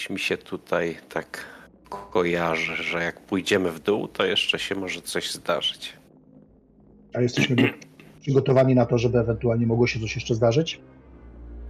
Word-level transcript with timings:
Coś 0.00 0.10
mi 0.10 0.18
się 0.18 0.36
tutaj 0.38 0.96
tak 1.08 1.44
kojarzy, 1.88 2.82
że 2.82 3.02
jak 3.02 3.20
pójdziemy 3.20 3.70
w 3.70 3.80
dół, 3.80 4.08
to 4.08 4.26
jeszcze 4.26 4.58
się 4.58 4.74
może 4.74 5.02
coś 5.02 5.32
zdarzyć. 5.32 5.96
A 7.14 7.20
jesteśmy 7.20 7.56
przygotowani 8.22 8.74
na 8.74 8.86
to, 8.86 8.98
żeby 8.98 9.18
ewentualnie 9.18 9.66
mogło 9.66 9.86
się 9.86 10.00
coś 10.00 10.14
jeszcze 10.14 10.34
zdarzyć? 10.34 10.80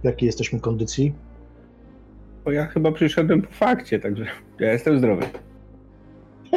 W 0.01 0.05
jakiej 0.05 0.25
jesteśmy 0.25 0.59
kondycji? 0.59 1.13
Bo 2.45 2.51
ja 2.51 2.65
chyba 2.65 2.91
przyszedłem 2.91 3.41
po 3.41 3.51
fakcie, 3.51 3.99
także 3.99 4.25
ja 4.59 4.71
jestem 4.71 4.97
zdrowy. 4.97 5.25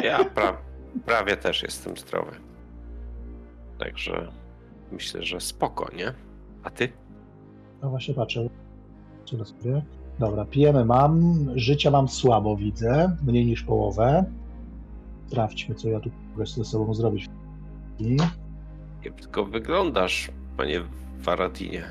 Ja 0.03 0.25
pra 0.25 0.57
prawie 1.05 1.37
też 1.37 1.63
jestem 1.63 1.97
zdrowy. 1.97 2.31
Także 3.79 4.31
myślę, 4.91 5.23
że 5.23 5.41
spoko, 5.41 5.89
nie? 5.95 6.13
A 6.63 6.69
ty? 6.69 6.89
No 7.81 7.89
właśnie 7.89 8.13
patrzę. 8.13 8.49
Co 9.25 9.45
sobie? 9.45 9.81
Dobra, 10.19 10.45
pijemy 10.45 10.85
mam. 10.85 11.35
Życia 11.55 11.91
mam 11.91 12.07
słabo, 12.07 12.55
widzę. 12.57 13.17
Mniej 13.23 13.45
niż 13.45 13.63
połowę. 13.63 14.25
Sprawdźmy, 15.27 15.75
co 15.75 15.89
ja 15.89 15.99
tu 15.99 16.09
mogę 16.31 16.45
ze 16.45 16.65
sobą 16.65 16.93
zrobić. 16.93 17.29
I 17.99 18.17
Kiepsko 19.03 19.45
wyglądasz, 19.45 20.31
panie 20.57 20.81
Varadinie. 21.19 21.83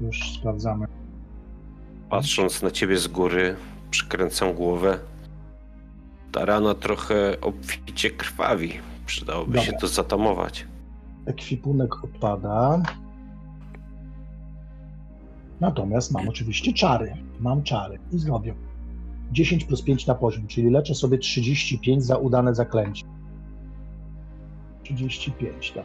już 0.00 0.32
sprawdzamy. 0.38 0.86
Patrząc 2.10 2.62
na 2.62 2.70
ciebie 2.70 2.98
z 2.98 3.08
góry, 3.08 3.56
przykręcam 3.90 4.52
głowę. 4.54 4.98
Ta 6.32 6.44
rana 6.44 6.74
trochę 6.74 7.40
obficie 7.40 8.10
krwawi. 8.10 8.72
Przydałoby 9.06 9.58
się 9.58 9.64
Dobra. 9.66 9.80
to 9.80 9.86
zatamować. 9.88 10.66
Ekwipunek 11.26 12.04
odpada. 12.04 12.82
Natomiast 15.60 16.12
mam 16.12 16.28
oczywiście 16.28 16.72
czary. 16.72 17.16
Mam 17.40 17.62
czary 17.62 17.98
i 18.12 18.18
zrobię. 18.18 18.54
10 19.32 19.64
plus 19.64 19.82
5 19.82 20.06
na 20.06 20.14
poziom, 20.14 20.46
czyli 20.46 20.70
leczę 20.70 20.94
sobie 20.94 21.18
35 21.18 22.04
za 22.04 22.16
udane 22.16 22.54
zaklęcie. 22.54 23.06
35, 24.82 25.72
tak. 25.72 25.84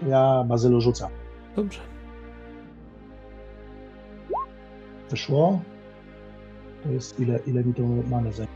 To 0.00 0.06
ja 0.06 0.44
bazylu 0.44 0.80
rzucam. 0.80 1.10
Dobrze. 1.56 1.80
Wyszło. 5.10 5.60
To 6.82 6.88
jest 6.88 7.20
ile, 7.20 7.38
ile 7.46 7.64
mi 7.64 7.74
to 7.74 7.82
mamy 8.10 8.32
za. 8.32 8.46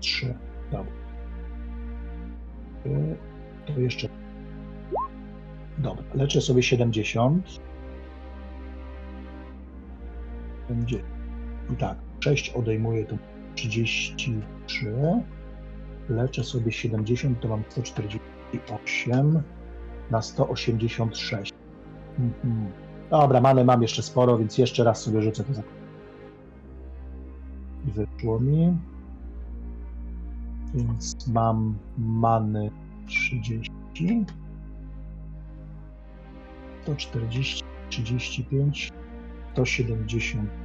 3. 0.00 0.34
Dobra. 0.72 0.92
Y, 2.86 3.16
To 3.66 3.80
jeszcze. 3.80 4.08
Dobra, 5.78 6.04
leczę 6.14 6.40
sobie 6.40 6.62
70. 6.62 7.60
Będzie. 10.68 11.02
Tak, 11.78 11.98
6 12.20 12.50
odejmuję 12.50 13.04
to 13.04 13.16
33. 13.54 14.94
Leczę 16.08 16.44
sobie 16.44 16.72
70, 16.72 17.40
to 17.40 17.48
mam 17.48 17.62
148 17.68 19.42
na 20.10 20.22
186. 20.22 21.52
Mhm. 22.18 22.72
Dobra, 23.10 23.40
many 23.40 23.64
mam 23.64 23.82
jeszcze 23.82 24.02
sporo, 24.02 24.38
więc 24.38 24.58
jeszcze 24.58 24.84
raz 24.84 25.02
sobie 25.02 25.22
rzucę 25.22 25.44
to 25.44 25.54
za. 25.54 25.62
I 27.88 27.90
wyszło 27.90 28.40
mi. 28.40 28.76
Więc 30.74 31.28
mam 31.28 31.78
many 31.98 32.70
30. 33.06 33.70
140, 36.82 37.64
35, 37.90 38.92
170. 39.52 40.63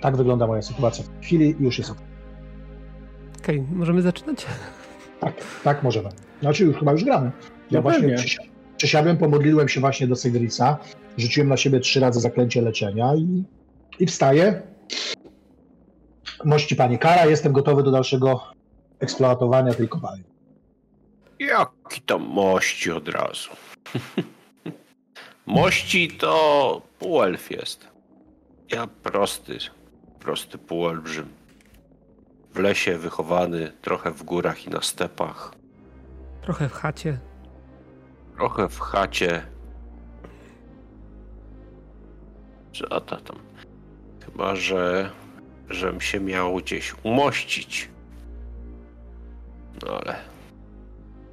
Tak 0.00 0.16
wygląda 0.16 0.46
moja 0.46 0.62
sytuacja. 0.62 1.04
W 1.20 1.24
chwili 1.24 1.54
już 1.60 1.78
jest. 1.78 1.90
ok. 1.90 1.96
Okej, 3.38 3.62
możemy 3.72 4.02
zaczynać? 4.02 4.46
Tak, 5.20 5.34
tak 5.64 5.82
możemy. 5.82 6.08
Znaczy 6.40 6.64
już 6.64 6.76
chyba 6.76 6.92
już 6.92 7.04
gramy. 7.04 7.26
Ja 7.70 7.78
No 7.78 7.82
właśnie 7.82 8.00
pewnie. 8.00 8.16
przysi- 8.16 8.38
przysiadłem, 8.76 9.16
pomodliłem 9.16 9.68
się 9.68 9.80
właśnie 9.80 10.06
do 10.06 10.16
Segrisa, 10.16 10.78
rzuciłem 11.18 11.48
na 11.48 11.56
siebie 11.56 11.80
trzy 11.80 12.00
razy 12.00 12.20
zaklęcie 12.20 12.62
leczenia 12.62 13.14
i, 13.14 13.44
i 14.00 14.06
wstaję. 14.06 14.62
Mości 16.44 16.76
panie 16.76 16.98
Kara, 16.98 17.26
jestem 17.26 17.52
gotowy 17.52 17.82
do 17.82 17.90
dalszego 17.90 18.42
eksploatowania 19.00 19.74
tej 19.74 19.88
kopalni. 19.88 20.24
Jaki 21.38 22.00
tam 22.06 22.22
mości 22.22 22.90
od 22.90 23.08
razu. 23.08 23.50
mości 25.46 26.08
to 26.08 26.82
półelf 26.98 27.50
jest. 27.50 27.93
Ja 28.72 28.86
prosty, 28.86 29.58
prosty 30.20 30.58
półelbrzym. 30.58 31.28
W 32.54 32.58
lesie 32.58 32.98
wychowany, 32.98 33.72
trochę 33.82 34.10
w 34.10 34.22
górach 34.22 34.66
i 34.66 34.70
na 34.70 34.80
stepach. 34.80 35.52
Trochę 36.42 36.68
w 36.68 36.72
chacie. 36.72 37.18
Trochę 38.36 38.68
w 38.68 38.80
chacie. 38.80 39.42
Co 42.72 43.00
to 43.00 43.16
tam? 43.16 43.36
Chyba, 44.24 44.56
że 44.56 45.10
żem 45.68 46.00
się 46.00 46.20
miał 46.20 46.56
gdzieś 46.56 46.94
umościć. 47.02 47.90
No 49.82 49.92
ale 49.98 50.16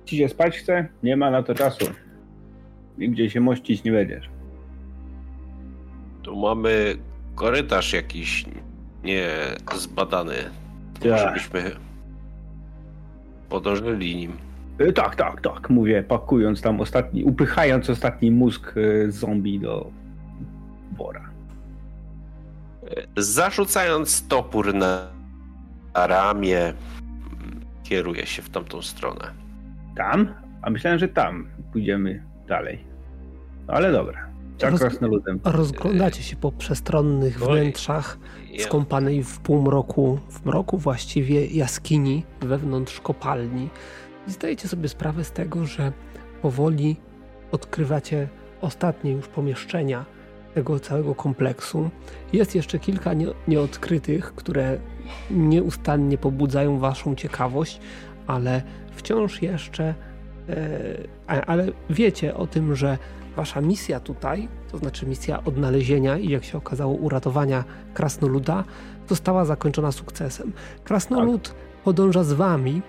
Ci 0.06 0.18
się 0.18 0.30
spać 0.30 0.58
chce? 0.58 0.88
Nie 1.04 1.18
ma 1.18 1.32
na 1.32 1.44
to 1.44 1.56
czasu. 1.56 1.86
Nigdzie 2.98 3.30
się 3.30 3.40
mościć 3.42 3.84
nie 3.84 3.92
będziesz. 3.92 4.30
tu 6.24 6.36
mamy 6.36 6.96
korytarz 7.42 7.94
jakiś 7.94 8.46
nie 9.04 9.28
zbadany. 9.76 10.36
To 10.94 11.00
Tak. 11.00 11.12
Może 11.12 11.32
byśmy 11.34 11.72
podążyli 13.50 14.16
nim. 14.16 14.38
Y, 14.82 14.94
Tak, 14.94 15.16
tak, 15.16 15.42
tak, 15.42 15.70
mówię, 15.70 16.04
pakując 16.04 16.62
tam 16.62 16.82
ostatni, 16.82 17.24
upychając 17.24 17.90
ostatni 17.90 18.32
mózg 18.32 18.78
y, 18.78 19.12
zombie 19.12 19.60
do 19.60 19.92
wora. 20.98 21.30
Zarzucając 23.18 24.28
topór 24.28 24.74
na, 24.74 25.08
ramię, 25.94 26.74
kieruje 27.84 28.26
się 28.26 28.42
w 28.42 28.50
tamtą 28.50 28.82
stronę. 28.82 29.32
Tam? 29.98 30.34
A 30.62 30.70
myślałem, 30.70 31.00
że 31.00 31.08
tam 31.08 31.48
pójdziemy 31.72 32.24
dalej. 32.48 32.84
No 33.68 33.74
ale 33.74 33.92
dobra. 33.92 34.31
Tak 34.62 34.72
Roz-. 34.72 35.00
Rozglądacie 35.44 36.24
się 36.24 36.36
po 36.36 36.52
przestronnych 36.52 37.44
Oj. 37.44 37.48
wnętrzach 37.48 38.18
skąpanej 38.60 39.24
w 39.24 39.40
półmroku, 39.40 40.20
w 40.30 40.46
mroku 40.46 40.78
właściwie 40.78 41.46
jaskini 41.46 42.24
wewnątrz 42.42 43.02
kopalni. 43.02 43.70
I 44.28 44.32
zdajecie 44.32 44.68
sobie 44.68 44.90
sprawę 44.90 45.24
z 45.24 45.32
tego, 45.32 45.66
że 45.66 45.92
powoli 46.42 46.96
odkrywacie 47.52 48.28
ostatnie 48.62 49.12
już 49.12 49.28
pomieszczenia 49.28 50.06
tego 50.54 50.80
całego 50.80 51.16
kompleksu. 51.16 51.90
Jest 52.34 52.56
jeszcze 52.56 52.80
kilka 52.80 53.14
nie, 53.14 53.28
nieodkrytych, 53.48 54.36
które 54.36 54.80
nieustannie 55.32 56.18
pobudzają 56.18 56.80
waszą 56.80 57.16
ciekawość, 57.16 57.80
ale 58.28 58.62
wciąż 58.92 59.42
jeszcze 59.42 59.96
e, 60.50 61.44
ale 61.48 61.68
wiecie 61.90 62.36
o 62.36 62.48
tym, 62.48 62.76
że 62.76 62.98
wasza 63.36 63.62
misja 63.62 64.00
tutaj, 64.00 64.48
to 64.72 64.78
znaczy 64.78 65.06
misja 65.06 65.44
odnalezienia 65.44 66.18
i 66.18 66.30
jak 66.30 66.44
się 66.44 66.58
okazało 66.58 66.94
uratowania 66.94 67.64
krasnoluda, 67.94 68.64
została 69.10 69.46
zakończona 69.46 69.92
sukcesem. 69.92 70.52
Krasnolud 70.84 71.56
podąża 71.84 72.24
z 72.24 72.34
wami, 72.34 72.82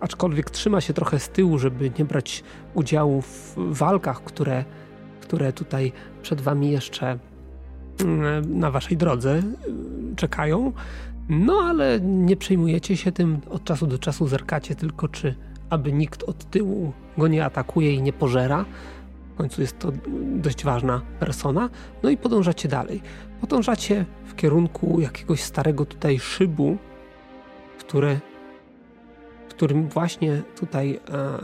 aczkolwiek 0.00 0.50
trzyma 0.50 0.80
się 0.80 0.92
trochę 0.92 1.18
z 1.18 1.28
tyłu, 1.28 1.58
żeby 1.58 1.90
nie 1.98 2.04
brać 2.04 2.44
udziału 2.74 3.22
w 3.22 3.54
walkach, 3.56 4.24
które, 4.24 4.64
które 5.20 5.52
tutaj 5.52 5.92
przed 6.22 6.40
wami 6.40 6.70
jeszcze 6.70 7.18
mm, 8.00 8.58
na 8.58 8.70
waszej 8.70 8.96
drodze 8.96 9.38
y, 9.38 9.42
czekają. 10.16 10.72
No 11.28 11.52
ale 11.52 12.00
nie 12.00 12.36
przejmujecie 12.36 12.96
się 12.96 13.12
tym, 13.12 13.40
od 13.50 13.64
czasu 13.64 13.86
do 13.86 13.98
czasu 13.98 14.28
zerkacie 14.28 14.74
tylko, 14.74 15.08
czy 15.08 15.34
aby 15.70 15.92
nikt 15.92 16.22
od 16.22 16.50
tyłu 16.50 16.92
go 17.18 17.28
nie 17.28 17.44
atakuje 17.44 17.94
i 17.94 18.02
nie 18.02 18.12
pożera. 18.12 18.64
W 19.34 19.36
końcu 19.36 19.60
jest 19.60 19.78
to 19.78 19.92
dość 20.36 20.64
ważna 20.64 21.02
persona. 21.20 21.70
No 22.02 22.10
i 22.10 22.16
podążacie 22.16 22.68
dalej. 22.68 23.02
Podążacie 23.40 24.04
w 24.24 24.34
kierunku 24.34 25.00
jakiegoś 25.00 25.40
starego 25.42 25.86
tutaj 25.86 26.18
szybu, 26.18 26.76
w 27.78 27.84
którym 29.48 29.88
właśnie 29.88 30.42
tutaj 30.56 31.00
e, 31.10 31.38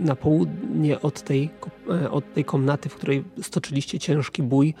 na 0.00 0.16
południe 0.16 1.00
od 1.00 1.22
tej, 1.22 1.50
e, 1.90 2.10
od 2.10 2.34
tej 2.34 2.44
komnaty, 2.44 2.88
w 2.88 2.94
której 2.94 3.24
stoczyliście 3.42 3.98
ciężki 3.98 4.42
bój, 4.42 4.74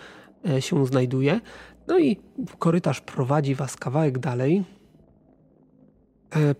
e, 0.48 0.62
się 0.62 0.86
znajduje. 0.86 1.40
No 1.88 1.98
i 1.98 2.16
korytarz 2.58 3.00
prowadzi 3.00 3.54
was 3.54 3.76
kawałek 3.76 4.18
dalej, 4.18 4.64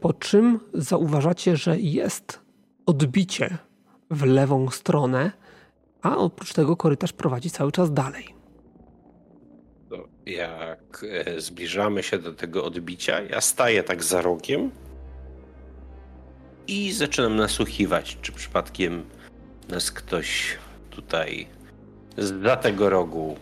po 0.01 0.13
czym 0.13 0.61
zauważacie, 0.75 1.57
że 1.57 1.81
jest 1.81 2.41
odbicie 2.87 3.59
w 4.11 4.23
lewą 4.25 4.71
stronę, 4.71 5.33
a 6.03 6.17
oprócz 6.17 6.53
tego 6.53 6.77
korytarz 6.77 7.13
prowadzi 7.13 7.51
cały 7.51 7.73
czas 7.73 7.93
dalej. 7.93 8.35
Jak 10.27 11.05
e, 11.27 11.41
zbliżamy 11.41 12.03
się 12.03 12.19
do 12.19 12.33
tego 12.33 12.65
odbicia, 12.65 13.21
ja 13.23 13.41
staję 13.41 13.83
tak 13.83 14.05
za 14.05 14.23
rogiem 14.23 14.71
i 16.67 16.93
zaczynam 16.93 17.37
nasłuchiwać, 17.37 18.19
czy 18.23 18.33
przypadkiem 18.33 19.03
nas 19.69 19.91
ktoś 19.91 20.59
tutaj 20.91 21.47
za 22.19 22.57
tego 22.57 22.91
rogu 22.91 23.37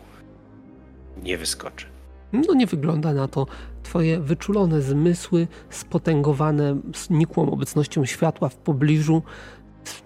nie 1.22 1.38
wyskoczy. 1.38 1.86
No 2.32 2.54
nie 2.54 2.66
wygląda 2.66 3.12
na 3.12 3.28
to. 3.28 3.46
Twoje 3.82 4.20
wyczulone 4.20 4.82
zmysły, 4.82 5.46
spotęgowane 5.70 6.80
nikłą 7.10 7.50
obecnością 7.50 8.04
światła 8.04 8.48
w 8.48 8.56
pobliżu, 8.56 9.22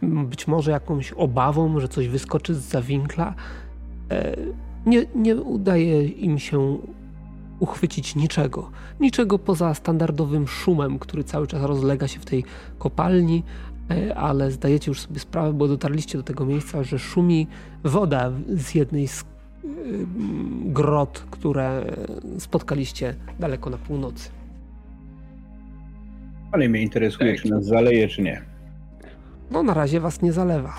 być 0.02 0.46
może 0.46 0.70
jakąś 0.70 1.12
obawą, 1.12 1.80
że 1.80 1.88
coś 1.88 2.08
wyskoczy 2.08 2.54
z 2.54 2.58
zawinkla, 2.58 3.34
e, 4.10 4.36
nie, 4.86 5.06
nie 5.14 5.36
udaje 5.36 6.08
im 6.08 6.38
się 6.38 6.78
uchwycić 7.60 8.16
niczego. 8.16 8.70
Niczego 9.00 9.38
poza 9.38 9.74
standardowym 9.74 10.48
szumem, 10.48 10.98
który 10.98 11.24
cały 11.24 11.46
czas 11.46 11.62
rozlega 11.62 12.08
się 12.08 12.20
w 12.20 12.24
tej 12.24 12.44
kopalni, 12.78 13.42
e, 13.90 14.14
ale 14.14 14.50
zdajecie 14.50 14.90
już 14.90 15.00
sobie 15.00 15.20
sprawę, 15.20 15.52
bo 15.52 15.68
dotarliście 15.68 16.18
do 16.18 16.24
tego 16.24 16.46
miejsca, 16.46 16.82
że 16.82 16.98
szumi 16.98 17.46
woda 17.84 18.32
z 18.48 18.74
jednej 18.74 19.08
z 19.08 19.24
Y, 19.64 20.06
grot, 20.64 21.26
które 21.30 21.84
spotkaliście 22.38 23.14
daleko 23.40 23.70
na 23.70 23.78
północy. 23.78 24.30
Ale 26.52 26.68
mnie 26.68 26.82
interesuje, 26.82 27.38
czy 27.38 27.50
nas 27.50 27.64
zaleje, 27.64 28.08
czy 28.08 28.22
nie. 28.22 28.42
No, 29.50 29.62
na 29.62 29.74
razie 29.74 30.00
was 30.00 30.22
nie 30.22 30.32
zalewa. 30.32 30.74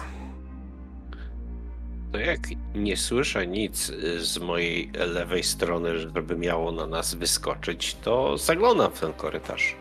To 2.11 2.17
jak 2.17 2.39
nie 2.75 2.97
słyszę 2.97 3.47
nic 3.47 3.91
z 4.19 4.37
mojej 4.37 4.91
lewej 5.13 5.43
strony, 5.43 5.99
żeby 5.99 6.35
miało 6.37 6.71
na 6.71 6.87
nas 6.87 7.13
wyskoczyć, 7.13 7.95
to 7.95 8.37
zaglądam 8.37 8.91
w 8.91 8.99
ten 8.99 9.13
korytarz. 9.13 9.75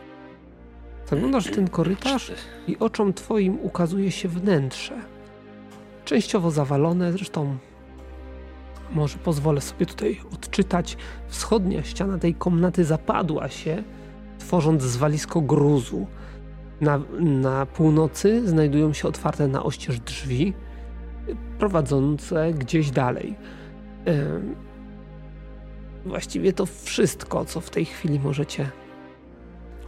Zaglądasz 1.07 1.47
w 1.47 1.55
ten 1.55 1.69
korytarz 1.69 2.33
i 2.67 2.79
oczom 2.79 3.15
twoim 3.15 3.59
ukazuje 3.63 4.11
się 4.11 4.29
wnętrze. 4.29 4.95
Częściowo 6.05 6.51
zawalone, 6.51 7.13
zresztą 7.13 7.57
może 8.93 9.19
pozwolę 9.19 9.61
sobie 9.61 9.87
tutaj 9.87 10.21
odczytać. 10.33 10.97
Wschodnia 11.29 11.83
ściana 11.83 12.19
tej 12.19 12.35
komnaty 12.35 12.85
zapadła 12.85 13.49
się, 13.49 13.83
tworząc 14.39 14.83
zwalisko 14.83 15.41
gruzu. 15.41 16.07
Na, 16.81 17.01
na 17.21 17.67
północy 17.67 18.49
znajdują 18.49 18.93
się 18.93 19.09
otwarte 19.09 19.49
na 19.49 19.63
oścież 19.63 20.01
drzwi 20.01 20.55
prowadzące 21.59 22.53
gdzieś 22.53 22.91
dalej. 22.91 23.35
Właściwie 26.07 26.53
to 26.53 26.67
wszystko, 26.67 27.45
co 27.45 27.61
w 27.61 27.71
tej 27.71 27.85
chwili 27.85 28.21
możecie 28.21 28.71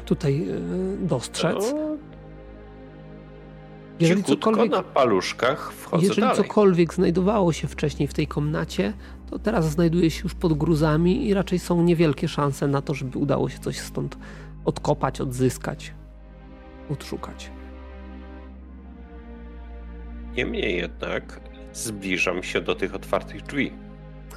tutaj 0.04 0.48
e, 0.50 0.56
dostrzec. 1.06 1.74
Jeżeli 4.00 4.24
cokolwiek, 4.24 4.70
na 4.70 4.82
paluszkach 4.82 5.72
wchodzę 5.72 6.06
Jeżeli 6.06 6.20
dalej. 6.20 6.36
cokolwiek 6.36 6.94
znajdowało 6.94 7.52
się 7.52 7.68
wcześniej 7.68 8.08
w 8.08 8.14
tej 8.14 8.26
komnacie, 8.26 8.92
to 9.30 9.38
teraz 9.38 9.70
znajduje 9.70 10.10
się 10.10 10.22
już 10.22 10.34
pod 10.34 10.52
gruzami 10.52 11.28
i 11.28 11.34
raczej 11.34 11.58
są 11.58 11.82
niewielkie 11.82 12.28
szanse 12.28 12.66
na 12.68 12.82
to, 12.82 12.94
żeby 12.94 13.18
udało 13.18 13.48
się 13.48 13.58
coś 13.58 13.78
stąd 13.78 14.18
odkopać, 14.64 15.20
odzyskać, 15.20 15.94
odszukać. 16.90 17.50
Niemniej 20.36 20.76
jednak 20.76 21.40
zbliżam 21.72 22.42
się 22.42 22.60
do 22.60 22.74
tych 22.74 22.94
otwartych 22.94 23.42
drzwi. 23.42 23.72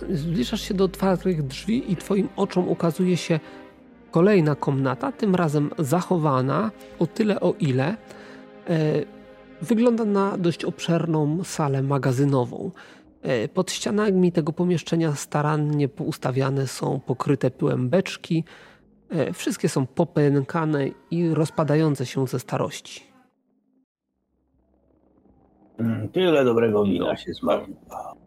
Zbliżasz 0.09 0.61
się 0.61 0.73
do 0.73 0.83
otwartych 0.83 1.43
drzwi 1.43 1.91
i 1.91 1.95
twoim 1.95 2.29
oczom 2.35 2.69
ukazuje 2.69 3.17
się 3.17 3.39
kolejna 4.11 4.55
komnata, 4.55 5.11
tym 5.11 5.35
razem 5.35 5.69
zachowana 5.79 6.71
o 6.99 7.07
tyle 7.07 7.39
o 7.39 7.53
ile 7.59 7.97
e, 8.69 9.03
Wygląda 9.63 10.05
na 10.05 10.37
dość 10.37 10.65
obszerną 10.65 11.43
salę 11.43 11.83
magazynową. 11.83 12.71
E, 13.21 13.47
pod 13.47 13.71
ścianami 13.71 14.31
tego 14.31 14.53
pomieszczenia 14.53 15.15
starannie 15.15 15.87
poustawiane 15.87 16.67
są 16.67 16.99
pokryte 16.99 17.51
pyłem 17.51 17.89
beczki. 17.89 18.43
E, 19.13 19.33
wszystkie 19.33 19.69
są 19.69 19.85
popękane 19.87 20.87
i 21.11 21.29
rozpadające 21.29 22.05
się 22.05 22.27
ze 22.27 22.39
starości. 22.39 23.03
Mm, 25.79 26.09
tyle 26.09 26.45
dobrego 26.45 26.83
wina 26.83 27.05
no. 27.05 27.15
się 27.15 27.33
zmarnowało. 27.33 28.17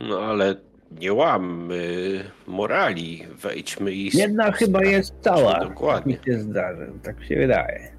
No 0.00 0.18
ale 0.20 0.56
nie 1.00 1.12
łamy 1.12 2.24
morali. 2.46 3.26
Wejdźmy 3.42 3.92
i... 3.92 4.16
Jedna 4.16 4.52
chyba 4.52 4.84
jest 4.84 5.14
cała. 5.20 5.64
Dokładnie. 5.64 6.16
Tak 6.16 6.26
mi 6.26 6.32
się 6.32 6.40
zdarzy, 6.40 6.92
tak 7.02 7.24
się 7.24 7.36
wydaje. 7.36 7.92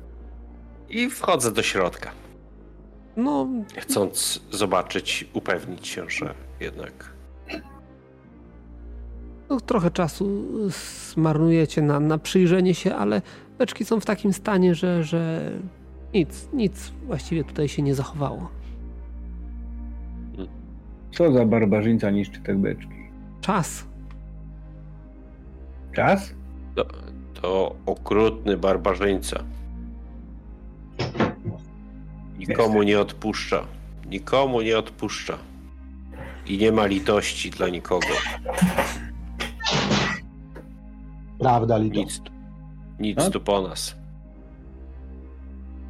I 0.90 1.10
wchodzę 1.10 1.52
do 1.52 1.64
środka. 1.64 2.12
No. 3.18 3.48
Chcąc 3.78 4.42
zobaczyć, 4.52 5.28
upewnić 5.34 5.88
się, 5.88 6.10
że 6.10 6.34
jednak. 6.60 7.11
No, 9.52 9.60
trochę 9.60 9.92
czasu 9.92 10.42
zmarnujecie 11.14 11.82
na, 11.82 12.00
na 12.00 12.18
przyjrzenie 12.18 12.74
się, 12.74 12.96
ale 12.96 13.22
beczki 13.58 13.86
są 13.86 14.00
w 14.00 14.06
takim 14.06 14.34
stanie, 14.34 14.76
że, 14.76 15.04
że 15.04 15.52
nic, 16.14 16.50
nic 16.54 16.92
właściwie 17.06 17.44
tutaj 17.44 17.68
się 17.68 17.82
nie 17.82 17.96
zachowało. 17.96 18.50
Co 21.12 21.32
za 21.32 21.46
barbarzyńca 21.46 22.10
niszczy 22.10 22.40
te 22.42 22.56
beczki? 22.56 22.96
Czas. 23.42 23.86
Czas? 25.96 26.34
To, 26.76 26.86
to 27.42 27.76
okrutny 27.86 28.58
barbarzyńca. 28.58 29.44
Nikomu 32.40 32.84
nie 32.84 33.00
odpuszcza. 33.00 33.64
Nikomu 34.10 34.62
nie 34.62 34.78
odpuszcza. 34.78 35.38
I 36.48 36.58
nie 36.58 36.72
ma 36.72 36.86
litości 36.86 37.50
dla 37.50 37.70
nikogo. 37.70 38.08
Prawda, 41.42 41.78
Lito. 41.78 42.00
Nic, 42.00 42.22
nic 43.00 43.18
no? 43.18 43.30
tu 43.30 43.42
po 43.42 43.62
nas. 43.62 43.96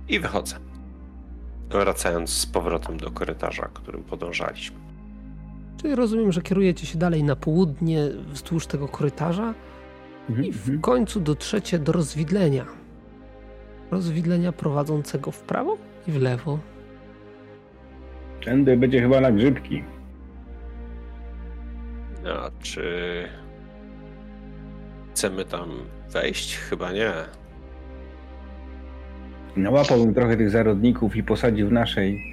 I 0.10 0.20
wychodzę. 0.20 0.56
Wracając 1.70 2.30
z 2.30 2.46
powrotem 2.46 2.98
do 2.98 3.12
korytarza, 3.12 3.70
którym 3.74 4.04
podążaliśmy. 4.04 4.78
Czyli 5.82 5.96
rozumiem, 5.96 6.32
że 6.32 6.42
kierujecie 6.42 6.88
się 6.88 6.98
dalej 6.98 7.24
na 7.24 7.36
południe 7.36 8.10
wzdłuż 8.28 8.68
tego 8.68 8.88
korytarza 8.88 9.54
mhm, 10.30 10.48
i 10.48 10.52
w 10.52 10.60
mhm. 10.60 10.82
końcu 10.82 11.20
dotrzecie 11.20 11.80
do 11.80 11.92
rozwidlenia. 11.92 12.66
Rozwidlenia 13.92 14.52
prowadzącego 14.52 15.32
w 15.32 15.42
prawo 15.42 15.78
i 16.08 16.12
w 16.12 16.22
lewo. 16.22 16.60
Tędy 18.46 18.78
będzie 18.78 19.02
chyba 19.02 19.22
na 19.22 19.32
grzybki. 19.32 19.84
No, 22.24 22.52
czy 22.62 23.28
chcemy 25.22 25.46
tam 25.46 25.70
wejść? 26.10 26.58
Chyba 26.58 26.92
nie. 26.92 27.12
Nałapałbym 29.58 30.14
trochę 30.14 30.38
tych 30.38 30.50
zarodników 30.50 31.16
i 31.16 31.24
posadził 31.24 31.70
w 31.70 31.72
naszej 31.72 32.24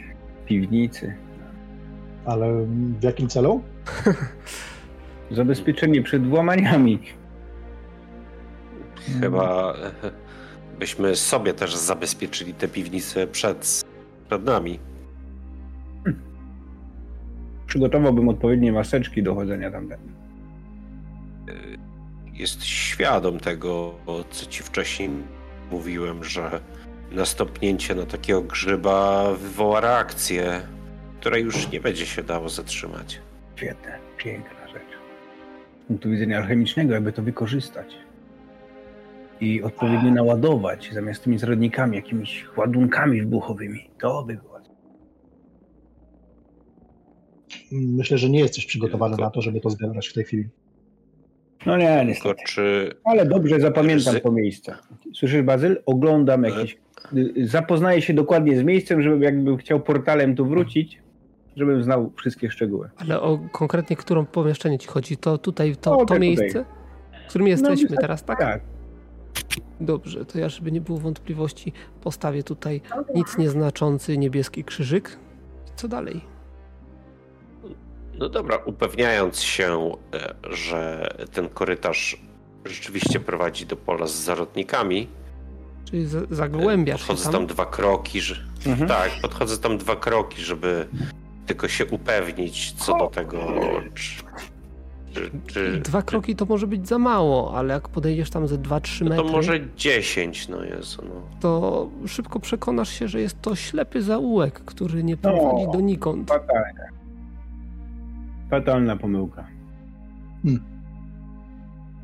piwnicy. 0.46 1.14
Ale 2.24 2.66
w 3.00 3.02
jakim 3.02 3.28
celu? 3.28 3.62
Zabezpieczenie 5.30 6.02
przed 6.02 6.28
włamaniami. 6.28 6.98
Chyba 9.20 9.74
byśmy 10.78 11.16
sobie 11.16 11.54
też 11.54 11.76
zabezpieczyli 11.76 12.54
te 12.54 12.68
piwnice 12.68 13.26
przed, 13.26 13.84
przed 14.28 14.44
nami. 14.44 14.78
Hmm. 16.04 16.22
Przygotowałbym 17.66 18.28
odpowiednie 18.28 18.72
maseczki 18.72 19.22
do 19.22 19.34
chodzenia 19.34 19.70
tamten. 19.70 19.98
Jest 22.38 22.64
świadom 22.64 23.40
tego, 23.40 23.94
co 24.30 24.46
ci 24.46 24.62
wcześniej 24.62 25.10
mówiłem, 25.70 26.24
że 26.24 26.60
nastąpnięcie 27.12 27.94
na 27.94 28.06
takiego 28.06 28.42
grzyba 28.42 29.30
wywoła 29.34 29.80
reakcję, 29.80 30.60
która 31.20 31.38
już 31.38 31.70
nie 31.70 31.80
będzie 31.80 32.06
się 32.06 32.22
dało 32.22 32.48
zatrzymać. 32.48 33.20
Świetne, 33.56 33.98
piękna 34.16 34.68
rzecz. 34.68 34.98
Z 35.84 35.88
punktu 35.88 36.10
widzenia 36.10 36.38
alchemicznego, 36.38 36.94
jakby 36.94 37.12
to 37.12 37.22
wykorzystać 37.22 37.94
i 39.40 39.62
odpowiednio 39.62 40.10
naładować 40.10 40.90
zamiast 40.92 41.24
tymi 41.24 41.38
zrodnikami, 41.38 41.96
jakimiś 41.96 42.46
ładunkami 42.56 43.20
wybuchowymi. 43.20 43.90
To 44.00 44.22
by 44.22 44.34
było. 44.34 44.58
Myślę, 47.72 48.18
że 48.18 48.30
nie 48.30 48.40
jesteś 48.40 48.66
przygotowany 48.66 49.16
na 49.16 49.30
to, 49.30 49.42
żeby 49.42 49.60
to 49.60 49.70
zebrać 49.70 50.08
w 50.08 50.12
tej 50.12 50.24
chwili. 50.24 50.48
No 51.66 51.76
nie, 51.76 52.04
niestety. 52.06 52.42
Czy... 52.46 52.94
Ale 53.04 53.26
dobrze 53.26 53.60
zapamiętam 53.60 54.20
to 54.20 54.32
miejsce. 54.32 54.74
Słyszysz, 55.14 55.42
Bazyl? 55.42 55.82
Oglądam 55.86 56.44
jakieś... 56.44 56.78
Zapoznaję 57.44 58.02
się 58.02 58.14
dokładnie 58.14 58.58
z 58.58 58.62
miejscem, 58.62 59.02
żeby 59.02 59.24
jakbym 59.24 59.56
chciał 59.56 59.80
portalem 59.80 60.36
tu 60.36 60.46
wrócić, 60.46 60.98
żebym 61.56 61.82
znał 61.82 62.12
wszystkie 62.16 62.50
szczegóły. 62.50 62.90
Ale 62.96 63.20
o 63.20 63.38
konkretnie 63.52 63.96
którą 63.96 64.26
pomieszczenie 64.26 64.78
ci 64.78 64.88
chodzi? 64.88 65.16
To 65.16 65.38
tutaj, 65.38 65.76
to, 65.76 65.92
O, 65.92 65.96
to 65.96 66.04
tak, 66.06 66.20
miejsce, 66.20 66.46
tutaj. 66.46 66.64
w 67.26 67.28
którym 67.28 67.48
jesteśmy 67.48 67.76
wystarczy- 67.88 68.00
teraz, 68.00 68.24
tak? 68.24 68.38
Tak. 68.38 68.60
Dobrze, 69.80 70.24
to 70.24 70.38
ja, 70.38 70.48
żeby 70.48 70.72
nie 70.72 70.80
było 70.80 70.98
wątpliwości, 70.98 71.72
postawię 72.00 72.42
tutaj 72.42 72.80
nic 73.14 73.38
nieznaczący 73.38 74.18
niebieski 74.18 74.64
krzyżyk. 74.64 75.18
Co 75.76 75.88
dalej? 75.88 76.20
No 78.18 78.28
dobra, 78.28 78.56
upewniając 78.64 79.40
się, 79.42 79.92
e, 80.14 80.34
że 80.56 81.08
ten 81.32 81.48
korytarz 81.48 82.16
rzeczywiście 82.64 83.20
prowadzi 83.20 83.66
do 83.66 83.76
pola 83.76 84.06
z 84.06 84.14
zarodnikami, 84.14 85.08
Czyli 85.84 86.06
za- 86.06 86.20
zagłębiasz 86.30 87.00
się 87.00 87.06
podchodzę 87.06 87.24
tam? 87.24 87.32
tam 87.32 87.46
dwa 87.46 87.66
kroki, 87.66 88.20
że... 88.20 88.34
Mhm. 88.66 88.88
Tak, 88.88 89.10
podchodzę 89.22 89.58
tam 89.58 89.78
dwa 89.78 89.96
kroki, 89.96 90.42
żeby 90.42 90.88
tylko 91.46 91.68
się 91.68 91.86
upewnić 91.86 92.72
co 92.72 92.98
do 92.98 93.06
tego, 93.06 93.38
czy... 93.94 94.22
czy, 95.14 95.30
czy 95.46 95.80
Dwa 95.80 96.02
kroki 96.02 96.36
to 96.36 96.44
może 96.46 96.66
być 96.66 96.88
za 96.88 96.98
mało, 96.98 97.54
ale 97.56 97.74
jak 97.74 97.88
podejdziesz 97.88 98.30
tam 98.30 98.48
ze 98.48 98.58
2-3 98.58 99.02
no 99.04 99.08
metry, 99.10 99.24
to 99.26 99.32
może 99.32 99.60
10, 99.76 100.48
no 100.48 100.64
Jezu, 100.64 101.02
no. 101.04 101.22
to 101.40 101.88
szybko 102.06 102.40
przekonasz 102.40 102.88
się, 102.98 103.08
że 103.08 103.20
jest 103.20 103.42
to 103.42 103.56
ślepy 103.56 104.02
zaułek, 104.02 104.60
który 104.64 105.04
nie 105.04 105.16
prowadzi 105.16 105.66
No. 105.66 105.72
donikąd. 105.72 106.28
Fatalnie. 106.28 106.88
Fatalna 108.50 108.96
pomyłka. 108.96 109.46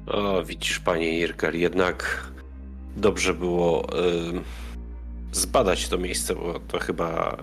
O, 0.06 0.42
widzisz, 0.44 0.78
panie 0.80 1.18
Irkel, 1.18 1.56
jednak 1.60 2.28
dobrze 2.96 3.34
było 3.34 3.86
zbadać 5.32 5.88
to 5.88 5.98
miejsce, 5.98 6.34
bo 6.34 6.58
to 6.68 6.78
chyba 6.78 7.36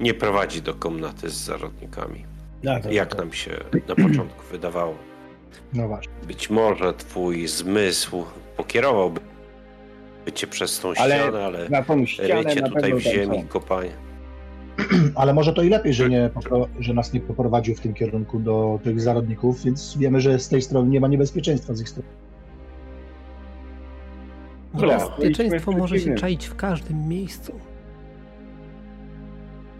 nie 0.00 0.14
prowadzi 0.14 0.62
do 0.62 0.74
komnaty 0.74 1.30
z 1.30 1.34
zarodnikami. 1.34 2.24
Ja 2.62 2.80
to, 2.80 2.90
Jak 2.90 3.18
nam 3.18 3.32
się 3.32 3.50
na 3.88 3.94
początku 3.94 4.42
wydawało. 4.52 4.94
No 5.74 5.88
właśnie. 5.88 6.12
Być 6.26 6.50
może 6.50 6.94
twój 6.94 7.46
zmysł 7.48 8.24
pokierowałby 8.56 9.20
cię 10.34 10.46
przez 10.46 10.80
tą 10.80 10.88
Ale 10.96 11.16
ścianę, 11.18 11.44
ale 11.44 11.68
Na 11.68 11.82
tą 11.82 12.06
ścianę 12.06 12.42
rycie 12.42 12.60
na 12.60 12.68
tutaj 12.68 12.94
w 12.94 12.98
ziemi, 12.98 13.44
kopanie. 13.48 13.90
Ale 15.14 15.34
może 15.34 15.52
to 15.52 15.62
i 15.62 15.68
lepiej, 15.68 15.94
że, 15.94 16.08
nie, 16.08 16.30
że 16.80 16.94
nas 16.94 17.12
nie 17.12 17.20
poprowadził 17.20 17.74
w 17.74 17.80
tym 17.80 17.94
kierunku 17.94 18.40
do 18.40 18.80
tych 18.84 19.00
zarodników, 19.00 19.64
więc 19.64 19.96
wiemy, 19.98 20.20
że 20.20 20.38
z 20.38 20.48
tej 20.48 20.62
strony 20.62 20.90
nie 20.90 21.00
ma 21.00 21.08
niebezpieczeństwa 21.08 21.74
z 21.74 21.80
ich 21.80 21.88
strony. 21.88 22.08
Dobra, 24.74 24.98
Bezpieczeństwo 24.98 25.72
byliśmy 25.72 25.80
może 25.80 26.00
się 26.00 26.14
czaić 26.14 26.46
w 26.46 26.56
każdym 26.56 27.08
miejscu. 27.08 27.52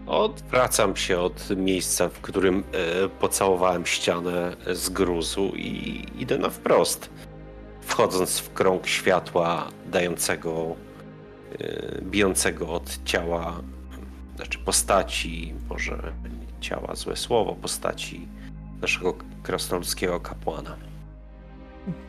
Odwracam 0.07 0.95
się 0.95 1.19
od 1.19 1.49
miejsca, 1.57 2.09
w 2.09 2.21
którym 2.21 2.63
e, 3.03 3.09
pocałowałem 3.09 3.85
ścianę 3.85 4.55
z 4.73 4.89
gruzu 4.89 5.51
i 5.55 6.03
idę 6.19 6.37
na 6.37 6.49
wprost. 6.49 7.09
Wchodząc 7.81 8.39
w 8.39 8.53
krąg 8.53 8.87
światła 8.87 9.67
dającego, 9.91 10.75
e, 11.59 12.01
bijącego 12.01 12.69
od 12.69 12.99
ciała, 13.05 13.61
znaczy 14.39 14.59
postaci, 14.59 15.53
może 15.69 16.13
ciała, 16.61 16.95
złe 16.95 17.15
słowo, 17.15 17.55
postaci 17.55 18.27
naszego 18.81 19.15
krasnoludzkiego 19.43 20.19
kapłana. 20.19 20.75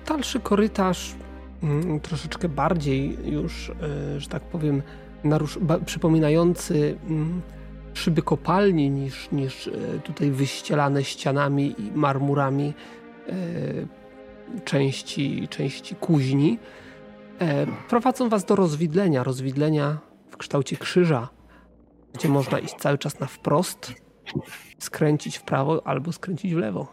Dalszy 0.06 0.40
korytarz, 0.40 1.14
mm, 1.62 2.00
troszeczkę 2.00 2.48
bardziej 2.48 3.18
już, 3.24 3.70
e, 3.70 4.20
że 4.20 4.28
tak 4.28 4.42
powiem, 4.42 4.82
przypominający 5.86 6.98
mm, 7.06 7.42
szyby 7.94 8.22
kopalni 8.22 8.90
niż, 8.90 9.30
niż 9.32 9.66
e, 9.66 9.70
tutaj 9.98 10.30
wyścielane 10.30 11.04
ścianami 11.04 11.74
i 11.78 11.92
marmurami 11.94 12.74
e, 13.28 13.32
części, 14.64 15.48
części 15.48 15.94
kuźni. 15.94 16.58
Prowadzą 17.88 18.28
was 18.28 18.44
do 18.44 18.56
rozwidlenia, 18.56 19.24
rozwidlenia 19.24 19.98
w 20.30 20.36
kształcie 20.36 20.76
krzyża, 20.76 21.28
gdzie 22.14 22.28
można 22.28 22.58
iść 22.58 22.74
cały 22.74 22.98
czas 22.98 23.20
na 23.20 23.26
wprost, 23.26 23.92
skręcić 24.78 25.38
w 25.38 25.42
prawo 25.42 25.86
albo 25.86 26.12
skręcić 26.12 26.54
w 26.54 26.58
lewo. 26.58 26.92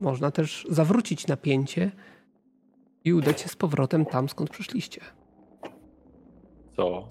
Można 0.00 0.30
też 0.30 0.66
zawrócić 0.70 1.26
napięcie 1.26 1.90
i 3.04 3.12
udać 3.12 3.40
się 3.40 3.48
z 3.48 3.56
powrotem 3.56 4.06
tam, 4.06 4.28
skąd 4.28 4.50
przyszliście. 4.50 5.00
Co? 6.76 7.08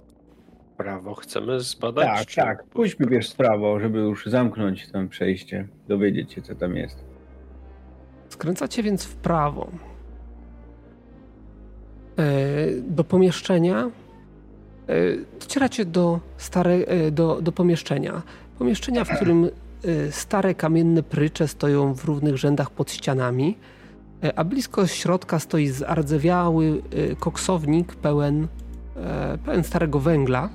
Prawo 0.77 1.15
chcemy 1.15 1.59
zbadać? 1.59 2.05
Tak, 2.05 2.27
czy- 2.27 2.35
tak. 2.35 2.63
Pójdźmy 2.63 3.07
wiesz 3.07 3.31
w 3.33 3.35
prawo, 3.35 3.79
żeby 3.79 3.99
już 3.99 4.25
zamknąć 4.25 4.91
tam 4.91 5.09
przejście, 5.09 5.67
dowiedzieć 5.87 6.33
się 6.33 6.41
co 6.41 6.55
tam 6.55 6.75
jest. 6.75 7.03
Skręcacie 8.29 8.83
więc 8.83 9.05
w 9.05 9.15
prawo. 9.15 9.69
E, 12.17 12.81
Do 12.81 13.03
pomieszczenia. 13.03 13.89
E, 14.89 15.39
Docieracie 15.39 15.85
do, 15.85 16.19
stare, 16.37 16.73
e, 16.73 17.11
do, 17.11 17.41
do 17.41 17.51
pomieszczenia. 17.51 18.21
Pomieszczenia, 18.59 19.05
w 19.05 19.15
którym 19.15 19.45
e, 19.45 20.11
stare 20.11 20.55
kamienne 20.55 21.03
prycze 21.03 21.47
stoją 21.47 21.93
w 21.93 22.05
równych 22.05 22.37
rzędach 22.37 22.71
pod 22.71 22.91
ścianami, 22.91 23.57
a 24.35 24.43
blisko 24.43 24.87
środka 24.87 25.39
stoi 25.39 25.67
zardzewiały 25.67 26.81
koksownik 27.19 27.95
pełen, 27.95 28.47
pełen 29.45 29.63
starego 29.63 29.99
węgla. 29.99 30.49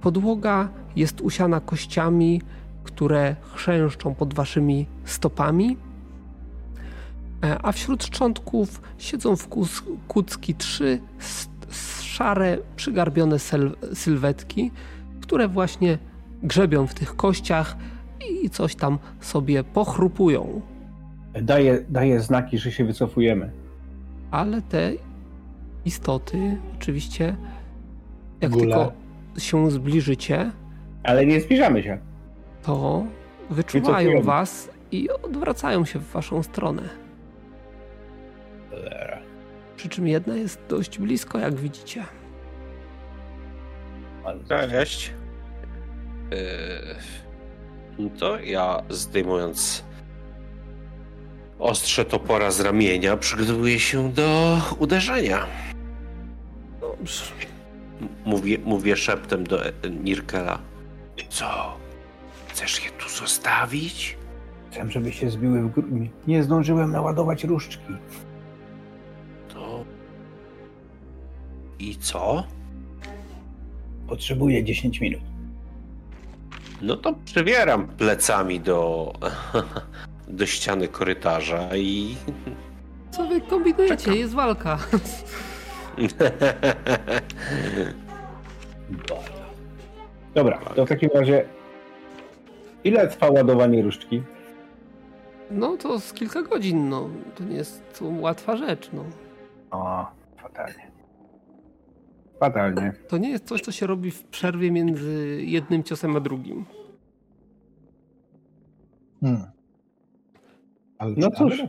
Podłoga 0.00 0.68
jest 0.96 1.20
usiana 1.20 1.60
kościami, 1.60 2.42
które 2.84 3.36
chrzęszczą 3.54 4.14
pod 4.14 4.34
waszymi 4.34 4.86
stopami. 5.04 5.76
A 7.62 7.72
wśród 7.72 8.04
szczątków 8.04 8.80
siedzą 8.98 9.36
w 9.36 9.48
kucki 10.08 10.54
trzy 10.54 11.00
szare, 12.12 12.58
przygarbione 12.76 13.36
sylwetki, 13.94 14.70
które 15.20 15.48
właśnie 15.48 15.98
grzebią 16.42 16.86
w 16.86 16.94
tych 16.94 17.16
kościach 17.16 17.76
i 18.42 18.50
coś 18.50 18.74
tam 18.74 18.98
sobie 19.20 19.64
pochrupują. 19.64 20.60
Daje, 21.42 21.84
daje 21.88 22.20
znaki, 22.20 22.58
że 22.58 22.72
się 22.72 22.84
wycofujemy. 22.84 23.50
Ale 24.30 24.62
te 24.62 24.92
istoty, 25.84 26.56
oczywiście, 26.76 27.36
jak 28.40 28.52
Gule. 28.52 28.62
tylko 28.64 28.92
się 29.38 29.70
zbliżycie, 29.70 30.50
Ale 31.02 31.26
nie 31.26 31.40
zbliżamy 31.40 31.82
się. 31.82 31.98
to 32.62 33.04
wyczuwają 33.50 33.94
Wycofujemy. 33.96 34.22
was 34.22 34.70
i 34.92 35.10
odwracają 35.10 35.84
się 35.84 35.98
w 35.98 36.12
waszą 36.12 36.42
stronę. 36.42 36.82
Przy 39.82 39.88
czym 39.88 40.08
jedna 40.08 40.36
jest 40.36 40.60
dość 40.68 40.98
blisko, 40.98 41.38
jak 41.38 41.54
widzicie. 41.54 42.04
Cześć. 44.48 45.12
Yy, 46.30 46.36
no 47.98 48.10
to 48.18 48.40
ja 48.40 48.82
zdejmując 48.88 49.84
ostrze 51.58 52.04
topora 52.04 52.50
z 52.50 52.60
ramienia, 52.60 53.16
przygotowuję 53.16 53.80
się 53.80 54.12
do 54.12 54.58
uderzenia. 54.78 55.46
Dobrze. 56.80 57.24
Mówię, 58.24 58.58
mówię 58.64 58.96
szeptem 58.96 59.44
do 59.44 59.66
e- 59.66 59.90
Nirkela. 59.90 60.58
Co? 61.28 61.76
Chcesz 62.48 62.84
je 62.84 62.90
tu 62.90 63.08
zostawić? 63.08 64.18
Chcę, 64.70 64.90
żeby 64.90 65.12
się 65.12 65.30
zbiły 65.30 65.62
w 65.62 65.68
górę. 65.68 65.88
Nie 66.26 66.42
zdążyłem 66.42 66.92
naładować 66.92 67.44
różdżki. 67.44 67.92
I 71.82 71.96
co? 71.96 72.44
Potrzebuję 74.08 74.64
10 74.64 75.00
minut. 75.00 75.20
No 76.82 76.96
to 76.96 77.14
przywieram 77.24 77.86
plecami 77.88 78.60
do, 78.60 79.12
do 80.28 80.46
ściany 80.46 80.88
korytarza 80.88 81.76
i 81.76 82.16
Co 83.10 83.26
wy 83.26 83.40
kombinujecie? 83.40 84.16
Jest 84.16 84.34
walka. 84.34 84.78
Dobra, 90.34 90.58
to 90.58 90.86
w 90.86 90.88
takim 90.88 91.10
razie 91.14 91.44
ile 92.84 93.08
trwa 93.08 93.30
ładowanie 93.30 93.82
różdżki? 93.82 94.22
No 95.50 95.76
to 95.76 96.00
z 96.00 96.12
kilka 96.12 96.42
godzin, 96.42 96.88
no. 96.88 97.08
To 97.34 97.44
nie 97.44 97.56
jest 97.56 97.98
to 97.98 98.04
łatwa 98.04 98.56
rzecz, 98.56 98.90
no. 98.92 99.04
O, 99.70 100.06
fatalnie. 100.36 100.91
Fatalnie. 102.42 102.92
To 103.08 103.18
nie 103.18 103.30
jest 103.30 103.44
coś, 103.44 103.60
co 103.60 103.72
się 103.72 103.86
robi 103.86 104.10
w 104.10 104.24
przerwie 104.24 104.70
między 104.70 105.42
jednym 105.44 105.82
ciosem 105.82 106.16
a 106.16 106.20
drugim. 106.20 106.64
Hmm. 109.20 109.50
Ale 110.98 111.14
No 111.16 111.30
cóż. 111.30 111.62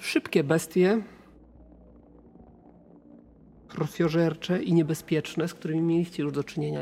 Szybkie 0.00 0.44
bestie, 0.44 1.02
krwiożercze 3.68 4.62
i 4.62 4.72
niebezpieczne, 4.72 5.48
z 5.48 5.54
którymi 5.54 5.82
mieliście 5.82 6.22
już 6.22 6.32
do 6.32 6.44
czynienia 6.44 6.80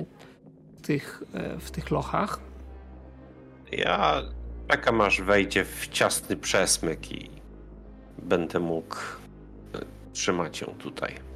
tych, 0.82 1.22
e, 1.34 1.58
w 1.58 1.70
tych 1.70 1.90
lochach. 1.90 2.40
Ja 3.72 4.22
czekam 4.68 5.00
aż 5.00 5.22
wejdzie 5.22 5.64
w 5.64 5.88
ciasny 5.88 6.36
przesmyk 6.36 7.12
i 7.12 7.30
będę 8.22 8.60
mógł 8.60 8.96
e, 9.74 9.78
trzymać 10.12 10.60
ją 10.60 10.66
tutaj. 10.66 11.33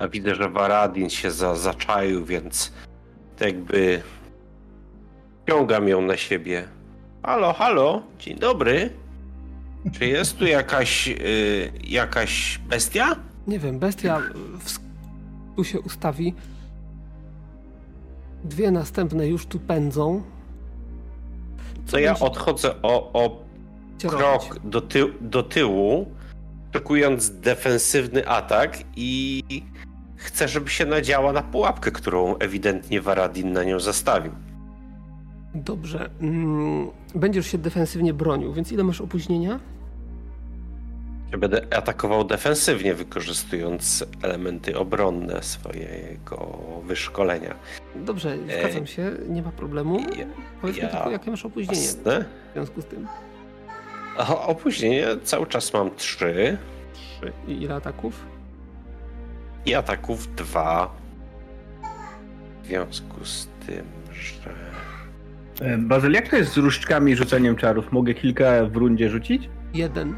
A 0.00 0.08
widzę, 0.08 0.34
że 0.34 0.48
Varadin 0.48 1.10
się 1.10 1.30
za, 1.30 1.54
zaczaił, 1.54 2.24
więc 2.24 2.72
jakby 3.40 4.02
ciągam 5.48 5.88
ją 5.88 6.02
na 6.02 6.16
siebie. 6.16 6.68
Halo, 7.22 7.52
halo, 7.52 8.02
dzień 8.18 8.38
dobry. 8.38 8.90
Czy 9.92 10.06
jest 10.06 10.38
tu 10.38 10.46
jakaś, 10.46 11.08
y, 11.08 11.72
jakaś 11.84 12.58
bestia? 12.68 13.16
Nie 13.46 13.58
wiem, 13.58 13.78
bestia 13.78 14.20
w, 14.60 14.78
tu 15.56 15.64
się 15.64 15.80
ustawi. 15.80 16.34
Dwie 18.44 18.70
następne 18.70 19.28
już 19.28 19.46
tu 19.46 19.58
pędzą. 19.58 20.22
Co 21.86 21.98
ja 21.98 22.18
odchodzę 22.18 22.82
o, 22.82 23.12
o 23.12 23.44
krok 24.08 24.58
do, 24.64 24.80
ty 24.80 25.04
do 25.20 25.42
tyłu, 25.42 26.06
szykując 26.74 27.30
defensywny 27.30 28.28
atak 28.28 28.78
i 28.96 29.42
chcę, 30.20 30.48
żeby 30.48 30.70
się 30.70 30.86
nadziała 30.86 31.32
na 31.32 31.42
pułapkę, 31.42 31.90
którą 31.90 32.36
ewidentnie 32.36 33.00
Varadin 33.00 33.52
na 33.52 33.64
nią 33.64 33.80
zastawił. 33.80 34.32
Dobrze. 35.54 36.10
Mm, 36.20 36.90
będziesz 37.14 37.46
się 37.46 37.58
defensywnie 37.58 38.14
bronił, 38.14 38.52
więc 38.52 38.72
ile 38.72 38.84
masz 38.84 39.00
opóźnienia? 39.00 39.60
Ja 41.32 41.38
będę 41.38 41.66
atakował 41.76 42.24
defensywnie, 42.24 42.94
wykorzystując 42.94 44.04
elementy 44.22 44.78
obronne 44.78 45.42
swojego 45.42 46.58
wyszkolenia. 46.86 47.54
Dobrze, 47.96 48.36
zgadzam 48.60 48.86
się, 48.86 49.10
nie 49.28 49.42
ma 49.42 49.52
problemu. 49.52 50.00
Ja- 50.00 50.26
Powiedz 50.60 50.76
mi 50.76 50.82
ja- 50.82 50.88
tylko, 50.88 51.10
jakie 51.10 51.30
masz 51.30 51.44
opóźnienie 51.46 51.82
Jasne. 51.82 52.24
w 52.50 52.52
związku 52.52 52.82
z 52.82 52.84
tym. 52.84 53.06
A 54.18 54.46
opóźnienie 54.46 55.06
cały 55.24 55.46
czas 55.46 55.72
mam 55.72 55.90
3 55.96 56.58
Trzy. 56.94 57.32
I 57.48 57.62
ile 57.62 57.74
ataków? 57.74 58.26
I 59.66 59.74
ataków 59.74 60.34
2. 60.34 60.90
W 62.62 62.66
związku 62.66 63.24
z 63.24 63.48
tym, 63.66 63.84
że 64.12 64.50
E, 65.60 65.78
Bazyl, 65.78 66.12
jak 66.12 66.28
to 66.28 66.36
jest 66.36 66.52
z 66.52 66.56
różdżkami 66.56 67.12
i 67.12 67.16
rzucaniem 67.16 67.56
czarów? 67.56 67.92
Mogę 67.92 68.14
kilka 68.14 68.64
w 68.66 68.76
rundzie 68.76 69.10
rzucić? 69.10 69.48
Jeden. 69.74 70.14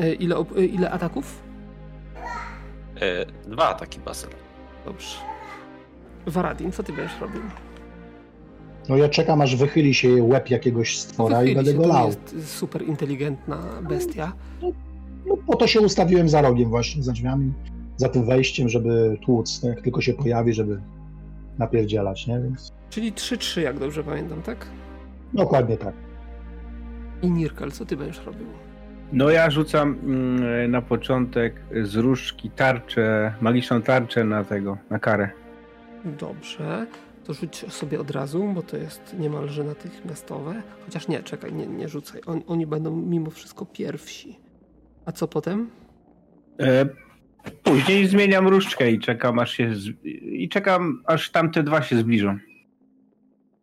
E, 0.00 0.12
Ile, 0.14 0.36
e, 0.56 0.64
ile 0.64 0.90
ataków? 0.90 1.42
dwa 3.46 3.68
ataki 3.68 4.00
bazel. 4.00 4.30
Dobrze. 4.84 5.16
Varadin, 6.26 6.72
co 6.72 6.82
ty 6.82 6.92
będziesz 6.92 7.20
robił? 7.20 7.40
No 8.88 8.96
ja 8.96 9.08
czekam, 9.08 9.40
aż 9.40 9.56
wychyli 9.56 9.94
się 9.94 10.22
łeb 10.22 10.50
jakiegoś 10.50 10.98
stwora 10.98 11.36
i 11.36 11.40
Wychyli 11.40 11.54
będę 11.56 11.70
się, 11.70 11.76
go 11.76 11.82
to 11.82 11.88
lał. 11.88 12.06
jest 12.06 12.54
super 12.58 12.82
inteligentna 12.82 13.58
bestia. 13.88 14.32
No 15.26 15.36
po 15.46 15.56
to 15.56 15.66
się 15.66 15.80
ustawiłem 15.80 16.28
za 16.28 16.40
rogiem 16.42 16.68
właśnie, 16.68 17.02
za 17.02 17.12
drzwiami, 17.12 17.52
za 17.98 18.08
tym 18.08 18.26
wejściem, 18.26 18.68
żeby 18.68 19.18
tłuc, 19.22 19.62
jak 19.62 19.80
tylko 19.80 20.00
się 20.00 20.12
pojawi, 20.12 20.52
żeby 20.52 20.80
napierdzielać, 21.58 22.26
nie? 22.26 22.40
Więc 22.40 22.72
Czyli 22.90 23.12
3-3, 23.12 23.60
jak 23.60 23.78
dobrze 23.78 24.04
pamiętam, 24.04 24.42
tak? 24.42 24.66
dokładnie 25.34 25.76
tak. 25.76 25.94
I 27.22 27.30
Nirkel, 27.30 27.72
co 27.72 27.86
ty 27.86 27.96
będziesz 27.96 28.24
robił? 28.26 28.46
No 29.12 29.30
ja 29.30 29.50
rzucam 29.50 29.98
mm, 30.04 30.70
na 30.70 30.82
początek 30.82 31.60
z 31.82 31.96
różdżki 31.96 32.50
tarczę, 32.50 33.34
magiczną 33.40 33.82
tarczę 33.82 34.24
na 34.24 34.44
tego, 34.44 34.78
na 34.90 34.98
karę. 34.98 35.30
Dobrze, 36.04 36.86
to 37.24 37.34
rzuć 37.34 37.72
sobie 37.72 38.00
od 38.00 38.10
razu, 38.10 38.52
bo 38.54 38.62
to 38.62 38.76
jest 38.76 39.16
niemalże 39.18 39.64
natychmiastowe. 39.64 40.62
Chociaż 40.84 41.08
nie, 41.08 41.22
czekaj, 41.22 41.52
nie, 41.52 41.66
nie 41.66 41.88
rzucaj. 41.88 42.20
On, 42.26 42.42
oni 42.46 42.66
będą 42.66 42.96
mimo 42.96 43.30
wszystko 43.30 43.66
pierwsi. 43.66 44.38
A 45.06 45.12
co 45.12 45.28
potem? 45.28 45.70
E, 46.60 46.86
później 47.62 48.06
zmieniam 48.06 48.48
różdżkę 48.48 48.90
i 48.90 48.98
czekam 48.98 49.38
aż 49.38 49.52
się 49.52 49.74
z... 49.74 49.88
i 50.22 50.48
czekam 50.48 51.02
aż 51.06 51.30
tamte 51.30 51.62
dwa 51.62 51.82
się 51.82 51.96
zbliżą. 51.96 52.38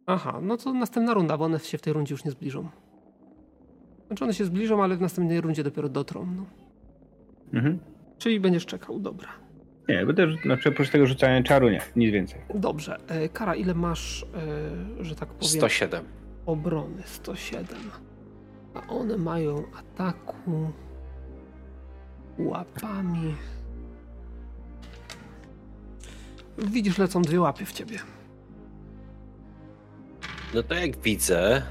Aha, 0.06 0.40
no 0.42 0.58
to 0.58 0.74
następna 0.74 1.14
runda, 1.14 1.38
bo 1.38 1.46
one 1.46 1.60
się 1.60 1.78
w 1.78 1.82
tej 1.82 1.94
rundzie 1.94 2.14
już 2.14 2.26
nie 2.26 2.32
zbliżą. 2.32 2.70
Znaczy 4.08 4.24
one 4.24 4.34
się 4.34 4.46
zbliżą, 4.46 4.84
ale 4.84 4.98
w 4.98 5.02
następnej 5.02 5.42
rundzie 5.42 5.64
dopiero 5.64 5.90
dotrą. 5.90 6.28
No. 6.36 6.46
Mhm. 7.54 7.80
Czyli 8.18 8.40
będziesz 8.40 8.66
czekał, 8.66 9.00
dobra. 9.00 9.30
Nie, 9.90 10.06
będę, 10.06 10.28
znaczy 10.44 10.70
oprócz 10.70 10.90
tego 10.90 11.06
rzucania 11.06 11.44
czaru 11.44 11.70
nie, 11.70 11.82
nic 11.96 12.14
więcej. 12.14 12.42
Dobrze. 12.56 12.98
E, 13.08 13.30
Kara, 13.30 13.56
ile 13.56 13.74
masz, 13.74 14.26
e, 15.00 15.04
że 15.04 15.16
tak 15.16 15.30
powiem, 15.30 15.50
107. 15.50 16.06
obrony? 16.46 17.04
107. 17.06 17.66
A 18.74 18.88
one 18.88 19.18
mają 19.18 19.64
ataku 19.78 20.72
łapami. 22.40 23.36
Widzisz, 26.58 26.98
lecą 26.98 27.22
dwie 27.22 27.42
łapy 27.42 27.66
w 27.66 27.72
ciebie. 27.74 28.00
No 30.54 30.64
to 30.64 30.74
jak 30.76 30.98
widzę, 30.98 31.62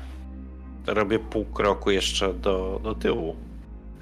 to 0.84 0.94
robię 0.94 1.18
pół 1.18 1.44
kroku 1.44 1.90
jeszcze 1.90 2.34
do, 2.34 2.80
do 2.82 2.94
tyłu. 2.94 3.36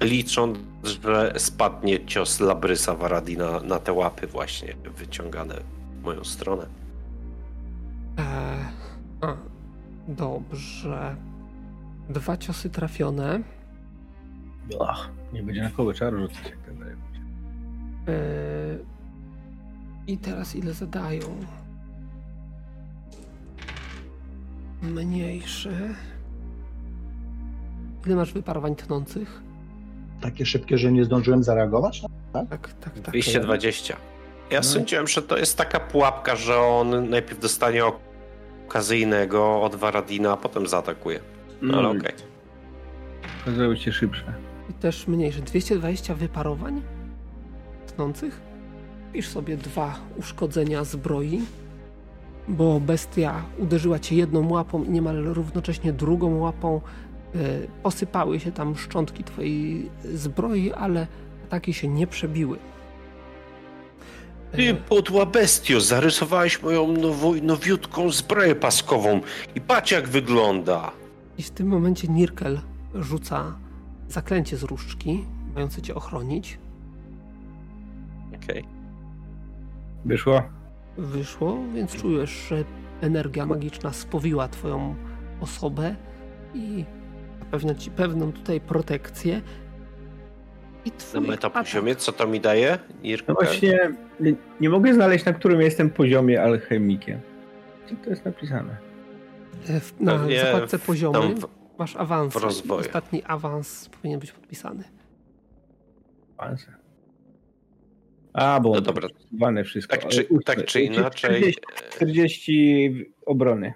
Licząc, 0.01 0.57
że 0.83 1.33
spadnie 1.37 2.05
cios 2.05 2.39
Labrysa 2.39 2.95
Varadina 2.95 3.59
na 3.59 3.79
te 3.79 3.93
łapy 3.93 4.27
właśnie 4.27 4.73
wyciągane 4.97 5.55
w 5.99 6.03
moją 6.03 6.23
stronę. 6.23 6.65
Eee, 8.17 8.65
a, 9.21 9.35
dobrze. 10.07 11.15
Dwa 12.09 12.37
ciosy 12.37 12.69
trafione. 12.69 13.39
Ach, 14.81 15.09
nie 15.33 15.43
będzie 15.43 15.61
na 15.61 15.69
kogo 15.69 15.93
czaru 15.93 16.19
rzucać. 16.19 16.43
Jak 16.49 16.57
tak 16.65 16.77
dalej. 16.79 16.95
Eee, 18.07 18.79
I 20.07 20.17
teraz 20.17 20.55
ile 20.55 20.73
zadają? 20.73 21.27
Mniejszy. 24.81 25.95
Ile 28.05 28.15
masz 28.15 28.33
wyparowań 28.33 28.75
tnących? 28.75 29.41
Takie 30.21 30.45
szybkie, 30.45 30.77
że 30.77 30.91
nie 30.91 31.05
zdążyłem 31.05 31.43
zareagować? 31.43 32.01
Tak, 32.33 32.47
tak, 32.49 32.73
tak. 32.99 32.99
220. 33.09 33.95
Ja 34.51 34.59
No. 34.59 34.63
sądziłem, 34.63 35.07
że 35.07 35.21
to 35.21 35.37
jest 35.37 35.57
taka 35.57 35.79
pułapka, 35.79 36.35
że 36.35 36.57
on 36.59 37.09
najpierw 37.09 37.39
dostanie 37.39 37.81
okazyjnego 38.67 39.61
od 39.61 39.75
Varadina, 39.75 40.31
a 40.33 40.37
potem 40.37 40.67
zaatakuje. 40.67 41.19
No 41.61 41.77
ale 41.77 41.89
Mm, 41.89 42.01
okej. 42.01 42.13
To 43.45 43.51
zrobić 43.51 43.81
się 43.81 43.91
szybsze. 43.91 44.33
I 44.69 44.73
też 44.73 45.07
mniejszy. 45.07 45.41
220 45.41 46.15
wyparowań 46.15 46.81
tnących. 47.95 48.41
Pisz 49.13 49.27
sobie 49.27 49.57
dwa 49.57 49.99
uszkodzenia 50.17 50.83
zbroi, 50.83 51.41
bo 52.47 52.79
bestia 52.79 53.43
uderzyła 53.57 53.99
cię 53.99 54.15
jedną 54.15 54.49
łapą 54.49 54.83
i 54.83 54.89
niemal 54.89 55.23
równocześnie 55.23 55.93
drugą 55.93 56.39
łapą. 56.39 56.81
y, 57.35 57.67
Posypały 57.83 58.39
się 58.39 58.51
tam 58.51 58.75
szczątki 58.77 59.23
twojej 59.23 59.89
zbroi, 60.13 60.71
ale 60.71 61.07
ataki 61.47 61.73
się 61.73 61.87
nie 61.87 62.07
przebiły. 62.07 62.57
Ty 64.51 64.73
podła 64.89 65.25
bestio, 65.25 65.81
zarysowałeś 65.81 66.61
moją 66.63 66.91
nowo, 66.91 67.31
nowiutką 67.41 68.09
zbroję 68.11 68.55
paskową 68.55 69.21
i 69.55 69.61
patrz 69.61 69.91
jak 69.91 70.07
wygląda. 70.07 70.91
I 71.37 71.43
w 71.43 71.51
tym 71.51 71.67
momencie 71.67 72.07
Nirkel 72.07 72.59
rzuca 72.95 73.55
zaklęcie 74.09 74.57
z 74.57 74.63
różdżki, 74.63 75.25
mające 75.55 75.81
cię 75.81 75.95
ochronić. 75.95 76.57
Okej. 78.43 78.72
Wyszło? 80.05 80.41
wyszło, 80.97 81.57
więc 81.73 81.95
czujesz, 81.95 82.29
że 82.49 82.63
energia 83.01 83.45
magiczna 83.45 83.93
spowiła 83.93 84.47
twoją 84.47 84.95
osobę 85.41 85.95
i 86.53 86.85
zapewnia 87.39 87.75
ci 87.75 87.91
pewną 87.91 88.31
tutaj 88.31 88.61
protekcję. 88.61 89.41
I 90.85 90.89
Na 90.91 90.95
twój 90.97 91.21
metapoziomie, 91.27 91.95
co 91.95 92.11
to 92.11 92.27
mi 92.27 92.39
daje? 92.39 92.77
No 92.89 92.95
Irka? 93.03 93.33
właśnie, 93.33 93.79
nie, 94.19 94.33
nie 94.61 94.69
mogę 94.69 94.93
znaleźć, 94.93 95.25
na 95.25 95.33
którym 95.33 95.61
jestem 95.61 95.89
poziomie 95.89 96.43
alchemikiem. 96.43 97.19
Gdzie 97.85 97.95
to 97.95 98.09
jest 98.09 98.25
napisane? 98.25 98.77
e, 99.69 99.79
w- 99.79 99.99
na 100.01 100.11
Pewnie 100.11 100.39
zakładce 100.39 100.79
poziomy 100.79 101.35
w- 101.35 101.47
masz 101.79 101.95
awans. 101.95 102.33
w 102.33 102.35
rozwoju. 102.35 102.79
Ostatni 102.81 103.23
awans 103.23 103.89
powinien 103.89 104.19
być 104.19 104.31
podpisany. 104.31 104.83
Panse. 106.37 106.73
A, 108.33 108.59
bo 108.59 108.73
No 108.73 108.81
dobra. 108.81 109.07
Wszystko. 109.65 109.97
Tak 109.97 110.07
czy, 110.07 110.27
tak 110.45 110.65
czy 110.65 110.81
inaczej, 110.81 111.37
40, 111.37 111.61
40 111.91 113.05
obrony. 113.25 113.73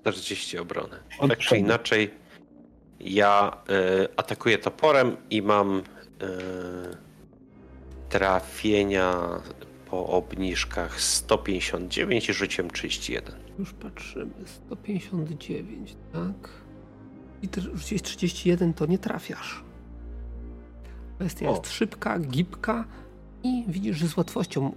40 0.00 0.58
obrony. 0.58 0.96
Od 1.18 1.30
Tak 1.30 1.38
czy 1.38 1.56
inaczej, 1.58 2.10
ja 3.00 3.62
e, 3.68 4.08
atakuję 4.16 4.58
toporem 4.58 5.16
i 5.30 5.42
mam 5.42 5.78
e, 5.78 5.82
trafienia 8.08 9.40
po 9.90 10.06
obniżkach 10.06 11.00
159 11.00 12.28
i 12.28 12.32
życiem 12.32 12.70
31. 12.70 13.34
Już 13.58 13.72
patrzymy. 13.72 14.32
159, 14.46 15.96
tak? 16.12 16.50
I 17.42 17.48
ty 17.48 17.60
rzuciłeś 17.60 18.02
31, 18.02 18.74
to 18.74 18.86
nie 18.86 18.98
trafiasz. 18.98 19.64
Bestia 21.18 21.48
O. 21.48 21.50
jest 21.50 21.72
szybka, 21.72 22.18
gibka 22.18 22.84
i 23.44 23.64
widzisz, 23.68 23.96
że 23.96 24.08
z 24.08 24.16
łatwością 24.16 24.72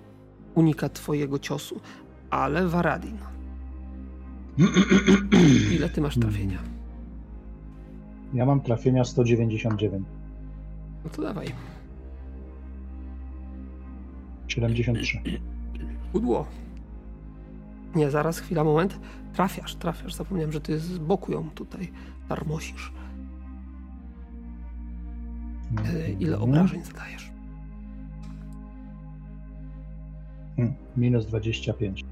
unika 0.55 0.89
twojego 0.89 1.39
ciosu. 1.39 1.81
Ale 2.29 2.67
Varadin, 2.67 3.17
ile 5.71 5.89
ty 5.89 6.01
masz 6.01 6.19
trafienia? 6.19 6.59
Ja 8.33 8.45
mam 8.45 8.61
trafienia 8.61 9.03
199. 9.03 10.05
No 11.03 11.09
to 11.09 11.21
dawaj. 11.21 11.47
73. 14.47 15.21
Pudło. 16.11 16.45
Nie, 17.95 18.11
zaraz, 18.11 18.39
chwila, 18.39 18.63
moment. 18.63 18.99
Trafiasz, 19.33 19.75
trafiasz. 19.75 20.13
Zapomniałem, 20.13 20.51
że 20.51 20.61
ty 20.61 20.79
z 20.79 20.97
boku 20.97 21.31
ją 21.31 21.49
tutaj 21.49 21.91
tarmosisz. 22.29 22.93
E, 25.85 26.09
Ile 26.11 26.39
obrażeń 26.39 26.83
zadajesz? 26.83 27.31
Minus 30.97 31.25
25. 31.25 32.03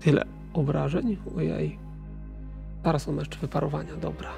Tyle 0.00 0.24
obrażeń? 0.52 1.16
Ojej. 1.36 1.78
Zaraz 2.84 3.08
on 3.08 3.18
jeszcze 3.18 3.38
wyparowania, 3.38 3.96
dobra. 3.96 4.28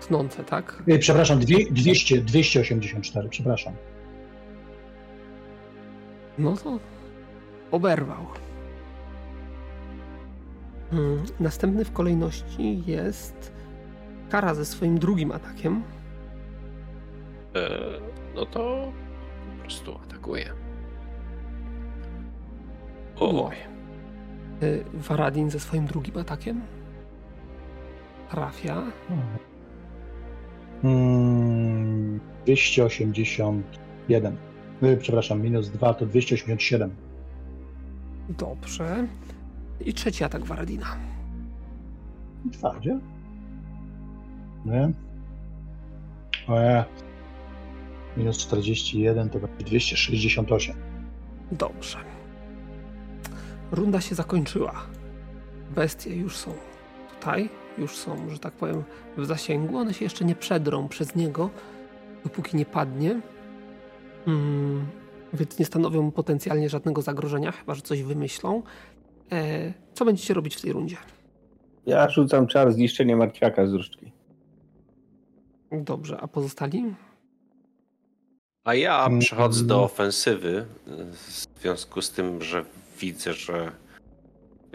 Snące, 0.00 0.44
tak? 0.44 0.82
E, 0.88 0.98
Przepraszam, 0.98 1.38
dwie- 1.40 1.70
200, 1.72 2.20
284, 2.20 3.28
przepraszam. 3.28 3.72
No 6.38 6.56
to 6.56 6.78
oberwał. 7.70 8.26
Hmm, 10.90 11.22
Następny 11.40 11.84
w 11.84 11.92
kolejności 11.92 12.82
jest 12.86 13.52
Kara 14.30 14.54
ze 14.54 14.64
swoim 14.64 14.98
drugim 14.98 15.32
atakiem. 15.32 15.82
No 18.38 18.46
to 18.46 18.92
po 19.56 19.62
prostu 19.62 19.98
atakuje. 19.98 20.52
Oj, 23.20 23.56
Varadin 24.94 25.50
ze 25.50 25.60
swoim 25.60 25.86
drugim 25.86 26.16
atakiem. 26.16 26.60
Trafia. 28.30 28.82
Mm, 30.84 32.20
281. 32.46 34.36
E, 34.82 34.96
Przepraszam, 34.96 35.40
minus 35.42 35.70
2 35.70 35.94
to 35.94 36.06
287. 36.06 36.90
Dobrze. 38.28 39.06
I 39.80 39.94
trzeci 39.94 40.24
atak 40.24 40.44
Varadina. 40.44 40.86
Twardzie? 42.52 42.98
Nie? 44.64 44.92
E, 46.48 46.84
minus 48.16 48.38
41 48.38 49.30
to 49.30 49.38
będzie 49.38 49.64
268. 49.64 50.76
Dobrze. 51.52 51.98
Runda 53.72 54.00
się 54.00 54.14
zakończyła. 54.14 54.86
Bestie 55.74 56.16
już 56.16 56.36
są 56.36 56.52
tutaj, 57.14 57.48
już 57.78 57.96
są, 57.96 58.30
że 58.30 58.38
tak 58.38 58.52
powiem, 58.52 58.84
w 59.16 59.26
zasięgu. 59.26 59.76
One 59.76 59.94
się 59.94 60.04
jeszcze 60.04 60.24
nie 60.24 60.34
przedrą 60.34 60.88
przez 60.88 61.16
niego, 61.16 61.50
dopóki 62.24 62.56
nie 62.56 62.64
padnie. 62.64 63.20
Mm, 64.26 64.86
więc 65.32 65.58
nie 65.58 65.64
stanowią 65.64 66.10
potencjalnie 66.10 66.68
żadnego 66.68 67.02
zagrożenia, 67.02 67.52
chyba 67.52 67.74
że 67.74 67.82
coś 67.82 68.02
wymyślą. 68.02 68.62
E, 69.32 69.72
co 69.94 70.04
będziecie 70.04 70.34
robić 70.34 70.56
w 70.56 70.60
tej 70.60 70.72
rundzie? 70.72 70.96
Ja 71.86 72.08
rzucam 72.08 72.46
czar 72.46 72.72
zniszczenie 72.72 73.16
martwiaka 73.16 73.66
z 73.66 73.72
różdżki. 73.72 74.12
Dobrze, 75.72 76.20
a 76.20 76.28
pozostali? 76.28 76.94
A 78.68 78.74
ja 78.74 79.06
Mm. 79.06 79.18
przechodzę 79.20 79.64
do 79.64 79.82
ofensywy 79.84 80.66
y, 80.88 81.04
w 81.56 81.60
związku 81.62 82.02
z 82.02 82.10
tym, 82.10 82.42
że 82.42 82.64
widzę, 83.00 83.32
że 83.34 83.72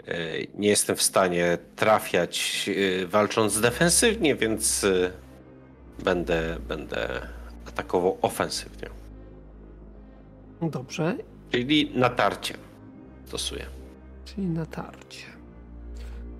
y, 0.08 0.46
nie 0.54 0.68
jestem 0.68 0.96
w 0.96 1.02
stanie 1.02 1.58
trafiać 1.76 2.64
y, 2.68 3.06
walcząc 3.06 3.60
defensywnie, 3.60 4.34
więc 4.36 4.86
będę, 6.04 6.56
będę 6.68 7.20
atakował 7.68 8.18
ofensywnie. 8.22 8.88
Dobrze, 10.62 11.16
Czyli 11.50 11.90
natarcie 11.94 12.54
stosuję. 13.26 13.66
czyli 14.24 14.46
natarcie. 14.46 15.26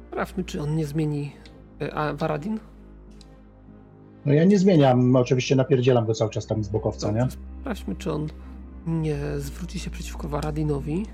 Sprawdźmy, 0.09 0.45
czy 0.45 0.61
on 0.63 0.77
nie 0.77 0.87
zmieni. 0.87 1.33
A 1.93 2.13
Varadin? 2.13 2.59
No 4.27 4.33
ja 4.33 4.45
nie 4.45 4.59
zmieniam, 4.59 5.17
oczywiście 5.17 5.57
napierdzielam 5.57 6.07
go 6.07 6.15
cały 6.15 6.31
czas 6.31 6.47
tam 6.47 6.65
z 6.65 6.69
bokowca, 6.69 7.13
nie? 7.13 7.27
Sprawdźmy, 7.61 7.97
czy 7.97 8.13
on 8.13 8.29
nie 8.87 9.17
zwróci 9.39 9.79
się 9.79 9.91
przeciwko 9.91 10.29
Varadinowi. 10.29 11.07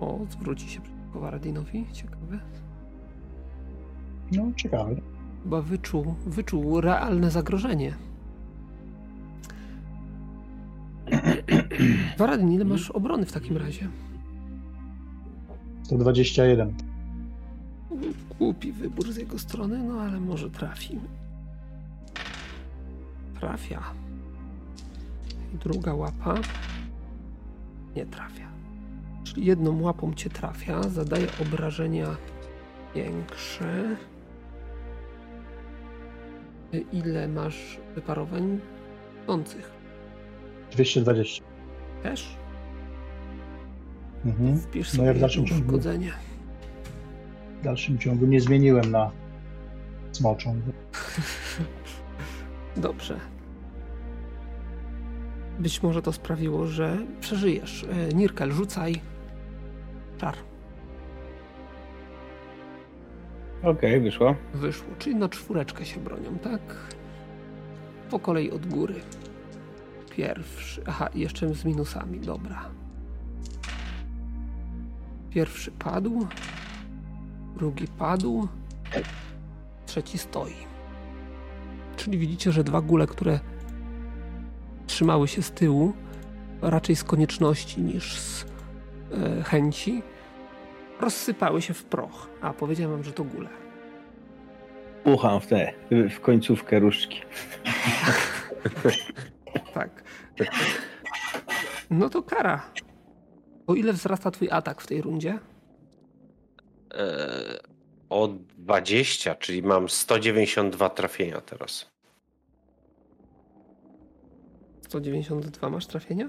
O, 0.00 0.18
zwróci 0.30 0.68
się 0.68 0.80
przeciwko 0.80 1.20
Varadinowi. 1.20 1.86
Ciekawe. 1.92 2.38
No, 4.32 4.52
ciekawe. 4.56 4.96
Chyba 5.42 5.62
wyczuł, 5.62 6.14
wyczuł 6.26 6.80
realne 6.80 7.30
zagrożenie. 7.30 7.94
Varadin, 12.18 12.52
ile 12.52 12.64
masz 12.64 12.90
obrony 12.90 13.26
w 13.26 13.32
takim 13.32 13.56
razie? 13.56 13.88
121. 15.82 16.74
Głupi 18.38 18.72
wybór 18.72 19.12
z 19.12 19.16
jego 19.16 19.38
strony, 19.38 19.82
no 19.82 20.00
ale 20.00 20.20
może 20.20 20.50
trafi. 20.50 20.98
Trafia. 23.40 23.82
I 25.54 25.58
druga 25.58 25.94
łapa 25.94 26.34
nie 27.96 28.06
trafia. 28.06 28.48
Czyli 29.24 29.46
jedną 29.46 29.82
łapą 29.82 30.14
cię 30.14 30.30
trafia, 30.30 30.82
zadaje 30.82 31.26
obrażenia 31.42 32.06
większe. 32.94 33.96
Ile 36.92 37.28
masz 37.28 37.78
wyparowań 37.94 38.60
tonących? 39.26 39.70
220. 40.72 41.44
Też? 42.02 42.36
Mhm. 44.24 44.58
Wpisz 44.58 44.92
No 44.92 44.96
sobie 44.96 45.06
ja 45.08 45.14
w 45.14 45.18
dalszym 45.18 45.46
ciągu- 45.46 45.64
uszkodzenie. 45.66 46.12
W 47.60 47.64
dalszym 47.64 47.98
ciągu 47.98 48.26
nie 48.26 48.40
zmieniłem 48.40 48.90
na 48.90 49.10
smoczą. 50.12 50.60
Dobrze. 52.78 53.20
Być 55.58 55.82
może 55.82 56.02
to 56.02 56.12
sprawiło, 56.12 56.66
że 56.66 56.98
przeżyjesz. 57.20 57.84
E, 57.84 58.14
Nirkel, 58.14 58.52
rzucaj 58.52 59.00
czar. 60.18 60.34
Okej, 63.62 64.00
wyszło. 64.00 64.34
Wyszło, 64.54 64.86
czyli 64.98 65.16
na 65.16 65.28
czwóreczkę 65.28 65.84
się 65.84 66.00
bronią, 66.00 66.38
tak? 66.38 66.60
Po 68.10 68.18
kolei 68.18 68.50
od 68.50 68.66
góry. 68.66 68.94
Pierwszy. 70.16 70.82
Aha, 70.86 71.08
jeszcze 71.14 71.54
z 71.54 71.64
minusami, 71.64 72.20
dobra. 72.20 72.64
Pierwszy 75.30 75.70
padł. 75.70 76.26
Drugi 77.56 77.88
padł. 77.88 78.48
Trzeci 79.86 80.18
stoi. 80.18 80.67
Czyli 81.98 82.18
widzicie, 82.18 82.52
że 82.52 82.64
dwa 82.64 82.80
gule, 82.80 83.06
które 83.06 83.40
trzymały 84.86 85.28
się 85.28 85.42
z 85.42 85.50
tyłu, 85.50 85.92
raczej 86.62 86.96
z 86.96 87.04
konieczności 87.04 87.80
niż 87.80 88.20
z 88.20 88.46
e, 89.12 89.42
chęci, 89.42 90.02
rozsypały 91.00 91.62
się 91.62 91.74
w 91.74 91.84
proch. 91.84 92.28
A 92.40 92.52
powiedziałem 92.52 92.92
wam, 92.92 93.04
że 93.04 93.12
to 93.12 93.24
gule. 93.24 93.48
Ucham 95.04 95.40
w 95.40 95.46
tę, 95.46 95.72
w 96.10 96.20
końcówkę 96.20 96.78
różdżki. 96.78 97.20
Tak. 99.74 100.02
No 101.90 102.08
to 102.10 102.22
kara. 102.22 102.70
O 103.66 103.74
ile 103.74 103.92
wzrasta 103.92 104.30
twój 104.30 104.50
atak 104.50 104.80
w 104.80 104.86
tej 104.86 105.02
rundzie? 105.02 105.38
E, 106.94 107.58
o 108.10 108.28
20, 108.58 109.34
czyli 109.34 109.62
mam 109.62 109.88
192 109.88 110.90
trafienia 110.90 111.40
teraz. 111.40 111.86
192 114.88 115.70
masz 115.70 115.86
trafienia? 115.86 116.28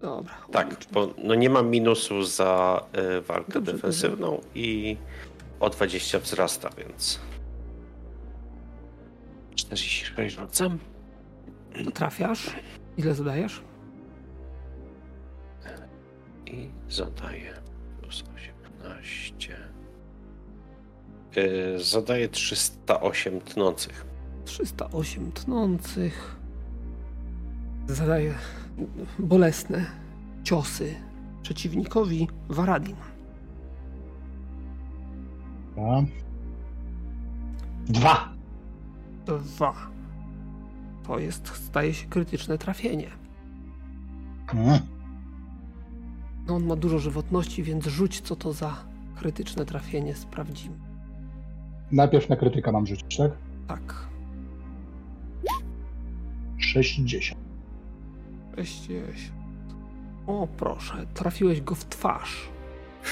Dobra. 0.00 0.34
Tak, 0.52 0.76
bo 0.92 1.14
no 1.18 1.34
nie 1.34 1.50
mam 1.50 1.70
minusu 1.70 2.22
za 2.22 2.84
e, 2.92 3.20
walkę 3.20 3.52
Dobrze, 3.52 3.72
defensywną 3.72 4.40
i 4.54 4.96
o 5.60 5.70
20 5.70 6.18
wzrasta, 6.18 6.70
więc 6.78 7.20
46 9.54 10.34
rzucam. 10.36 10.78
To 11.84 11.90
trafiasz. 11.90 12.50
Ile 12.96 13.14
zadajesz? 13.14 13.62
I 16.46 16.70
zadaję 16.88 17.54
plus 18.00 18.24
18. 18.34 19.56
Yy, 21.36 21.84
zadaję 21.84 22.28
308 22.28 23.40
tnących. 23.40 24.06
308 24.44 25.32
tnących. 25.32 26.36
Zadaje 27.86 28.34
bolesne 29.18 29.86
ciosy 30.44 30.94
przeciwnikowi 31.42 32.28
Varadin. 32.48 32.96
Dwa. 37.86 38.28
Dwa. 39.26 39.90
To 41.06 41.18
jest, 41.18 41.48
staje 41.48 41.94
się 41.94 42.06
krytyczne 42.06 42.58
trafienie. 42.58 43.10
Mm. 44.54 44.78
No 46.46 46.54
on 46.54 46.66
ma 46.66 46.76
dużo 46.76 46.98
żywotności, 46.98 47.62
więc 47.62 47.86
rzuć 47.86 48.20
co 48.20 48.36
to 48.36 48.52
za 48.52 48.76
krytyczne 49.16 49.66
trafienie, 49.66 50.14
sprawdzimy. 50.14 50.83
Najpierw 51.94 52.28
na 52.28 52.36
krytyka 52.36 52.72
mam 52.72 52.86
rzucić, 52.86 53.16
tak? 53.16 53.32
Tak. 53.68 54.08
60. 56.58 57.40
60. 58.56 59.34
O 60.26 60.48
proszę, 60.56 61.06
trafiłeś 61.14 61.60
go 61.60 61.74
w 61.74 61.84
twarz. 61.84 62.48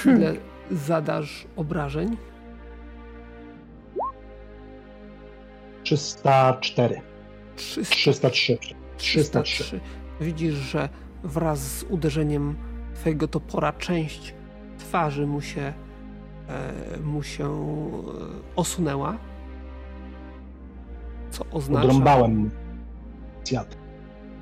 Ile 0.07 0.35
zadasz 0.71 1.47
obrażeń? 1.57 2.17
304. 5.83 7.01
300. 7.57 8.31
303. 8.31 8.59
303. 8.97 9.65
303. 9.65 9.81
Widzisz, 10.21 10.55
że 10.55 10.89
wraz 11.23 11.79
z 11.79 11.83
uderzeniem 11.83 12.57
twojego 12.95 13.29
topora 13.29 13.73
część 13.73 14.35
twarzy 14.79 15.27
mu 15.27 15.41
się, 15.41 15.73
mu 17.05 17.23
się 17.23 17.45
e, 17.45 18.57
osunęła. 18.57 19.17
Co 21.31 21.45
oznacza, 21.51 21.85
Odrąbałem 21.85 22.37
mu. 22.37 22.51
Zjadł. 23.45 23.77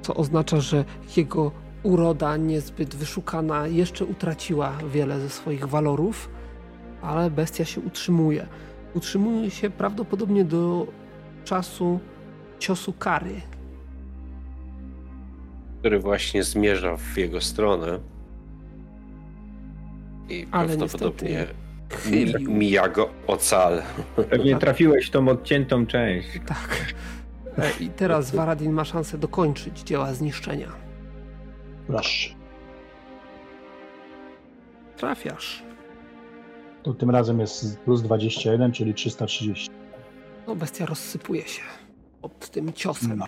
co 0.03 0.15
oznacza, 0.15 0.61
że 0.61 0.85
jego 1.17 1.53
uroda 1.83 2.37
niezbyt 2.37 2.95
wyszukana 2.95 3.67
jeszcze 3.67 4.05
utraciła 4.05 4.73
wiele 4.93 5.21
ze 5.21 5.29
swoich 5.31 5.67
walorów, 5.69 6.31
ale 7.03 7.31
bestia 7.31 7.65
się 7.65 7.81
utrzymuje. 7.81 8.47
Utrzymuje 8.95 9.51
się 9.51 9.71
prawdopodobnie 9.71 10.45
do 10.45 10.87
czasu 11.45 12.01
ciosu 12.59 12.93
kary, 12.93 13.41
który 15.79 15.99
właśnie 15.99 16.43
zmierza 16.43 16.97
w 16.97 17.17
jego 17.19 17.41
stronę. 17.41 17.99
I 20.29 20.47
Ale 20.51 20.69
prawdopodobnie 20.77 21.47
chylił. 21.91 22.39
mi- 22.51 22.55
mija 22.59 22.89
go 22.89 23.11
ocal. 23.27 23.83
Pewnie 24.31 24.57
trafiłeś 24.57 25.07
w 25.07 25.11
tą 25.11 25.29
odciętą 25.29 25.87
część. 25.87 26.29
Tak. 26.47 26.95
E, 27.59 27.71
I 27.81 27.89
teraz 27.89 28.31
Varadin 28.35 28.73
ma 28.73 28.85
szansę 28.85 29.19
dokończyć 29.19 29.81
dzieła 29.81 30.13
zniszczenia. 30.15 30.69
Proszę. 31.87 32.31
Trafiasz. 34.97 35.63
To 36.83 36.95
tym 36.95 37.11
razem 37.11 37.41
jest 37.41 37.79
plus 37.79 38.03
21, 38.03 38.73
czyli 38.73 38.95
330. 38.95 39.71
No, 40.47 40.57
bestia 40.57 40.87
rozsypuje 40.87 41.43
się 41.49 41.63
pod 42.23 42.51
tym 42.51 42.73
ciosem. 42.73 43.19
No. 43.19 43.27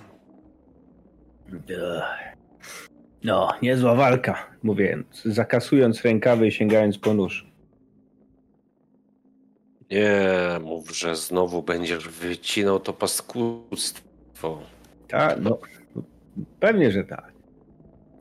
No, 3.24 3.48
niezła 3.62 3.94
walka, 3.94 4.46
mówię, 4.62 4.98
zakasując 5.24 6.02
rękawy 6.02 6.46
i 6.46 6.52
sięgając 6.52 6.98
po 6.98 7.14
nóż. 7.14 7.51
Nie 9.92 10.60
mów, 10.60 10.96
że 10.96 11.16
znowu 11.16 11.62
będziesz 11.62 12.08
wycinał 12.08 12.80
to 12.80 12.92
paskudztwo. 12.92 14.62
Tak, 15.08 15.40
no, 15.40 15.58
pewnie, 16.60 16.92
że 16.92 17.04
tak. 17.04 17.32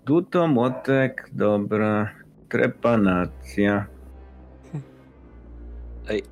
Duto, 0.06 0.48
młotek, 0.48 1.30
dobra, 1.34 2.10
trepanacja. 2.50 3.86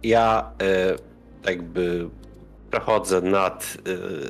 Ja 0.03 0.51
e, 0.61 0.95
jakby 1.51 2.09
przechodzę 2.71 3.21
nad 3.21 3.77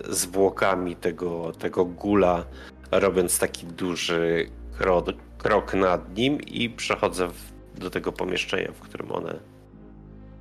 e, 0.10 0.14
zwłokami 0.14 0.96
tego, 0.96 1.52
tego 1.52 1.86
gula, 1.86 2.46
robiąc 2.92 3.40
taki 3.40 3.66
duży 3.66 4.50
krok, 4.78 5.06
krok 5.38 5.74
nad 5.74 6.18
nim 6.18 6.42
i 6.42 6.70
przechodzę 6.70 7.28
w, 7.28 7.54
do 7.80 7.90
tego 7.90 8.12
pomieszczenia, 8.12 8.72
w 8.72 8.80
którym 8.80 9.12
one 9.12 9.59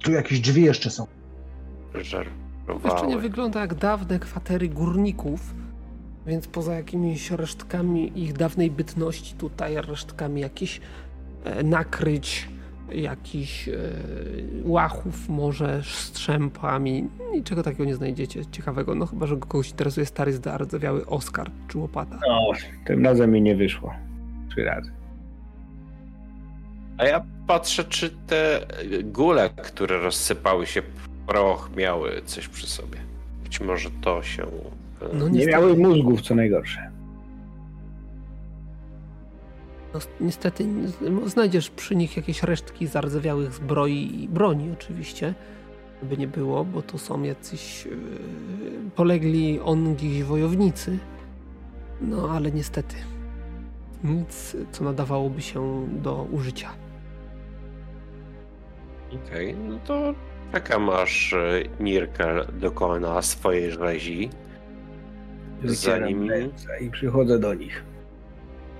Tu 0.03 0.13
jakieś 0.13 0.41
drzwi 0.41 0.63
jeszcze 0.63 0.91
są. 0.91 1.07
Pomieszczenie 1.93 2.31
żerowały. 2.67 3.21
wygląda 3.21 3.61
jak 3.61 3.75
dawne 3.75 4.19
kwatery 4.19 4.69
górników, 4.69 5.55
więc 6.27 6.49
poza 6.49 6.75
jakimiś 6.75 7.31
resztkami 7.31 8.23
ich 8.23 8.33
dawnej 8.33 8.71
bytności, 8.71 9.35
tutaj 9.35 9.77
resztkami 9.89 10.41
jakichś 10.41 10.81
e, 11.45 11.63
nakryć, 11.63 12.49
jakichś 12.93 13.69
e, 13.69 13.73
łachów, 14.65 15.29
może 15.29 15.83
strzępami, 15.85 17.09
niczego 17.33 17.63
takiego 17.63 17.85
nie 17.85 17.95
znajdziecie 17.95 18.47
ciekawego, 18.47 18.95
no 18.95 19.07
chyba, 19.07 19.27
że 19.27 19.37
kogoś 19.37 19.71
interesuje 19.71 20.07
stary 20.07 20.33
zardzewiały 20.33 21.07
Oskar 21.07 21.51
czy 21.69 21.79
łopata. 21.79 22.21
No, 22.29 22.53
tym 22.87 23.05
razem 23.05 23.31
mi 23.31 23.43
nie 23.43 23.57
wyszło. 23.57 23.95
Trzy 24.51 24.65
razy. 24.65 24.93
A 26.99 27.05
ja 27.05 27.38
patrzę, 27.49 27.85
czy 27.85 28.11
te 28.27 28.67
gule, 29.05 29.51
które 29.51 29.99
rozsypały 29.99 30.67
się 30.67 30.83
w 30.83 31.09
proch, 31.27 31.71
miały 31.77 32.23
coś 32.25 32.49
przy 32.49 32.67
sobie. 32.67 32.99
Być 33.45 33.61
może 33.61 33.91
to 34.01 34.23
się. 34.23 34.43
e, 34.43 34.49
No 35.13 35.29
Nie 35.29 35.47
miały 35.47 35.77
mózgów, 35.77 36.23
co 36.23 36.35
najgorsze. 36.35 36.91
no, 39.95 40.01
niestety 40.21 40.65
z- 40.89 41.31
znajdziesz 41.33 41.71
przy 41.71 41.97
nich 41.97 42.17
jakieś 42.17 42.43
resztki 42.43 42.87
zardzewiałych 42.87 43.53
zbroi 43.53 44.23
i 44.25 44.29
broni 44.29 44.71
oczywiście, 44.73 45.35
by 46.03 46.17
nie 46.17 46.29
było, 46.29 46.65
bo 46.65 46.83
to 46.83 46.99
są 46.99 47.23
jacyś 47.23 47.85
yy, 47.85 47.93
polegli 48.97 49.61
ongi 49.61 50.25
wojownicy. 50.25 50.99
No 52.01 52.31
ale 52.31 52.51
niestety 52.53 52.95
nic, 54.05 54.57
co 54.73 54.85
nadawałoby 54.85 55.43
się 55.43 55.89
do 56.03 56.23
użycia. 56.33 56.69
Okej, 59.15 59.55
no 59.55 59.79
to 59.79 60.15
czekam 60.53 60.91
aż 60.91 61.33
e, 61.33 61.63
Nirkel 61.81 62.47
dokona 62.61 63.23
swojej 63.23 63.73
rzezi. 63.73 64.31
Zanim- 65.65 66.29
I 66.81 66.91
przychodzę 66.91 67.39
do 67.39 67.55
nich. 67.55 67.85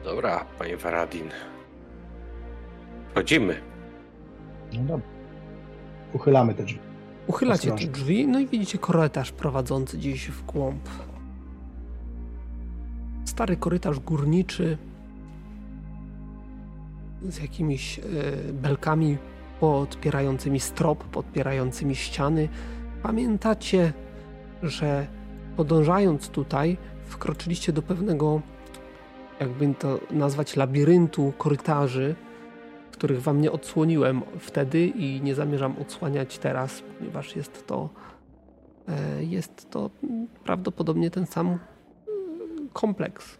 Dobra, 0.05 0.45
panie 0.59 0.77
Varadin. 0.77 1.29
Wchodzimy. 3.11 3.55
No 4.73 4.81
dobra. 4.83 5.07
Uchylamy 6.13 6.55
te 6.55 6.65
drzwi. 6.65 6.79
Uchylacie 7.27 7.73
te 7.73 7.87
drzwi, 7.87 8.27
no 8.27 8.39
i 8.41 8.47
widzicie 8.47 8.79
korytarz 8.79 9.33
prowadzący 9.33 9.97
gdzieś 9.99 10.29
w 10.31 10.45
głąb. 10.45 10.89
Stary 13.25 13.57
korytarz 13.57 14.01
górniczy 14.01 14.79
z 17.23 17.43
jakimiś 17.43 17.99
e, 17.99 18.03
belkami 18.53 19.17
podpierającymi 19.61 20.61
strop, 20.61 21.05
podpierającymi 21.05 21.97
ściany. 21.97 22.49
Pamiętacie, 23.03 23.93
że 24.63 25.07
podążając 25.57 26.29
tutaj, 26.29 26.77
wkroczyliście 27.05 27.73
do 27.73 27.83
pewnego, 27.83 28.43
jakby 29.41 29.75
to 29.75 30.01
nazwać, 30.11 30.57
labiryntu 30.57 31.33
korytarzy, 31.39 32.15
których 32.93 33.23
wam 33.23 33.41
nie 33.41 33.53
odsłoniłem 33.53 34.23
wtedy 34.39 34.87
i 34.87 35.23
nie 35.23 35.35
zamierzam 35.35 35.75
odsłaniać 35.81 36.39
teraz, 36.39 36.83
ponieważ 36.99 37.37
jest 37.37 37.67
to 37.67 37.89
e, 38.89 39.25
jest 39.25 39.71
to 39.71 39.91
prawdopodobnie 40.45 41.11
ten 41.11 41.27
sam 41.27 41.47
mm, 41.47 41.59
kompleks. 42.73 43.39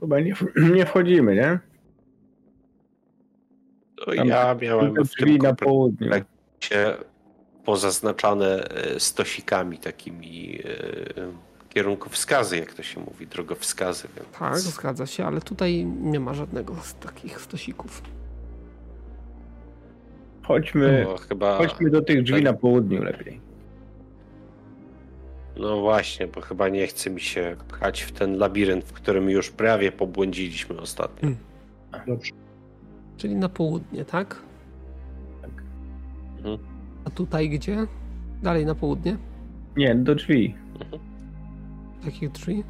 Chyba 0.00 0.20
nie, 0.20 0.34
nie 0.74 0.86
wchodzimy, 0.86 1.34
nie? 1.34 1.67
Tam 4.16 4.28
ja 4.28 4.56
miałem 4.62 4.94
w 4.94 5.08
drzwi 5.08 5.32
tym 5.32 5.36
na 5.38 5.54
południe. 5.54 6.24
pozaznaczane 7.64 8.64
e, 8.64 9.00
stosikami, 9.00 9.78
takimi 9.78 10.58
e, 10.64 11.68
kierunkowskazy, 11.68 12.58
jak 12.58 12.74
to 12.74 12.82
się 12.82 13.00
mówi, 13.00 13.26
drogowskazy. 13.26 14.08
Więc... 14.16 14.28
Tak, 14.38 14.58
zgadza 14.58 15.06
się, 15.06 15.24
ale 15.24 15.40
tutaj 15.40 15.84
nie 15.84 16.20
ma 16.20 16.34
żadnego 16.34 16.74
z 16.82 16.94
takich 16.94 17.40
stosików. 17.40 18.02
Chodźmy, 20.42 21.06
To 21.06 21.16
chyba. 21.16 21.58
chodźmy 21.58 21.90
do 21.90 22.02
tych 22.02 22.22
drzwi 22.22 22.42
tak. 22.42 22.44
na 22.44 22.52
południu 22.52 23.02
lepiej. 23.02 23.40
No 25.56 25.80
właśnie, 25.80 26.26
bo 26.26 26.40
chyba 26.40 26.68
nie 26.68 26.86
chce 26.86 27.10
mi 27.10 27.20
się 27.20 27.56
pchać 27.68 28.02
w 28.02 28.12
ten 28.12 28.38
labirynt, 28.38 28.84
w 28.84 28.92
którym 28.92 29.30
już 29.30 29.50
prawie 29.50 29.92
pobłądziliśmy 29.92 30.80
ostatnio. 30.80 31.28
Mm. 31.28 31.36
Dobrze. 32.06 32.32
Czyli 33.18 33.36
na 33.36 33.48
południe, 33.48 34.04
tak? 34.04 34.42
Tak. 35.42 35.50
Mhm. 36.36 36.58
A 37.04 37.10
tutaj 37.10 37.48
gdzie? 37.50 37.86
Dalej 38.42 38.66
na 38.66 38.74
południe? 38.74 39.16
Nie, 39.76 39.94
do 39.94 40.14
drzwi. 40.14 40.54
Takich 42.04 42.30
drzwi? 42.32 42.64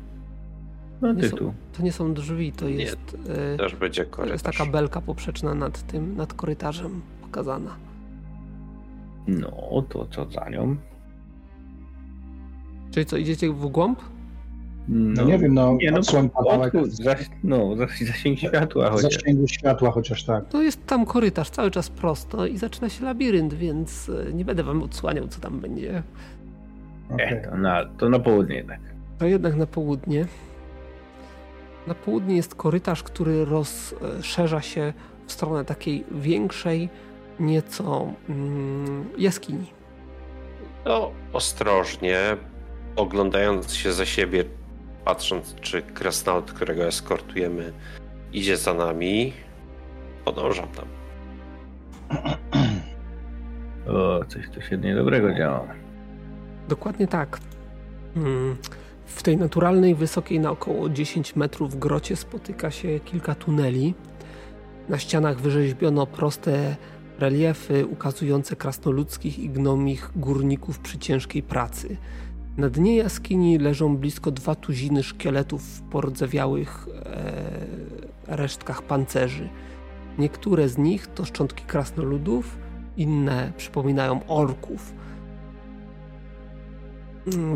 No 1.01 1.13
Nie 1.13 1.21
ty 1.23 1.29
są- 1.29 1.37
tu. 1.37 1.53
To 1.77 1.83
nie 1.83 1.93
są 1.93 2.15
drzwi, 2.15 2.53
to 2.53 2.65
Nie, 2.69 2.75
jest, 2.75 3.17
e, 3.55 3.57
Też 3.57 3.77
będzie 3.77 4.05
to 4.05 4.11
korytarz. 4.11 4.33
jest 4.33 4.45
taka 4.59 4.67
belka 4.73 5.01
poprzeczna 5.01 5.55
nad 5.55 5.83
tym, 5.83 6.17
nad 6.17 6.35
korytarzem 6.35 7.01
pokazana. 7.23 7.71
No, 9.27 9.83
to 9.89 10.07
co 10.07 10.31
za 10.31 10.49
nią? 10.51 10.77
Czyli 12.91 13.07
co, 13.07 13.17
idziecie 13.17 13.51
w 13.53 13.67
głąb? 13.67 13.99
No, 14.88 15.24
nie 15.24 15.38
wiem, 15.38 15.55
no, 15.55 15.77
nie, 15.81 15.90
no 15.90 15.98
odsłoń 15.98 16.31
kawałek 16.31 16.74
no, 17.44 17.77
zasięg 18.07 18.38
światła 18.38 18.90
chociaż. 18.90 19.12
zasięgu 19.12 19.48
światła 19.48 19.90
chociaż 19.90 20.24
tak. 20.24 20.48
To 20.48 20.62
jest 20.62 20.87
tam 20.87 21.07
korytarz 21.07 21.51
cały 21.51 21.70
czas 21.70 21.90
prosto 21.90 22.46
i 22.46 22.59
zaczyna 22.59 22.88
się 22.88 23.05
labirynt, 23.05 23.55
więc 23.55 24.09
e, 24.09 24.33
nie 24.33 24.44
będę 24.44 24.62
wam 24.62 24.83
odsłaniał, 24.83 25.29
co 25.29 25.40
tam 25.40 25.61
będzie. 25.61 26.03
Okej. 27.11 27.31
Nie, 27.31 27.40
to 27.40 27.57
na, 27.57 27.85
to 27.98 28.09
na 28.09 28.18
południe 28.18 28.57
jednak. 28.57 28.81
To 29.18 29.27
jednak 29.27 29.57
na 29.57 29.66
południe. 29.66 30.27
Na 31.87 31.94
południe 31.94 32.37
jest 32.37 32.55
korytarz, 32.55 33.03
który 33.03 33.44
rozszerza 33.44 34.61
się 34.61 34.92
w 35.27 35.33
stronę 35.33 35.64
takiej 35.64 36.05
większej, 36.11 36.88
nieco 37.40 38.12
mm, 38.29 39.05
jaskini. 39.18 39.66
No, 40.85 41.11
ostrożnie, 41.33 42.18
oglądając 42.96 43.74
się 43.74 43.92
za 43.92 44.07
siebie, 44.07 44.44
patrząc, 45.09 45.55
czy 45.61 45.83
krasnolud, 45.83 46.53
którego 46.53 46.85
eskortujemy, 46.85 47.73
idzie 48.33 48.57
za 48.57 48.75
nami, 48.75 49.33
podążam 50.25 50.68
tam. 50.68 50.87
O, 53.88 54.25
coś 54.29 54.51
tu 54.51 54.61
się 54.61 54.77
niedobrego 54.79 55.35
działo. 55.35 55.66
Dokładnie 56.68 57.07
tak. 57.07 57.38
Mm, 58.16 58.57
W 59.07 59.23
tej 59.23 59.37
naturalnej, 59.37 59.94
wysokiej 59.94 60.40
na 60.40 60.51
około 60.51 60.88
10 60.88 61.37
metrów 61.37 61.79
grocie 61.79 62.16
spotyka 62.16 62.71
się 62.71 63.01
kilka 63.01 63.35
tuneli. 63.35 63.94
Na 64.88 64.99
ścianach 64.99 65.40
wyrzeźbiono 65.40 66.07
proste 66.07 66.77
reliefy 67.18 67.87
ukazujące 67.87 68.57
krasnoludzkich 68.57 69.38
i 69.38 69.51
gnomich 69.51 70.11
górników 70.16 70.79
przy 70.79 70.99
ciężkiej 70.99 71.42
pracy. 71.42 71.97
Na 72.59 72.68
dnie 72.68 72.97
jaskini 72.97 73.59
leżą 73.59 73.97
blisko 73.97 74.31
dwa 74.31 74.55
tuziny 74.55 75.03
szkieletów 75.03 75.62
w 75.62 75.83
pordzewiałych 75.83 76.87
e, 76.88 78.37
resztkach 78.37 78.83
pancerzy. 78.83 79.49
Niektóre 80.18 80.68
z 80.68 80.79
nich 80.79 81.07
to 81.07 81.25
szczątki 81.25 81.64
krasnoludów, 81.64 82.59
inne 82.97 83.53
przypominają 83.57 84.21
orków. 84.29 84.94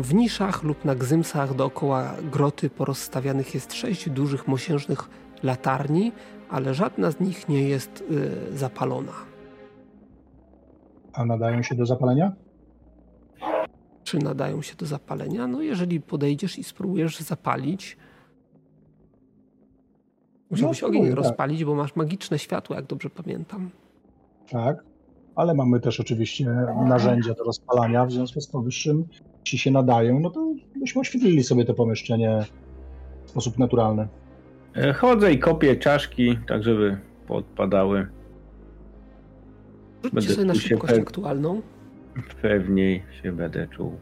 W 0.01 0.13
niszach 0.13 0.63
lub 0.63 0.85
na 0.85 0.95
gzymsach 0.95 1.55
dookoła 1.55 2.13
groty 2.31 2.69
porozstawianych 2.69 3.53
jest 3.53 3.73
sześć 3.73 4.09
dużych 4.09 4.47
mosiężnych 4.47 5.09
latarni, 5.43 6.11
ale 6.49 6.73
żadna 6.73 7.11
z 7.11 7.19
nich 7.19 7.49
nie 7.49 7.69
jest 7.69 8.03
y, 8.51 8.57
zapalona. 8.57 9.13
A 11.13 11.25
nadają 11.25 11.63
się 11.63 11.75
do 11.75 11.85
zapalenia? 11.85 12.31
Czy 14.03 14.19
nadają 14.19 14.61
się 14.61 14.75
do 14.75 14.85
zapalenia? 14.85 15.47
No, 15.47 15.61
jeżeli 15.61 16.01
podejdziesz 16.01 16.59
i 16.59 16.63
spróbujesz 16.63 17.19
zapalić, 17.19 17.97
musiałbyś 20.51 20.81
No, 20.81 20.87
ogień 20.87 21.05
tak. 21.07 21.15
rozpalić, 21.15 21.65
bo 21.65 21.75
masz 21.75 21.95
magiczne 21.95 22.39
światło, 22.39 22.75
jak 22.75 22.85
dobrze 22.85 23.09
pamiętam. 23.09 23.69
Tak. 24.49 24.83
Ale 25.35 25.53
mamy 25.53 25.79
też 25.79 25.99
oczywiście 25.99 26.45
narzędzia 26.85 27.33
do 27.33 27.43
rozpalania, 27.43 28.05
w 28.05 28.11
związku 28.11 28.41
z 28.41 28.47
powyższym, 28.47 29.05
jeśli 29.45 29.59
się 29.59 29.71
nadają, 29.71 30.19
no 30.19 30.29
to 30.29 30.53
byśmy 30.75 31.01
oświetlili 31.01 31.43
sobie 31.43 31.65
to 31.65 31.73
pomieszczenie 31.73 32.45
w 33.25 33.29
sposób 33.29 33.57
naturalny. 33.59 34.07
E, 34.75 34.93
Chodzę 34.93 35.33
i 35.33 35.39
kopię 35.39 35.75
czaszki, 35.75 36.37
tak 36.47 36.63
żeby 36.63 36.97
podpadały. 37.27 38.07
Rzućcie 40.03 40.15
Będę 40.15 40.33
sobie 40.33 40.45
na 40.45 40.55
szybkość 40.55 40.93
aktualną. 40.93 41.61
Pewniej 42.41 43.03
się 43.23 43.31
będę 43.31 43.67
czuł. 43.67 43.99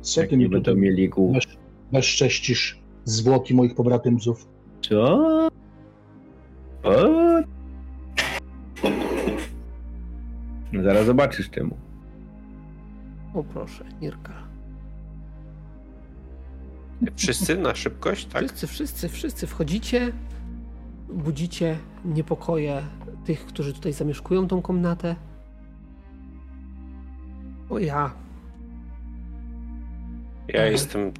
Co 0.00 0.20
Jak 0.20 0.30
ty 0.30 0.36
nie 0.36 0.44
mi 0.44 0.50
będą 0.50 0.64
tutaj 0.70 0.82
mieli 0.82 1.08
głów. 1.08 1.34
bez, 1.34 1.44
bezcześcisz 1.92 2.78
zwłoki 3.04 3.54
moich 3.54 3.74
pobratymców? 3.74 4.48
Co? 4.82 5.16
O? 6.82 6.92
No 10.72 10.82
zaraz 10.82 11.06
zobaczysz 11.06 11.50
czemu. 11.50 11.76
O 13.34 13.44
proszę, 13.44 13.84
Nirka. 14.00 14.32
Wszyscy 17.16 17.56
na 17.58 17.74
szybkość, 17.74 18.26
tak? 18.26 18.42
Wszyscy, 18.44 18.66
wszyscy, 18.66 19.08
wszyscy 19.08 19.46
wchodzicie, 19.46 20.12
budzicie 21.08 21.76
niepokoje 22.04 22.82
tych, 23.24 23.46
którzy 23.46 23.72
tutaj 23.72 23.92
zamieszkują 23.92 24.48
tą 24.48 24.62
komnatę. 24.62 25.16
O 27.72 27.78
ja. 27.78 28.10
Ja 30.48 30.66
jestem 30.66 31.12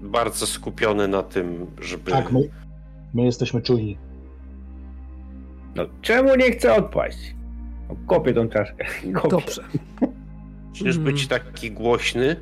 bardzo 0.00 0.46
skupiony 0.46 1.08
na 1.08 1.22
tym, 1.22 1.66
żeby. 1.80 2.10
Tak, 2.10 2.32
my, 2.32 2.40
my 3.14 3.22
jesteśmy 3.22 3.62
czujni. 3.62 3.98
No 5.74 5.84
czemu 6.00 6.36
nie 6.36 6.50
chcę 6.52 6.74
odpaść? 6.74 7.34
No, 7.88 7.96
kopię 8.06 8.34
tą 8.34 8.48
czaszkę. 8.48 8.84
Kopię. 9.14 9.28
Dobrze. 9.28 9.62
Musisz 10.68 10.96
Mm. 10.96 11.04
być 11.04 11.26
taki 11.28 11.70
głośny. 11.70 12.36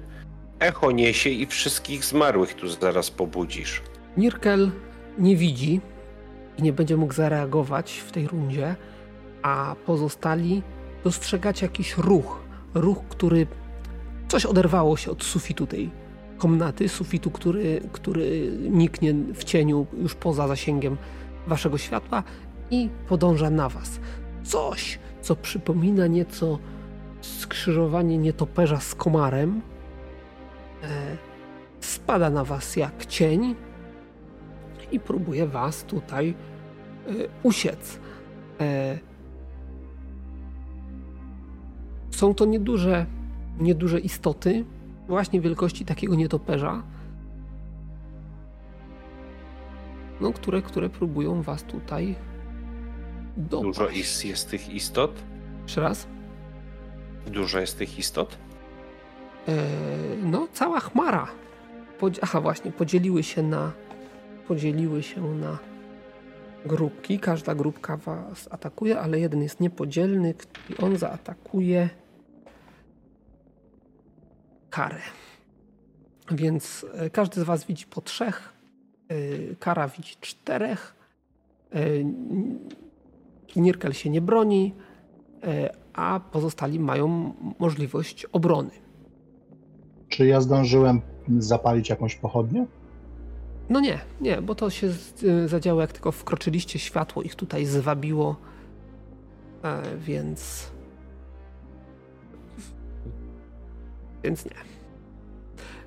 Echo 0.61 0.91
niesie 0.91 1.31
i 1.31 1.47
wszystkich 1.47 2.05
zmarłych 2.05 2.55
tu 2.55 2.69
zaraz 2.69 3.11
pobudzisz. 3.11 3.83
Nirkel 4.17 4.71
nie 5.19 5.37
widzi 5.37 5.81
i 6.59 6.63
nie 6.63 6.73
będzie 6.73 6.97
mógł 6.97 7.15
zareagować 7.15 7.93
w 7.93 8.13
tej 8.13 8.27
rundzie, 8.29 8.75
a 9.43 9.77
pozostali 9.87 10.63
dostrzegacie 11.05 11.67
jakiś 11.67 11.97
ruch. 11.97 12.40
Ruch, 12.75 12.99
który 13.09 13.47
coś 14.29 14.47
oderwało 14.47 14.97
się 14.97 15.11
od 15.11 15.25
sufitu 15.25 15.67
tej 15.67 15.91
komnaty, 16.39 16.89
sufitu, 16.89 17.31
który, 17.31 17.81
który 17.93 18.53
niknie 18.71 19.15
w 19.35 19.45
cieniu 19.45 19.87
już 20.03 20.15
poza 20.15 20.49
zasięgiem 20.49 20.97
waszego 21.47 21.79
światła 21.79 22.23
i 22.71 22.89
podąża 23.09 23.51
na 23.51 23.69
was. 23.69 24.01
Coś, 24.43 24.99
co 25.21 25.37
przypomina 25.37 26.07
nieco 26.07 26.59
skrzyżowanie 27.21 28.19
nietoperza 28.19 28.81
z 28.81 28.95
komarem, 28.95 29.61
e, 30.83 30.87
spada 31.81 32.31
na 32.31 32.45
was 32.45 32.77
jak 32.77 33.07
cień 33.07 33.55
i 34.93 35.01
próbuje 35.01 35.47
was 35.47 35.85
tutaj 35.85 36.35
e, 37.07 37.13
usiec. 37.43 38.01
Są 42.11 42.35
to 42.35 42.45
nieduże, 42.45 43.07
nieduże 43.61 44.01
istoty, 44.01 44.65
właśnie 45.09 45.41
wielkości 45.41 45.85
takiego 45.85 46.15
nietoperza, 46.15 46.83
no, 50.21 50.33
które, 50.33 50.63
które 50.63 50.89
próbują 50.89 51.43
was 51.43 51.63
tutaj 51.63 52.15
dopaść. 53.37 53.79
Dużo 53.79 53.89
is- 53.89 54.25
jest 54.25 54.51
tych 54.51 54.69
istot? 54.75 55.13
Jeszcze 55.63 55.81
raz. 55.81 56.07
Dużo 57.27 57.59
jest 57.61 57.79
tych 57.79 57.99
istot? 57.99 58.39
E, 59.49 59.57
no, 60.23 60.49
cała 60.53 60.81
chmara. 60.81 61.27
Podzi- 62.01 62.19
Aha, 62.23 62.41
właśnie, 62.41 62.73
podzieliły 62.73 63.23
się 63.23 63.43
na 63.43 63.73
podzieliły 64.49 65.03
się 65.03 65.35
na 65.35 65.59
grupki. 66.67 67.19
Każda 67.19 67.55
grupka 67.55 67.97
was 67.97 68.49
atakuje, 68.51 69.01
ale 69.01 69.21
jeden 69.21 69.43
jest 69.43 69.61
niepodzielny 69.61 70.35
i 70.71 70.77
on 70.77 70.97
zaatakuje 70.97 71.89
karę. 74.71 75.01
Więc 76.31 76.87
e, 76.95 77.11
każdy 77.11 77.41
z 77.41 77.45
was 77.45 77.65
widzi 77.67 77.87
po 77.87 78.01
trzech. 78.01 78.53
e, 79.09 79.15
Kara 79.57 79.89
widzi 79.89 80.17
czterech. 80.21 80.95
e, 81.73 81.81
Nirkel 83.57 83.93
się 83.93 84.11
nie 84.11 84.21
broni, 84.21 84.75
a 85.93 86.21
pozostali 86.33 86.81
mają 86.81 87.33
możliwość 87.59 88.25
obrony. 88.25 88.71
Czy 90.09 90.27
ja 90.27 90.41
zdążyłem 90.41 91.01
zapalić 91.39 91.89
jakąś 91.91 92.17
pochodnię? 92.17 92.67
No 93.71 93.81
nie, 93.81 93.99
nie, 94.21 94.43
bo 94.43 94.55
to 94.55 94.71
się 94.71 94.89
z- 94.89 95.23
y, 95.23 95.49
zadziało, 95.49 95.81
jak 95.81 95.93
tylko 95.93 96.13
wkroczyliście, 96.13 96.79
światło 96.79 97.23
ich 97.23 97.35
tutaj 97.35 97.67
zwabiło, 97.67 98.37
e, 99.65 99.83
więc... 99.99 100.71
Więc 104.25 104.45
nie. 104.45 104.53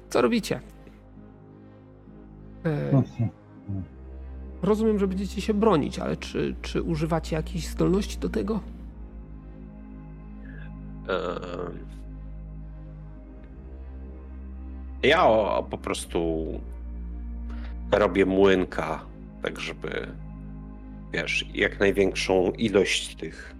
Co 0.09 0.21
robicie? 0.21 0.59
E, 2.65 2.69
Mhm. 2.91 3.29
rozumiem, 4.61 4.99
że 4.99 5.07
będziecie 5.07 5.41
się 5.41 5.53
bronić, 5.53 5.99
ale 5.99 6.17
czy, 6.17 6.55
czy 6.61 6.81
używacie 6.81 7.35
jakichś 7.35 7.65
zdolności 7.67 8.17
do 8.19 8.29
tego? 8.29 8.59
Ja 15.03 15.25
o, 15.25 15.67
po 15.69 15.77
prostu 15.77 16.45
robię 17.91 18.25
młynka, 18.25 19.05
tak 19.41 19.59
żeby 19.59 20.07
wiesz, 21.13 21.45
jak 21.53 21.79
największą 21.79 22.51
ilość 22.51 23.15
tych 23.15 23.53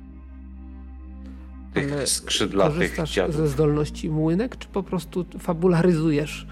tych 1.74 1.94
Ale 1.94 2.08
skrzydlatych 2.08 2.76
Korzystasz 2.78 3.12
dziadów. 3.12 3.36
ze 3.36 3.48
zdolności 3.48 4.10
młynek, 4.10 4.58
czy 4.58 4.68
po 4.68 4.84
prostu 4.84 5.26
fabularyzujesz 5.40 6.48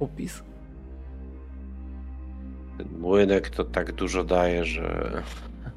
opis? 0.00 0.42
Ten 2.78 2.98
młynek 2.98 3.50
to 3.50 3.64
tak 3.64 3.92
dużo 3.92 4.24
daje, 4.24 4.64
że 4.64 5.22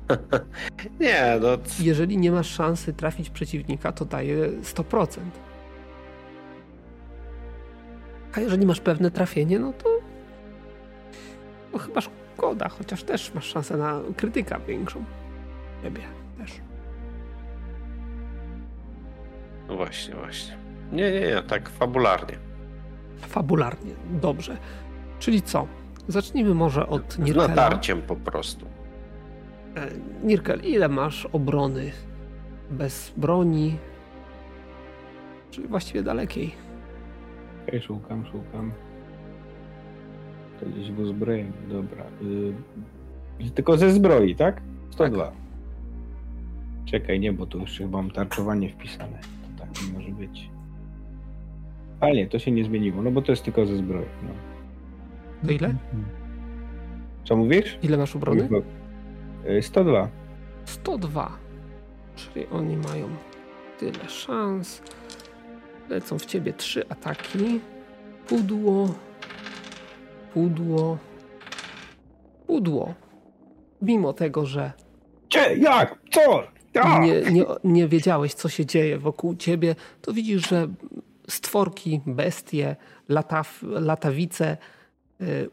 nie, 1.00 1.38
no 1.42 1.48
Jeżeli 1.80 2.18
nie 2.18 2.32
masz 2.32 2.50
szansy 2.50 2.94
trafić 2.94 3.30
przeciwnika, 3.30 3.92
to 3.92 4.06
daje 4.06 4.50
100%. 4.52 5.08
A 8.34 8.40
jeżeli 8.40 8.66
masz 8.66 8.80
pewne 8.82 9.12
trafienie, 9.12 9.60
no 9.60 9.74
to, 9.74 9.95
to 11.76 11.80
chyba 11.80 12.02
szkoda, 12.02 12.70
chociaż 12.70 13.04
też 13.04 13.34
masz 13.34 13.46
szansę 13.46 13.78
na 13.78 14.02
krytyka 14.18 14.60
większą. 14.60 15.04
Ciebie 15.84 16.02
też. 16.38 16.52
no 19.68 19.76
właśnie, 19.76 20.16
właśnie. 20.16 20.58
Nie, 20.92 21.12
nie, 21.12 21.20
nie, 21.22 21.42
tak 21.48 21.70
fabularnie. 21.70 22.38
Fabularnie. 23.18 23.92
Dobrze. 24.22 24.58
Czyli 25.20 25.42
co? 25.42 25.68
Zacznijmy 26.08 26.54
może 26.54 26.88
od 26.88 27.14
Z 27.14 27.18
Nirkela. 27.20 27.48
natarciem 27.48 28.02
po 28.02 28.16
prostu. 28.16 28.66
E, 29.76 29.88
Nirkel, 30.24 30.62
ile 30.64 30.90
masz 30.90 31.26
obrony 31.26 31.92
bez 32.72 33.14
broni? 33.18 33.78
Czyli 35.52 35.68
właściwie 35.68 36.04
dalekiej. 36.04 36.56
Okej, 37.68 37.82
szukam, 37.82 38.26
szukam. 38.26 38.72
To 40.60 40.66
gdzieś 40.66 40.92
w 40.92 41.00
uzbrojeniu, 41.00 41.54
dobra. 41.70 42.04
Y, 43.42 43.52
tylko 43.52 43.78
ze 43.78 43.92
zbroi, 43.92 44.36
tak? 44.36 44.62
102. 44.90 45.32
Czekaj, 46.86 47.20
nie, 47.20 47.34
bo 47.34 47.46
tu 47.46 47.60
jeszcze 47.60 47.84
chyba 47.84 47.98
mam 48.02 48.12
tarczowanie 48.12 48.70
wpisane. 48.70 49.20
To 49.22 49.64
tak 49.64 49.70
nie 49.88 49.94
może 49.94 50.12
być. 50.12 50.50
Ale 52.00 52.14
nie, 52.14 52.28
to 52.28 52.40
się 52.40 52.52
nie 52.52 52.64
zmieniło, 52.64 53.02
no 53.02 53.12
bo 53.12 53.22
to 53.22 53.32
jest 53.32 53.44
tylko 53.44 53.66
ze 53.66 53.78
zbroi. 53.78 54.06
No. 54.24 54.30
To 55.48 55.52
ile? 55.52 55.76
Co 57.24 57.36
mówisz? 57.36 57.78
Ile 57.82 57.98
masz 57.98 58.16
obrony? 58.16 58.50
Y, 59.50 59.62
102. 59.62 60.10
102. 60.66 61.32
Czyli 62.16 62.48
oni 62.48 62.78
mają 62.78 63.08
tyle 63.80 64.10
szans. 64.10 64.82
Lecą 65.90 66.20
w 66.20 66.26
ciebie 66.26 66.54
trzy 66.54 66.90
ataki. 66.90 67.60
Pudło. 68.28 68.96
Pudło. 70.36 70.98
Pudło. 72.48 72.94
Mimo 73.82 74.14
tego, 74.14 74.46
że 74.46 74.72
Gdzie? 75.30 75.56
Jak? 75.58 76.00
Co? 76.12 76.44
Tak! 76.74 77.04
nie, 77.04 77.22
nie, 77.22 77.46
nie 77.64 77.88
wiedziałeś, 77.88 78.34
co 78.34 78.50
się 78.50 78.66
dzieje 78.66 78.98
wokół 78.98 79.36
ciebie, 79.36 79.76
to 80.02 80.14
widzisz, 80.14 80.50
że 80.50 80.68
stworki, 81.30 82.02
bestie, 82.06 82.76
lataw, 83.10 83.64
latawice 83.64 84.58
y, 85.22 85.50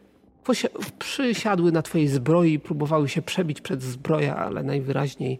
przysiadły 0.98 1.72
na 1.72 1.82
twojej 1.82 2.08
zbroi 2.08 2.52
i 2.52 2.60
próbowały 2.60 3.08
się 3.08 3.22
przebić 3.22 3.60
przed 3.60 3.82
zbroję, 3.82 4.34
ale 4.34 4.62
najwyraźniej, 4.62 5.38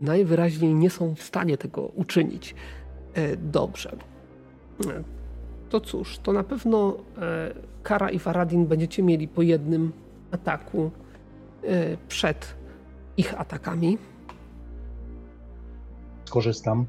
najwyraźniej 0.00 0.74
nie 0.74 0.90
są 0.90 1.14
w 1.14 1.22
stanie 1.22 1.56
tego 1.58 1.82
uczynić. 1.82 2.54
Y, 3.18 3.36
Dobrze. 3.36 3.96
To 5.70 5.80
cóż, 5.80 6.18
to 6.18 6.32
na 6.32 6.44
pewno 6.44 6.96
e, 7.18 7.54
Kara 7.82 8.10
i 8.10 8.18
Faradin 8.18 8.66
będziecie 8.66 9.02
mieli 9.02 9.28
po 9.28 9.42
jednym 9.42 9.92
ataku 10.30 10.90
e, 11.64 11.96
przed 12.08 12.54
ich 13.16 13.40
atakami. 13.40 13.98
Skorzystam. 16.24 16.86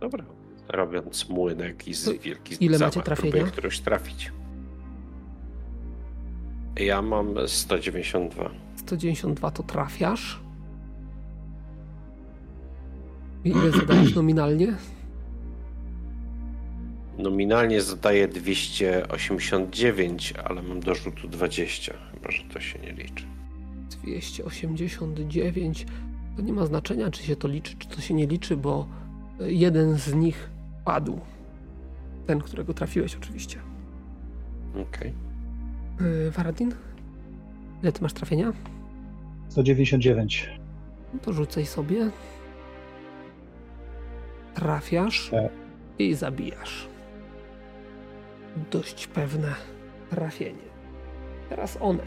Dobra. 0.00 0.24
Robiąc 0.68 1.28
młynek 1.28 1.88
i 1.88 1.94
z 1.94 2.22
wielki 2.22 2.64
ile 2.64 2.78
zamach 2.78 2.96
macie 2.96 3.04
trafienia? 3.04 3.44
próbuję 3.52 3.70
trafić. 3.84 4.32
Ja 6.76 7.02
mam 7.02 7.34
192. 7.46 8.50
192 8.76 9.50
to 9.50 9.62
trafiasz. 9.62 10.40
I 13.44 13.48
ile 13.48 13.70
zadajesz 13.70 14.14
nominalnie? 14.14 14.74
Nominalnie 17.18 17.82
zadaję 17.82 18.28
289, 18.28 20.34
ale 20.44 20.62
mam 20.62 20.80
do 20.80 20.94
rzutu 20.94 21.28
20. 21.28 21.94
Chyba, 22.14 22.30
że 22.30 22.42
to 22.44 22.60
się 22.60 22.78
nie 22.78 22.92
liczy. 22.92 23.24
289. 24.02 25.86
To 26.36 26.42
nie 26.42 26.52
ma 26.52 26.66
znaczenia, 26.66 27.10
czy 27.10 27.22
się 27.22 27.36
to 27.36 27.48
liczy, 27.48 27.76
czy 27.78 27.88
to 27.88 28.00
się 28.00 28.14
nie 28.14 28.26
liczy, 28.26 28.56
bo 28.56 28.88
jeden 29.40 29.96
z 29.98 30.14
nich 30.14 30.50
padł. 30.84 31.20
Ten, 32.26 32.40
którego 32.40 32.74
trafiłeś, 32.74 33.16
oczywiście. 33.16 33.58
Okej. 34.88 35.12
Yy, 36.00 36.30
Varadin? 36.30 36.74
Ile 37.82 37.92
ty 37.92 38.02
masz 38.02 38.12
trafienia? 38.12 38.52
199. 39.48 40.50
No 41.14 41.20
to 41.22 41.32
rzucaj 41.32 41.66
sobie. 41.66 42.10
Trafiasz 44.54 45.30
Tak. 45.30 45.52
i 45.98 46.14
zabijasz. 46.14 46.88
Dość 48.70 49.06
pewne 49.06 49.54
trafienie. 50.10 50.62
Teraz 51.48 51.78
one. 51.80 52.02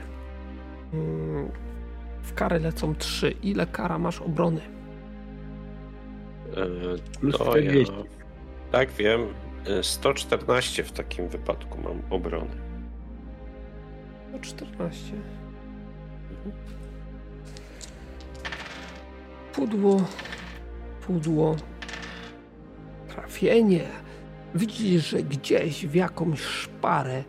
Mm, 0.93 1.51
W 2.21 2.33
karę 2.33 2.59
lecą 2.59 2.95
trzy. 2.95 3.31
Ile 3.31 3.67
kara 3.67 3.97
masz 3.99 4.21
obrony? 4.21 4.61
E, 6.55 7.19
Plus 7.19 7.37
To 7.37 7.45
40. 7.51 7.93
ja... 7.93 8.03
Tak, 8.71 8.91
wiem. 8.91 9.21
E, 9.79 9.83
114 9.83 10.83
w 10.83 10.91
takim 10.91 11.27
wypadku 11.27 11.77
mam 11.81 12.01
obrony. 12.09 12.57
No 14.31 14.39
14. 14.39 15.13
Pudło, 19.53 20.01
pudło, 21.07 21.55
trafienie. 23.07 23.83
Widzisz, 24.55 25.09
że 25.09 25.23
gdzieś 25.23 25.85
w 25.85 25.95
jakąś 25.95 26.39
szparę 26.39 27.23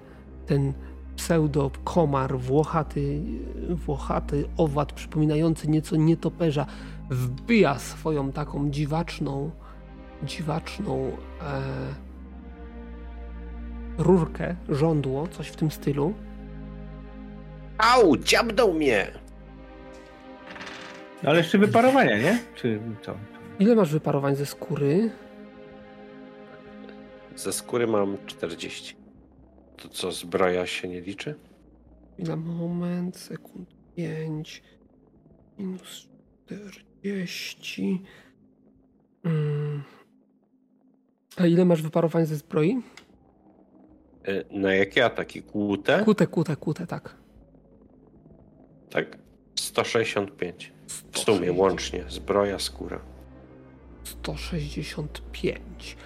ten 0.46 0.72
pseudo-komar, 1.16 2.38
włochaty, 2.38 3.20
włochaty 3.68 4.44
owad 4.56 4.92
przypominający 4.92 5.68
nieco 5.68 5.96
nietoperza, 5.96 6.66
wbija 7.10 7.78
swoją 7.78 8.32
taką 8.32 8.70
dziwaczną, 8.70 9.50
dziwaczną 10.22 11.12
e, 11.42 11.62
rurkę, 13.98 14.56
żądło, 14.68 15.26
coś 15.28 15.48
w 15.48 15.56
tym 15.56 15.70
stylu. 15.70 16.14
Au! 17.78 18.16
Dziabnął 18.16 18.74
mnie! 18.74 19.06
No, 21.22 21.30
Ale 21.30 21.38
jeszcze 21.38 21.58
wyparowania, 21.58 22.18
nie? 22.18 22.38
Czy 22.54 22.80
co? 23.02 23.14
Ile 23.58 23.74
masz 23.74 23.92
wyparowań 23.92 24.36
ze 24.36 24.46
skóry? 24.46 25.10
Ze 27.38 27.52
skóry 27.52 27.86
mam 27.86 28.16
40. 28.26 28.96
To 29.76 29.88
co, 29.88 30.12
zbroja 30.12 30.66
się 30.66 30.88
nie 30.88 31.00
liczy? 31.00 31.34
Ile 32.18 32.36
moment, 32.36 33.16
sekund 33.16 33.68
5, 33.96 34.62
minus 35.58 36.08
40. 36.46 38.02
Mm. 39.24 39.82
A 41.36 41.46
ile 41.46 41.64
masz 41.64 41.82
wyparowań 41.82 42.26
ze 42.26 42.36
zbroi? 42.36 42.82
E, 44.24 44.58
Na 44.58 44.74
jakie 44.74 45.04
ataki? 45.04 45.42
Kłute? 45.42 46.02
Kute, 46.04 46.26
kute, 46.26 46.56
kute, 46.56 46.86
tak. 46.86 47.16
Tak. 48.90 49.18
165. 49.54 50.72
W 51.12 51.18
sumie 51.18 51.52
łącznie. 51.52 52.04
Zbroja, 52.08 52.58
skóra. 52.58 53.00
165. 54.04 55.96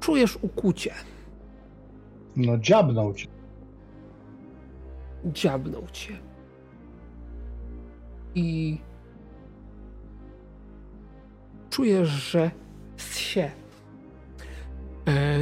Czujesz 0.00 0.38
ukucie. 0.42 0.94
No 2.36 2.58
dziabnął 2.58 3.14
cię. 3.14 3.28
dziabnął 5.24 5.86
cię. 5.92 6.18
I 8.34 8.78
czujesz, 11.70 12.08
że 12.08 12.50
się. 12.96 13.50
E, 15.08 15.38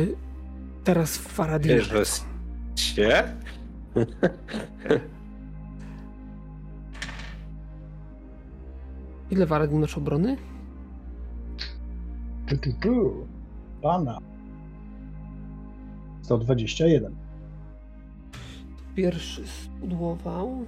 teraz 0.84 1.18
Faradin. 1.18 1.72
Wiesz, 1.72 1.88
że 1.88 2.04
się? 2.76 3.36
Ile 9.30 9.46
Faradin 9.46 9.80
masz 9.80 9.98
obrony? 9.98 10.36
Tu, 12.46 12.58
tu, 12.58 12.72
tu. 12.80 13.26
Pana. 13.82 14.18
121. 16.28 17.14
Pierwszy 18.94 19.46
spudłował. 19.46 20.64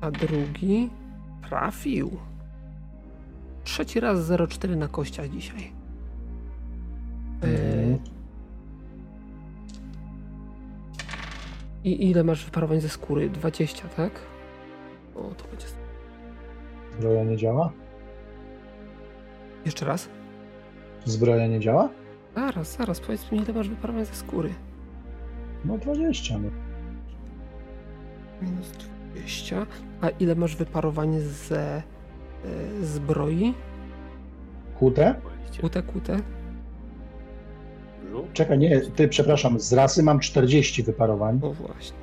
A 0.00 0.10
drugi 0.10 0.90
trafił. 1.48 2.10
Trzeci 3.64 4.00
raz 4.00 4.18
0,4 4.18 4.76
na 4.76 4.88
kościach 4.88 5.28
dzisiaj. 5.30 5.72
E, 7.42 7.46
Mhm. 7.46 7.98
I 11.84 12.10
ile 12.10 12.24
masz 12.24 12.44
wyparowań 12.44 12.80
ze 12.80 12.88
skóry? 12.88 13.30
20, 13.30 13.88
tak? 13.88 14.12
O, 15.14 15.20
to 15.22 15.48
będzie. 15.50 15.66
Zbroja 16.98 17.24
nie 17.24 17.36
działa? 17.36 17.72
Jeszcze 19.66 19.86
raz? 19.86 20.08
Zbroja 21.04 21.46
nie 21.46 21.60
działa? 21.60 21.88
Zaraz, 22.34 22.76
zaraz, 22.76 23.00
powiedz 23.00 23.32
mi, 23.32 23.38
ile 23.38 23.52
masz 23.54 23.68
wyparowań 23.68 24.04
ze 24.04 24.14
skóry? 24.14 24.50
No 25.64 25.78
20. 25.78 26.38
No. 26.38 26.48
Minus 28.42 28.72
20. 29.14 29.66
A 30.00 30.08
ile 30.08 30.34
masz 30.34 30.56
wyparowań 30.56 31.20
ze 31.20 31.60
e, 31.76 31.82
zbroi? 32.82 33.54
Kute? 34.78 35.14
Kute, 35.60 35.82
kute? 35.82 36.16
Czekaj, 38.32 38.58
nie, 38.58 38.80
ty, 38.80 39.08
przepraszam, 39.08 39.60
z 39.60 39.72
rasy 39.72 40.02
mam 40.02 40.20
40 40.20 40.82
wyparowań, 40.82 41.38
O 41.42 41.52
właśnie. 41.52 41.96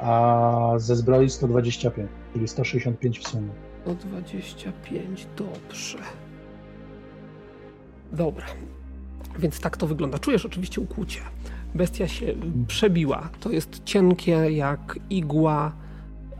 a 0.00 0.72
ze 0.76 0.96
zbroi 0.96 1.30
125, 1.30 2.10
czyli 2.32 2.48
165 2.48 3.18
w 3.18 3.28
sumie. 3.28 3.48
O 3.86 3.94
25, 3.94 5.26
dobrze. 5.36 5.98
Dobra. 8.12 8.46
Więc 9.38 9.60
tak 9.60 9.76
to 9.76 9.86
wygląda. 9.86 10.18
Czujesz 10.18 10.46
oczywiście 10.46 10.80
ukłucie. 10.80 11.20
Bestia 11.74 12.08
się 12.08 12.34
przebiła. 12.66 13.28
To 13.40 13.50
jest 13.50 13.84
cienkie 13.84 14.32
jak 14.32 14.98
igła 15.10 15.72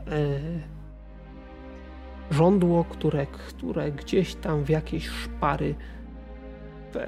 e, 0.09 0.41
żądło, 2.31 2.85
które, 2.85 3.27
które 3.27 3.93
gdzieś 3.93 4.35
tam 4.35 4.65
w 4.65 4.69
jakieś 4.69 5.09
szpary 5.09 5.75
w, 6.93 6.99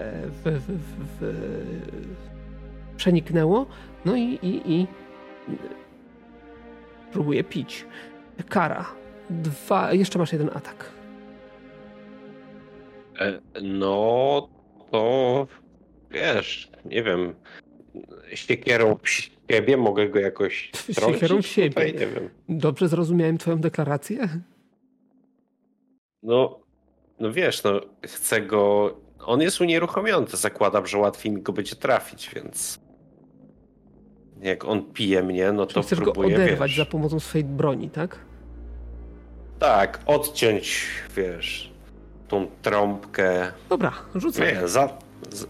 w, 0.45 0.79
w, 1.21 1.35
przeniknęło. 2.97 3.67
No 4.05 4.17
i, 4.17 4.23
i, 4.23 4.73
i 4.73 4.87
próbuje 7.13 7.45
pić. 7.45 7.87
Kara. 8.49 8.85
Dwa, 9.31 9.93
jeszcze 9.93 10.19
masz 10.19 10.33
jeden 10.33 10.49
atak. 10.49 10.98
E, 13.19 13.41
No, 13.63 14.49
to 14.91 15.47
wiesz, 16.11 16.71
nie 16.85 17.03
wiem, 17.03 17.35
siekierą 18.35 18.97
w 19.03 19.09
siebie 19.51 19.77
mogę 19.77 20.09
go 20.09 20.19
jakoś 20.19 20.71
Siekierą 20.87 21.13
w 21.13 21.21
trącić 21.21 21.47
siebie. 21.53 21.69
Tutaj, 21.69 21.93
nie 21.93 22.07
wiem. 22.07 22.31
Dobrze 22.49 22.89
zrozumiałem 22.89 23.39
twoją 23.39 23.59
deklarację? 23.61 24.29
No, 26.23 26.59
no 27.21 27.33
wiesz, 27.33 27.65
no 27.65 27.81
chcę 28.07 28.41
go, 28.41 28.95
on 29.27 29.41
jest 29.41 29.61
unieruchomiony, 29.61 30.27
zakładam, 30.31 30.87
że 30.87 30.99
łatwiej 30.99 31.33
mi 31.33 31.43
go 31.43 31.53
będzie 31.53 31.77
trafić, 31.77 32.31
więc 32.35 32.79
jak 34.43 34.65
on 34.65 34.93
pije 34.93 35.23
mnie, 35.23 35.53
no 35.53 35.67
to 35.67 35.83
chcesz 35.83 36.01
go 36.01 36.13
próbuję, 36.13 36.37
oderwać 36.37 36.71
wiesz, 36.71 36.79
za 36.79 36.87
pomocą 36.87 37.21
swojej 37.21 37.45
broni, 37.45 37.91
tak? 37.91 38.19
tak, 39.59 40.01
odciąć, 40.07 40.87
wiesz, 41.17 41.73
tą 42.29 42.47
trąbkę, 42.63 43.53
Dobra, 43.69 43.93
rzucaj. 44.15 44.55
nie, 44.55 44.69
za... 44.69 44.89
z... 45.31 45.47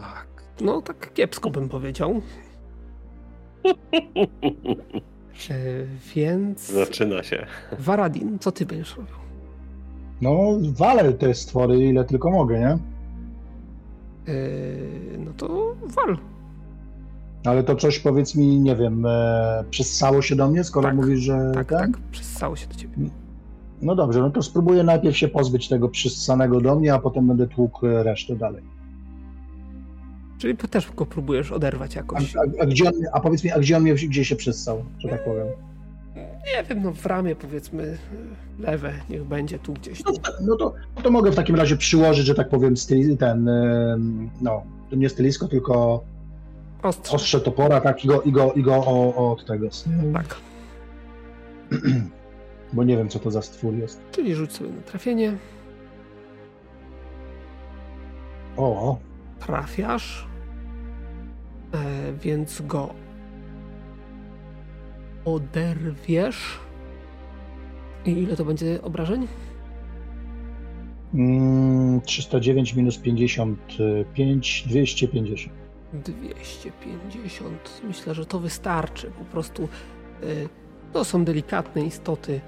Tak. 0.00 0.26
No 0.60 0.82
tak 0.82 1.12
kiepsko 1.14 1.50
bym 1.50 1.68
powiedział. 1.68 2.20
E, 5.50 5.54
więc 6.14 6.70
Zaczyna 6.72 7.22
się. 7.22 7.46
Varadin, 7.78 8.38
co 8.38 8.52
ty 8.52 8.66
będziesz 8.66 8.96
robił? 8.96 9.14
No, 10.20 10.38
walę 10.76 11.12
te 11.12 11.34
stwory 11.34 11.78
ile 11.78 12.04
tylko 12.04 12.30
mogę, 12.30 12.58
nie? 12.60 12.68
E, 12.68 12.78
no 15.18 15.32
to 15.36 15.74
wal. 15.82 16.18
Ale 17.44 17.62
to 17.64 17.76
coś 17.76 17.98
powiedz 17.98 18.34
mi, 18.34 18.60
nie 18.60 18.76
wiem, 18.76 19.06
e, 19.06 19.64
przyssało 19.70 20.22
się 20.22 20.36
do 20.36 20.48
mnie, 20.48 20.64
skoro 20.64 20.88
Tak, 20.88 20.96
mówisz, 20.96 21.20
że 21.20 21.52
Tak, 21.54 21.68
ten? 21.68 21.78
tak, 21.92 22.00
przyssało 22.10 22.56
się 22.56 22.66
do 22.66 22.74
ciebie. 22.74 22.94
No 23.82 23.94
dobrze, 23.94 24.20
no 24.20 24.30
to 24.30 24.42
spróbuję 24.42 24.82
najpierw 24.82 25.16
się 25.16 25.28
pozbyć 25.28 25.68
tego 25.68 25.88
przyssanego 25.88 26.60
do 26.60 26.74
mnie, 26.76 26.94
a 26.94 26.98
potem 26.98 27.26
będę 27.28 27.46
tłukł 27.48 27.86
resztę 27.86 28.36
dalej. 28.36 28.62
Czyli 30.38 30.56
też 30.56 30.92
go 30.96 31.06
próbujesz 31.06 31.52
oderwać 31.52 31.96
A, 31.96 32.00
jakoś. 32.00 32.36
a, 32.36 32.62
a, 32.62 32.66
gdzie 32.66 32.88
on, 32.88 32.92
a 33.12 33.20
powiedz 33.20 33.44
mi, 33.44 33.50
a 33.50 33.58
gdzie 33.58 33.76
on 33.76 33.82
mnie, 33.82 33.94
gdzie 33.94 34.24
się 34.24 34.36
przyssał, 34.36 34.84
że 34.98 35.08
tak 35.08 35.24
powiem? 35.24 35.46
Nie 36.16 36.64
wiem, 36.68 36.82
no 36.82 36.92
w 36.92 37.06
ramię 37.06 37.36
powiedzmy 37.36 37.98
lewe, 38.58 38.92
niech 39.10 39.24
będzie 39.24 39.58
tu 39.58 39.72
gdzieś. 39.72 40.04
No, 40.04 40.12
to- 40.12 40.32
no 40.40 40.56
to, 40.56 40.74
no 40.96 41.02
to 41.02 41.10
mogę 41.10 41.30
w 41.32 41.34
takim 41.36 41.56
razie 41.56 41.76
przyłożyć, 41.76 42.26
że 42.26 42.34
tak 42.34 42.48
powiem, 42.48 42.76
styl, 42.76 43.16
ten, 43.16 43.50
no, 44.40 44.62
to 44.90 44.96
nie 44.96 45.08
stylisko, 45.08 45.48
tylko 45.48 46.04
Ostrze. 46.82 47.16
ostrze 47.16 47.40
topora, 47.40 47.80
tak, 47.80 48.04
i 48.04 48.08
go, 48.08 48.22
i 48.22 48.32
go, 48.32 48.52
i 48.52 48.62
go 48.62 48.74
o, 48.74 49.32
od 49.32 49.46
tego, 49.46 49.66
Tak. 50.12 50.36
bo 52.72 52.84
nie 52.84 52.96
wiem, 52.96 53.08
co 53.08 53.18
to 53.18 53.30
za 53.30 53.42
stwór 53.42 53.74
jest. 53.74 54.02
Czyli 54.12 54.34
rzuć 54.34 54.52
sobie 54.52 54.70
na 54.70 54.82
trafienie. 54.82 55.36
O, 58.56 58.98
trafiasz, 59.40 60.26
e, 61.74 62.12
więc 62.12 62.62
go 62.62 62.94
oderwiesz. 65.24 66.58
I 68.04 68.10
ile 68.10 68.36
to 68.36 68.44
będzie 68.44 68.82
obrażeń? 68.82 69.26
mm, 71.14 72.00
309 72.00 72.74
minus 72.74 72.98
55, 72.98 74.64
250. 74.68 75.52
250. 75.92 77.80
Myślę, 77.84 78.14
że 78.14 78.26
to 78.26 78.38
wystarczy. 78.38 79.10
Po 79.18 79.24
prostu 79.24 79.62
e, 79.62 80.26
to 80.92 81.04
są 81.04 81.24
delikatne 81.24 81.84
istoty. 81.84 82.40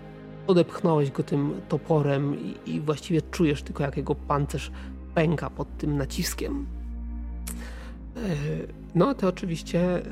Odepchnąłeś 0.47 1.11
go 1.11 1.23
tym 1.23 1.61
toporem 1.69 2.37
i, 2.41 2.71
i 2.71 2.81
właściwie 2.81 3.23
czujesz 3.23 3.63
tylko, 3.63 3.83
jak 3.83 3.97
jego 3.97 4.15
pancerz 4.15 4.71
pęka 5.15 5.51
pod 5.51 5.79
tym 5.79 5.97
naciskiem. 5.97 6.67
E, 8.17 8.21
No, 8.95 9.15
ty 9.15 9.27
oczywiście 9.29 9.81
e, 9.81 10.03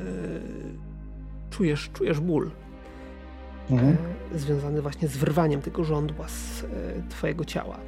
czujesz, 1.50 1.90
czujesz 1.92 2.20
ból. 2.20 2.50
Mhm. 3.70 3.96
e, 4.34 4.38
związany 4.38 4.82
właśnie 4.82 5.08
z 5.08 5.16
wyrwaniem 5.16 5.62
tego 5.62 5.84
żądła 5.84 6.28
z 6.28 6.64
twojego 7.08 7.44
ciała. 7.44 7.78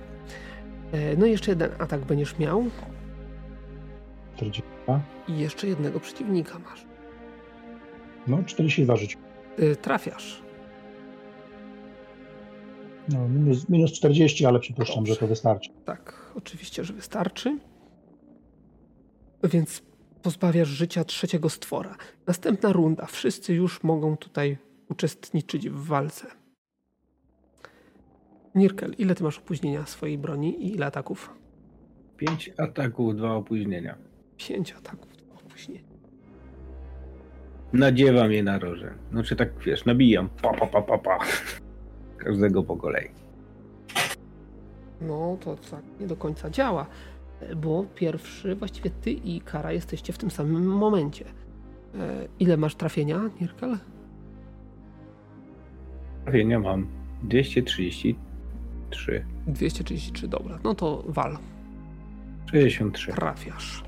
No 1.19 1.27
i 1.27 1.31
jeszcze 1.31 1.51
jeden 1.51 1.71
atak 1.79 2.01
będziesz 2.01 2.39
miał 2.39 2.65
42. 4.37 5.01
i 5.29 5.39
jeszcze 5.39 5.67
jednego 5.67 6.01
przeciwnika 6.01 6.59
masz. 6.59 6.85
No, 8.27 8.39
42 8.47 8.97
żyć. 8.97 9.19
Trafiasz. 9.83 10.44
No, 13.09 13.29
minus, 13.29 13.69
minus 13.69 13.93
40, 13.93 14.47
ale 14.47 14.61
przypuszczam, 14.61 15.07
że 15.07 15.17
to 15.17 15.27
wystarczy. 15.27 15.71
Tak, 15.85 16.33
oczywiście, 16.37 16.85
że 16.85 16.93
wystarczy. 16.93 17.59
Więc 19.45 19.83
pozbawiasz 20.23 20.69
życia 20.69 21.05
trzeciego 21.05 21.51
stwora. 21.51 21.97
Następna 22.27 22.73
runda. 22.73 23.07
Wszyscy 23.07 23.55
już 23.55 23.83
mogą 23.83 24.17
tutaj 24.17 24.59
uczestniczyć 24.89 25.71
w 25.71 25.87
walce. 25.87 26.27
Nirkel, 28.55 28.95
ile 28.99 29.15
ty 29.15 29.25
masz 29.25 29.39
opóźnienia 29.39 29.87
swojej 29.87 30.19
broni 30.19 30.67
i 30.67 30.75
ile 30.75 30.87
ataków? 30.87 31.35
Pięć 32.17 32.51
ataków, 32.59 33.17
dwa 33.17 33.35
opóźnienia. 33.35 33.99
Pięć 34.37 34.73
ataków, 34.73 35.17
dwa 35.17 35.35
opóźnienia. 35.35 35.95
Nadziewam 37.73 38.33
je 38.33 38.43
na 38.43 38.59
roże. 38.59 38.95
Znaczy 39.13 39.37
tak, 39.37 39.59
wiesz, 39.59 39.85
nabijam. 39.85 40.29
Pa, 40.43 40.55
pa, 40.55 40.67
pa, 40.67 40.83
pa, 40.83 40.99
pa. 40.99 41.19
Każdego 42.25 42.63
po 42.63 42.77
kolei. 42.77 43.09
No 45.01 45.37
to 45.41 45.57
tak 45.71 45.83
nie 46.01 46.07
do 46.07 46.17
końca 46.17 46.51
działa, 46.51 46.87
bo 47.57 47.85
pierwszy, 47.95 48.57
właściwie 48.57 48.91
ty 48.91 49.13
i 49.13 49.41
Kara 49.41 49.73
jesteście 49.73 50.13
w 50.13 50.19
tym 50.19 50.31
samym 50.31 50.67
momencie. 50.67 51.25
E, 51.95 52.29
ile 52.41 52.57
masz 52.57 52.75
trafienia, 52.75 53.21
Nirkel? 53.41 53.79
Trafienia 56.25 56.61
mam 56.61 56.87
233. 57.23 59.25
233, 59.47 60.29
dobra. 60.29 60.59
No 60.65 60.75
to 60.75 61.05
wal. 61.07 61.39
63 62.51 63.13
Trafiasz. 63.13 63.85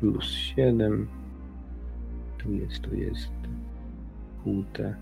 plus 0.00 0.24
7. 0.30 1.08
Tu 2.38 2.52
jest, 2.52 2.80
tu 2.80 2.94
jest. 2.96 3.30
Kute. 4.44 4.96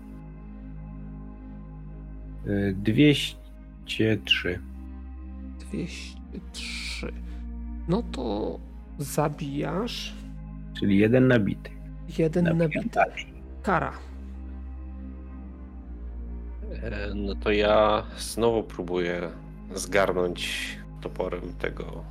Y, 2.47 2.73
203. 2.77 4.59
203. 5.59 7.11
No 7.87 8.01
to 8.11 8.59
zabijasz. 8.97 10.13
Czyli 10.79 10.97
jeden 10.97 11.27
nabity. 11.27 11.69
Jeden 12.17 12.57
nabity. 12.57 12.99
Kara. 13.63 13.91
E, 16.83 17.13
No 17.15 17.35
to 17.35 17.51
ja 17.51 18.03
znowu 18.17 18.63
próbuję 18.63 19.29
zgarnąć 19.75 20.59
toporem 21.01 21.53
tego, 21.59 22.03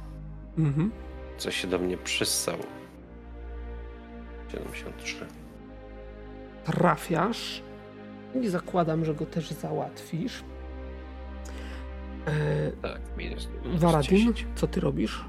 Mhm. 0.59 0.91
co 1.39 1.51
się 1.51 1.69
do 1.69 1.79
mnie 1.79 1.97
przyssał. 1.97 2.57
73. 4.53 5.27
Trafiasz. 6.65 7.63
I 8.35 8.49
zakładam, 8.49 9.05
że 9.05 9.15
go 9.15 9.27
też 9.27 9.51
załatwisz. 9.51 10.45
E, 12.27 12.73
Tak, 12.83 13.01
minus, 13.19 13.49
minus 13.65 13.81
Waradin, 13.81 14.19
10. 14.19 14.47
co 14.55 14.67
ty 14.67 14.81
robisz? 14.81 15.25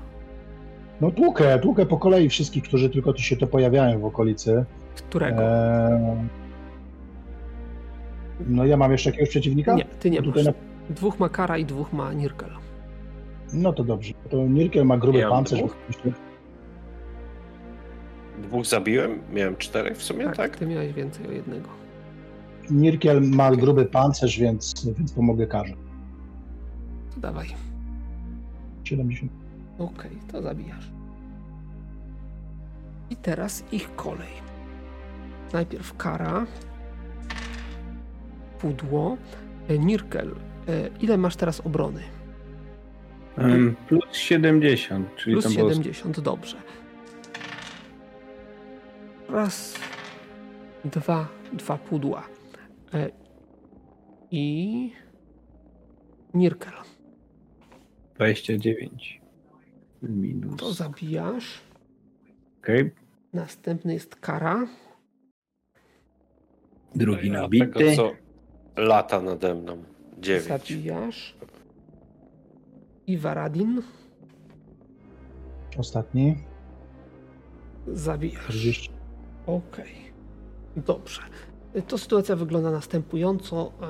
No 1.02 1.12
tłukę, 1.12 1.60
tłukę 1.60 1.86
po 1.86 1.98
kolei 1.98 2.30
wszystkich, 2.30 2.64
którzy 2.64 2.90
tylko 2.90 3.14
tu 3.14 3.22
się 3.22 3.38
to 3.38 3.48
pojawiają 3.48 4.00
w 4.00 4.06
okolicy. 4.06 4.66
Którego? 4.96 5.42
Eee, 5.44 6.16
no 8.48 8.66
ja 8.66 8.78
mam 8.78 8.92
jeszcze 8.92 9.10
jakiegoś 9.10 9.30
przeciwnika? 9.30 9.74
Nie, 9.76 9.86
ty 9.86 10.10
nie 10.10 10.22
No 10.22 10.32
masz. 10.36 10.46
na... 10.46 10.52
Dwóch 10.90 11.20
ma 11.20 11.30
Kara 11.30 11.58
i 11.58 11.66
dwóch 11.66 11.94
ma 11.94 12.14
Nirkel. 12.14 12.50
No 13.54 13.74
to 13.74 13.84
dobrze. 13.84 14.14
To 14.30 14.38
Nirkel 14.48 14.86
ma 14.86 14.98
gruby 14.98 15.22
mam 15.22 15.30
pancerz. 15.32 15.60
dwóch. 15.60 15.76
Dwóch 18.42 18.66
zabiłem, 18.66 19.20
miałem 19.34 19.56
czterech 19.58 19.98
w 19.98 20.04
sumie, 20.04 20.26
Tak, 20.26 20.38
tak? 20.38 20.56
ty 20.56 20.66
miałeś 20.66 20.94
więcej 20.94 21.28
o 21.28 21.32
jednego. 21.32 21.70
Nirkel 22.70 23.22
ma 23.22 23.52
gruby 23.52 23.86
pancerz, 23.86 24.40
więc, 24.40 24.86
więc 24.98 25.14
pomogę 25.14 25.48
karze. 25.48 25.74
Dawaj. 27.18 27.48
70. 28.84 29.32
Okej, 29.80 30.12
to 30.32 30.42
zabijasz. 30.42 30.92
I 33.10 33.16
teraz 33.16 33.64
ich 33.72 33.96
kolej. 33.96 34.34
Najpierw 35.54 35.98
Kara. 35.98 36.46
Pudło. 38.60 39.18
E, 39.68 39.80
Nirkel, 39.80 40.36
e, 40.68 40.90
ile 41.00 41.18
masz 41.18 41.36
teraz 41.36 41.60
obrony? 41.60 42.02
Ym, 43.38 43.76
plus 43.88 44.04
70, 44.12 45.16
czyli 45.16 45.36
Plus 45.36 45.46
tam 45.46 45.54
było 45.54 45.70
70, 45.70 46.20
dobrze. 46.20 46.58
Raz, 49.30 49.80
dwa, 50.86 51.28
dwa 51.54 51.78
pudła. 51.78 52.24
E, 52.94 53.12
I 54.32 54.92
Nirkel. 56.34 56.74
29. 58.16 59.22
Minus. 60.02 60.58
To 60.60 60.74
zabijasz. 60.74 61.62
Okej. 62.60 62.92
Następny 63.34 63.94
jest 63.94 64.16
Kara. 64.16 64.68
Drugi 66.96 67.28
Ja 67.28 67.34
nabity. 67.42 67.68
Tego, 67.68 67.96
co 67.96 68.12
lata 68.78 69.22
nade 69.22 69.56
mną. 69.56 69.84
9. 70.18 70.48
Zabijasz. 70.48 71.36
I 73.08 73.18
Varadin. 73.18 73.82
Ostatni. 75.78 76.38
Zabijasz. 77.88 78.44
40. 78.44 78.92
Okej. 79.46 79.96
Dobrze. 80.78 81.22
To 81.88 81.98
sytuacja 81.98 82.36
wygląda 82.36 82.72
następująco. 82.72 83.72
e, 83.82 83.86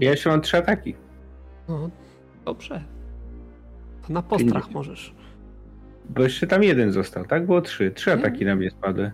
Ja 0.00 0.10
jeszcze 0.10 0.30
mam 0.30 0.40
trzy 0.40 0.56
ataki. 0.56 0.94
No, 1.68 1.90
dobrze. 2.44 2.82
To 4.06 4.12
na 4.12 4.22
postrach 4.22 4.52
50. 4.52 4.74
możesz. 4.74 5.14
Bo 6.10 6.22
jeszcze 6.22 6.46
tam 6.46 6.62
jeden 6.62 6.92
został, 6.92 7.24
tak? 7.24 7.46
Było 7.46 7.60
trzy. 7.60 7.90
Trzy 7.90 8.10
Nie. 8.10 8.16
ataki 8.16 8.44
na 8.44 8.56
mnie 8.56 8.70
spadły. 8.70 9.10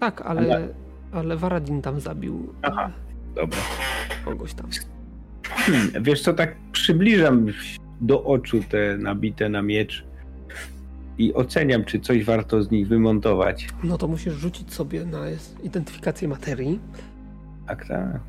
Tak, 0.00 0.20
ale, 0.22 0.68
ale 1.12 1.36
Varadin 1.36 1.82
tam 1.82 2.00
zabił 2.00 2.52
Aha. 2.62 2.90
Dobra. 3.34 3.58
e, 3.58 4.24
kogoś 4.24 4.54
tam. 4.54 4.66
Hmm, 5.48 5.90
wiesz 6.04 6.22
co, 6.22 6.34
tak 6.34 6.56
przybliżam 6.72 7.46
do 8.00 8.24
oczu 8.24 8.60
te 8.70 8.98
nabite 8.98 9.48
na 9.48 9.62
miecz 9.62 10.04
i 11.18 11.34
oceniam, 11.34 11.84
czy 11.84 12.00
coś 12.00 12.24
warto 12.24 12.62
z 12.62 12.70
nich 12.70 12.88
wymontować. 12.88 13.68
No 13.84 13.98
to 13.98 14.08
musisz 14.08 14.34
rzucić 14.34 14.72
sobie 14.74 15.04
na 15.04 15.18
identyfikację 15.62 16.28
materii. 16.28 16.80
Tak, 17.66 17.88
tak. 17.88 18.20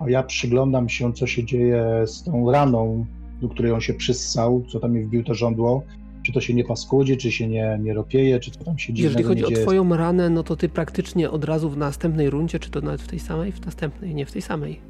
A 0.00 0.10
ja 0.10 0.22
przyglądam 0.22 0.88
się, 0.88 1.12
co 1.12 1.26
się 1.26 1.44
dzieje 1.44 1.84
z 2.06 2.22
tą 2.22 2.52
raną, 2.52 3.06
do 3.40 3.48
której 3.48 3.72
on 3.72 3.80
się 3.80 3.94
przyssał, 3.94 4.64
co 4.68 4.80
tam 4.80 4.92
mi 4.92 5.04
wbił 5.04 5.24
to 5.24 5.34
żądło. 5.34 5.82
Czy 6.22 6.32
to 6.32 6.40
się 6.40 6.54
nie 6.54 6.64
paskudzi, 6.64 7.16
czy 7.16 7.32
się 7.32 7.48
nie, 7.48 7.78
nie 7.82 7.94
ropieje, 7.94 8.40
czy 8.40 8.50
co 8.50 8.64
tam 8.64 8.78
się 8.78 8.92
dzieje. 8.92 9.08
Jeżeli 9.08 9.24
chodzi 9.24 9.44
o 9.44 9.50
twoją 9.50 9.96
ranę, 9.96 10.30
no 10.30 10.42
to 10.42 10.56
ty 10.56 10.68
praktycznie 10.68 11.30
od 11.30 11.44
razu 11.44 11.70
w 11.70 11.76
następnej 11.76 12.30
rundzie, 12.30 12.58
czy 12.58 12.70
to 12.70 12.80
nawet 12.80 13.02
w 13.02 13.08
tej 13.08 13.18
samej? 13.18 13.52
W 13.52 13.66
następnej, 13.66 14.14
nie 14.14 14.26
w 14.26 14.32
tej 14.32 14.42
samej. 14.42 14.80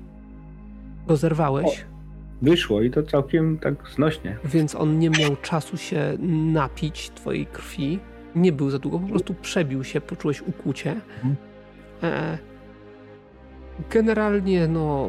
Go 1.07 1.17
zerwałeś, 1.17 1.85
Wyszło 2.43 2.83
i 2.83 2.91
to 2.91 3.03
całkiem 3.03 3.59
tak 3.59 3.75
znośnie. 3.95 4.37
więc 4.45 4.75
on 4.75 4.99
nie 4.99 5.11
miał 5.11 5.37
czasu 5.37 5.77
się 5.77 6.17
napić 6.53 7.11
twojej 7.11 7.47
krwi. 7.47 7.99
Nie 8.35 8.53
był 8.53 8.71
za 8.71 8.79
długo, 8.79 8.99
po 8.99 9.09
prostu 9.09 9.35
przebił 9.35 9.85
się, 9.85 10.01
poczułeś 10.01 10.43
ukłucie. 10.43 10.91
Mhm. 11.17 11.37
E, 12.03 12.39
generalnie, 13.91 14.69
no, 14.69 15.09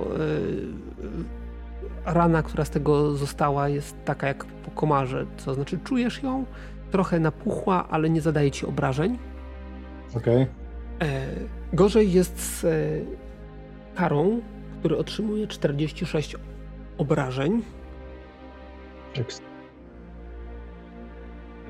e, 2.05 2.13
rana, 2.13 2.43
która 2.43 2.65
z 2.65 2.69
tego 2.69 3.11
została, 3.15 3.69
jest 3.69 3.95
taka 4.05 4.27
jak 4.27 4.45
po 4.45 4.71
komarze. 4.71 5.25
To 5.45 5.53
znaczy, 5.53 5.79
czujesz 5.83 6.23
ją, 6.23 6.45
trochę 6.91 7.19
napuchła, 7.19 7.87
ale 7.89 8.09
nie 8.09 8.21
zadaje 8.21 8.51
ci 8.51 8.65
obrażeń. 8.65 9.17
Okej. 10.17 10.41
E, 10.41 10.47
gorzej 11.73 12.11
jest 12.11 12.39
z 12.39 12.65
e, 12.65 12.69
karą, 13.95 14.41
który 14.79 14.97
otrzymuje 14.97 15.47
46 15.47 16.35
obrażeń. 16.97 17.63
Tekst. 19.13 19.43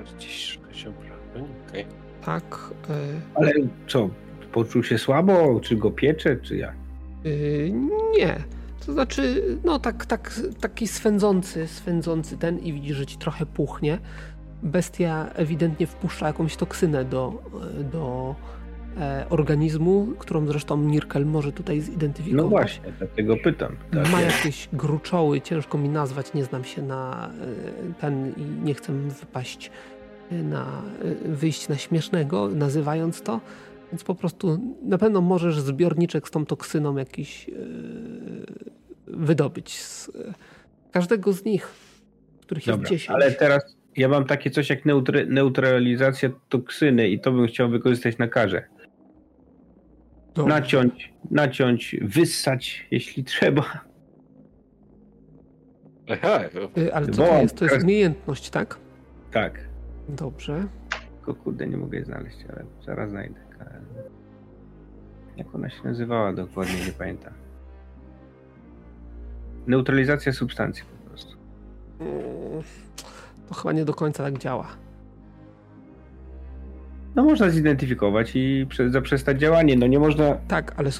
46 0.04 0.86
obrażeń, 0.86 1.54
okej. 1.68 1.86
Tak. 2.24 2.70
E, 2.90 2.94
Ale 3.34 3.52
co, 3.86 4.10
poczuł 4.52 4.82
się 4.82 4.98
słabo? 4.98 5.60
Czy 5.60 5.76
go 5.76 5.90
piecze, 5.90 6.36
czy 6.36 6.56
jak? 6.56 6.83
Y, 7.26 7.72
nie. 8.18 8.44
To 8.86 8.92
znaczy, 8.92 9.42
no 9.64 9.78
tak, 9.78 10.06
tak, 10.06 10.40
taki 10.60 10.88
swędzący, 10.88 11.66
swędzący 11.66 12.36
ten 12.36 12.58
i 12.58 12.72
widzisz, 12.72 12.96
że 12.96 13.06
ci 13.06 13.16
trochę 13.18 13.46
puchnie. 13.46 13.98
Bestia 14.62 15.30
ewidentnie 15.34 15.86
wpuszcza 15.86 16.26
jakąś 16.26 16.56
toksynę 16.56 17.04
do, 17.04 17.42
e, 17.80 17.84
do 17.84 18.34
e, 18.98 19.26
organizmu, 19.30 20.06
którą 20.18 20.46
zresztą 20.46 20.76
Nirkel 20.76 21.26
może 21.26 21.52
tutaj 21.52 21.80
zidentyfikować. 21.80 22.44
No 22.44 22.50
właśnie, 22.50 22.92
dlatego 22.98 23.36
pytam. 23.36 23.76
Tak 23.92 24.12
Ma 24.12 24.20
jest. 24.20 24.36
jakieś 24.36 24.68
gruczoły, 24.72 25.40
ciężko 25.40 25.78
mi 25.78 25.88
nazwać, 25.88 26.34
nie 26.34 26.44
znam 26.44 26.64
się 26.64 26.82
na 26.82 27.30
e, 27.90 27.94
ten 28.00 28.32
i 28.36 28.64
nie 28.64 28.74
chcę 28.74 28.92
wypaść 28.92 29.70
e, 30.30 30.34
na 30.34 30.82
wyjść 31.24 31.68
na 31.68 31.76
śmiesznego, 31.76 32.48
nazywając 32.48 33.22
to. 33.22 33.40
Więc 33.94 34.04
po 34.04 34.14
prostu 34.14 34.74
na 34.82 34.98
pewno 34.98 35.20
możesz 35.20 35.60
zbiorniczek 35.60 36.28
z 36.28 36.30
tą 36.30 36.46
toksyną 36.46 36.96
jakiś 36.96 37.48
e, 37.48 37.52
wydobyć 39.06 39.78
z 39.80 40.08
e, 40.08 40.34
każdego 40.92 41.32
z 41.32 41.44
nich, 41.44 41.68
których 42.40 42.66
Dobra, 42.66 42.80
jest 42.80 42.90
10. 42.90 43.10
ale 43.10 43.32
teraz 43.32 43.76
ja 43.96 44.08
mam 44.08 44.24
takie 44.24 44.50
coś 44.50 44.70
jak 44.70 44.84
neutry, 44.84 45.26
neutralizacja 45.26 46.30
toksyny 46.48 47.08
i 47.08 47.20
to 47.20 47.32
bym 47.32 47.46
chciał 47.46 47.68
wykorzystać 47.68 48.18
na 48.18 48.28
karze. 48.28 48.62
Dobrze. 50.34 50.54
Naciąć, 50.54 51.12
naciąć, 51.30 51.96
wyssać, 52.02 52.86
jeśli 52.90 53.24
trzeba. 53.24 53.80
Aha, 56.10 56.40
E, 56.78 56.94
Ale 56.94 57.06
co 57.06 57.26
to 57.26 57.40
jest? 57.40 57.56
To 57.58 57.64
jest 57.64 57.82
umiejętność, 57.82 58.50
tak? 58.50 58.78
Tak. 59.30 59.68
Dobrze. 60.08 60.66
Tylko 61.16 61.34
kurde, 61.34 61.66
nie 61.66 61.76
mogę 61.76 61.96
jej 61.98 62.06
znaleźć, 62.06 62.36
ale 62.48 62.64
zaraz 62.86 63.10
znajdę. 63.10 63.43
Jak 65.36 65.54
ona 65.54 65.70
się 65.70 65.84
nazywała 65.84 66.32
dokładnie, 66.32 66.74
nie 66.86 66.92
pamiętam. 66.92 67.32
Neutralizacja 69.66 70.32
substancji 70.32 70.84
po 71.02 71.08
prostu. 71.10 71.36
Mm, 72.00 72.62
To 73.48 73.54
chyba 73.54 73.72
nie 73.72 73.84
do 73.84 73.94
końca 73.94 74.22
tak 74.24 74.38
działa. 74.38 74.66
No 77.14 77.24
można 77.24 77.50
zidentyfikować 77.50 78.32
i 78.34 78.66
prze, 78.68 78.90
zaprzestać 78.90 79.40
działanie. 79.40 79.76
No 79.76 79.86
nie 79.86 79.98
można. 79.98 80.34
Tak, 80.48 80.74
ale 80.76 80.90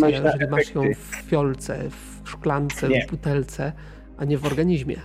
na 0.00 0.08
jeżeli 0.08 0.50
masz 0.50 0.74
ją 0.74 0.82
w 0.94 1.14
fiolce, 1.14 1.90
w 1.90 2.30
szklance, 2.30 2.88
Nie. 2.88 3.06
w 3.06 3.10
butelce, 3.10 3.72
a 4.18 4.24
nie 4.24 4.38
w 4.38 4.44
organizmie. 4.46 4.96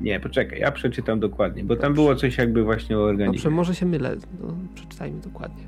Nie, 0.00 0.20
poczekaj, 0.20 0.58
ja 0.60 0.72
przeczytam 0.72 1.20
dokładnie, 1.20 1.64
bo 1.64 1.76
tam 1.76 1.94
było 1.94 2.14
coś 2.16 2.38
jakby 2.38 2.64
właśnie 2.64 2.98
o 2.98 3.02
organizmie. 3.02 3.38
Dobrze, 3.38 3.50
może 3.50 3.74
się 3.74 3.86
mylę. 3.86 4.16
No, 4.40 4.54
przeczytajmy 4.74 5.20
dokładnie. 5.20 5.64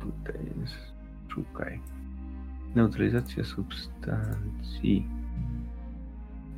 Tutaj 0.00 0.34
jest, 0.60 0.74
szukaj. 1.34 1.80
Neutralizacja 2.74 3.44
substancji. 3.44 5.06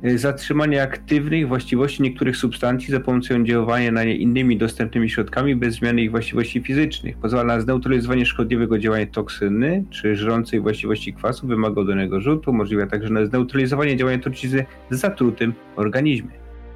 Y, 0.05 0.17
Zatrzymanie 0.17 0.83
aktywnych 0.83 1.47
właściwości 1.47 2.03
niektórych 2.03 2.37
substancji 2.37 2.91
za 2.91 2.99
pomocą 2.99 3.43
działania 3.45 3.91
na 3.91 4.03
nie 4.03 4.15
innymi 4.15 4.57
dostępnymi 4.57 5.09
środkami 5.09 5.55
bez 5.55 5.75
zmiany 5.75 6.01
ich 6.01 6.11
właściwości 6.11 6.61
fizycznych. 6.61 7.17
Pozwala 7.17 7.43
na 7.43 7.61
zneutralizowanie 7.61 8.25
szkodliwego 8.25 8.79
działania 8.79 9.05
toksyny 9.07 9.83
czy 9.89 10.15
żrącej 10.15 10.59
właściwości 10.59 11.13
kwasu, 11.13 11.47
wymaga 11.47 11.81
oddanego 11.81 12.21
rzutu, 12.21 12.51
umożliwia 12.51 12.87
także 12.87 13.09
na 13.09 13.25
zneutralizowanie 13.25 13.97
działania 13.97 14.19
trucizny 14.19 14.65
w 14.91 14.95
zatrutym 14.95 15.53
organizmie, 15.75 16.31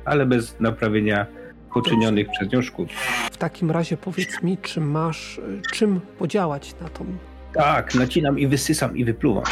ale 0.06 0.26
bez 0.26 0.60
naprawienia 0.60 1.26
poczynionych 1.74 2.28
przez 2.30 2.52
nią 2.52 2.62
szkód. 2.62 2.90
W 3.32 3.38
takim 3.38 3.72
razie 3.72 3.98
powiedz 3.98 4.44
mi, 4.44 4.58
czy 4.58 4.82
masz 4.82 5.38
y, 5.38 5.62
czym 5.72 6.00
podziałać 6.20 6.76
na 6.82 6.90
tą. 6.90 7.06
Tak, 7.54 7.96
nacinam 7.96 8.40
i 8.40 8.48
wysysam 8.48 8.98
i 8.98 9.06
wypluwam. 9.06 9.44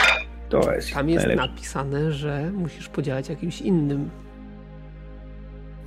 To 0.50 0.74
jest 0.74 0.94
Tam 0.94 1.10
jest 1.10 1.26
najlepsze. 1.28 1.52
napisane, 1.52 2.12
że 2.12 2.52
musisz 2.54 2.90
podziałać 2.90 3.30
jakimś 3.30 3.62
innym. 3.62 4.10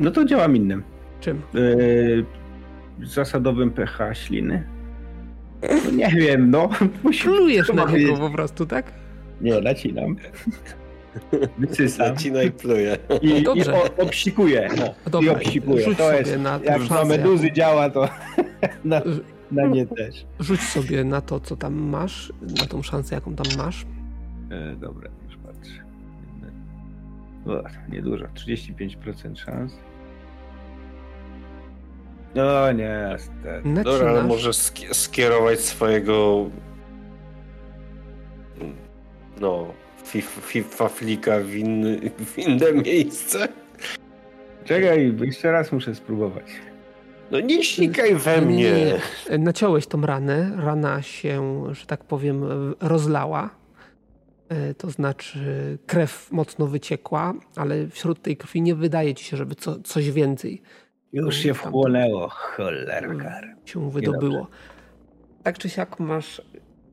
No 0.00 0.10
to 0.10 0.24
działam 0.24 0.56
innym. 0.56 0.82
Czym? 1.20 1.42
Yy, 1.54 2.24
zasadowym 3.02 3.70
pH 3.70 4.14
śliny. 4.14 4.64
No 5.84 5.90
nie 5.90 6.08
wiem, 6.08 6.50
no. 6.50 6.68
Plujesz 7.22 7.68
na 7.68 7.84
niego 7.84 7.96
wiedzieć. 7.96 8.18
po 8.18 8.30
prostu, 8.30 8.66
tak? 8.66 8.92
Nie, 9.40 9.60
nacinam. 9.60 10.16
Wysysam. 11.58 12.06
Zacina 12.06 12.42
i 12.42 12.50
pluje. 12.50 12.96
I, 13.22 13.28
i 13.28 13.42
Dobrze. 13.42 13.74
o, 13.74 13.84
obsikuję. 14.02 14.68
O, 14.68 15.08
I 15.08 15.10
Dobra, 15.10 15.34
rzuć 15.84 15.96
To 15.98 16.04
sobie 16.04 16.18
jest, 16.18 16.38
na 16.38 16.60
jak 16.64 16.90
na 16.90 17.04
meduzy 17.04 17.52
działa, 17.52 17.90
to 17.90 18.08
na, 18.84 19.02
na 19.52 19.66
nie 19.66 19.86
też. 19.86 20.26
Rzuć 20.40 20.60
sobie 20.60 21.04
na 21.04 21.20
to, 21.20 21.40
co 21.40 21.56
tam 21.56 21.74
masz, 21.74 22.32
na 22.60 22.66
tą 22.66 22.82
szansę, 22.82 23.14
jaką 23.14 23.34
tam 23.34 23.46
masz. 23.58 23.86
E, 24.50 24.76
dobra, 24.76 25.10
już 25.26 25.36
patrzę. 25.36 25.82
O, 27.46 27.90
niedużo, 27.92 28.24
35% 28.24 29.36
szans. 29.36 29.72
No 32.34 32.72
nie, 32.72 33.16
stary. 33.18 33.62
Dobra, 33.84 34.10
ale 34.10 34.22
może 34.24 34.50
sk- 34.50 34.94
skierować 34.94 35.60
swojego 35.60 36.46
no 39.40 39.66
fif- 40.04 40.40
FIFA 40.42 40.88
flika 40.88 41.38
w, 41.40 41.54
inny, 41.54 42.10
w 42.18 42.38
inne 42.38 42.72
miejsce. 42.72 43.48
Czekaj, 44.64 45.14
jeszcze 45.20 45.52
raz 45.52 45.72
muszę 45.72 45.94
spróbować. 45.94 46.44
No 47.32 47.40
nie 47.40 47.64
sikaj 47.64 48.14
we 48.14 48.40
Nie, 48.40 48.46
nie, 48.46 48.52
mnie. 48.72 48.98
nie. 49.30 49.38
Naciąłeś 49.38 49.86
tą 49.86 50.00
ranę, 50.06 50.52
rana 50.56 51.02
się, 51.02 51.64
że 51.74 51.86
tak 51.86 52.04
powiem, 52.04 52.44
rozlała. 52.80 53.50
E, 54.48 54.74
To 54.74 54.90
znaczy 54.90 55.38
krew 55.86 56.32
mocno 56.32 56.66
wyciekła, 56.66 57.34
ale 57.56 57.86
wśród 57.88 58.22
tej 58.22 58.36
krwi 58.36 58.62
nie 58.62 58.74
wydaje 58.74 59.14
ci 59.14 59.24
się, 59.24 59.36
żeby 59.36 59.54
co, 59.54 59.80
coś 59.80 60.10
więcej 60.10 60.62
Już 61.12 61.36
się 61.36 61.54
wchłonęło, 61.54 62.28
cholerka. 62.28 63.40
się 63.64 63.90
wydobyło. 63.90 64.46
Tak 65.42 65.58
czy 65.58 65.68
siak 65.68 66.00
masz 66.00 66.42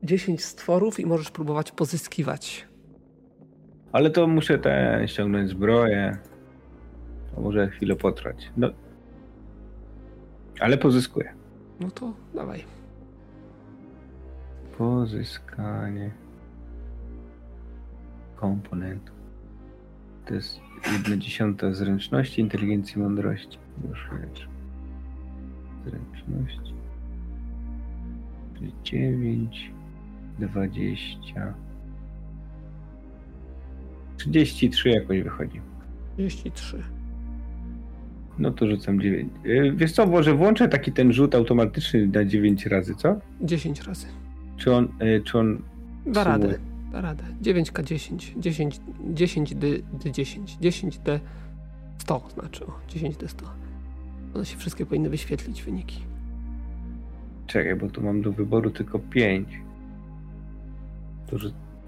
10 0.02 0.44
stworów 0.44 1.00
i 1.00 1.06
możesz 1.06 1.30
próbować 1.30 1.72
pozyskiwać. 1.72 2.66
Ale 3.92 4.10
to 4.10 4.26
muszę 4.26 4.58
ten 4.58 5.08
ściągnąć 5.08 5.50
zbroję. 5.50 6.18
To 7.34 7.40
może 7.40 7.68
chwilę 7.68 7.96
potrwać. 7.96 8.50
No. 8.56 8.70
Ale 10.60 10.78
pozyskuję. 10.78 11.34
No 11.80 11.90
to 11.90 12.12
dawaj. 12.34 12.64
Pozyskanie 14.78 16.10
komponentów. 18.36 19.16
To 20.26 20.34
jest 20.34 20.60
jedna 20.92 21.16
dziesiąta 21.16 21.72
zręczności, 21.72 22.40
inteligencji, 22.40 23.02
mądrości. 23.02 23.58
Już 23.88 24.08
lecz. 24.12 24.48
Zręczność. 25.84 26.74
Czyli 28.54 28.74
9, 28.82 29.72
20. 30.38 31.54
33 34.16 34.88
jakoś 34.88 35.22
wychodzi. 35.22 35.60
33. 36.16 36.99
No 38.40 38.50
to 38.50 38.66
rzucam 38.66 39.00
9. 39.00 39.32
Wiesz 39.74 39.92
co, 39.92 40.06
może 40.06 40.34
włączę 40.34 40.68
taki 40.68 40.92
ten 40.92 41.12
rzut 41.12 41.34
automatyczny 41.34 42.06
na 42.06 42.24
9 42.24 42.66
razy, 42.66 42.94
co? 42.94 43.16
10 43.40 43.82
razy. 43.82 44.06
Czy 44.56 44.72
on, 44.74 44.88
y, 45.02 45.22
czy 45.24 45.38
on 45.38 45.62
Da 46.06 46.24
radę. 46.24 46.58
Da 46.92 47.00
radę. 47.00 47.24
9K10. 47.42 48.38
10, 48.40 48.80
10 49.14 49.54
D, 49.54 49.66
D10. 50.04 50.58
10 50.60 50.98
D 50.98 51.20
100 51.98 52.28
znaczy. 52.34 52.66
O, 52.66 52.72
10 52.88 53.16
D 53.16 53.28
100. 53.28 53.46
One 54.34 54.46
się 54.46 54.56
wszystkie 54.56 54.86
powinny 54.86 55.10
wyświetlić 55.10 55.62
wyniki. 55.62 56.00
Czekaj, 57.46 57.76
bo 57.76 57.88
tu 57.88 58.02
mam 58.02 58.22
do 58.22 58.32
wyboru 58.32 58.70
tylko 58.70 58.98
5. 58.98 59.48
To 61.30 61.36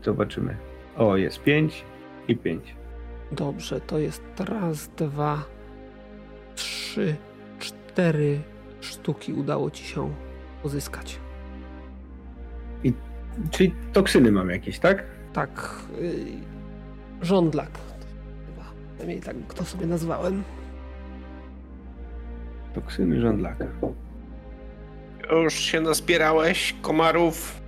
zobaczymy. 0.04 0.56
O, 0.96 1.16
jest 1.16 1.42
5 1.42 1.84
i 2.28 2.36
5. 2.36 2.74
Dobrze, 3.32 3.80
to 3.80 3.98
jest 3.98 4.22
raz, 4.38 4.90
dwa, 4.96 5.44
trzy, 6.54 7.16
cztery 7.58 8.40
sztuki 8.80 9.32
udało 9.32 9.70
ci 9.70 9.84
się 9.84 10.14
uzyskać. 10.62 11.18
Czyli 13.50 13.74
toksyny 13.92 14.32
mam 14.32 14.50
jakieś, 14.50 14.78
tak? 14.78 15.04
Tak, 15.32 15.76
yy, 16.00 16.26
żądlak. 17.22 17.70
Chyba, 18.46 18.64
przynajmniej 18.88 19.20
tak 19.20 19.54
to 19.54 19.64
sobie 19.64 19.86
nazwałem. 19.86 20.42
Toksyny 22.74 23.20
żądlaka. 23.20 23.66
Już 25.32 25.54
się 25.54 25.80
nazbierałeś 25.80 26.74
komarów? 26.82 27.60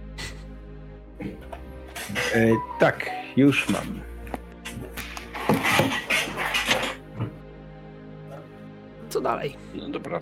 E, 2.35 2.51
tak, 2.79 3.11
już 3.37 3.69
mam. 3.69 4.14
Co 9.15 9.21
dalej? 9.21 9.57
No 9.75 9.89
dobra. 9.89 10.19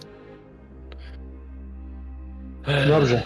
Dobrze. 2.89 3.23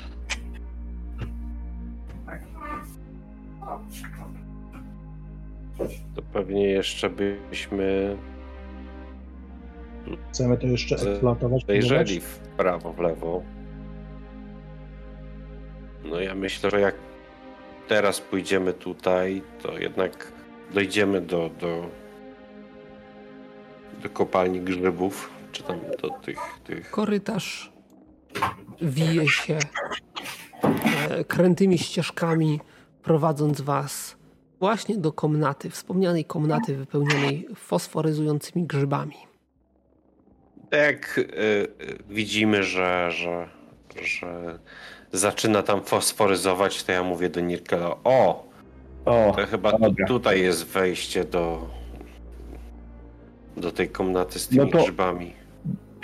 To 6.14 6.22
pewnie 6.32 6.68
jeszcze 6.68 7.10
byśmy 7.10 8.16
Chcemy 10.30 10.56
to 10.56 10.66
jeszcze 10.66 10.94
eksploatować. 10.94 11.66
zajrzeli 11.66 12.20
próbować? 12.20 12.24
w 12.24 12.38
prawo, 12.38 12.92
w 12.92 12.98
lewo. 12.98 13.42
No 16.04 16.20
ja 16.20 16.34
myślę, 16.34 16.70
że 16.70 16.80
jak 16.80 16.94
teraz 17.88 18.20
pójdziemy 18.20 18.72
tutaj, 18.72 19.42
to 19.62 19.78
jednak 19.78 20.32
dojdziemy 20.74 21.20
do, 21.20 21.50
do, 21.60 21.86
do 24.02 24.10
kopalni 24.10 24.60
grzybów, 24.60 25.35
czy 25.56 25.62
tam 25.62 25.80
do 26.02 26.10
tych, 26.10 26.38
tych 26.64 26.90
Korytarz 26.90 27.72
wije 28.82 29.28
się 29.28 29.58
e, 31.10 31.24
krętymi 31.24 31.78
ścieżkami, 31.78 32.60
prowadząc 33.02 33.60
was 33.60 34.16
właśnie 34.60 34.96
do 34.96 35.12
komnaty, 35.12 35.70
wspomnianej 35.70 36.24
komnaty 36.24 36.76
wypełnionej 36.76 37.48
fosforyzującymi 37.54 38.66
grzybami. 38.66 39.16
Tak 40.70 40.80
jak 40.82 41.18
y, 41.18 41.22
y, 41.22 41.68
widzimy, 42.08 42.62
że, 42.62 43.10
że, 43.12 43.48
że 44.02 44.58
zaczyna 45.12 45.62
tam 45.62 45.82
fosforyzować, 45.82 46.84
to 46.84 46.92
ja 46.92 47.02
mówię 47.02 47.28
do 47.28 47.40
Nirkela, 47.40 47.96
o, 48.04 48.46
O, 49.04 49.32
to 49.36 49.46
chyba 49.46 49.78
dobra. 49.78 50.06
tutaj 50.06 50.40
jest 50.42 50.66
wejście 50.66 51.24
do, 51.24 51.68
do 53.56 53.72
tej 53.72 53.88
komnaty 53.88 54.38
z 54.38 54.48
tymi 54.48 54.60
No 54.60 54.66
to- 54.72 54.78
grzybami. 54.82 55.32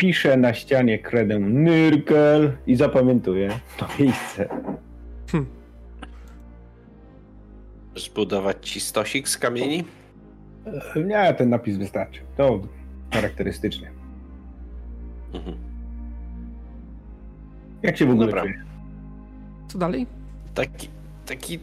Piszę 0.03 0.37
na 0.37 0.55
ścianie 0.55 0.99
kredę 0.99 1.39
Nyrkel 1.39 2.53
i 2.67 2.77
zapamiętuję 2.77 3.51
to 3.77 3.87
miejsce. 3.99 4.49
Zbudować 7.97 8.71
ci 8.71 8.81
stosik 8.81 9.29
z 9.29 9.39
kamieni? 9.39 9.85
E, 10.97 11.01
Nie, 11.05 11.35
ten 11.35 11.51
napis 11.51 11.77
wystarczy. 11.77 12.21
To 12.37 12.61
charakterystyczny. 13.13 13.91
Mhm. 15.35 15.57
Jak 17.83 17.97
się 17.97 18.07
w 18.07 18.11
ogóle 18.11 18.27
Dobra. 18.27 18.43
czujesz? 18.43 18.57
Co 19.69 19.79
dalej? 19.79 20.07
Taki, 20.55 20.89
taki 21.27 21.59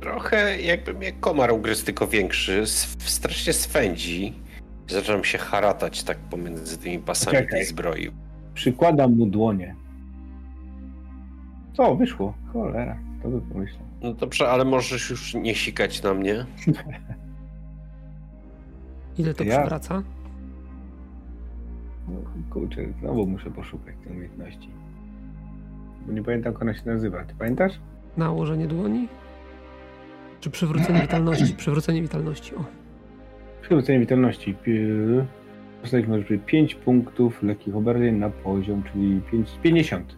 trochę 0.00 0.60
jakby 0.60 0.94
mnie 0.94 1.12
komar 1.12 1.52
ugryzł, 1.52 1.84
tylko 1.84 2.06
większy. 2.06 2.62
Strasznie 2.98 3.52
swędzi. 3.52 4.32
Zacząłem 4.90 5.24
się 5.24 5.38
haratać 5.38 6.02
tak 6.02 6.18
pomiędzy 6.18 6.78
tymi 6.78 6.98
pasami 6.98 7.36
Czekaj. 7.36 7.50
tej 7.50 7.64
zbroi. 7.64 8.10
Przykładam 8.54 9.16
mu 9.16 9.26
dłonie. 9.26 9.74
Co, 11.76 11.96
wyszło? 11.96 12.34
Cholera, 12.52 12.98
to 13.22 13.28
by 13.28 13.40
pomyślał. 13.40 13.82
No 14.02 14.12
dobrze, 14.14 14.50
ale 14.50 14.64
możesz 14.64 15.10
już 15.10 15.34
nie 15.34 15.54
sikać 15.54 16.02
na 16.02 16.14
mnie. 16.14 16.46
Ile 19.18 19.34
to 19.34 19.44
Ja- 19.44 19.58
przywraca? 19.58 20.02
No, 22.08 22.14
kurczę, 22.50 22.80
znowu 23.00 23.26
muszę 23.26 23.50
poszukać 23.50 23.94
tej 24.04 24.12
umiejętności. 24.12 24.68
Bo 26.06 26.12
nie 26.12 26.22
pamiętam, 26.22 26.52
jak 26.52 26.62
ona 26.62 26.74
się 26.74 26.82
nazywa. 26.86 27.24
Ty 27.24 27.34
pamiętasz? 27.38 27.72
Nałożenie 28.16 28.66
dłoni? 28.66 29.08
Czy 30.40 30.50
przywrócenie 30.50 31.00
witalności? 31.00 31.54
Przywrócenie 31.54 32.02
witalności, 32.02 32.54
o. 32.56 32.64
Przywrócenie 33.70 34.00
witalności. 34.00 34.56
Postać 35.82 36.06
może 36.06 36.22
być 36.22 36.40
5 36.46 36.74
punktów 36.74 37.42
lekkich 37.42 37.76
obrażeń 37.76 38.14
na 38.14 38.30
poziom, 38.30 38.82
czyli 38.92 39.20
5, 39.30 39.48
50. 39.62 40.16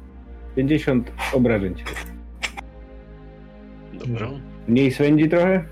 50 0.56 1.12
obrażeń. 1.32 1.74
Dobra. 3.94 4.28
Mniej 4.68 4.90
swędzi 4.90 5.28
trochę? 5.28 5.64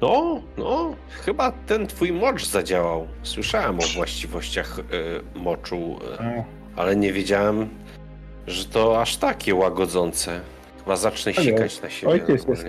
No, 0.00 0.42
no, 0.58 0.96
chyba 1.08 1.52
ten 1.52 1.86
twój 1.86 2.12
mocz 2.12 2.46
zadziałał. 2.46 3.06
Słyszałem 3.22 3.78
o 3.78 3.82
właściwościach 3.96 4.78
y, 4.78 4.82
moczu, 5.38 5.76
y, 5.76 6.44
ale 6.76 6.96
nie 6.96 7.12
wiedziałem, 7.12 7.68
że 8.46 8.64
to 8.64 9.00
aż 9.00 9.16
takie 9.16 9.54
łagodzące. 9.54 10.40
Chyba 10.78 10.96
zacznę 10.96 11.32
sikać 11.34 11.82
na 11.82 11.90
siebie. 11.90 12.12
ojciec, 12.12 12.48
jest, 12.48 12.66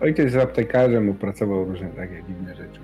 ojciec 0.00 0.24
jest 0.24 0.36
aptekarzem, 0.36 1.10
opracował 1.10 1.64
różne 1.64 1.88
takie 1.88 2.22
dziwne 2.28 2.54
rzeczy. 2.54 2.80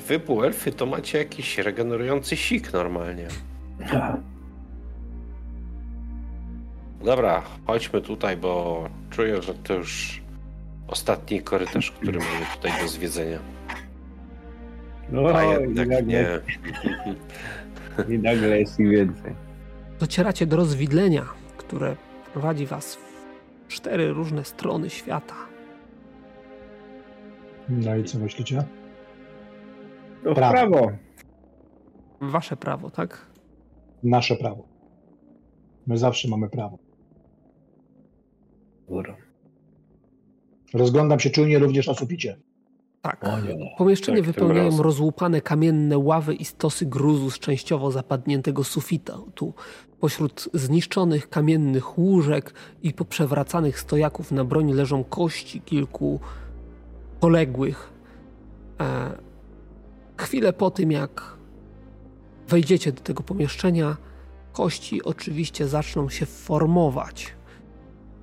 Wy 0.00 0.20
półelfy 0.20 0.72
to 0.72 0.86
macie 0.86 1.18
jakiś 1.18 1.58
regenerujący 1.58 2.36
sik 2.36 2.72
normalnie. 2.72 3.28
Dobra, 7.04 7.42
chodźmy 7.66 8.00
tutaj, 8.00 8.36
bo 8.36 8.84
czuję, 9.10 9.42
że 9.42 9.54
to 9.54 9.74
już 9.74 10.22
ostatni 10.88 11.42
korytarz, 11.42 11.90
który 11.90 12.18
mamy 12.18 12.46
tutaj 12.56 12.82
do 12.82 12.88
zwiedzenia. 12.88 13.38
No, 15.10 15.28
A 15.36 15.44
i 15.44 15.50
jednak 15.50 15.88
nagle, 15.88 16.02
nie. 16.02 16.26
I 18.14 18.18
nagle 18.18 18.60
jest 18.60 18.80
ich 18.80 18.88
więcej. 18.88 19.34
Docieracie 20.00 20.46
do 20.46 20.56
rozwidlenia, 20.56 21.24
które 21.56 21.96
prowadzi 22.32 22.66
was 22.66 22.98
w 23.68 23.72
cztery 23.72 24.12
różne 24.12 24.44
strony 24.44 24.90
świata. 24.90 25.34
No 27.68 27.96
i 27.96 28.04
co 28.04 28.18
myślicie? 28.18 28.64
No 30.24 30.32
w 30.32 30.34
Prawo. 30.34 30.52
prawo. 30.52 30.90
Wasze 32.20 32.56
prawo, 32.56 32.90
tak? 32.90 33.26
Nasze 34.02 34.36
prawo. 34.36 34.64
My 35.86 35.98
zawsze 35.98 36.28
mamy 36.28 36.48
prawo. 36.48 36.78
Góra. 38.88 39.16
Rozglądam 40.74 41.20
się 41.20 41.30
czujnie 41.30 41.58
również 41.58 41.86
na 41.86 41.94
suficie. 41.94 42.36
Tak. 43.02 43.24
O 43.24 43.40
nie. 43.40 43.74
Pomieszczenie 43.78 44.18
Tak, 44.18 44.26
wypełniają 44.26 44.82
rozłupane 44.82 45.40
kamienne 45.40 45.98
ławy 45.98 46.34
i 46.34 46.44
stosy 46.44 46.86
gruzu 46.86 47.30
z 47.30 47.38
częściowo 47.38 47.90
zapadniętego 47.90 48.64
sufitu. 48.64 49.30
Tu 49.34 49.54
pośród 50.00 50.48
zniszczonych 50.54 51.28
kamiennych 51.28 51.98
łóżek 51.98 52.54
i 52.82 52.92
poprzewracanych 52.92 53.80
stojaków 53.80 54.32
na 54.32 54.44
broń 54.44 54.72
leżą 54.72 55.04
kości 55.04 55.60
kilku 55.60 56.20
poległych. 57.20 57.92
E, 58.80 59.23
chwilę 60.16 60.52
po 60.52 60.70
tym, 60.70 60.92
jak 60.92 61.22
wejdziecie 62.48 62.92
do 62.92 63.00
tego 63.00 63.22
pomieszczenia, 63.22 63.96
kości 64.52 65.04
oczywiście 65.04 65.68
zaczną 65.68 66.08
się 66.08 66.26
formować. 66.26 67.34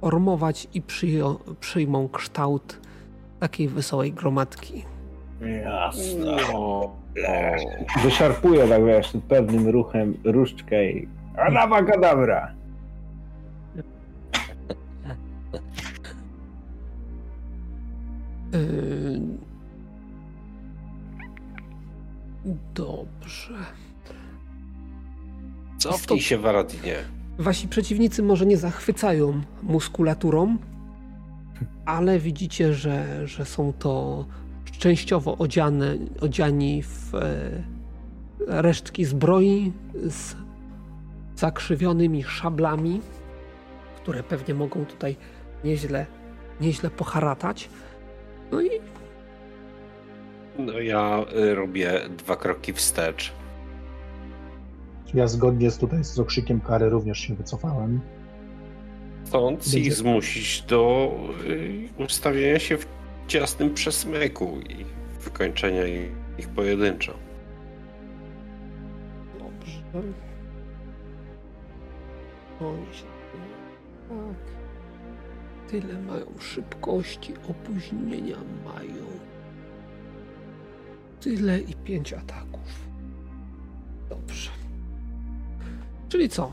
Formować 0.01 0.67
i 0.73 0.81
przyjo- 0.81 1.55
przyjmą 1.59 2.09
kształt 2.09 2.81
takiej 3.39 3.67
wesołej 3.67 4.13
gromadki. 4.13 4.85
Jasne. 5.63 6.35
O, 6.53 6.57
o. 6.57 6.95
Wyszarpuje 8.03 8.67
tak 8.67 8.85
wiesz, 8.85 9.13
pewnym 9.29 9.67
ruchem 9.67 10.17
różdżkę 10.23 10.91
i 10.91 11.07
kadabra. 11.85 12.53
Yy... 18.53 19.50
Dobrze. 22.73 23.53
Cofnij 25.77 26.21
się, 26.21 26.37
Waradinie. 26.37 26.95
Wasi 27.37 27.67
przeciwnicy 27.67 28.23
może 28.23 28.45
nie 28.45 28.57
zachwycają 28.57 29.41
muskulaturą, 29.63 30.57
ale 31.85 32.19
widzicie, 32.19 32.73
że, 32.73 33.27
że 33.27 33.45
są 33.45 33.73
to 33.79 34.25
częściowo 34.79 35.37
odziane, 35.37 35.97
odziani 36.21 36.83
w 36.83 37.15
e, 37.15 37.63
resztki 38.47 39.05
zbroi 39.05 39.73
z 40.07 40.35
zakrzywionymi 41.35 42.23
szablami, 42.23 43.01
które 43.95 44.23
pewnie 44.23 44.53
mogą 44.53 44.85
tutaj 44.85 45.15
nieźle, 45.63 46.05
nieźle 46.61 46.89
poharatać. 46.89 47.69
No 48.51 48.61
i 48.61 48.69
No 50.59 50.79
ja 50.79 51.25
y, 51.35 51.55
robię 51.55 52.01
dwa 52.17 52.35
kroki 52.35 52.73
wstecz. 52.73 53.33
Ja 55.13 55.27
zgodnie 55.27 55.71
z 55.71 55.77
tutaj 55.77 56.03
z 56.03 56.19
okrzykiem 56.19 56.61
kary 56.61 56.89
również 56.89 57.19
się 57.19 57.35
wycofałem. 57.35 58.01
Chcąc 59.25 59.73
ich 59.73 59.93
zmusić 59.93 60.61
do 60.61 61.11
y, 61.45 61.89
ustawienia 61.97 62.59
się 62.59 62.77
w 62.77 62.87
ciasnym 63.27 63.73
przesmyku 63.73 64.59
i 64.69 64.85
wykończenia 65.23 65.87
ich, 65.87 66.11
ich 66.37 66.49
pojedynczo. 66.49 67.13
Dobrze. 69.39 69.81
Oni 72.61 72.93
się... 72.93 73.03
Tak. 74.09 74.51
Tyle 75.67 76.01
mają 76.01 76.25
szybkości, 76.39 77.33
opóźnienia 77.49 78.37
mają. 78.65 79.30
Tyle 81.21 81.59
i 81.59 81.73
pięć 81.75 82.13
ataków. 82.13 82.61
Dobrze. 84.09 84.49
Czyli 86.09 86.29
co? 86.29 86.51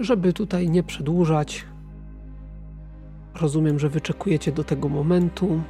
Żeby 0.00 0.32
tutaj 0.32 0.70
nie 0.70 0.82
przedłużać, 0.82 1.64
rozumiem, 3.40 3.78
że 3.78 3.88
wyczekujecie 3.88 4.52
do 4.52 4.64
tego 4.64 4.88
momentu. 4.88 5.62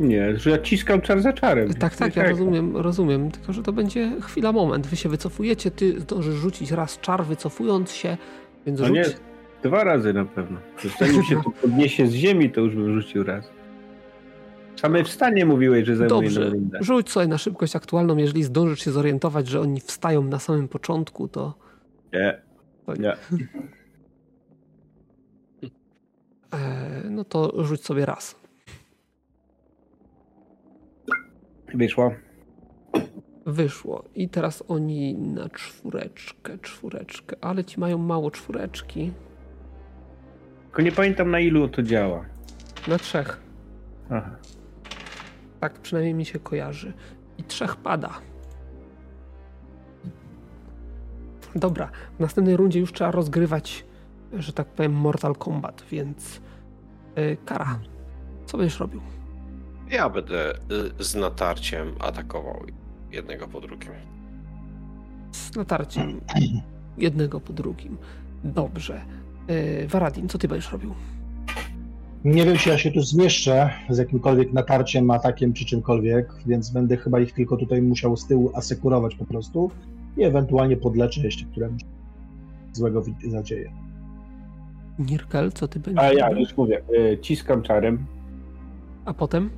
Nie, 0.00 0.36
że 0.36 0.50
ja 0.50 0.58
ciskam 0.58 1.00
czar 1.00 1.22
za 1.22 1.32
czarem. 1.32 1.74
Tak, 1.74 1.96
tak, 1.96 2.16
ja 2.16 2.28
rozumiem, 2.30 2.76
rozumiem, 2.76 3.30
tylko 3.30 3.52
że 3.52 3.62
to 3.62 3.72
będzie 3.72 4.12
chwila, 4.20 4.52
moment. 4.52 4.86
Wy 4.86 4.96
się 4.96 5.08
wycofujecie, 5.08 5.70
ty 5.70 6.00
zdążysz 6.00 6.34
rzucić 6.34 6.70
raz 6.70 7.00
czar 7.00 7.24
wycofując 7.24 7.92
się, 7.92 8.16
więc 8.66 8.80
No 8.80 8.86
rzuć. 8.86 8.96
nie, 8.96 9.04
dwa 9.62 9.84
razy 9.84 10.12
na 10.12 10.24
pewno. 10.24 10.58
Zanim 11.00 11.22
się 11.22 11.42
tu 11.42 11.50
podniesie 11.50 12.06
z 12.06 12.12
ziemi, 12.12 12.50
to 12.50 12.60
już 12.60 12.74
bym 12.76 13.00
rzucił 13.00 13.24
raz. 13.24 13.50
Same 14.80 15.04
wstanie 15.04 15.46
mówiłeś, 15.46 15.86
że 15.86 15.96
zajmuje 15.96 16.30
Dobrze, 16.30 16.52
rzuć 16.80 17.10
sobie 17.10 17.26
na 17.26 17.38
szybkość 17.38 17.76
aktualną, 17.76 18.16
jeżeli 18.16 18.42
zdążysz 18.42 18.84
się 18.84 18.90
zorientować, 18.90 19.48
że 19.48 19.60
oni 19.60 19.80
wstają 19.80 20.22
na 20.22 20.38
samym 20.38 20.68
początku, 20.68 21.28
to, 21.28 21.54
Nie, 22.12 22.40
to 22.86 22.94
nie. 22.94 23.12
e, 26.52 27.10
no 27.10 27.24
to 27.24 27.64
rzuć 27.64 27.84
sobie 27.84 28.06
raz. 28.06 28.36
Wyszło. 31.74 32.14
Wyszło. 33.46 34.04
I 34.14 34.28
teraz 34.28 34.64
oni 34.68 35.14
na 35.14 35.48
czwóreczkę, 35.48 36.58
czwóreczkę, 36.58 37.36
ale 37.40 37.64
ci 37.64 37.80
mają 37.80 37.98
mało 37.98 38.30
czwóreczki. 38.30 39.12
Tylko 40.64 40.82
nie 40.82 40.92
pamiętam 40.92 41.30
na 41.30 41.40
ilu 41.40 41.68
to 41.68 41.82
działa. 41.82 42.24
Na 42.88 42.98
trzech. 42.98 43.40
Aha. 44.10 44.36
Tak 45.60 45.80
przynajmniej 45.80 46.14
mi 46.14 46.24
się 46.24 46.38
kojarzy. 46.38 46.92
I 47.38 47.44
trzech 47.44 47.76
pada. 47.76 48.10
Dobra, 51.54 51.90
w 52.16 52.20
następnej 52.20 52.56
rundzie 52.56 52.80
już 52.80 52.92
trzeba 52.92 53.10
rozgrywać, 53.10 53.84
że 54.32 54.52
tak 54.52 54.68
powiem, 54.68 54.92
Mortal 54.92 55.36
Kombat, 55.36 55.84
więc 55.90 56.40
yy, 57.16 57.36
Kara, 57.44 57.78
co 58.46 58.58
będziesz 58.58 58.80
robił? 58.80 59.00
Ja 59.90 60.08
będę 60.08 60.54
y, 61.00 61.04
z 61.04 61.14
natarciem 61.14 61.94
atakował 62.00 62.64
jednego 63.10 63.48
po 63.48 63.60
drugim. 63.60 63.92
Z 65.32 65.56
natarciem 65.56 66.20
jednego 66.98 67.40
po 67.40 67.52
drugim. 67.52 67.98
Dobrze. 68.44 69.04
Yy, 69.48 69.88
Varadin, 69.88 70.28
co 70.28 70.38
ty 70.38 70.48
będziesz 70.48 70.72
robił? 70.72 70.94
Nie 72.24 72.44
wiem, 72.44 72.56
czy 72.56 72.68
ja 72.68 72.78
się 72.78 72.90
tu 72.90 73.00
zmieszczę 73.00 73.70
z 73.88 73.98
jakimkolwiek 73.98 74.52
natarciem, 74.52 75.10
atakiem 75.10 75.52
czy 75.52 75.64
czymkolwiek, 75.64 76.32
więc 76.46 76.70
będę 76.70 76.96
chyba 76.96 77.20
ich 77.20 77.32
tylko 77.32 77.56
tutaj 77.56 77.82
musiał 77.82 78.16
z 78.16 78.26
tyłu 78.26 78.50
asekurować 78.54 79.14
po 79.14 79.24
prostu 79.24 79.70
i 80.16 80.22
ewentualnie 80.22 80.76
podleczę, 80.76 81.20
jeśli 81.24 81.46
któremuś 81.46 81.82
złego 82.72 83.02
zadzieje. 83.28 83.72
Nirkel, 84.98 85.52
co 85.52 85.68
ty 85.68 85.80
będziesz 85.80 86.04
A 86.04 86.12
ja 86.12 86.30
już 86.30 86.56
mówię, 86.56 86.82
y, 86.94 87.18
ciskam 87.18 87.62
czarem, 87.62 88.06
A 89.04 89.14
potem? 89.14 89.50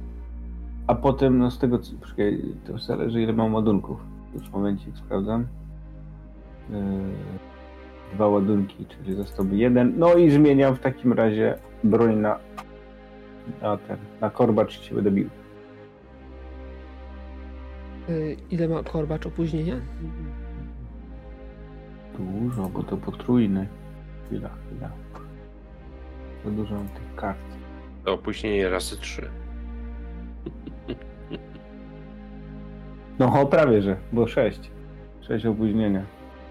a 0.87 0.95
potem 0.95 1.39
no 1.39 1.51
z 1.51 1.59
tego, 1.59 1.79
co, 1.79 1.93
poczekaj, 2.01 2.43
to 2.67 2.73
już 2.73 2.83
zależy 2.83 3.23
ile 3.23 3.33
mam 3.33 3.55
ładunków. 3.55 4.01
Już 4.35 4.51
momencik 4.51 4.97
sprawdzam. 4.97 5.43
Y, 5.43 5.45
dwa 8.15 8.29
ładunki, 8.29 8.87
czyli 8.87 9.15
zostałby 9.17 9.57
jeden. 9.57 9.93
No 9.99 10.15
i 10.15 10.31
zmieniam 10.31 10.77
w 10.77 10.81
takim 10.81 11.13
razie 11.13 11.55
broń 11.85 12.17
na, 12.17 12.39
na 13.63 13.77
ten, 13.77 13.97
na 14.21 14.31
korbacz 14.31 14.79
cię 14.81 14.95
będę 14.95 15.11
bił. 15.11 15.29
Y, 18.09 18.37
ile 18.51 18.69
ma 18.69 18.83
korbacz 18.83 19.27
opóźnienia? 19.27 19.81
Dużo, 22.19 22.69
bo 22.69 22.83
to 22.83 22.97
potrójny. 22.97 23.67
Chwila, 24.27 24.49
chwila. 24.49 24.91
Za 26.45 26.51
dużo 26.51 26.75
mam 26.75 26.89
tych 26.89 27.15
kart. 27.17 27.39
To 28.05 28.13
opóźnienie 28.13 28.69
razy 28.71 28.97
trzy. 28.97 29.29
No 33.19 33.47
prawie, 33.47 33.83
że, 33.83 33.97
bo 34.13 34.27
sześć. 34.27 34.71
Sześć 35.21 35.47
opóźnienia. 35.47 36.03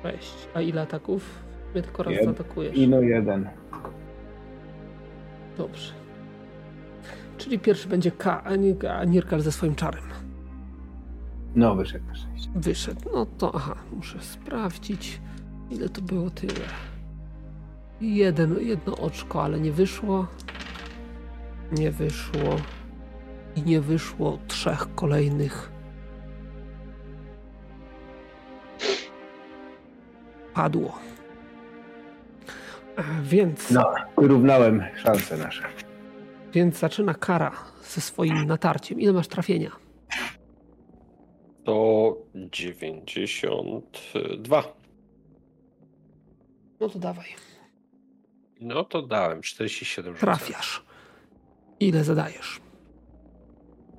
6. 0.03 0.47
A 0.53 0.61
ile 0.61 0.81
ataków? 0.81 1.43
Mnie 1.73 1.81
tylko 1.83 2.03
raz 2.03 2.13
Jed- 2.13 2.25
zaatakujesz. 2.25 2.77
I 2.77 2.87
no 2.87 3.01
jeden. 3.01 3.49
Dobrze. 5.57 5.93
Czyli 7.37 7.59
pierwszy 7.59 7.89
będzie 7.89 8.11
K, 8.11 8.43
a, 8.43 8.55
nie, 8.55 8.75
a 8.91 9.05
Nirkal 9.05 9.41
ze 9.41 9.51
swoim 9.51 9.75
czarem. 9.75 10.03
No 11.55 11.75
wyszedł 11.75 12.05
na 12.05 12.15
sześć. 12.15 12.49
Wyszedł. 12.55 13.09
No 13.13 13.25
to 13.25 13.51
aha, 13.55 13.75
muszę 13.91 14.19
sprawdzić, 14.21 15.21
ile 15.69 15.89
to 15.89 16.01
było 16.01 16.29
tyle. 16.29 16.65
Jeden, 18.01 18.59
jedno 18.59 18.97
oczko, 18.97 19.43
ale 19.43 19.59
nie 19.59 19.71
wyszło. 19.71 20.27
Nie 21.71 21.91
wyszło. 21.91 22.55
I 23.55 23.61
nie 23.63 23.81
wyszło 23.81 24.39
trzech 24.47 24.95
kolejnych. 24.95 25.71
Padło. 30.53 31.10
Więc, 33.23 33.71
No, 33.71 33.93
wyrównałem 34.17 34.83
szanse 35.03 35.37
nasze. 35.37 35.63
więc 36.53 36.79
zaczyna 36.79 37.13
kara 37.13 37.51
ze 37.83 38.01
swoim 38.01 38.45
natarciem. 38.45 38.99
Ile 38.99 39.13
masz 39.13 39.27
trafienia? 39.27 39.71
To 41.63 42.17
92. 42.35 44.63
No 46.79 46.89
to 46.89 46.99
dawaj. 46.99 47.27
No 48.61 48.83
to 48.83 49.01
dałem 49.01 49.41
47 49.41 50.13
rzucę. 50.13 50.25
Trafiasz. 50.25 50.83
Ile 51.79 52.03
zadajesz? 52.03 52.61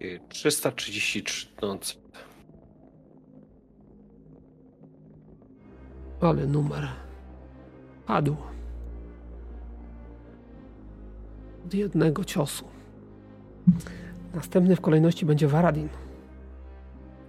Y, 0.03 0.21
333 0.29 1.47
nocy. 1.63 1.95
Ale 6.21 6.47
numer 6.47 6.89
padł. 8.07 8.37
Od 11.67 11.75
jednego 11.75 12.25
ciosu. 12.25 12.65
Następny 14.35 14.77
w 14.77 14.81
kolejności 14.81 15.27
będzie 15.27 15.49
Varadin. 15.49 15.89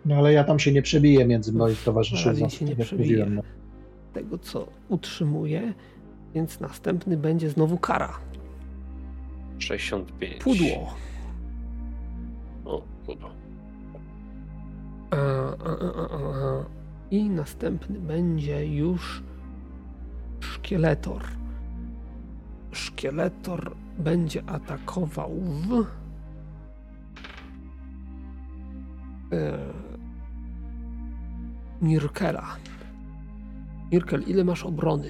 No 0.05 0.15
ale 0.15 0.33
ja 0.33 0.43
tam 0.43 0.59
się 0.59 0.71
nie 0.71 0.81
przebiję 0.81 1.25
między 1.25 1.53
moich 1.53 1.83
towarzyszy. 1.83 2.25
Varadin 2.25 2.49
za- 2.49 2.55
się 2.55 2.65
nie 2.65 2.75
przebije. 2.75 3.25
no. 3.25 3.41
Tego, 4.13 4.37
co 4.37 4.67
utrzymuje. 4.89 5.73
Więc 6.35 6.59
następny 6.59 7.17
będzie 7.17 7.49
znowu 7.49 7.77
kara. 7.77 8.13
65. 9.59 10.43
Pudło. 10.43 10.93
O, 12.65 12.81
pudło. 13.05 13.29
A, 15.11 15.15
a, 15.15 15.69
a, 15.69 16.09
a, 16.09 16.35
a. 16.59 16.65
I 17.11 17.29
następny 17.29 17.99
będzie 17.99 18.67
już 18.67 19.23
szkieletor. 20.39 21.21
Szkieletor 22.71 23.75
będzie 23.97 24.43
atakował 24.49 25.31
w. 25.41 25.85
E, 29.35 29.57
Mirkela. 31.81 32.55
Mirkel, 33.91 34.23
ile 34.27 34.43
masz 34.43 34.63
obrony? 34.63 35.09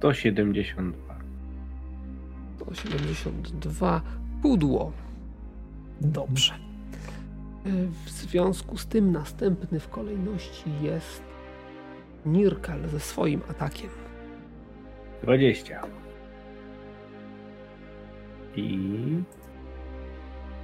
To 0.00 0.14
72. 0.14 1.16
172. 2.60 4.00
Pudło. 4.42 4.92
Dobrze. 6.00 6.54
E, 6.54 7.70
W 8.04 8.10
związku 8.10 8.76
z 8.78 8.86
tym 8.86 9.12
następny 9.12 9.80
w 9.80 9.88
kolejności 9.88 10.70
jest 10.82 11.22
Nirkal 12.26 12.88
ze 12.88 13.00
swoim 13.00 13.40
atakiem. 13.50 13.90
20. 15.22 15.80
I 18.56 18.78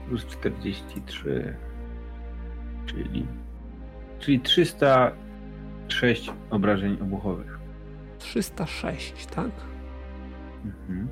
plus 0.08 0.26
43. 0.26 1.56
Czyli, 2.86 3.26
czyli 4.18 4.40
306 4.40 6.32
obrażeń 6.50 6.98
obuchowych. 7.02 7.58
306, 8.18 9.26
tak? 9.26 9.50
Mhm. 10.64 11.08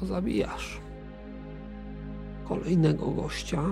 To 0.00 0.06
zabijasz. 0.06 0.80
Kolejnego 2.44 3.10
gościa. 3.10 3.62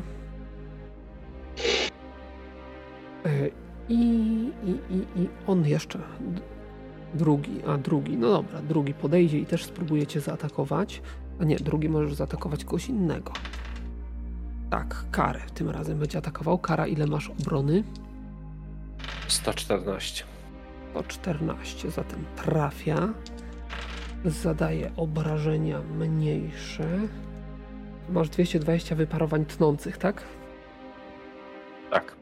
E, 3.25 3.49
I, 3.89 3.95
i, 4.65 4.71
i, 4.95 5.23
I 5.23 5.29
on 5.47 5.67
jeszcze. 5.67 5.99
Drugi, 7.15 7.63
a 7.67 7.79
drugi, 7.79 8.17
no 8.17 8.29
dobra, 8.29 8.63
drugi 8.63 8.95
podejdzie 8.95 9.39
i 9.39 9.47
też 9.47 9.65
spróbuje 9.65 10.07
cię 10.07 10.21
zaatakować. 10.21 11.03
A 11.41 11.45
nie, 11.45 11.57
drugi 11.57 11.89
możesz 11.89 12.15
zaatakować 12.15 12.65
kogoś 12.65 12.89
innego. 12.89 13.33
Tak, 14.71 15.05
karę 15.11 15.41
tym 15.55 15.71
razem 15.71 15.99
będzie 15.99 16.19
atakował. 16.19 16.59
Kara, 16.59 16.87
ile 16.87 17.07
masz 17.07 17.31
obrony? 17.31 17.85
114. 19.29 20.25
To 20.95 21.03
14, 21.03 21.91
zatem 21.91 22.25
trafia. 22.37 23.09
Zadaje 24.25 24.91
obrażenia 24.97 25.81
mniejsze. 25.99 26.99
Masz 28.09 28.29
220 28.29 28.95
wyparowań 28.95 29.45
tnących, 29.45 29.99
tak? 29.99 30.23
Tak. 31.91 32.17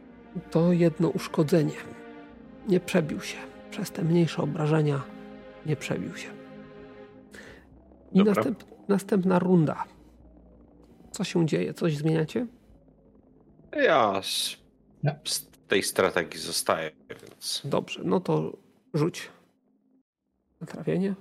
To 0.51 0.72
jedno 0.72 1.09
uszkodzenie. 1.09 1.74
Nie 2.68 2.80
przebił 2.80 3.20
się. 3.20 3.51
Przez 3.73 3.91
te 3.91 4.03
mniejsze 4.05 4.43
obrażenia 4.43 5.03
nie 5.66 5.77
przebił 5.77 6.16
się. 6.16 6.29
I 8.12 8.23
następ, 8.25 8.64
następna 8.89 9.39
runda. 9.39 9.85
Co 11.11 11.25
się 11.25 11.47
dzieje? 11.47 11.75
Coś 11.75 11.97
zmieniacie? 11.97 12.47
Ja 13.73 14.20
z, 14.23 14.57
tej 15.68 15.83
strategii 15.83 16.41
zostaję, 16.41 16.91
więc 17.11 17.62
Dobrze, 17.64 18.01
no 18.05 18.20
to 18.20 18.53
rzuć. 18.95 19.31
Na 20.61 20.66
trafienie. 20.66 21.14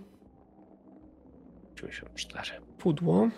94. 1.75 2.51
Pudło. 2.77 3.29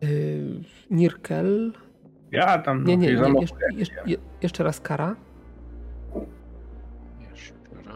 Yy, 0.00 0.60
Nirkel. 0.90 1.72
Ja 2.32 2.58
tam 2.58 2.84
Nie, 2.84 2.96
nie, 2.96 3.14
nie. 3.14 3.40
Jeszcze, 3.40 3.56
jeszcze, 3.74 4.02
je- 4.06 4.18
jeszcze 4.42 4.64
raz 4.64 4.80
kara. 4.80 5.16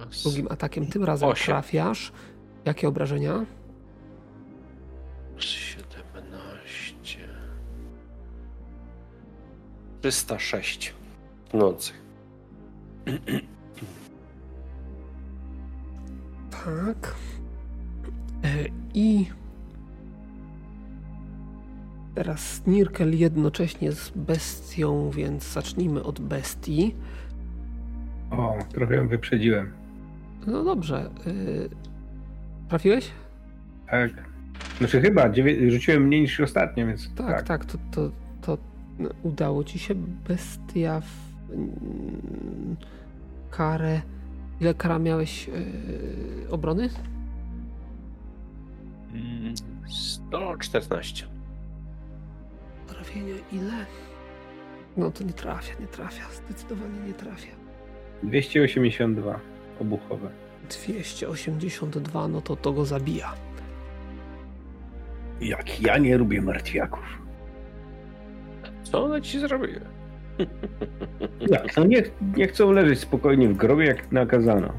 Raz. 0.08 0.22
Drugim 0.22 0.46
atakiem. 0.50 0.86
Tym 0.86 1.04
razem 1.04 1.28
Osiem. 1.28 1.46
trafiasz. 1.46 2.12
Jakie 2.64 2.88
obrażenia? 2.88 3.44
17. 5.38 7.18
306 10.00 10.94
nocych. 11.54 12.02
Tak. 16.50 17.14
E, 18.44 18.64
I 18.94 19.26
teraz 22.14 22.62
Nirkel 22.66 23.18
jednocześnie 23.18 23.92
z 23.92 24.10
bestią, 24.10 25.10
więc 25.10 25.52
zacznijmy 25.52 26.02
od 26.02 26.20
bestii. 26.20 26.94
O, 28.30 28.58
trochę 28.72 28.94
ją 28.96 29.08
wyprzedziłem. 29.08 29.72
No 30.48 30.64
dobrze. 30.64 31.10
y, 31.26 31.68
Trafiłeś? 32.68 33.10
Tak. 33.90 34.10
Znaczy 34.78 35.00
chyba, 35.00 35.28
dziewię- 35.30 35.70
rzuciłem 35.70 36.02
mniej 36.02 36.20
niż 36.20 36.40
ostatnio, 36.40 36.86
więc 36.86 37.14
Tak, 37.14 37.26
tak, 37.26 37.44
tak. 37.46 37.64
to, 37.64 37.78
to, 37.90 38.10
to 38.40 38.58
udało 39.22 39.64
ci 39.64 39.78
się. 39.78 39.94
Bestia 40.28 41.00
w 41.00 41.52
mm, 41.52 42.76
karę. 43.50 44.00
Ile 44.60 44.74
kara 44.74 44.98
miałeś 44.98 45.48
yy, 45.48 45.54
obrony? 46.50 46.88
Mm, 49.14 49.54
114. 49.88 51.26
Trafienia 52.86 53.34
ile? 53.52 53.72
No 54.96 55.10
to 55.10 55.24
nie 55.24 55.32
trafia, 55.32 55.74
nie 55.80 55.86
trafia. 55.86 56.22
Zdecydowanie 56.46 57.00
nie 57.06 57.14
trafia. 57.14 57.52
282 58.22 59.40
obuchowe. 59.80 60.30
282, 60.68 62.28
no 62.28 62.40
to 62.40 62.56
to 62.56 62.72
go 62.72 62.84
zabija. 62.84 63.32
Jak 65.40 65.80
ja 65.80 65.98
nie 65.98 66.18
lubię 66.18 66.42
martwiaków. 66.42 67.04
Co 68.82 69.04
one 69.04 69.22
ci 69.22 69.40
zrobiły? 69.40 69.80
Jak? 71.40 71.66
No 71.76 71.84
nie, 71.84 72.02
nie 72.36 72.48
chcą 72.48 72.72
leżeć 72.72 73.00
spokojnie 73.00 73.48
w 73.48 73.56
grobie, 73.56 73.86
jak 73.86 74.12
nakazano. 74.12 74.72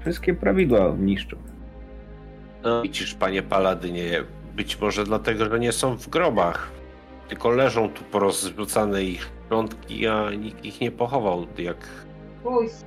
Wszystkie 0.00 0.34
prawidła 0.34 0.94
niszczą. 0.98 1.36
No, 2.62 2.82
widzisz, 2.82 3.14
panie 3.14 3.42
Paladynie, 3.42 4.24
być 4.56 4.80
może 4.80 5.04
dlatego, 5.04 5.44
że 5.44 5.60
nie 5.60 5.72
są 5.72 5.96
w 5.96 6.08
grobach. 6.08 6.70
Tylko 7.28 7.50
leżą 7.50 7.88
tu 7.88 8.04
porozrzucane 8.04 9.04
ich 9.04 9.30
szczątki, 9.46 10.06
a 10.06 10.30
nikt 10.30 10.64
ich 10.64 10.80
nie 10.80 10.90
pochował, 10.90 11.46
jak 11.58 11.88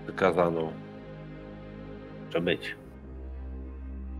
wykazano. 0.06 0.72
Może 2.36 2.46
być. 2.46 2.76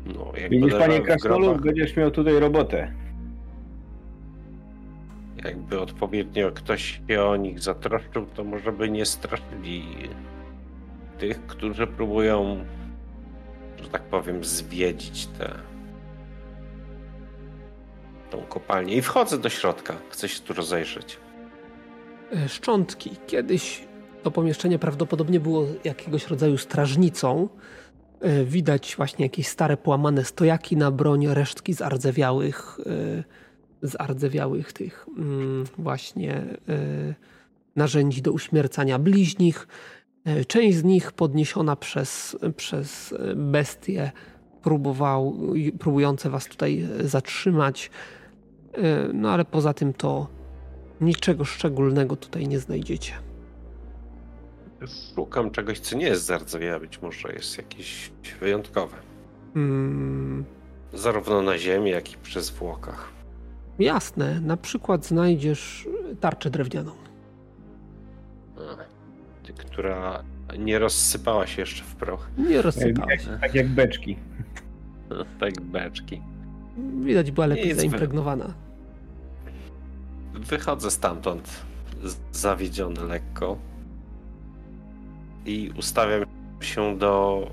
No, 0.06 0.32
jak 0.38 0.50
Widzisz, 0.50 0.74
panie 0.74 1.02
Krasnolud, 1.02 1.42
grobach, 1.42 1.62
będziesz 1.62 1.96
miał 1.96 2.12
tutaj 2.12 2.40
robotę. 2.40 2.94
Jakby 5.44 5.80
odpowiednio 5.80 6.52
ktoś 6.52 7.02
się 7.08 7.24
o 7.24 7.36
nich 7.36 7.60
zatroszczył, 7.60 8.26
to 8.26 8.44
może 8.44 8.72
by 8.72 8.90
nie 8.90 9.06
straszyli 9.06 9.84
tych, 11.18 11.48
którzy 11.48 11.88
próbują, 11.88 12.66
że 13.84 13.90
tak 13.90 14.04
powiem, 14.04 14.44
zwiedzić 14.44 15.28
tę 15.28 15.54
tą 18.30 18.42
kopalnię. 18.42 18.96
I 18.96 19.02
wchodzę 19.02 19.38
do 19.38 19.50
środka. 19.50 19.96
Chcę 20.10 20.30
się 20.30 20.40
tu 20.40 20.54
rozejrzeć. 20.54 21.18
E, 22.34 22.50
Szczątki. 22.50 23.12
Kiedyś 23.28 23.84
to 24.24 24.32
pomieszczenie 24.32 24.80
prawdopodobnie 24.80 25.40
było 25.40 25.66
jakiegoś 25.84 26.28
rodzaju 26.28 26.58
strażnicą. 26.58 27.50
E, 28.22 28.46
Widać 28.46 28.94
właśnie 28.98 29.26
jakieś 29.26 29.48
stare, 29.48 29.78
połamane 29.78 30.26
stojaki 30.26 30.78
na 30.78 30.92
broń, 30.92 31.28
resztki 31.28 31.74
zardzewiałych, 31.74 32.78
e, 33.82 34.74
tych 34.74 35.06
mm, 35.18 35.64
właśnie 35.78 36.34
e, 36.34 36.46
narzędzi 37.76 38.22
do 38.22 38.32
uśmiercania 38.32 39.00
bliźnich. 39.00 39.68
Część 40.48 40.78
z 40.78 40.84
nich 40.84 41.12
podniesiona 41.12 41.76
przez, 41.76 42.38
przez 42.58 43.14
bestie 43.36 44.12
próbował, 44.64 45.38
próbujące 45.80 46.30
was 46.30 46.46
tutaj 46.46 46.88
zatrzymać. 47.04 47.92
No 49.14 49.32
ale 49.32 49.46
poza 49.46 49.74
tym 49.74 49.94
to 49.94 50.28
niczego 51.02 51.46
szczególnego 51.46 52.16
tutaj 52.16 52.48
nie 52.48 52.60
znajdziecie. 52.60 53.14
Szukam 54.88 55.52
czegoś, 55.52 55.80
co 55.80 55.98
nie 55.98 56.06
jest 56.06 56.26
zardzewiałe. 56.26 56.80
Być 56.80 57.02
może 57.02 57.34
jest 57.34 57.58
jakieś 57.58 58.12
wyjątkowe. 58.40 58.98
Mm, 59.56 60.46
Zarówno 60.94 61.42
na 61.42 61.58
ziemi, 61.58 61.92
jak 61.92 62.14
i 62.14 62.18
przy 62.18 62.42
zwłokach. 62.42 63.10
jasne, 63.80 64.40
na 64.42 64.58
przykład 64.58 65.06
znajdziesz 65.06 65.88
tarczę 66.20 66.50
drewnianą. 66.50 66.92
A, 68.58 68.76
ty, 69.46 69.54
która 69.54 70.24
nie 70.60 70.80
rozsypała 70.80 71.48
się 71.48 71.62
jeszcze 71.62 71.84
w 71.84 71.96
proch. 71.96 72.30
Nie 72.38 72.62
rozsypała 72.62 73.18
się. 73.18 73.38
tak 73.42 73.56
jak 73.56 73.68
beczki. 73.68 74.18
Tak 75.40 75.62
beczki. 75.62 76.22
Widać 77.06 77.32
była 77.32 77.48
lepiej 77.48 77.74
wy- 77.74 77.80
zaimpregnowana. 77.80 78.54
Wychodzę 80.34 80.92
stamtąd 80.92 81.50
z- 82.04 82.38
zawiedziony 82.40 83.02
lekko 83.04 83.58
i 85.46 85.72
ustawiam 85.78 86.26
się 86.62 86.98
do 86.98 87.48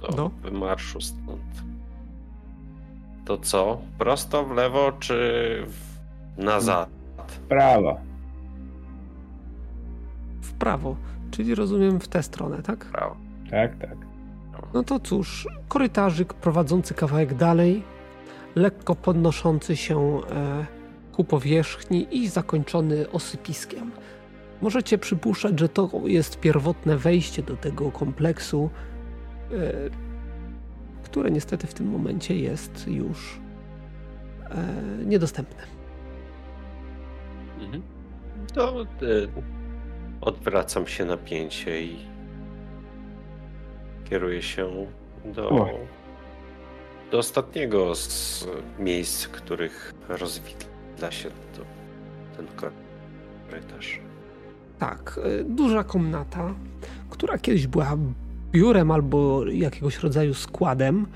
do 0.00 0.08
Do? 0.08 0.28
wymarszu 0.28 1.00
stąd. 1.00 1.62
To 3.24 3.38
co? 3.38 3.80
Prosto 3.98 4.44
w 4.44 4.50
lewo 4.50 4.92
czy 4.92 5.14
w... 5.66 5.98
nazad? 6.42 6.88
Prawa. 7.48 7.96
W 10.40 10.52
prawo, 10.52 10.96
czyli 11.30 11.54
rozumiem 11.54 12.00
w 12.00 12.08
tę 12.08 12.22
stronę, 12.22 12.62
tak? 12.62 12.84
Prawo. 12.84 13.16
Tak, 13.50 13.78
tak. 13.78 13.96
No 14.74 14.82
to 14.82 15.00
cóż, 15.00 15.48
korytarzyk 15.68 16.34
prowadzący 16.34 16.94
kawałek 16.94 17.34
dalej, 17.34 17.82
lekko 18.54 18.94
podnoszący 18.94 19.76
się 19.76 20.20
e, 20.30 20.66
ku 21.18 21.24
powierzchni 21.24 22.06
i 22.10 22.28
zakończony 22.28 23.10
osypiskiem. 23.10 23.90
Możecie 24.60 24.98
przypuszczać, 24.98 25.60
że 25.60 25.68
to 25.68 25.90
jest 26.04 26.40
pierwotne 26.40 26.96
wejście 26.96 27.42
do 27.42 27.56
tego 27.56 27.92
kompleksu, 27.92 28.70
e, 29.52 29.72
które 31.02 31.30
niestety 31.30 31.66
w 31.66 31.74
tym 31.74 31.86
momencie 31.86 32.38
jest 32.38 32.88
już 32.88 33.40
e, 34.50 35.04
niedostępne. 35.04 35.62
Mhm. 37.60 37.82
To 38.54 38.82
e, 38.82 38.86
odwracam 40.20 40.86
się 40.86 41.04
na 41.04 41.16
pięcie 41.16 41.82
i 41.82 41.96
kieruję 44.10 44.42
się 44.42 44.86
do, 45.24 45.66
do 47.10 47.18
ostatniego 47.18 47.94
z 47.94 48.46
miejsc, 48.78 49.24
w 49.24 49.30
których 49.30 49.94
rozwidla 50.98 51.10
się 51.10 51.28
to, 51.56 51.62
ten 52.36 52.46
korytarz. 53.50 54.00
Tak, 54.78 55.20
e, 55.40 55.44
duża 55.44 55.84
komnata, 55.84 56.54
która 57.10 57.38
kiedyś 57.38 57.66
była 57.66 57.96
biurem 58.52 58.90
albo 58.90 59.46
jakiegoś 59.46 59.98
rodzaju 59.98 60.34
składem. 60.34 61.06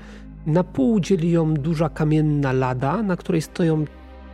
Na 0.45 0.63
pół 0.63 0.99
dzieli 0.99 1.31
ją 1.31 1.53
duża 1.53 1.89
kamienna 1.89 2.53
lada, 2.53 3.03
na 3.03 3.15
której 3.15 3.41
stoją 3.41 3.85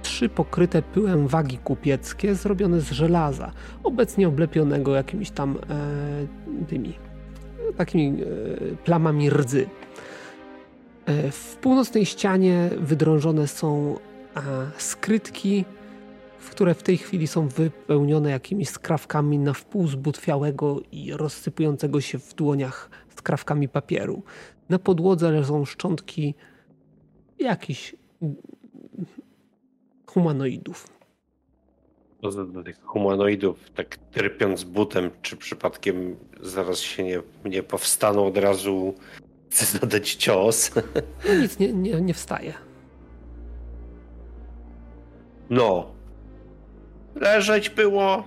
trzy 0.02 0.30
pokryte 0.30 0.82
pyłem 0.82 1.28
wagi 1.28 1.58
kupieckie 1.58 2.36
zrobione 2.36 2.82
z 2.82 2.92
żelaza, 2.92 3.52
obecnie 3.84 4.28
oblepionego 4.28 4.96
jakimiś 4.96 5.32
tam 5.32 5.58
e, 5.70 6.66
tymi 6.68 6.94
takimi 7.78 8.22
e, 8.22 8.26
plamami 8.76 9.30
rdzy. 9.30 9.68
E, 11.06 11.32
w 11.32 11.56
północnej 11.62 12.06
ścianie 12.06 12.70
wydrążone 12.80 13.48
są 13.48 13.96
e, 14.36 14.42
skrytki, 14.78 15.66
które 16.52 16.74
w 16.74 16.84
tej 16.84 16.98
chwili 16.98 17.28
są 17.28 17.48
wypełnione 17.48 18.30
jakimiś 18.30 18.70
skrawkami 18.70 19.40
na 19.40 19.54
wpół 19.54 19.88
zbutwiałego 19.88 20.80
i 20.92 21.14
rozsypującego 21.14 22.02
się 22.02 22.20
w 22.20 22.34
dłoniach 22.34 22.90
skrawkami 23.18 23.70
papieru. 23.70 24.24
Na 24.70 24.80
podłodze 24.80 25.32
leżą 25.32 25.66
szczątki 25.66 26.36
jakichś 27.40 27.96
humanoidów. 30.06 30.88
Do 32.22 32.64
tych 32.64 32.82
humanoidów, 32.82 33.70
tak 33.76 33.98
trypiąc 33.98 34.64
butem, 34.64 35.12
czy 35.22 35.38
przypadkiem 35.38 36.16
zaraz 36.42 36.80
się 36.80 37.04
nie, 37.04 37.22
nie 37.46 37.64
powstaną 37.64 38.26
od 38.26 38.38
razu 38.38 38.94
chcę 39.50 39.66
zadać 39.80 40.16
cios. 40.16 40.72
No 41.28 41.36
nic 41.36 41.60
nie, 41.60 41.74
nie, 41.74 42.02
nie 42.02 42.14
wstaje. 42.14 42.69
No. 45.50 45.86
Leżeć 47.16 47.70
było 47.70 48.24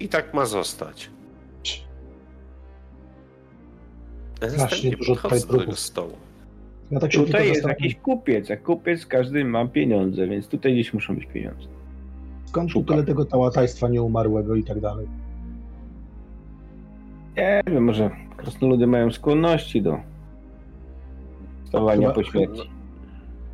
i 0.00 0.08
tak 0.08 0.34
ma 0.34 0.46
zostać. 0.46 1.10
Następnie 4.40 4.90
dużo 4.96 5.16
tutaj 5.16 5.40
próbów. 5.48 5.78
stołu. 5.78 6.16
Ja 6.90 7.00
tak 7.00 7.12
się 7.12 7.18
Tutaj 7.24 7.42
jest 7.48 7.54
zastanawiam, 7.54 7.84
jakiś 7.84 8.00
kupiec, 8.02 8.50
a 8.50 8.56
kupiec 8.56 9.06
każdy 9.06 9.44
ma 9.44 9.66
pieniądze, 9.66 10.26
więc 10.26 10.48
tutaj 10.48 10.72
gdzieś 10.72 10.94
muszą 10.94 11.14
być 11.14 11.26
pieniądze. 11.26 11.68
skąd 12.46 12.68
tu 12.68 12.72
szukam. 12.72 12.96
tyle 12.96 13.06
tego 13.06 13.24
tałatajstwa 13.24 13.88
nieumarłego 13.88 14.54
i 14.54 14.64
tak 14.64 14.80
dalej. 14.80 15.08
Nie 17.36 17.62
wiem, 17.66 17.84
może 17.84 18.10
krasnoludy 18.36 18.86
mają 18.86 19.10
skłonności 19.12 19.82
do 19.82 19.98
stawania 21.64 22.10
po 22.10 22.24
śmierci. 22.24 22.70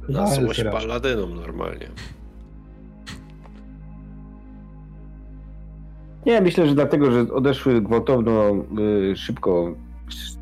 Na 0.08 0.20
No, 0.20 0.26
złość 0.26 0.64
paladynom 0.64 1.34
normalnie. 1.34 1.88
Nie, 6.26 6.40
myślę, 6.40 6.66
że 6.66 6.74
dlatego, 6.74 7.10
że 7.10 7.20
odeszły 7.20 7.82
gwałtowno 7.82 8.64
y, 9.12 9.16
szybko 9.16 9.74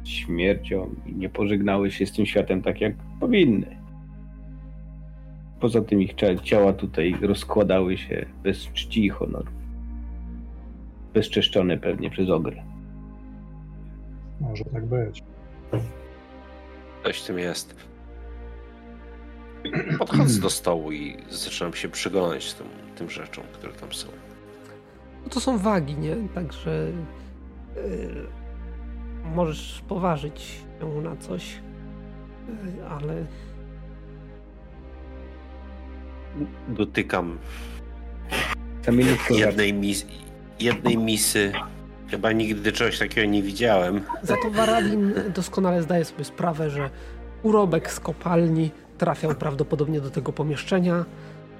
śmiercią 0.05 0.95
i 1.07 1.15
nie 1.15 1.29
pożegnały 1.29 1.91
się 1.91 2.07
z 2.07 2.13
tym 2.13 2.27
światem 2.27 2.63
tak, 2.63 2.81
jak 2.81 2.95
powinny. 3.21 3.77
Poza 5.61 5.81
tym 5.81 6.03
ich 6.03 6.15
ciała 6.43 6.73
tutaj 6.73 7.17
rozkładały 7.23 7.99
się 7.99 8.27
bez 8.43 8.59
czci 8.59 9.05
i 9.05 9.09
honoru. 9.09 9.53
Bezczeszczone 11.15 11.79
pewnie 11.79 12.11
przez 12.11 12.31
ogry. 12.31 12.63
Może 14.41 14.65
tak 14.65 14.87
być. 14.87 15.23
Coś 17.05 17.23
w 17.23 17.27
tym 17.27 17.39
jest. 17.39 17.77
Podchodzę 19.99 20.41
do 20.41 20.51
stołu 20.51 20.93
i 20.93 21.17
zaczynam 21.31 21.73
się 21.73 21.89
przyglądać 21.89 22.55
tym, 22.55 22.67
tym 22.97 23.11
rzeczom, 23.11 23.45
które 23.53 23.73
tam 23.73 23.93
są. 23.93 24.24
No 25.25 25.31
to 25.31 25.41
są 25.41 25.59
wagi, 25.59 25.97
nie? 25.97 26.17
Także 26.35 26.93
yy, 27.77 28.27
możesz 29.35 29.83
poważyć 29.89 30.41
się 30.81 31.03
na 31.03 31.17
coś, 31.17 31.61
yy, 32.49 32.89
ale 32.89 33.27
Dotykam 36.69 37.39
jednej, 39.31 39.73
mis 39.73 40.07
jednej 40.61 40.99
misy. 40.99 41.53
Chyba 42.11 42.33
nigdy 42.33 42.73
czegoś 42.73 42.99
takiego 42.99 43.31
nie 43.31 43.43
widziałem. 43.43 44.01
za 44.23 44.37
to 44.37 44.51
Waradin 44.51 45.15
doskonale 45.35 45.83
zdaje 45.83 46.05
sobie 46.05 46.25
sprawę, 46.25 46.71
że 46.71 46.91
urobek 47.43 47.93
z 47.93 48.01
kopalni 48.01 48.71
trafiał 48.99 49.35
prawdopodobnie 49.35 50.01
do 50.01 50.11
tego 50.11 50.33
pomieszczenia. 50.33 51.05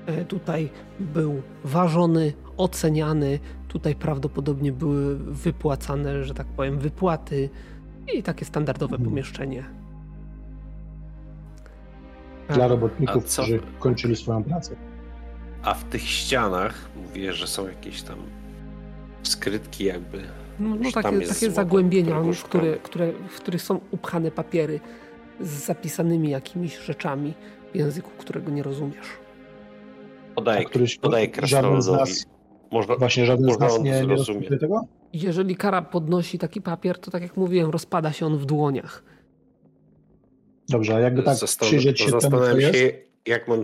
E, 0.07 0.25
Tutaj 0.25 0.71
był 1.01 1.43
ważony, 1.65 2.33
oceniany. 2.57 3.39
Tutaj 3.69 3.95
prawdopodobnie 3.95 4.73
były 4.73 5.17
wypłacane, 5.19 6.25
że 6.25 6.35
tak 6.35 6.47
powiem, 6.47 6.79
wypłaty 6.79 7.51
i 8.15 8.23
takie 8.23 8.45
standardowe 8.45 8.95
Mhm. 8.97 9.11
pomieszczenie. 9.11 9.65
Dla 12.49 12.69
robotników, 12.69 13.25
którzy 13.33 13.61
kończyli 13.79 14.17
swoją 14.17 14.45
pracę. 14.45 14.77
A 15.63 15.75
w 15.75 15.85
tych 15.85 16.03
ścianach 16.03 16.75
mówię, 16.97 17.33
że 17.33 17.47
są 17.47 17.69
jakieś 17.69 18.03
tam 18.03 18.19
skrytki 19.23 19.85
jakby. 19.85 20.21
No, 20.61 20.69
no 20.69 20.91
takie, 20.93 20.93
takie 21.21 21.35
złoto, 21.35 21.55
zagłębienia, 21.55 22.21
które, 22.45 22.77
które, 22.77 23.13
w 23.29 23.37
których 23.37 23.63
są 23.63 23.81
upchane 23.91 24.31
papiery 24.31 24.81
z 25.41 25.49
zapisanymi 25.51 26.31
jakimiś 26.31 26.79
rzeczami 26.79 27.35
w 27.73 27.77
języku, 27.77 28.11
którego 28.19 28.51
nie 28.51 28.63
rozumiesz. 28.63 29.07
Podaję, 30.35 30.67
któryś- 30.67 30.99
podaję 31.01 31.29
krasnoludowi. 31.29 32.13
Nas- 32.65 32.73
Można, 32.73 32.97
Właśnie 32.97 33.27
żaden 33.27 33.45
z 33.45 33.49
można 33.49 33.67
nas 33.67 33.77
on 33.77 33.83
nie, 33.83 33.91
nie 33.91 34.07
rozumie 34.07 34.59
tego? 34.59 34.85
Jeżeli 35.13 35.57
kara 35.57 35.83
podnosi 35.83 36.39
taki 36.39 36.63
papier, 36.63 36.99
to 36.99 37.11
tak 37.11 37.23
jak 37.23 37.37
mówiłem, 37.37 37.71
rozpada 37.71 38.13
się 38.13 38.27
on 38.27 38.39
w 38.39 38.47
dłoniach. 38.47 39.03
Dobrze, 40.69 40.95
a 40.97 41.01
jakby 41.01 41.23
tak 41.23 41.37
Zastan- 41.37 41.67
przyjrzeć 41.67 42.01
się 42.01 42.11
Zastanawiam 42.11 42.61
się, 42.61 42.93
jak 43.27 43.49
mam, 43.49 43.63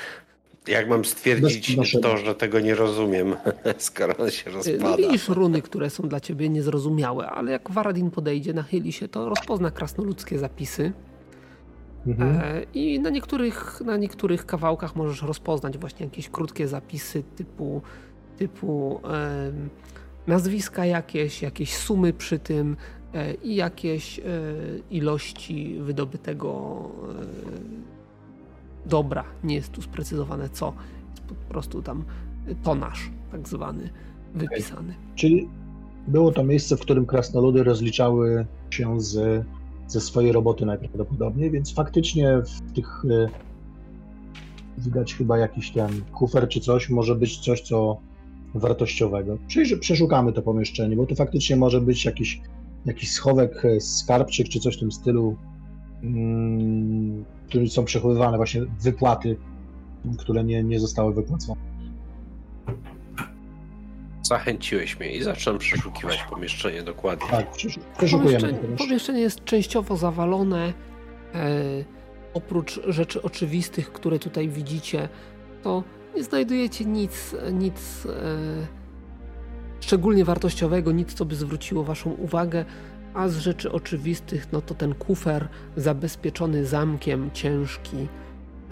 jak 0.68 0.88
mam 0.88 1.04
stwierdzić 1.04 1.76
Bez 1.76 1.92
to, 2.02 2.16
że 2.16 2.34
tego 2.34 2.60
nie 2.60 2.74
rozumiem, 2.74 3.36
skoro 3.78 4.16
on 4.16 4.30
się 4.30 4.50
No 4.50 4.56
rozpada. 4.56 4.96
widzisz 4.96 5.28
runy, 5.28 5.62
które 5.62 5.90
są 5.90 6.08
dla 6.08 6.20
ciebie 6.20 6.48
niezrozumiałe, 6.48 7.26
ale 7.26 7.52
jak 7.52 7.70
Waradin 7.70 8.10
podejdzie, 8.10 8.54
nachyli 8.54 8.92
się, 8.92 9.08
to 9.08 9.28
rozpozna 9.28 9.70
krasnoludzkie 9.70 10.38
zapisy 10.38 10.92
mhm. 12.06 12.40
e, 12.40 12.62
i 12.74 13.00
na 13.00 13.10
niektórych, 13.10 13.80
na 13.80 13.96
niektórych 13.96 14.46
kawałkach 14.46 14.96
możesz 14.96 15.22
rozpoznać 15.22 15.78
właśnie 15.78 16.06
jakieś 16.06 16.28
krótkie 16.28 16.68
zapisy 16.68 17.22
typu, 17.36 17.82
typu 18.36 19.00
nazwiska 20.26 20.86
jakieś, 20.86 21.42
jakieś 21.42 21.76
sumy 21.76 22.12
przy 22.12 22.38
tym 22.38 22.76
e, 23.14 23.34
i 23.34 23.54
jakieś 23.54 24.18
e, 24.18 24.22
ilości 24.90 25.78
wydobytego 25.80 26.80
e, 28.84 28.88
dobra. 28.88 29.24
Nie 29.44 29.54
jest 29.54 29.72
tu 29.72 29.82
sprecyzowane 29.82 30.48
co. 30.48 30.72
Jest 31.10 31.22
po 31.22 31.34
prostu 31.34 31.82
tam 31.82 32.04
tonaż 32.62 33.10
tak 33.32 33.48
zwany 33.48 33.90
wypisany. 34.34 34.94
Czyli 35.14 35.48
było 36.08 36.32
to 36.32 36.44
miejsce, 36.44 36.76
w 36.76 36.80
którym 36.80 37.06
krasnoludy 37.06 37.64
rozliczały 37.64 38.46
się 38.70 39.00
z, 39.00 39.44
ze 39.86 40.00
swojej 40.00 40.32
roboty 40.32 40.66
najprawdopodobniej, 40.66 41.50
więc 41.50 41.74
faktycznie 41.74 42.38
w 42.38 42.72
tych 42.72 43.02
widać 44.78 45.14
chyba 45.14 45.38
jakiś 45.38 45.70
ten 45.70 45.90
kufer 46.12 46.48
czy 46.48 46.60
coś, 46.60 46.90
może 46.90 47.14
być 47.14 47.38
coś, 47.38 47.60
co 47.60 48.00
wartościowego. 48.54 49.38
Przeszukamy 49.80 50.32
to 50.32 50.42
pomieszczenie, 50.42 50.96
bo 50.96 51.06
to 51.06 51.14
faktycznie 51.14 51.56
może 51.56 51.80
być 51.80 52.04
jakiś, 52.04 52.40
jakiś 52.86 53.12
schowek, 53.12 53.64
e, 53.64 53.80
skarbczyk 53.80 54.48
czy 54.48 54.60
coś 54.60 54.76
w 54.76 54.80
tym 54.80 54.92
stylu, 54.92 55.36
mm, 56.02 57.24
w 57.24 57.48
którym 57.48 57.68
są 57.68 57.84
przechowywane 57.84 58.36
właśnie 58.36 58.62
wypłaty, 58.80 59.36
które 60.18 60.44
nie, 60.44 60.64
nie 60.64 60.80
zostały 60.80 61.14
wypłacone. 61.14 61.60
Zachęciłeś 64.22 65.00
mnie 65.00 65.16
i 65.16 65.22
zacząłem 65.22 65.58
przeszukiwać 65.58 66.22
pomieszczenie 66.30 66.82
dokładnie. 66.82 67.28
Tak, 67.30 67.52
przeszu- 67.56 67.80
przeszukujemy 67.98 68.40
pomieszczenie. 68.40 68.76
pomieszczenie 68.76 69.20
jest 69.20 69.44
częściowo 69.44 69.96
zawalone. 69.96 70.72
E, 71.34 71.50
oprócz 72.34 72.80
rzeczy 72.86 73.22
oczywistych, 73.22 73.92
które 73.92 74.18
tutaj 74.18 74.48
widzicie, 74.48 75.08
to 75.62 75.84
nie 76.16 76.24
znajdujecie 76.24 76.84
nic, 76.84 77.34
nic 77.52 78.06
e, 78.06 78.66
szczególnie 79.80 80.24
wartościowego, 80.24 80.92
nic, 80.92 81.14
co 81.14 81.24
by 81.24 81.34
zwróciło 81.34 81.84
Waszą 81.84 82.10
uwagę. 82.10 82.64
A 83.14 83.28
z 83.28 83.38
rzeczy 83.38 83.72
oczywistych, 83.72 84.52
no 84.52 84.60
to 84.62 84.74
ten 84.74 84.94
kufer 84.94 85.48
zabezpieczony 85.76 86.66
zamkiem, 86.66 87.30
ciężki, 87.32 88.08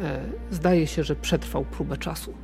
e, 0.00 0.20
zdaje 0.50 0.86
się, 0.86 1.04
że 1.04 1.16
przetrwał 1.16 1.64
próbę 1.64 1.96
czasu. 1.96 2.34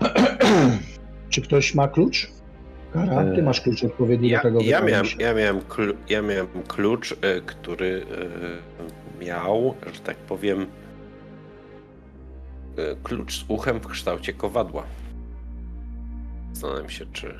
Czy 1.30 1.42
ktoś 1.42 1.74
ma 1.74 1.88
klucz? 1.88 2.30
Kara, 2.92 3.24
ty 3.24 3.30
Eee, 3.30 3.42
masz 3.42 3.60
klucz 3.60 3.84
odpowiedni 3.84 4.28
Ja, 4.28 4.38
do 4.38 4.42
tego. 4.42 4.60
ja, 4.60 4.80
miałem, 4.82 5.06
ja, 5.18 5.34
miałem 5.34 5.60
klu, 5.60 5.94
ja 6.08 6.22
miałem 6.22 6.46
klucz, 6.68 7.12
e, 7.12 7.40
który 7.40 8.06
e, 9.20 9.24
miał, 9.24 9.74
że 9.94 10.00
tak 10.00 10.16
powiem, 10.16 10.60
e, 10.62 10.66
klucz 13.02 13.40
z 13.40 13.44
uchem 13.48 13.80
w 13.80 13.86
kształcie 13.86 14.32
kowadła. 14.32 14.82
Zastanawiam 16.52 16.90
się, 16.90 17.06
czy, 17.12 17.34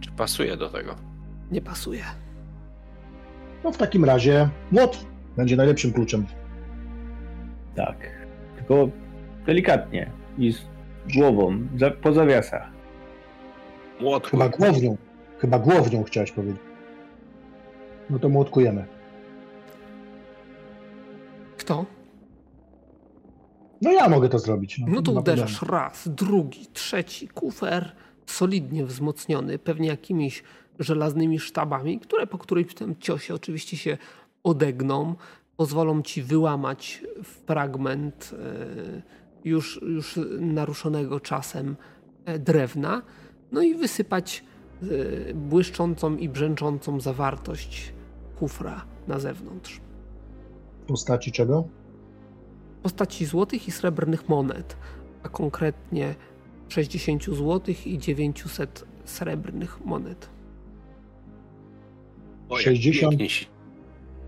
czy 0.00 0.10
pasuje 0.10 0.56
do 0.56 0.68
tego. 0.68 0.94
Nie 1.50 1.60
pasuje. 1.60 2.04
No 3.64 3.72
w 3.72 3.76
takim 3.76 4.04
razie 4.04 4.48
młot 4.72 5.06
będzie 5.36 5.56
najlepszym 5.56 5.92
kluczem. 5.92 6.26
Tak. 7.74 7.96
Tylko 8.56 8.88
delikatnie 9.46 10.10
i 10.38 10.52
z 10.52 10.60
głową, 11.14 11.58
za, 11.76 11.90
po 11.90 12.12
zawiasach. 12.12 12.68
Młot. 14.00 14.26
Chyba 14.26 14.48
głownią. 14.48 14.96
Chyba 15.38 15.58
głownią 15.58 16.04
chciałeś 16.04 16.32
powiedzieć. 16.32 16.62
No 18.10 18.18
to 18.18 18.28
młotkujemy. 18.28 18.86
Kto? 21.56 21.84
No 23.84 23.92
ja 23.92 24.08
mogę 24.08 24.28
to 24.28 24.38
zrobić. 24.38 24.80
No 24.86 25.02
to 25.02 25.10
nie 25.10 25.14
ma 25.14 25.20
uderzasz 25.20 25.62
raz, 25.62 26.08
drugi, 26.08 26.66
trzeci, 26.72 27.28
kufer 27.28 27.92
solidnie 28.26 28.86
wzmocniony, 28.86 29.58
pewnie 29.58 29.88
jakimiś 29.88 30.42
żelaznymi 30.78 31.38
sztabami, 31.38 32.00
które 32.00 32.26
po 32.26 32.38
którymś 32.38 32.74
tam 32.74 32.96
ciosie 32.96 33.34
oczywiście 33.34 33.76
się 33.76 33.98
odegną, 34.44 35.14
pozwolą 35.56 36.02
ci 36.02 36.22
wyłamać 36.22 37.04
fragment 37.22 38.30
e, 38.32 39.02
już, 39.44 39.82
już 39.82 40.20
naruszonego 40.40 41.20
czasem 41.20 41.76
e, 42.24 42.38
drewna, 42.38 43.02
no 43.52 43.62
i 43.62 43.74
wysypać 43.74 44.44
e, 44.82 44.86
błyszczącą 45.34 46.16
i 46.16 46.28
brzęczącą 46.28 47.00
zawartość 47.00 47.92
kufra 48.38 48.84
na 49.08 49.18
zewnątrz. 49.18 49.80
W 50.82 50.86
postaci 50.86 51.32
czego? 51.32 51.68
Postaci 52.88 53.24
złotych 53.24 53.68
i 53.68 53.70
srebrnych 53.70 54.28
monet, 54.28 54.76
a 55.22 55.28
konkretnie 55.28 56.14
60 56.68 57.24
złotych 57.24 57.86
i 57.86 57.98
900 57.98 58.84
srebrnych 59.04 59.84
monet. 59.84 60.28
O, 62.48 62.56
jak 62.56 62.64
60 62.64 63.10
pięknie 63.10 63.28
się- 63.30 63.46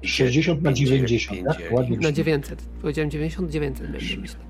60 0.02 0.62
na 0.62 0.70
pięć, 0.70 0.78
90, 0.78 1.38
pięć, 1.38 1.48
tak? 1.58 1.72
Ładnie 1.72 1.96
Na 1.96 2.00
brzmi. 2.02 2.14
900. 2.14 2.62
Powiedziałem 2.62 3.10
90, 3.10 3.50
900 3.50 3.90
będę 3.90 4.16
myślał. 4.16 4.42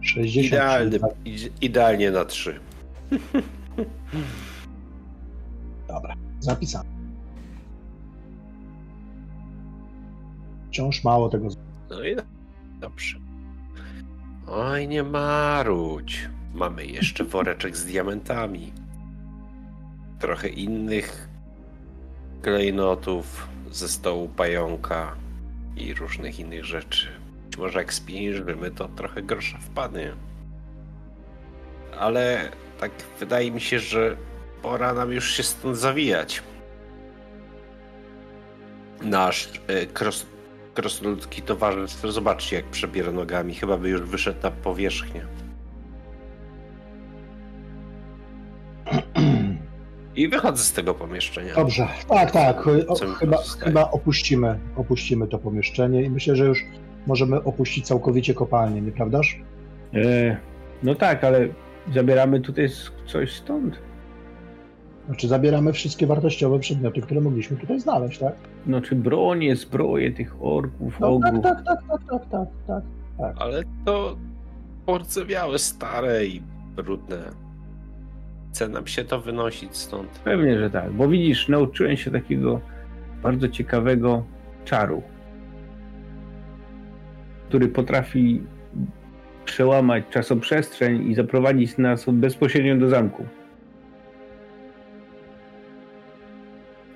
60. 0.00 0.46
Idealny, 0.46 0.98
tak, 1.00 1.10
ide- 1.24 1.50
idealnie 1.60 2.10
na 2.10 2.24
trzy. 2.24 2.60
Dobra, 5.88 6.14
zapisane. 6.40 6.88
Wciąż 10.68 11.04
mało 11.04 11.28
tego. 11.28 11.48
No 11.94 12.04
i 12.04 12.16
dobrze. 12.80 13.18
Oj, 14.46 14.88
nie 14.88 15.02
marudź. 15.02 16.28
Mamy 16.54 16.86
jeszcze 16.86 17.24
woreczek 17.24 17.76
z 17.76 17.84
diamentami. 17.84 18.72
trochę 20.18 20.48
innych 20.48 21.28
klejnotów 22.42 23.48
ze 23.70 23.88
stołu 23.88 24.28
pająka 24.28 25.16
i 25.76 25.94
różnych 25.94 26.40
innych 26.40 26.64
rzeczy. 26.64 27.08
Może 27.58 27.78
jak 27.78 27.94
spieniżymy, 27.94 28.70
to 28.70 28.88
trochę 28.88 29.22
grosza 29.22 29.58
wpadnie. 29.58 30.12
Ale 31.98 32.50
tak 32.80 32.90
wydaje 33.20 33.50
mi 33.50 33.60
się, 33.60 33.78
że 33.78 34.16
pora 34.62 34.94
nam 34.94 35.12
już 35.12 35.30
się 35.30 35.42
stąd 35.42 35.76
zawijać. 35.76 36.42
Nasz 39.02 39.46
y, 39.70 39.86
kros, 39.86 40.26
krasnoludki 40.74 41.42
towarzysz, 41.42 41.90
zobaczcie 41.90 42.56
jak 42.56 42.64
przebiera 42.64 43.12
nogami, 43.12 43.54
chyba 43.54 43.76
by 43.76 43.88
już 43.88 44.00
wyszedł 44.00 44.38
na 44.42 44.50
powierzchnię. 44.50 45.26
I 50.16 50.28
wychodzę 50.28 50.62
z 50.62 50.72
tego 50.72 50.94
pomieszczenia. 50.94 51.54
Dobrze, 51.54 51.88
tak, 52.08 52.30
tak. 52.30 52.66
O, 52.88 52.94
chyba, 52.94 53.38
chyba 53.60 53.90
opuścimy, 53.90 54.58
opuścimy 54.76 55.28
to 55.28 55.38
pomieszczenie 55.38 56.02
i 56.02 56.10
myślę, 56.10 56.36
że 56.36 56.44
już 56.44 56.64
możemy 57.06 57.42
opuścić 57.42 57.86
całkowicie 57.86 58.34
kopalnię, 58.34 58.80
nieprawdaż? 58.80 59.38
E, 59.94 60.36
no 60.82 60.94
tak, 60.94 61.24
ale 61.24 61.48
zabieramy 61.94 62.40
tutaj 62.40 62.68
coś 63.06 63.32
stąd. 63.32 63.78
Znaczy 65.06 65.28
zabieramy 65.28 65.72
wszystkie 65.72 66.06
wartościowe 66.06 66.58
przedmioty, 66.58 67.00
które 67.00 67.20
mogliśmy 67.20 67.56
tutaj 67.56 67.80
znaleźć, 67.80 68.18
tak? 68.18 68.34
No 68.66 68.80
czy 68.80 68.94
bronie, 68.96 69.56
zbroje 69.56 70.12
tych 70.12 70.34
orków, 70.40 71.00
No, 71.00 71.18
tak, 71.20 71.30
ogów. 71.34 71.42
tak, 71.44 71.64
tak, 71.64 71.78
tak, 71.88 72.00
tak, 72.10 72.22
tak, 72.66 72.80
tak. 73.18 73.34
Ale 73.38 73.62
to 73.84 74.16
porcewiałe, 74.86 75.58
stare 75.58 76.26
i 76.26 76.42
brudne. 76.76 77.16
Chce 78.52 78.68
nam 78.68 78.86
się 78.86 79.04
to 79.04 79.20
wynosić 79.20 79.76
stąd. 79.76 80.08
Pewnie, 80.24 80.58
że 80.58 80.70
tak, 80.70 80.92
bo 80.92 81.08
widzisz, 81.08 81.48
nauczyłem 81.48 81.96
się 81.96 82.10
takiego 82.10 82.60
bardzo 83.22 83.48
ciekawego 83.48 84.24
czaru, 84.64 85.02
który 87.48 87.68
potrafi 87.68 88.42
przełamać 89.44 90.04
czasoprzestrzeń 90.10 91.10
i 91.10 91.14
zaprowadzić 91.14 91.78
nas 91.78 92.04
bezpośrednio 92.08 92.76
do 92.76 92.88
zamku. 92.88 93.24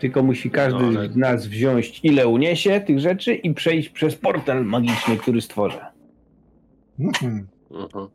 Tylko 0.00 0.22
musi 0.22 0.50
każdy 0.50 0.80
No, 0.80 0.98
ale- 1.00 1.08
z 1.12 1.16
nas 1.16 1.46
wziąć 1.46 2.00
ile 2.02 2.28
uniesie 2.28 2.80
tych 2.80 2.98
rzeczy 3.00 3.34
i 3.34 3.54
przejść 3.54 3.88
przez 3.88 4.14
portal 4.16 4.64
magiczny, 4.64 5.16
który 5.16 5.40
stworzę. 5.40 5.86
Mhm. 7.00 7.46
Mhm. 7.70 8.08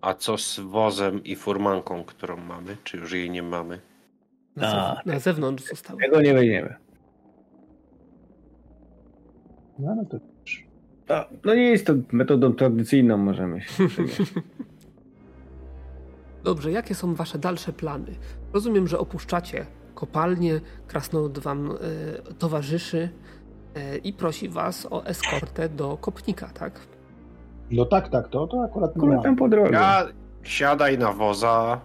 A 0.00 0.14
co 0.14 0.38
z 0.38 0.60
wozem 0.60 1.24
i 1.24 1.36
furmanką, 1.36 2.04
którą 2.04 2.36
mamy? 2.36 2.76
Czy 2.84 2.96
już 2.96 3.12
jej 3.12 3.30
nie 3.30 3.42
mamy? 3.42 3.80
Na, 4.56 4.66
A, 4.66 4.94
zew- 4.94 5.06
na 5.06 5.18
zewnątrz 5.18 5.64
zostały. 5.64 6.00
Tego 6.00 6.20
nie 6.22 6.34
weźmiemy. 6.34 6.74
No, 9.78 9.94
no 9.94 10.04
to 10.04 10.18
No, 11.08 11.24
no 11.44 11.54
nie 11.54 11.62
jest 11.70 11.86
to 11.86 11.94
metodą 12.12 12.52
tradycyjną, 12.52 13.16
możemy 13.16 13.60
się. 13.60 13.68
Dobrze, 16.44 16.72
jakie 16.72 16.94
są 16.94 17.14
wasze 17.14 17.38
dalsze 17.38 17.72
plany? 17.72 18.14
Rozumiem, 18.52 18.88
że 18.88 18.98
opuszczacie 18.98 19.66
kopalnię, 19.98 20.60
krasnolud 20.86 21.38
wam 21.38 21.70
e, 21.70 21.74
towarzyszy 22.34 23.08
e, 23.74 23.96
i 23.96 24.12
prosi 24.12 24.48
was 24.48 24.86
o 24.90 25.06
eskortę 25.06 25.68
do 25.68 25.96
kopnika, 25.96 26.48
tak? 26.48 26.80
No 27.70 27.84
tak, 27.84 28.08
tak, 28.08 28.28
to, 28.28 28.46
to 28.46 28.62
akurat 28.62 28.96
nie 28.96 29.02
Akurat 29.02 29.22
tam 29.22 29.36
po 29.36 29.48
drodze. 29.48 29.72
Ja 29.72 30.06
siadaj 30.42 30.98
na 30.98 31.12
woza, 31.12 31.80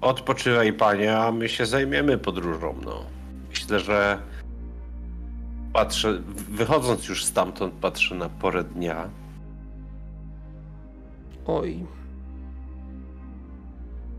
odpoczywaj 0.00 0.72
panie, 0.72 1.18
a 1.18 1.32
my 1.32 1.48
się 1.48 1.66
zajmiemy 1.66 2.18
podróżą. 2.18 2.74
No. 2.84 3.04
Myślę, 3.50 3.80
że 3.80 4.18
patrzę, 5.72 6.18
wychodząc 6.50 7.08
już 7.08 7.24
stamtąd, 7.24 7.74
patrzę 7.74 8.14
na 8.14 8.28
porę 8.28 8.64
dnia. 8.64 9.08
Oj, 11.46 11.86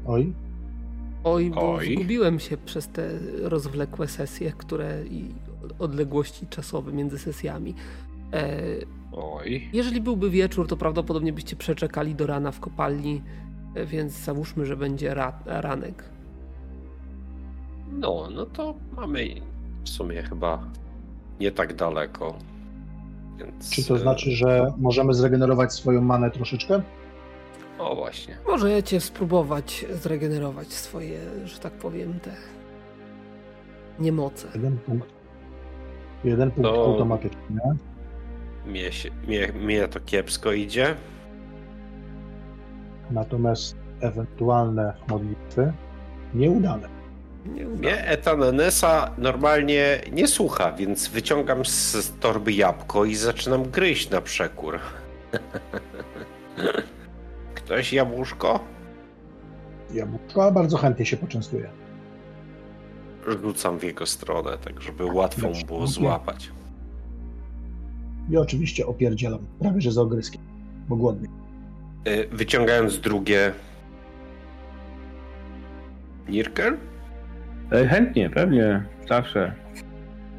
Oj, 0.07 0.33
oj, 1.23 1.49
bo 1.49 1.73
Oj. 1.73 1.95
zgubiłem 1.95 2.39
się 2.39 2.57
przez 2.57 2.87
te 2.87 3.09
rozwlekłe 3.41 4.07
sesje, 4.07 4.51
które 4.57 5.05
i 5.05 5.25
odległości 5.79 6.47
czasowe 6.47 6.93
między 6.93 7.19
sesjami. 7.19 7.75
E, 8.33 8.57
Oj. 9.11 9.69
jeżeli 9.73 10.01
byłby 10.01 10.29
wieczór, 10.29 10.67
to 10.67 10.77
prawdopodobnie 10.77 11.33
byście 11.33 11.55
przeczekali 11.55 12.15
do 12.15 12.27
rana 12.27 12.51
w 12.51 12.59
kopalni, 12.59 13.21
e, 13.75 13.85
więc 13.85 14.13
załóżmy, 14.13 14.65
że 14.65 14.77
będzie 14.77 15.13
ra 15.13 15.39
ranek. 15.45 16.03
No, 17.91 18.27
no 18.35 18.45
to 18.45 18.75
mamy 18.95 19.27
w 19.83 19.89
sumie 19.89 20.23
chyba 20.23 20.63
nie 21.39 21.51
tak 21.51 21.75
daleko. 21.75 22.37
Więc, 23.37 23.69
czy 23.69 23.87
to 23.87 23.95
e, 23.95 23.99
znaczy, 23.99 24.31
że 24.31 24.73
możemy 24.77 25.13
zregenerować 25.13 25.73
swoją 25.73 26.01
manę 26.01 26.31
troszeczkę? 26.31 26.81
O 27.79 27.95
właśnie. 27.95 28.37
Możecie 28.47 29.01
spróbować 29.01 29.85
zregenerować 29.91 30.67
swoje, 30.73 31.19
że 31.45 31.59
tak 31.59 31.73
powiem, 31.73 32.19
te 32.19 32.31
niemoce. 33.99 34.47
Jeden 34.55 34.77
punkt. 34.77 35.09
Jeden 36.23 36.51
punkt 36.51 36.69
To- 36.69 36.85
automatycznie. 36.85 37.39
Mnie, 38.65 38.91
się, 38.91 39.09
mnie, 39.27 39.47
mnie 39.53 39.87
to 39.87 39.99
kiepsko 39.99 40.51
idzie. 40.51 40.95
Natomiast 43.11 43.75
ewentualne 44.01 44.93
modlitwy 45.07 45.73
nieudane. 46.33 46.89
Nie 47.45 47.67
uda. 47.67 47.79
Mnie 47.79 48.05
etanenesa 48.07 49.11
normalnie 49.17 49.99
nie 50.11 50.27
słucha, 50.27 50.71
więc 50.71 51.07
wyciągam 51.07 51.65
z 51.65 52.13
torby 52.19 52.53
jabłko 52.53 53.05
i 53.05 53.15
zaczynam 53.15 53.63
gryźć 53.63 54.09
na 54.09 54.21
przekór. 54.21 54.79
Ktoś 57.65 57.93
jabłuszko? 57.93 58.59
Jabłko 59.93 60.51
bardzo 60.51 60.77
chętnie 60.77 61.05
się 61.05 61.17
poczęstuje. 61.17 61.69
Rzucam 63.27 63.79
w 63.79 63.83
jego 63.83 64.05
stronę, 64.05 64.57
tak 64.57 64.81
żeby 64.81 65.05
łatwo 65.05 65.47
mu 65.47 65.65
było 65.67 65.87
złapać. 65.87 66.51
I 68.29 68.37
oczywiście 68.37 68.87
opierdzielam, 68.87 69.39
prawie 69.59 69.81
że 69.81 69.91
z 69.91 69.97
ogryskiem, 69.97 70.41
bo 70.89 70.95
głodny. 70.95 71.27
Y, 72.07 72.27
Wyciągając 72.31 72.99
drugie. 72.99 73.53
Nirkel? 76.29 76.77
E, 77.71 77.87
Chętnie, 77.87 78.29
pewnie, 78.29 78.85
zawsze. 79.09 79.53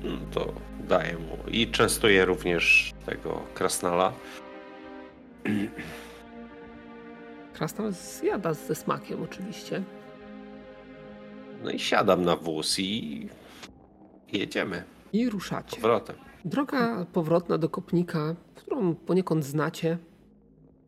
No 0.05 0.11
to 0.31 0.53
daję 0.89 1.13
mu. 1.15 1.51
I 1.51 1.69
częstuję 1.71 2.25
również 2.25 2.93
tego 3.07 3.41
krasnala. 3.55 4.13
Krasnal 7.55 7.93
zjada 7.93 8.55
ze 8.55 8.75
smakiem 8.75 9.23
oczywiście. 9.23 9.83
No 11.65 11.71
i 11.71 11.79
siadam 11.79 12.25
na 12.25 12.37
wóz 12.37 12.79
i 12.79 13.29
jedziemy 14.33 14.83
I 15.13 15.31
ruszacie. 15.31 15.77
powrotem. 15.81 16.17
Droga 16.45 17.07
powrotna 17.13 17.59
do 17.59 17.69
Kopnika, 17.69 18.35
którą 18.55 18.95
poniekąd 18.95 19.45
znacie. 19.45 19.99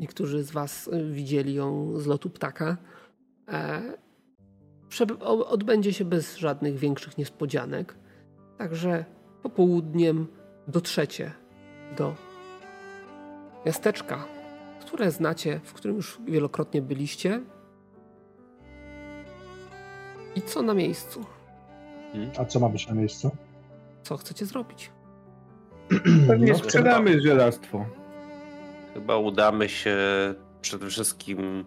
Niektórzy 0.01 0.43
z 0.45 0.51
Was 0.51 0.89
y, 0.89 1.11
widzieli 1.13 1.55
ją 1.55 1.99
z 1.99 2.07
lotu 2.07 2.31
ptaka. 2.31 2.77
E, 3.49 3.83
odbędzie 5.25 5.93
się 5.93 6.05
bez 6.05 6.37
żadnych 6.37 6.79
większych 6.79 7.19
niespodzianek. 7.19 7.95
Także 8.59 9.05
popołudniem 9.43 10.27
dotrzecie 10.69 11.33
do 11.97 12.15
miasteczka, 13.67 14.25
które 14.97 15.11
znacie, 15.11 15.61
w 15.65 15.73
którym 15.73 15.97
już 15.97 16.19
wielokrotnie 16.25 16.83
byliście. 16.83 17.41
I 20.37 20.43
co 20.43 20.63
na 20.63 20.75
miejscu? 20.75 21.25
A 22.39 22.45
co 22.45 22.61
ma 22.61 22.69
być 22.69 22.89
na 22.89 22.95
miejscu? 22.95 23.37
Co 24.03 24.17
chcecie 24.17 24.47
zrobić? 24.47 24.91
Pewnie 26.29 26.53
No, 26.53 26.59
sprzedamy 26.59 27.21
żelastwo. 27.21 27.87
Chyba 28.95 29.17
udamy 29.17 29.69
się 29.69 29.97
przede 30.61 30.87
wszystkim 30.87 31.65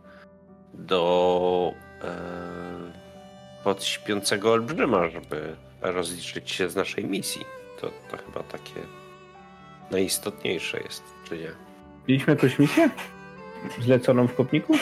do 0.74 1.74
e, 2.02 2.18
podśpiącego 3.64 4.52
olbrzyma, 4.52 5.10
żeby 5.10 5.56
rozliczyć 5.82 6.52
się 6.52 6.70
z 6.70 6.76
naszej 6.76 7.06
misji. 7.06 7.42
To, 7.82 7.92
to 8.12 8.18
chyba 8.18 8.44
takie 8.44 8.82
najistotniejsze 9.92 10.80
jest, 10.80 11.04
czy 11.28 11.38
nie? 11.38 11.52
Mieliśmy 12.08 12.34
jakąś 12.34 12.60
misję? 12.60 12.90
Zleconą 13.81 14.27
w 14.27 14.36
Kopniku? 14.36 14.73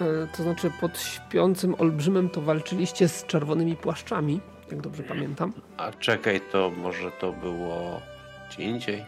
E, 0.00 0.26
To 0.36 0.42
znaczy 0.42 0.70
pod 0.80 0.98
śpiącym 1.00 1.74
olbrzymem 1.78 2.28
to 2.28 2.40
walczyliście 2.40 3.08
z 3.08 3.26
czerwonymi 3.26 3.76
płaszczami, 3.76 4.40
jak 4.70 4.80
dobrze 4.80 5.02
pamiętam. 5.02 5.52
A 5.76 5.92
czekaj, 5.92 6.40
to 6.52 6.70
może 6.82 7.10
to 7.10 7.32
było 7.32 8.00
gdzie 8.50 8.62
indziej? 8.62 8.98
E, 8.98 9.04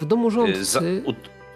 W 0.00 0.04
domu 0.04 0.30
Za, 0.30 0.34
rządcy... 0.36 1.02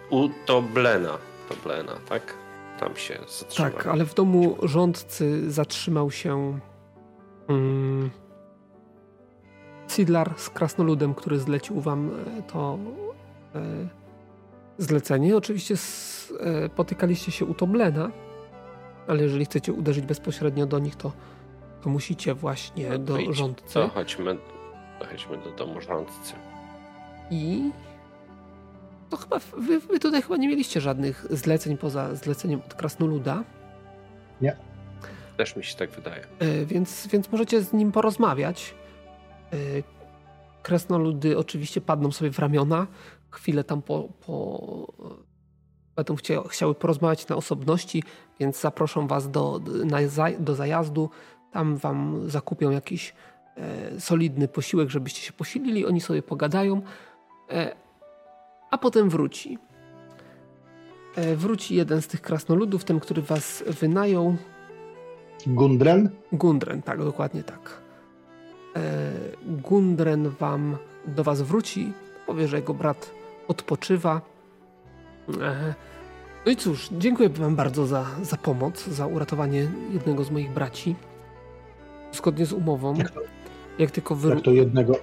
u, 0.09 0.15
u 0.23 0.29
Toblena. 0.45 1.17
Toblena, 1.49 1.93
tak? 2.09 2.33
Tam 2.79 2.95
się 2.95 3.19
zatrzymałem. 3.39 3.73
Tak, 3.77 3.87
ale 3.87 4.05
w 4.05 4.13
domu 4.13 4.57
rządcy 4.63 5.51
zatrzymał 5.51 6.11
się 6.11 6.59
Mm. 7.49 8.09
Sidlar 9.87 10.33
z 10.37 10.49
krasnoludem, 10.49 11.13
który 11.13 11.39
zlecił 11.39 11.81
wam 11.81 12.09
e, 12.39 12.41
to 12.41 12.77
e, 13.55 13.59
zlecenie. 14.79 15.37
Oczywiście 15.37 15.75
spotykaliście 15.77 17.31
się 17.31 17.45
u 17.45 17.53
Toblena, 17.53 18.11
ale 19.07 19.23
jeżeli 19.23 19.45
chcecie 19.45 19.73
uderzyć 19.73 20.05
bezpośrednio 20.05 20.65
do 20.65 20.79
nich, 20.79 20.95
to, 20.95 21.11
to 21.81 21.89
musicie 21.89 22.33
właśnie 22.33 22.89
No 22.89 22.97
do 22.97 23.17
idź. 23.17 23.35
rządcy. 23.35 23.73
To 23.73 23.87
chodźmy, 23.87 24.37
to 24.99 25.05
chodźmy 25.05 25.37
do 25.37 25.51
domu 25.51 25.81
rządcy. 25.81 26.33
I 27.31 27.71
to 29.09 29.17
chyba 29.17 29.39
wy, 29.57 29.79
wy 29.79 29.99
tutaj 29.99 30.21
chyba 30.21 30.37
nie 30.37 30.47
mieliście 30.47 30.81
żadnych 30.81 31.25
zleceń 31.29 31.77
poza 31.77 32.15
zleceniem 32.15 32.61
od 32.65 32.73
krasnoluda, 32.73 33.43
Też 35.37 35.55
mi 35.55 35.63
się 35.63 35.75
tak 35.75 35.89
wydaje. 35.89 36.23
e, 36.39 36.65
więc, 36.65 37.07
więc 37.07 37.31
możecie 37.31 37.61
z 37.61 37.73
nim 37.73 37.91
porozmawiać. 37.91 38.75
E, 39.53 39.57
Krasnoludy 40.63 41.37
oczywiście 41.37 41.81
padną 41.81 42.11
sobie 42.11 42.31
w 42.31 42.39
ramiona. 42.39 42.87
Chwilę 43.31 43.63
tam 43.63 43.81
po, 43.81 44.09
po 44.25 44.93
będą 45.99 46.15
chcia, 46.15 46.43
chciały 46.47 46.75
porozmawiać 46.75 47.27
na 47.27 47.35
osobności, 47.35 48.03
więc 48.39 48.61
zaproszą 48.61 49.07
was 49.07 49.31
do, 49.31 49.61
na, 49.85 49.97
do 50.39 50.55
zajazdu. 50.55 51.09
Tam 51.51 51.77
wam 51.77 52.29
zakupią 52.29 52.71
jakiś 52.71 53.13
e, 53.57 53.99
solidny 53.99 54.47
posiłek, 54.47 54.89
żebyście 54.89 55.21
się 55.21 55.33
posilili. 55.33 55.85
Oni 55.85 56.01
sobie 56.01 56.21
pogadają, 56.21 56.81
e, 57.49 57.75
a 58.71 58.77
potem 58.77 59.09
wróci. 59.09 59.57
E, 61.15 61.35
wróci 61.35 61.75
jeden 61.75 62.01
z 62.01 62.07
tych 62.07 62.21
krasnoludów, 62.21 62.83
ten, 62.83 62.99
który 62.99 63.21
was 63.21 63.63
wynajął. 63.67 64.35
Gundren? 65.47 66.09
Gundren, 66.31 66.81
tak, 66.81 67.03
dokładnie 67.03 67.43
tak. 67.43 67.81
E, 68.75 69.11
Gundren 69.45 70.29
wam 70.29 70.77
do 71.07 71.23
was 71.23 71.41
wróci, 71.41 71.93
powie, 72.27 72.47
że 72.47 72.57
jego 72.57 72.73
brat 72.73 73.18
odpoczywa. 73.49 74.21
E, 75.41 75.73
no 76.45 76.51
i 76.51 76.55
cóż, 76.55 76.89
dziękuję 76.91 77.29
wam 77.29 77.55
bardzo 77.55 77.85
za, 77.85 78.05
za 78.21 78.37
pomoc, 78.37 78.87
za 78.87 79.07
uratowanie 79.07 79.67
jednego 79.91 80.23
z 80.23 80.31
moich 80.31 80.51
braci. 80.53 80.95
Zgodnie 82.11 82.45
z 82.45 82.53
umową, 82.53 82.95
Jak 82.95 83.11
to, 83.11 83.21
jak 83.79 83.91
tylko 83.91 84.15
wy... 84.15 84.29
jak 84.29 84.41
to 84.41 84.51
jednego, 84.51 84.95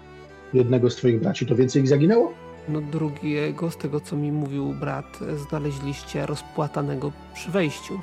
jednego 0.54 0.90
z 0.90 0.96
twoich 0.96 1.20
braci, 1.20 1.46
to 1.46 1.54
więcej 1.56 1.82
ich 1.82 1.88
zaginęło? 1.88 2.32
No 2.68 2.80
drugiego, 2.80 3.70
z 3.70 3.76
tego 3.76 4.00
co 4.00 4.16
mi 4.16 4.32
mówił 4.32 4.74
brat, 4.74 5.18
znaleźliście 5.48 6.26
rozpłatanego 6.26 7.12
przy 7.34 7.50
wejściu. 7.50 8.00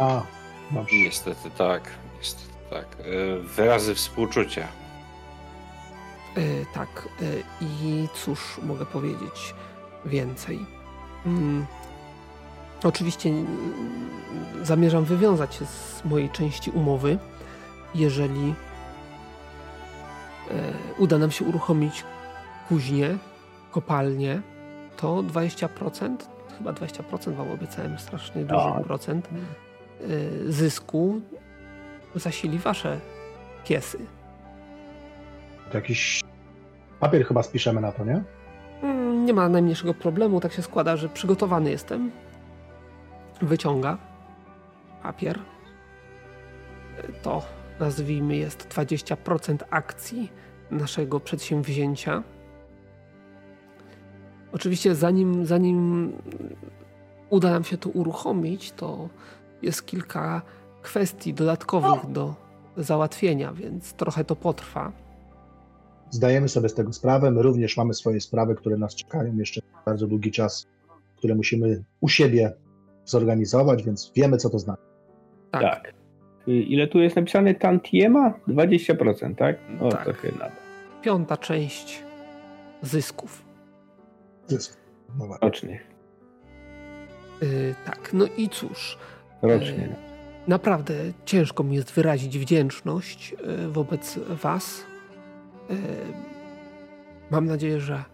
A, 0.00 0.22
dobrze. 0.70 0.96
Niestety 0.96 1.50
tak, 1.58 1.82
niestety 2.18 2.54
tak. 2.70 2.86
E, 3.00 3.40
Wyrazy 3.40 3.94
współczucia. 3.94 4.68
E, 6.36 6.40
tak, 6.74 7.08
e, 7.22 7.24
i 7.60 8.08
cóż 8.14 8.60
mogę 8.62 8.86
powiedzieć 8.86 9.54
więcej? 10.04 10.66
Mm, 11.26 11.66
oczywiście 12.84 13.28
mm, 13.30 13.46
zamierzam 14.62 15.04
wywiązać 15.04 15.54
się 15.54 15.66
z 15.66 16.02
mojej 16.04 16.30
części 16.30 16.70
umowy, 16.70 17.18
jeżeli 17.94 18.54
e, 20.50 20.72
uda 20.98 21.18
nam 21.18 21.30
się 21.30 21.44
uruchomić 21.44 22.04
kuźnię, 22.68 23.18
kopalnię, 23.70 24.42
to 24.96 25.22
20%, 25.22 26.16
chyba 26.58 26.72
20% 26.72 27.34
wam 27.34 27.50
obiecałem, 27.50 27.98
strasznie 27.98 28.44
duży 28.44 28.66
Tak. 28.74 28.84
procent 28.84 29.28
e, 29.28 30.52
zysku 30.52 31.20
zasili 32.14 32.58
wasze 32.58 33.00
kiesy. 33.64 33.98
To 35.74 35.78
jakiś 35.78 36.20
papier 37.00 37.24
chyba 37.26 37.42
spiszemy 37.42 37.80
na 37.80 37.92
to, 37.92 38.04
nie? 38.04 38.22
Mm, 38.82 39.24
Nie 39.26 39.34
ma 39.34 39.48
najmniejszego 39.48 39.94
problemu. 39.94 40.40
Tak 40.40 40.52
się 40.52 40.62
składa, 40.62 40.96
że 40.96 41.08
przygotowany 41.08 41.70
jestem. 41.70 42.10
Wyciąga 43.42 43.98
papier. 45.02 45.38
To 47.22 47.42
nazwijmy 47.80 48.36
jest 48.36 48.68
20% 48.68 49.56
akcji 49.70 50.32
naszego 50.70 51.20
przedsięwzięcia. 51.20 52.22
Oczywiście, 54.52 54.94
zanim, 54.94 55.46
zanim 55.46 56.12
uda 57.30 57.50
nam 57.50 57.64
się 57.64 57.78
to 57.78 57.90
uruchomić, 57.90 58.72
to 58.72 59.08
jest 59.62 59.86
kilka 59.86 60.42
kwestii 60.82 61.34
dodatkowych 61.34 62.06
do 62.12 62.34
załatwienia, 62.76 63.52
więc 63.52 63.92
trochę 63.92 64.24
to 64.24 64.36
potrwa. 64.36 64.92
Zdajemy 66.14 66.48
sobie 66.48 66.68
z 66.68 66.74
tego 66.74 66.92
sprawę. 66.92 67.30
My 67.30 67.42
również 67.42 67.76
mamy 67.76 67.94
swoje 67.94 68.20
sprawy, 68.20 68.54
które 68.54 68.76
nas 68.76 68.94
czekają 68.94 69.36
jeszcze 69.36 69.60
bardzo 69.86 70.06
długi 70.06 70.30
czas, 70.30 70.66
które 71.16 71.34
musimy 71.34 71.84
u 72.00 72.08
siebie 72.08 72.52
zorganizować, 73.04 73.82
więc 73.82 74.12
wiemy, 74.16 74.36
co 74.36 74.50
to 74.50 74.58
znaczy. 74.58 74.82
Tak, 75.50 75.62
Tak. 75.62 75.92
Y, 76.48 76.52
Ile 76.52 76.86
tu 76.88 76.98
jest 76.98 77.16
napisane 77.16 77.54
tantiema? 77.54 78.34
20%, 78.48 79.34
tak? 79.34 79.58
O, 79.80 79.88
Tak. 79.88 80.04
to 80.04 80.12
się 80.22 80.32
nada. 80.32 80.52
piąta 81.02 81.36
część 81.36 82.02
zysków. 82.82 83.44
Jest. 84.50 84.78
No. 85.18 85.38
Rocznych. 85.42 85.86
Yy, 87.42 87.74
tak, 87.86 88.10
no 88.12 88.24
i 88.36 88.48
cóż, 88.48 88.98
Rocznie. 89.42 89.84
E, 89.84 89.96
naprawdę 90.48 90.94
ciężko 91.24 91.64
mi 91.64 91.76
jest 91.76 91.92
wyrazić 91.92 92.38
wdzięczność 92.38 93.30
yy, 93.46 93.68
wobec 93.68 94.18
Was. 94.18 94.84
Mam 97.30 97.46
nadzieję, 97.46 97.80
że 97.80 98.04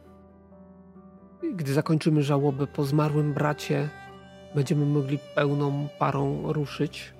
gdy 1.54 1.72
zakończymy 1.72 2.22
żałobę 2.22 2.66
po 2.66 2.84
zmarłym 2.84 3.34
bracie, 3.34 3.88
będziemy 4.54 4.86
mogli 4.86 5.18
pełną 5.34 5.88
parą 5.98 6.52
ruszyć. 6.52 7.14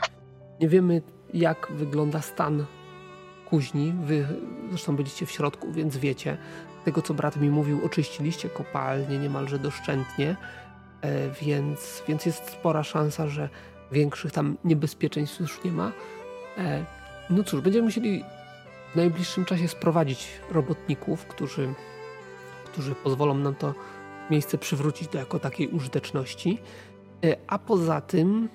Nie 0.61 0.69
wiemy, 0.69 1.02
jak 1.35 1.69
wygląda 1.70 2.20
stan 2.20 2.65
kuźni. 3.51 3.93
Wy 4.05 4.27
zresztą 4.70 4.97
byliście 4.97 5.27
w 5.27 5.31
środku, 5.31 5.73
więc 5.73 5.97
wiecie. 5.97 6.36
Tego, 6.85 7.02
co 7.02 7.15
brat 7.15 7.36
mi 7.36 7.51
mówił, 7.51 7.85
oczyściliście 7.85 8.48
kopalnię 8.48 9.19
niemalże 9.19 9.59
doszczętnie, 9.59 10.36
e, 11.02 11.31
więc, 11.43 12.02
więc 12.09 12.27
jest 12.27 12.51
spora 12.51 12.82
szansa, 12.82 13.28
że 13.28 13.48
większych 13.93 14.32
tam 14.32 14.57
niebezpieczeństw 14.65 15.40
już 15.40 15.65
nie 15.65 15.73
ma. 15.73 15.93
E, 16.59 16.85
No 17.31 17.44
cóż, 17.44 17.61
będziemy 17.61 17.85
musieli 17.85 18.24
w 18.92 18.96
najbliższym 18.96 19.44
czasie 19.44 19.68
sprowadzić 19.68 20.28
robotników, 20.50 21.26
którzy, 21.26 21.74
którzy 22.64 22.94
pozwolą 22.94 23.34
nam 23.34 23.54
to 23.54 23.74
miejsce 24.30 24.58
przywrócić 24.58 25.08
do 25.08 25.18
jako 25.18 25.38
takiej 25.38 25.68
użyteczności. 25.68 26.58
E, 27.24 27.36
A 27.46 27.58
poza 27.58 28.00
tym 28.00 28.48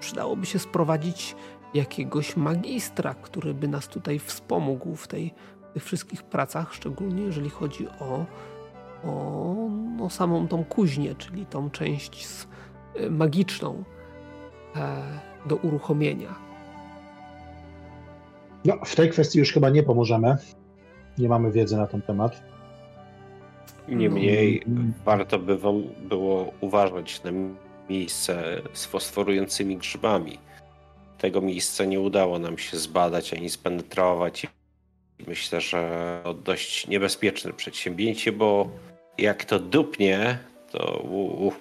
przydałoby 0.00 0.46
się 0.46 0.58
sprowadzić 0.58 1.36
jakiegoś 1.74 2.36
magistra, 2.36 3.14
który 3.14 3.54
by 3.54 3.68
nas 3.68 3.88
tutaj 3.88 4.18
wspomógł 4.18 4.96
w 4.96 5.08
tej, 5.08 5.34
tych 5.74 5.84
wszystkich 5.84 6.22
pracach, 6.22 6.74
szczególnie 6.74 7.22
jeżeli 7.22 7.50
chodzi 7.50 7.88
o, 7.88 8.26
o 9.04 9.54
no, 9.96 10.10
samą 10.10 10.48
tą 10.48 10.64
kuźnię, 10.64 11.14
czyli 11.14 11.46
tą 11.46 11.70
część 11.70 12.26
z, 12.26 12.48
e, 12.94 13.10
magiczną 13.10 13.84
e, 14.76 15.02
do 15.46 15.56
uruchomienia. 15.56 16.45
No, 18.66 18.78
w 18.84 18.96
tej 18.96 19.10
kwestii 19.10 19.38
już 19.38 19.52
chyba 19.52 19.70
nie 19.70 19.82
pomożemy. 19.82 20.36
Nie 21.18 21.28
mamy 21.28 21.52
wiedzy 21.52 21.76
na 21.76 21.86
ten 21.86 22.02
temat. 22.02 22.42
Niemniej 23.88 24.62
No. 24.66 24.80
warto 25.04 25.38
by 25.38 25.58
wam 25.58 25.82
było 26.08 26.52
uważać 26.60 27.22
na 27.22 27.30
miejsce 27.90 28.62
z 28.72 28.86
fosforującymi 28.86 29.76
grzybami. 29.76 30.38
Tego 31.18 31.40
miejsca 31.40 31.84
nie 31.84 32.00
udało 32.00 32.38
nam 32.38 32.58
się 32.58 32.76
zbadać 32.76 33.34
ani 33.34 33.50
spenetrować. 33.50 34.46
Myślę, 35.26 35.60
że 35.60 36.20
to 36.24 36.34
dość 36.34 36.88
niebezpieczne 36.88 37.52
przedsięwzięcie, 37.52 38.32
bo 38.32 38.68
jak 39.18 39.44
to 39.44 39.58
dupnie, 39.58 40.38
to 40.70 41.02
u, 41.10 41.46
u, 41.46 41.52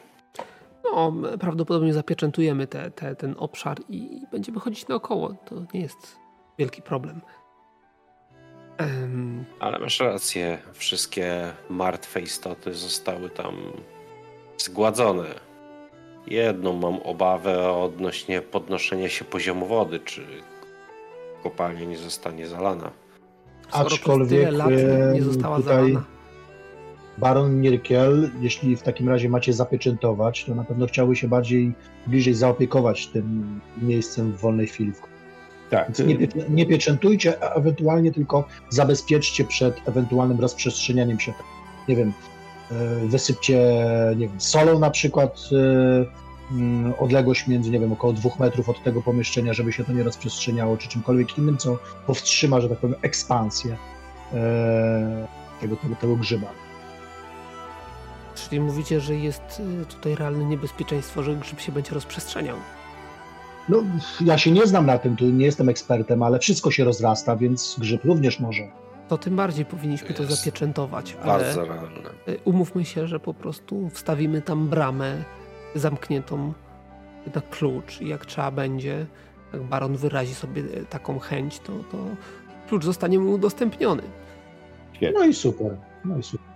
No, 0.84 1.14
prawdopodobnie 1.40 1.94
zapieczętujemy 1.94 2.68
te, 2.68 2.92
te, 2.92 3.16
ten 3.16 3.36
obszar 3.38 3.78
i 3.90 4.22
będziemy 4.32 4.60
chodzić 4.60 4.88
naokoło. 4.88 5.34
To 5.46 5.56
nie 5.74 5.82
jest 5.82 6.25
wielki 6.58 6.82
problem. 6.82 7.22
Em, 8.78 9.46
ale 9.60 9.80
masz 9.80 10.00
rację. 10.00 10.58
Wszystkie 10.74 11.52
martwe 11.70 12.22
istoty 12.22 12.74
zostały 12.74 13.30
tam 13.30 13.56
zgładzone. 14.58 15.26
Jedną 16.28 16.74
mam 16.74 17.00
obawę 17.00 17.72
odnośnie 17.72 18.42
podnoszenia 18.42 19.10
się 19.10 19.26
poziomu 19.26 19.66
wody, 19.66 20.00
czy 20.00 20.26
kopalnia 21.44 21.84
nie 21.86 21.98
zostanie 21.98 22.48
zalana. 22.48 22.92
skoro 23.70 23.86
Aczkolwiek, 23.86 24.30
tyle 24.46 24.52
lat 24.52 24.70
nie 25.14 25.22
została 25.22 25.58
tutaj- 25.58 25.76
zalana. 25.76 26.04
Baron 27.18 27.62
Nirkiel, 27.62 28.32
jeśli 28.42 28.76
w 28.76 28.82
takim 28.82 29.10
razie 29.10 29.30
macie 29.30 29.54
zapieczętować, 29.54 30.46
to 30.46 30.56
na 30.56 30.64
pewno 30.64 30.88
chciałby 30.88 31.16
się 31.16 31.28
bardziej 31.28 31.74
bliżej 32.08 32.34
zaopiekować 32.34 33.08
tym 33.08 33.60
miejscem 33.82 34.32
w 34.32 34.38
wolnej 34.42 34.68
chwili. 34.68 34.92
Tak. 35.70 35.88
Więc 35.88 36.20
nie, 36.36 36.44
nie 36.50 36.66
pieczętujcie, 36.66 37.44
a 37.44 37.54
ewentualnie 37.54 38.12
tylko 38.12 38.48
zabezpieczcie 38.70 39.46
przed 39.46 39.88
ewentualnym 39.88 40.40
rozprzestrzenianiem 40.40 41.20
się. 41.20 41.34
Nie 41.88 41.96
wiem, 41.96 42.14
e, 42.72 42.76
wysypcie 43.08 43.60
nie 44.18 44.28
wiem, 44.28 44.42
solą 44.42 44.80
na 44.80 44.90
przykład 44.90 45.40
e, 45.52 46.56
mm, 46.56 46.94
odległość 47.00 47.48
między, 47.48 47.72
nie 47.72 47.80
wiem, 47.80 47.92
około 47.92 48.14
dwóch 48.14 48.40
metrów 48.40 48.70
od 48.70 48.84
tego 48.84 49.02
pomieszczenia, 49.02 49.54
żeby 49.54 49.74
się 49.74 49.84
to 49.84 49.94
nie 49.94 50.04
rozprzestrzeniało, 50.04 50.78
czy 50.78 50.88
czymkolwiek 50.88 51.38
innym, 51.38 51.58
co 51.58 51.80
powstrzyma, 52.08 52.62
że 52.62 52.70
tak 52.70 52.78
powiem, 52.78 52.96
ekspansję 53.02 53.78
e, 54.34 55.28
tego, 55.62 55.76
tego, 55.76 55.96
tego 55.96 56.16
grzyba. 56.16 56.48
Czyli 58.36 58.62
mówicie, 58.62 59.00
że 59.00 59.16
jest 59.16 59.62
tutaj 59.90 60.16
realne 60.16 60.46
niebezpieczeństwo, 60.46 61.24
że 61.24 61.36
grzyb 61.36 61.60
się 61.60 61.72
będzie 61.72 61.92
rozprzestrzeniał. 61.92 62.58
No, 63.70 63.84
ja 64.22 64.38
się 64.38 64.52
nie 64.52 64.68
znam 64.68 64.86
na 64.86 64.98
tym, 64.98 65.16
tu 65.16 65.26
nie 65.26 65.46
jestem 65.46 65.70
ekspertem, 65.70 66.24
ale 66.24 66.40
wszystko 66.40 66.72
się 66.72 66.84
rozrasta, 66.84 67.36
więc 67.36 67.76
grzyb 67.80 68.06
również 68.06 68.40
może. 68.40 68.64
To 69.08 69.18
tym 69.18 69.36
bardziej 69.36 69.66
powinniśmy 69.66 70.14
to 70.14 70.26
zapieczętować, 70.26 71.18
ale 71.24 71.44
Bardzo 71.44 71.66
realne. 71.66 71.88
y, 72.28 72.40
umówmy 72.46 72.86
się, 72.86 73.08
że 73.08 73.20
po 73.20 73.34
prostu 73.34 73.90
wstawimy 73.90 74.42
tam 74.42 74.68
bramę 74.68 75.24
zamkniętą 75.76 76.54
na 77.36 77.42
klucz 77.42 78.02
i 78.02 78.08
jak 78.08 78.26
trzeba 78.26 78.52
będzie, 78.52 79.06
jak 79.54 79.64
baron 79.64 79.96
wyrazi 79.98 80.36
sobie 80.36 80.62
y, 80.62 80.86
taką 80.90 81.20
chęć, 81.20 81.60
to, 81.60 81.72
to 81.92 81.98
klucz 82.70 82.84
zostanie 82.86 83.20
mu 83.20 83.32
udostępniony. 83.34 84.04
Świetnie. 84.94 85.20
No 85.20 85.26
i 85.26 85.34
super, 85.34 85.78
no 86.06 86.18
i 86.18 86.24
super. 86.24 86.55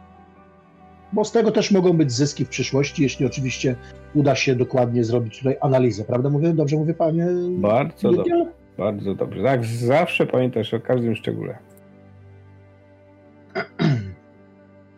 Bo 1.14 1.26
z 1.26 1.32
tego 1.32 1.52
też 1.52 1.72
mogą 1.72 1.94
być 1.94 2.12
zyski 2.12 2.46
w 2.46 2.50
przyszłości, 2.50 3.04
jeśli 3.04 3.26
oczywiście 3.26 3.76
uda 4.14 4.36
się 4.36 4.56
dokładnie 4.56 5.04
zrobić 5.04 5.38
tutaj 5.38 5.58
analizę, 5.62 6.04
prawda? 6.04 6.30
Mówię, 6.30 6.54
dobrze 6.54 6.78
mówię, 6.78 6.94
panie? 6.94 7.28
Bardzo 7.50 8.12
dobrze. 8.12 8.46
Bardzo 8.78 9.16
dobrze. 9.16 9.44
Tak, 9.44 9.66
zawsze 9.66 10.26
pamiętasz 10.26 10.74
o 10.74 10.80
każdym 10.80 11.16
szczególe. 11.16 11.58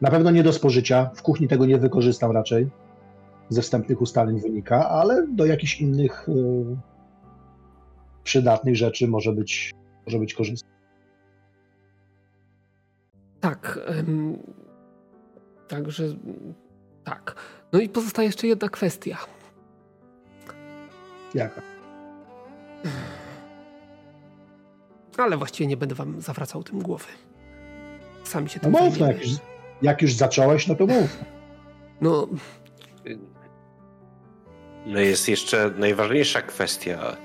Na 0.02 0.12
pewno 0.12 0.32
nie 0.32 0.44
do 0.44 0.54
spożycia, 0.54 1.10
w 1.16 1.22
kuchni 1.22 1.48
tego 1.48 1.66
nie 1.66 1.78
wykorzystam 1.78 2.32
raczej, 2.32 2.70
ze 3.50 3.62
wstępnych 3.62 4.02
ustaleń 4.02 4.40
wynika, 4.40 4.90
ale 4.90 5.28
do 5.28 5.46
jakichś 5.46 5.82
innych 5.82 6.30
y, 6.30 6.34
przydatnych 8.24 8.76
rzeczy 8.76 9.08
może 9.08 9.34
być, 9.34 9.74
może 10.06 10.20
być 10.20 10.34
korzystne. 10.34 10.70
Tak. 13.40 13.80
Także 15.72 16.04
tak. 17.04 17.36
No 17.74 17.80
i 17.80 17.90
pozostaje 17.90 18.26
jeszcze 18.28 18.48
jedna 18.48 18.70
kwestia. 18.70 19.18
Jaka? 21.34 21.62
Ale 25.18 25.38
właściwie 25.38 25.68
nie 25.68 25.78
będę 25.78 25.96
wam 25.96 26.22
zawracał 26.22 26.64
tym 26.64 26.82
głowy. 26.82 27.06
Sami 28.24 28.50
się 28.50 28.60
No 28.64 28.80
tym 28.80 28.86
mów, 28.86 29.00
no, 29.00 29.08
jak, 29.08 29.22
już, 29.22 29.30
jak 29.82 30.02
już 30.02 30.14
zacząłeś, 30.14 30.68
no 30.68 30.76
to 30.76 30.88
mów. 30.88 31.18
No, 32.02 32.28
No 34.86 35.00
jest 35.00 35.30
jeszcze 35.30 35.72
najważniejsza 35.78 36.42
kwestia. 36.42 37.18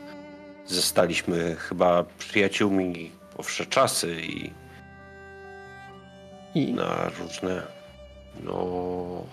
Zostaliśmy 0.66 1.56
chyba 1.56 2.05
przyjaciółmi 2.18 3.10
po 3.36 3.43
wsze 3.43 3.66
czasy 3.66 4.20
i 4.20 4.51
i 6.55 6.74
na 6.74 7.09
różne. 7.09 7.76
No. 8.45 9.25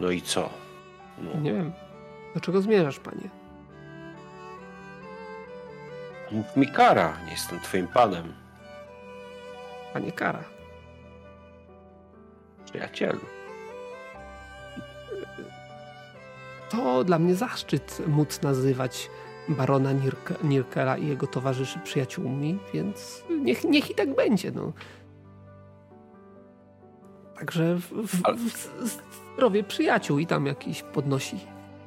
No 0.00 0.10
i 0.10 0.22
co? 0.22 0.50
No, 1.18 1.40
nie 1.40 1.52
wiem, 1.52 1.72
do 2.34 2.40
czego 2.40 2.60
zmierzasz, 2.62 2.98
panie? 2.98 3.28
mów 6.30 6.56
mi 6.56 6.66
kara, 6.66 7.16
nie 7.24 7.30
jestem 7.30 7.60
twoim 7.60 7.88
panem, 7.88 8.32
Panie 9.92 10.12
Kara. 10.12 10.44
przyjacielu. 12.64 13.20
To 16.70 17.04
dla 17.04 17.18
mnie 17.18 17.34
zaszczyt 17.34 18.02
móc 18.06 18.42
nazywać 18.42 19.10
barona 19.48 19.90
Nirkela 20.42 20.96
i 20.96 21.06
jego 21.06 21.26
towarzyszy 21.26 21.78
przyjaciółmi, 21.78 22.58
więc 22.74 23.24
niech, 23.42 23.64
niech 23.64 23.90
i 23.90 23.94
tak 23.94 24.14
będzie. 24.14 24.50
No. 24.50 24.72
Także 27.38 27.74
w, 27.74 28.06
w, 28.06 28.20
Ale- 28.24 28.36
w, 28.36 28.70
zdrowie 29.34 29.64
przyjaciół 29.64 30.18
i 30.18 30.26
tam 30.26 30.46
jakiś 30.46 30.82
podnosi 30.82 31.36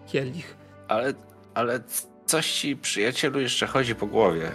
kielich. 0.08 0.58
Ale, 0.88 1.14
ale 1.54 1.80
coś 2.26 2.52
ci 2.52 2.76
przyjacielu 2.76 3.40
jeszcze 3.40 3.68
chodzi 3.68 3.96
po 3.96 4.08
głowie. 4.08 4.52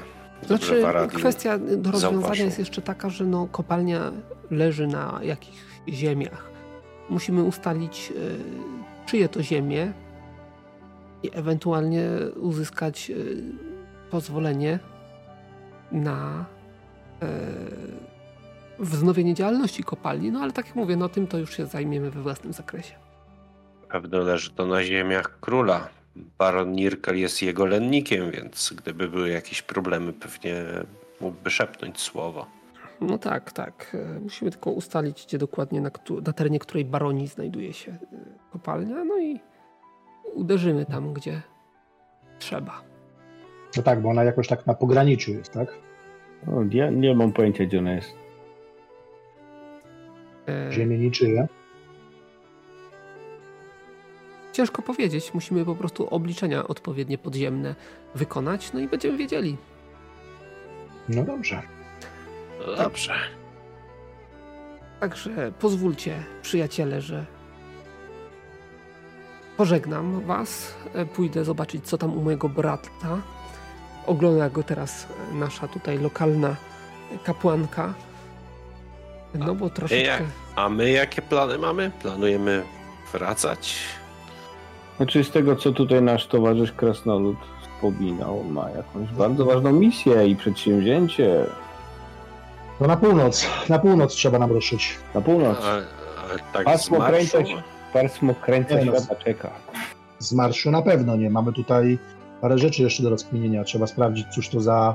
Znaczy, 0.47 0.85
kwestia 1.09 1.59
do 1.59 1.67
rozwiązania 1.67 1.99
zauważył. 1.99 2.47
jest 2.47 2.59
jeszcze 2.59 2.83
taka, 2.83 3.11
że 3.11 3.25
no, 3.25 3.47
kopalnia 3.47 4.13
leży 4.51 4.87
na 4.87 5.21
jakich 5.23 5.83
ziemiach. 5.89 6.51
Musimy 7.09 7.43
ustalić, 7.43 8.13
y, 8.17 8.39
czyje 9.07 9.29
to 9.29 9.43
ziemie 9.43 9.93
i 11.23 11.31
ewentualnie 11.33 12.05
uzyskać 12.37 13.11
y, 13.11 13.43
pozwolenie 14.11 14.79
na 15.93 16.45
y, 17.23 17.27
wznowienie 18.83 19.35
działalności 19.35 19.85
kopalni. 19.85 20.31
No 20.31 20.41
ale 20.41 20.53
tak 20.53 20.67
jak 20.67 20.77
mówię, 20.77 20.97
no 20.97 21.09
tym 21.09 21.27
to 21.27 21.39
już 21.39 21.57
się 21.57 21.67
zajmiemy 21.67 22.11
we 22.11 22.23
własnym 22.23 22.53
zakresie. 22.53 22.95
Pewno 23.89 24.19
leży 24.19 24.51
to 24.51 24.67
na 24.67 24.85
ziemiach 24.85 25.41
króla. 25.41 25.89
Baron 26.39 26.73
Nirkel 26.73 27.19
jest 27.19 27.43
jego 27.43 27.67
lennikiem, 27.67 28.31
więc 28.31 28.73
gdyby 28.77 29.09
były 29.09 29.29
jakieś 29.29 29.63
problemy, 29.63 30.13
pewnie 30.13 30.55
mógłby 31.21 31.51
szepnąć 31.51 32.01
słowo. 32.01 32.47
No 33.01 33.19
tak, 33.19 33.53
tak. 33.53 33.97
E, 34.17 34.21
Musimy 34.21 34.51
tylko 34.51 34.71
ustalić, 34.71 35.27
gdzie 35.27 35.39
dokładnie, 35.39 35.81
na, 35.81 35.91
na 36.27 36.33
terenie 36.33 36.59
której 36.59 36.85
baronii 36.85 37.27
znajduje 37.27 37.73
się 37.73 37.93
e, 37.93 37.97
kopalnia, 38.53 39.05
no 39.05 39.19
i 39.19 39.41
uderzymy 40.35 40.87
tam, 40.87 41.13
gdzie 41.13 41.43
trzeba. 42.39 42.83
No 43.77 43.83
tak, 43.83 44.03
bo 44.03 44.09
ona 44.09 44.25
jakoś 44.25 44.49
tak 44.49 44.67
na 44.67 44.75
pograniczu 44.75 45.31
jest, 45.31 45.53
tak? 45.53 45.69
No, 46.47 46.53
ja 46.71 46.91
nie 46.91 47.15
mam 47.15 47.33
pojęcia, 47.33 47.65
gdzie 47.65 47.79
ona 47.79 47.93
jest. 47.93 48.22
E, 50.49 50.73
Ziemię 50.73 50.99
niczyje. 50.99 51.49
Ciężko 54.53 54.83
powiedzieć, 54.83 55.35
musimy 55.35 55.65
po 55.65 55.75
prostu 55.75 56.09
obliczenia 56.15 56.69
odpowiednie 56.69 57.19
podziemne 57.19 57.75
wykonać, 58.15 58.73
no 58.73 58.81
i 58.81 58.89
będziemy 58.89 59.19
wiedzieli. 59.19 59.57
No 61.09 61.25
dobrze. 61.25 61.63
No 62.67 62.77
dobrze. 62.77 63.15
Także 65.01 65.53
pozwólcie, 65.59 66.23
przyjaciele, 66.43 67.01
że 67.01 67.27
pożegnam 69.57 70.21
was. 70.21 70.75
E, 70.95 71.07
Pójdę 71.07 71.45
zobaczyć, 71.45 71.85
co 71.87 71.99
tam 71.99 72.19
u 72.19 72.23
mojego 72.23 72.49
brata. 72.49 73.19
Ogląda 74.07 74.51
go 74.51 74.63
teraz 74.63 75.07
nasza 75.33 75.69
tutaj 75.69 75.99
lokalna 75.99 76.57
kapłanka. 77.25 77.95
No 79.35 79.55
bo 79.55 79.71
troszeczkę... 79.71 80.05
jak? 80.07 80.23
A 80.57 80.69
my 80.69 80.91
jakie 80.91 81.23
plany 81.23 81.59
mamy? 81.59 81.91
Planujemy 82.03 82.63
wracać? 83.13 83.75
Znaczy 84.97 85.25
z 85.25 85.31
tego, 85.31 85.57
co 85.57 85.73
tutaj 85.73 86.03
nasz 86.03 86.27
towarzysz 86.27 86.73
Krasnolud 86.73 87.37
wspominał, 87.63 88.45
ma 88.45 88.71
jakąś 88.71 89.09
bardzo 89.09 89.45
ważną 89.45 89.73
misję 89.73 90.27
i 90.29 90.37
przedsięwzięcie 90.37 91.45
To 92.79 92.87
na 92.87 92.97
północ, 92.97 93.47
na 93.69 93.79
północ 93.79 94.13
trzeba 94.15 94.39
nam 94.39 94.53
ruszyć. 94.53 94.97
na 95.15 95.21
północ. 95.21 95.59
Ale, 95.65 95.83
ale 96.25 96.39
tak 96.53 96.65
Pasmo 96.65 96.97
z 96.97 97.01
marszu? 97.01 97.13
kręcać. 97.31 97.57
Pasmo 97.93 98.35
kręca 98.35 98.75
Nie 98.79 98.85
no. 98.85 98.93
świata 98.93 99.15
czeka. 99.25 99.51
Z 100.19 100.33
marszu 100.33 100.71
na 100.71 100.83
pewno 100.83 101.17
nie. 101.17 101.31
Mamy 101.31 101.53
tutaj 101.53 101.99
parę 102.41 102.59
rzeczy 102.59 102.83
jeszcze 102.83 103.03
do 103.03 103.11
rozkminienia. 103.11 103.65
Trzeba 103.65 103.87
sprawdzić, 103.87 104.27
cóż 104.35 104.49
to 104.49 104.61
za 104.61 104.95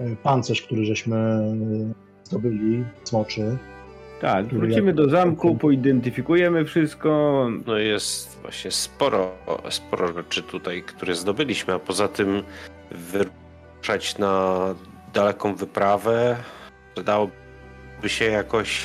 e, 0.00 0.16
pancerz, 0.16 0.62
który 0.62 0.84
żeśmy 0.84 1.16
e, 1.16 2.24
zdobyli, 2.24 2.84
smoczy. 3.04 3.56
Tak, 4.20 4.46
wrócimy 4.46 4.92
do 4.92 5.08
zamku, 5.08 5.56
poidentyfikujemy 5.56 6.64
wszystko. 6.64 7.48
No 7.66 7.76
jest 7.76 8.38
właśnie 8.42 8.70
sporo, 8.70 9.34
sporo 9.70 10.12
rzeczy 10.12 10.42
tutaj, 10.42 10.82
które 10.82 11.14
zdobyliśmy, 11.14 11.74
a 11.74 11.78
poza 11.78 12.08
tym 12.08 12.42
wyruszać 12.90 14.18
na 14.18 14.64
daleką 15.14 15.54
wyprawę 15.54 16.36
dałoby 17.04 17.32
się 18.06 18.24
jakoś 18.24 18.84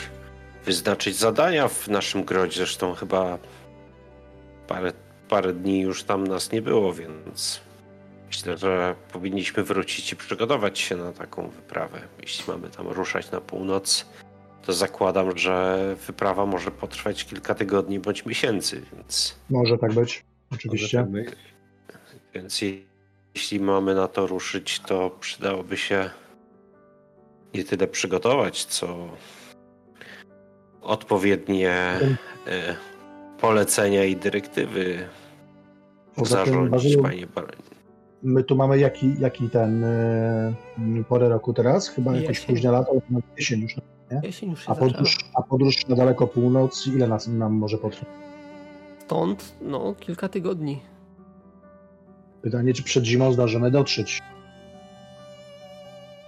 wyznaczyć 0.65 1.15
zadania 1.15 1.68
w 1.68 1.88
naszym 1.88 2.23
grodzie. 2.23 2.57
Zresztą 2.57 2.93
chyba 2.93 3.38
parę, 4.68 4.93
parę 5.30 5.53
dni 5.53 5.81
już 5.81 6.03
tam 6.03 6.27
nas 6.27 6.51
nie 6.51 6.61
było, 6.61 6.93
więc 6.93 7.61
myślę, 8.27 8.57
że 8.57 8.95
powinniśmy 9.11 9.64
wrócić 9.64 10.11
i 10.11 10.15
przygotować 10.15 10.80
się 10.80 10.95
na 10.95 11.11
taką 11.11 11.47
wyprawę. 11.49 12.01
Jeśli 12.22 12.43
mamy 12.53 12.69
tam 12.69 12.88
ruszać 12.88 13.31
na 13.31 13.41
północ, 13.41 14.05
to 14.65 14.73
zakładam, 14.73 15.38
że 15.38 15.95
wyprawa 16.07 16.45
może 16.45 16.72
potrwać 16.72 17.26
kilka 17.26 17.56
tygodni 17.56 17.99
bądź 17.99 18.26
miesięcy, 18.26 18.81
więc, 18.94 19.35
Może 19.49 19.77
tak 19.77 19.94
być, 19.94 20.26
oczywiście. 20.52 21.07
więc 22.34 22.61
je- 22.61 22.77
jeśli 23.35 23.60
mamy 23.60 23.95
na 23.95 24.07
to 24.07 24.27
ruszyć, 24.27 24.80
to 24.80 25.10
przydałoby 25.19 25.77
się 25.77 26.10
nie 27.53 27.64
tyle 27.64 27.88
przygotować, 27.88 28.65
co 28.65 29.07
odpowiednie 30.81 31.72
e, 32.48 32.76
polecenia 33.40 34.06
i 34.06 34.15
dyrektywy 34.15 35.07
Poza 36.15 36.45
zarządzić, 36.45 36.98
panie 36.98 37.27
my 38.23 38.44
tu 38.44 38.56
mamy 38.56 38.80
jaki, 38.80 39.15
jaki 39.19 39.49
ten 39.49 39.84
e, 39.84 40.53
porę 41.10 41.30
roku 41.30 41.53
teraz? 41.53 41.90
Chyba 41.90 42.15
Jesień. 42.15 42.48
późna 42.48 42.72
lata, 42.72 42.91
no, 43.10 43.19
jesień 43.38 43.61
już. 43.61 43.76
Jesień 44.23 44.49
już 44.52 44.60
się 44.65 44.72
A 44.72 44.73
zaczęła. 44.76 44.91
podróż, 44.91 45.18
a 45.35 45.41
podróż 45.41 45.88
na 45.88 45.95
daleko 45.95 46.27
północ, 46.27 46.88
ile 46.88 47.07
nas, 47.07 47.27
nam 47.27 47.53
może 47.53 47.77
potrwać? 47.77 48.10
Stąd, 49.06 49.56
no, 49.61 49.95
kilka 49.99 50.30
tygodni. 50.30 50.81
Pytanie, 52.41 52.73
czy 52.73 52.84
przed 52.84 53.03
zimą 53.06 53.31
zdążymy 53.34 53.72
dotrzeć? 53.72 54.19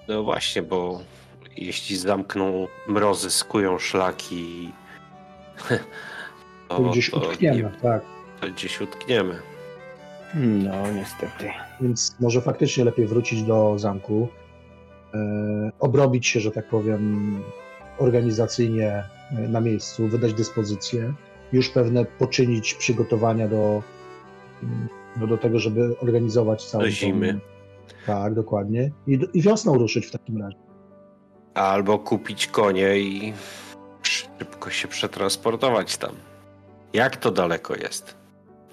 No 0.08 0.24
właśnie, 0.24 0.62
bo 0.62 1.00
jeśli 1.58 1.98
zamkną 1.98 2.68
mrozy, 2.88 3.32
skują 3.32 3.80
szlaki, 3.80 4.72
To 6.70 6.78
to, 6.78 6.84
gdzieś 6.90 7.12
to, 7.12 7.18
utkniemy, 7.18 7.58
nie- 7.64 7.82
tak. 7.82 8.02
to 8.42 8.48
gdzieś 8.48 8.82
utkniemy. 8.82 9.40
No, 10.36 10.92
niestety. 10.92 11.50
Więc 11.82 12.16
może 12.20 12.42
faktycznie 12.42 12.86
lepiej 12.86 13.08
wrócić 13.08 13.44
do 13.44 13.80
zamku, 13.80 14.28
e, 15.14 15.18
obrobić 15.80 16.28
się, 16.28 16.40
że 16.40 16.52
tak 16.52 16.68
powiem, 16.70 17.44
organizacyjnie 17.98 19.04
e, 19.32 19.48
na 19.48 19.62
miejscu, 19.62 20.08
wydać 20.08 20.34
dyspozycje, 20.34 21.14
już 21.54 21.70
pewne 21.70 22.06
poczynić 22.06 22.74
przygotowania 22.74 23.48
do, 23.48 23.84
mm, 24.64 24.88
no, 25.18 25.28
do 25.28 25.38
tego, 25.38 25.60
żeby 25.60 25.96
organizować 26.02 26.66
całą 26.66 26.84
Do 26.84 26.90
tą- 26.90 26.96
zimy. 26.96 27.40
Tak, 28.06 28.34
dokładnie. 28.34 28.92
I, 29.08 29.20
I 29.34 29.42
wiosną 29.42 29.78
ruszyć 29.78 30.06
w 30.06 30.12
takim 30.12 30.42
razie. 30.42 30.58
Albo 31.54 32.00
kupić 32.00 32.48
konie 32.48 32.98
i 33.00 33.34
szybko 34.02 34.70
się 34.70 34.88
przetransportować 34.88 35.98
tam. 35.98 36.12
Jak 36.94 37.18
to 37.18 37.32
daleko 37.32 37.76
jest? 37.76 38.16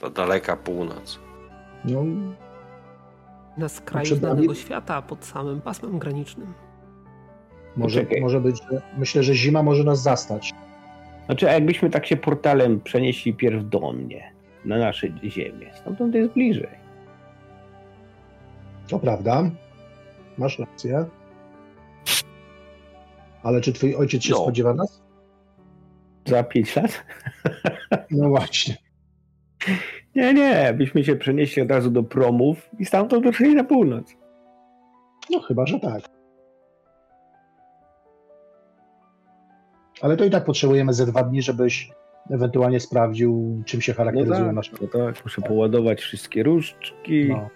To 0.01 0.11
daleka 0.11 0.57
północ. 0.57 1.19
No, 1.85 2.05
Na 3.59 3.69
skraju 3.69 4.05
Przed 4.05 4.21
nami- 4.23 4.33
znanego 4.35 4.55
świata, 4.55 5.03
pod 5.03 5.25
samym 5.25 5.61
pasmem 5.61 5.99
granicznym. 5.99 6.53
Może, 7.77 8.07
może 8.21 8.41
być, 8.41 8.57
myślę, 8.99 9.23
że 9.23 9.35
zima 9.35 9.63
może 9.63 9.85
nas 9.85 10.03
zastać. 10.03 10.53
Znaczy, 11.27 11.51
a 11.51 11.53
jakbyśmy 11.53 11.91
tak 11.91 12.07
się 12.07 12.17
portalem 12.17 12.81
przenieśli 12.81 13.35
pierw 13.35 13.69
do 13.69 13.93
mnie, 13.93 14.33
na 14.65 14.79
nasze 14.79 15.09
ziemię, 15.25 15.71
stamtąd 15.75 16.15
jest 16.15 16.33
bliżej. 16.33 16.83
To 18.89 18.99
prawda. 18.99 19.51
Masz 20.39 20.59
rację. 20.59 21.05
Ale 23.43 23.61
czy 23.61 23.73
twój 23.73 23.97
ojciec 23.97 24.23
się 24.23 24.31
No. 24.33 24.43
spodziewa 24.43 24.75
nas? 24.75 25.03
Za 26.27 26.43
pięć 26.43 26.77
lat? 26.77 27.05
No 28.11 28.29
właśnie. 28.29 28.77
Nie, 30.15 30.35
nie, 30.35 30.75
byśmy 30.75 31.05
się 31.05 31.17
przenieśli 31.17 31.63
od 31.63 31.71
razu 31.71 31.91
do 31.91 32.03
promów 32.03 32.71
i 32.79 32.85
stamtąd 32.85 33.27
ruszyli 33.27 33.55
na 33.55 33.65
północ. 33.65 34.15
No 35.31 35.41
chyba, 35.41 35.67
że 35.67 35.81
tak. 35.81 36.03
Ale 40.03 40.17
to 40.17 40.25
i 40.25 40.31
tak 40.31 40.45
potrzebujemy 40.45 40.93
ze 40.93 41.07
dwa 41.07 41.23
dni, 41.23 41.43
żebyś 41.43 41.91
ewentualnie 42.31 42.81
sprawdził, 42.81 43.63
czym 43.67 43.81
się 43.81 43.93
No 43.93 43.97
charakteryzują 43.97 44.45
tak, 44.47 44.55
nasze. 44.55 44.73
no 44.81 44.89
tak, 44.89 45.25
muszę 45.25 45.43
poładować 45.43 46.01
wszystkie 46.01 46.43
różdżki, 46.43 47.29
No, 47.29 47.49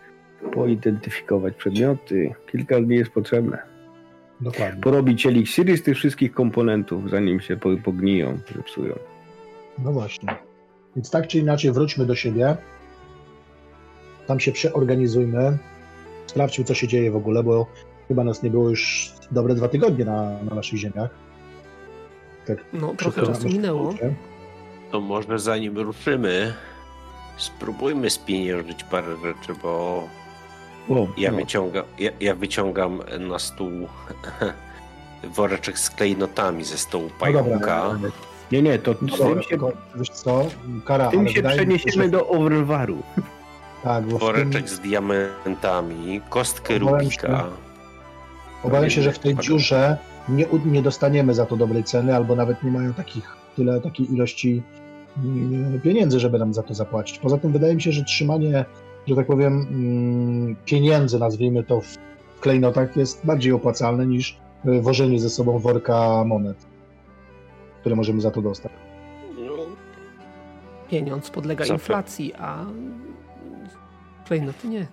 poidentyfikować 0.52 1.54
przedmioty. 1.54 2.34
Kilka 2.52 2.80
dni 2.80 2.96
jest 2.96 3.10
potrzebne. 3.10 3.58
dokładnie. 4.40 4.80
Porobić 4.82 5.26
eliksiry 5.26 5.76
z 5.76 5.82
tych 5.82 5.96
wszystkich 5.96 6.32
komponentów, 6.32 7.10
zanim 7.10 7.40
się 7.40 7.56
po- 7.56 7.76
pogniją, 7.84 8.38
zepsują. 8.56 8.94
No 9.78 9.92
właśnie. 9.92 10.28
Więc 10.96 11.10
tak 11.10 11.26
czy 11.26 11.38
inaczej 11.38 11.72
wróćmy 11.72 12.06
do 12.06 12.14
siebie. 12.14 12.56
Tam 14.26 14.40
się 14.40 14.52
przeorganizujmy. 14.52 15.58
Sprawdźmy, 16.26 16.64
co 16.64 16.74
się 16.74 16.88
dzieje 16.88 17.10
w 17.10 17.16
ogóle, 17.16 17.42
bo 17.42 17.66
chyba 18.08 18.24
nas 18.24 18.42
nie 18.42 18.50
było 18.50 18.70
już 18.70 19.12
dobre 19.30 19.54
dwa 19.54 19.68
tygodnie 19.68 20.04
na, 20.04 20.42
na 20.42 20.54
naszych 20.54 20.78
ziemiach. 20.78 21.10
Tak 22.46 22.58
No, 22.72 22.94
trochę 22.94 23.26
czasu 23.26 23.42
się 23.42 23.48
minęło. 23.48 23.94
To 24.92 25.00
może 25.00 25.38
zanim 25.38 25.78
ruszymy, 25.78 26.54
spróbujmy 27.36 28.10
spieniężyć 28.10 28.84
parę 28.84 29.16
rzeczy, 29.24 29.60
bo 29.62 30.02
O, 30.90 31.06
ja, 31.16 31.30
no. 31.30 31.36
wyciąga, 31.36 31.82
ja, 31.98 32.10
ja 32.20 32.34
wyciągam 32.34 33.02
na 33.20 33.38
stół 33.38 33.70
woreczek 35.36 35.78
z 35.78 35.90
klejnotami 35.90 36.64
ze 36.64 36.78
stołu 36.78 37.04
No 37.20 37.26
dobra, 37.32 37.42
pająka. 37.42 37.98
Nie, 38.52 38.62
nie, 38.62 38.78
to 38.78 38.94
No 39.02 39.16
tym 39.16 39.42
się, 39.42 39.48
tylko, 39.48 39.72
wiesz 39.94 40.10
co, 40.10 40.46
Kara, 40.84 41.10
tym 41.10 41.28
się 41.28 41.42
przeniesiemy 41.42 42.04
że, 42.04 42.10
do 42.10 42.28
Overwaru. 42.28 43.02
Tak, 43.84 44.04
bo 44.04 44.08
w 44.08 44.10
tym, 44.10 44.18
Woreczek 44.18 44.68
z 44.68 44.78
diamentami, 44.80 46.20
kostkę 46.28 46.76
Obawiam 46.76 46.98
Rubika. 47.00 47.44
obawiam 48.62 48.90
się, 48.90 49.02
że 49.02 49.12
w 49.12 49.18
tej 49.18 49.36
dziurze 49.36 49.96
nie, 50.28 50.46
nie 50.66 50.82
dostaniemy 50.82 51.34
za 51.34 51.46
to 51.46 51.56
dobrej 51.56 51.84
ceny, 51.84 52.16
albo 52.16 52.36
nawet 52.36 52.62
nie 52.62 52.70
mają 52.70 52.94
takich, 52.94 53.36
tyle 53.56 53.80
takiej 53.80 54.14
ilości 54.14 54.62
mm, 55.24 55.80
pieniędzy, 55.80 56.20
żeby 56.20 56.38
nam 56.38 56.54
za 56.54 56.62
to 56.62 56.74
zapłacić. 56.74 57.18
Poza 57.18 57.38
tym 57.38 57.52
wydaje 57.52 57.74
mi 57.74 57.82
się, 57.82 57.92
że 57.92 58.04
trzymanie, 58.04 58.64
że 59.06 59.16
tak 59.16 59.26
powiem, 59.26 59.66
mm, 59.70 60.56
pieniędzy, 60.64 61.18
nazwijmy 61.18 61.64
to 61.64 61.80
w 61.80 61.96
klejnotach, 62.40 62.96
jest 62.96 63.26
bardziej 63.26 63.52
opłacalne 63.52 64.06
niż 64.06 64.38
y, 64.66 64.82
wożenie 64.82 65.20
ze 65.20 65.30
sobą 65.30 65.58
worka 65.58 66.24
monet, 66.24 66.66
które 67.80 67.96
możemy 67.96 68.20
za 68.20 68.30
to 68.30 68.42
dostać. 68.42 68.72
No, 69.46 69.52
Pieniądz 70.90 71.30
podlega 71.30 71.64
Zapra- 71.64 71.72
inflacji, 71.72 72.34
a 72.38 72.64
klejnoty 74.26 74.68
nie. 74.68 74.86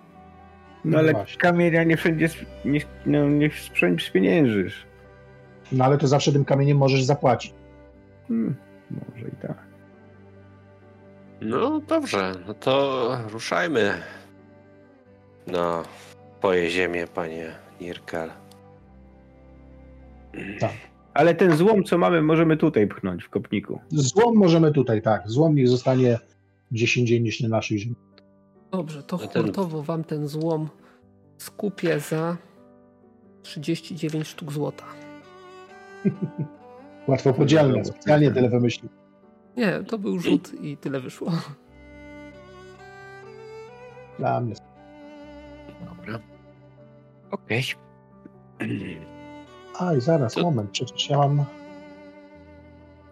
No 0.84 0.98
ale 0.98 1.12
No 1.12 1.18
właśnie. 1.18 1.38
kamienia 1.38 1.84
nie 1.84 1.96
wszędzie 1.96 2.28
nie, 2.64 2.80
no, 3.06 3.28
nie 3.28 3.50
wszędzie 3.50 4.04
spieniężysz. 4.06 4.86
No 5.72 5.84
ale 5.84 5.98
to 5.98 6.06
zawsze 6.06 6.32
tym 6.32 6.44
kamieniem 6.44 6.78
możesz 6.78 7.02
zapłacić. 7.02 7.54
Hmm, 8.28 8.54
może 8.90 9.28
i 9.28 9.36
tak. 9.36 9.56
no 11.40 11.80
dobrze, 11.80 12.32
no 12.46 12.54
to 12.54 13.08
ruszajmy 13.30 13.94
na 15.46 15.82
twoje 16.38 16.70
ziemię, 16.70 17.06
panie 17.14 17.52
Nirkel. 17.80 18.30
Ale 21.14 21.34
ten 21.34 21.56
złom, 21.56 21.84
co 21.84 21.98
mamy, 21.98 22.22
możemy 22.22 22.56
tutaj 22.56 22.86
pchnąć 22.86 23.24
w 23.24 23.30
kopniku. 23.30 23.80
Złom 23.88 24.36
możemy 24.36 24.72
tutaj, 24.72 25.02
tak. 25.02 25.28
Złom 25.30 25.54
niech 25.54 25.68
zostanie 25.68 26.18
gdzieś 26.70 26.96
indziej 26.96 27.22
niż 27.22 27.40
na 27.40 27.48
naszej 27.48 27.78
ziemi. 27.78 27.96
Dobrze, 28.70 29.02
to 29.02 29.16
No 29.16 29.26
ten- 29.26 29.42
hurtowo 29.42 29.82
wam 29.82 30.04
ten 30.04 30.28
złom 30.28 30.68
skupię 31.38 32.00
za 32.00 32.36
39 33.42 34.26
sztuk 34.28 34.52
złota. 34.52 34.84
Łatwo 37.08 37.32
podzielne, 37.32 37.84
specjalnie 37.84 38.30
tyle 38.30 38.48
wymyślił. 38.48 38.90
Nie, 39.56 39.82
to 39.88 39.98
był 39.98 40.18
rzut 40.18 40.54
i 40.62 40.76
tyle 40.76 41.00
wyszło. 41.00 41.32
Dla 44.18 44.40
mnie. 44.40 44.54
Dobra. 45.84 46.18
Okej. 47.30 47.62
Aj, 49.78 50.00
zaraz, 50.00 50.34
To- 50.34 50.42
moment, 50.42 50.70
przecież 50.70 51.10
ja 51.10 51.18
mam... 51.18 51.44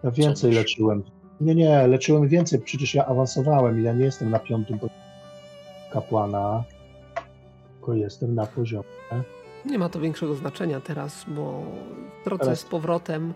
Ja 0.03 0.11
więcej 0.11 0.49
masz? 0.49 0.57
leczyłem. 0.57 1.03
Nie, 1.41 1.55
nie, 1.55 1.87
leczyłem 1.87 2.27
więcej, 2.27 2.59
przecież 2.59 2.95
ja 2.95 3.05
awansowałem 3.05 3.79
i 3.79 3.83
ja 3.83 3.93
nie 3.93 4.05
jestem 4.05 4.29
na 4.29 4.39
piątym 4.39 4.79
poziomie 4.79 5.03
kapłana, 5.91 6.63
tylko 7.73 7.93
jestem 7.93 8.35
na 8.35 8.45
poziomie. 8.45 8.83
Nie 9.65 9.79
ma 9.79 9.89
to 9.89 9.99
większego 9.99 10.35
znaczenia 10.35 10.79
teraz, 10.79 11.25
bo 11.27 11.61
w 12.21 12.23
drodze 12.25 12.43
Teraz- 12.43 12.59
z 12.59 12.65
powrotem 12.65 13.33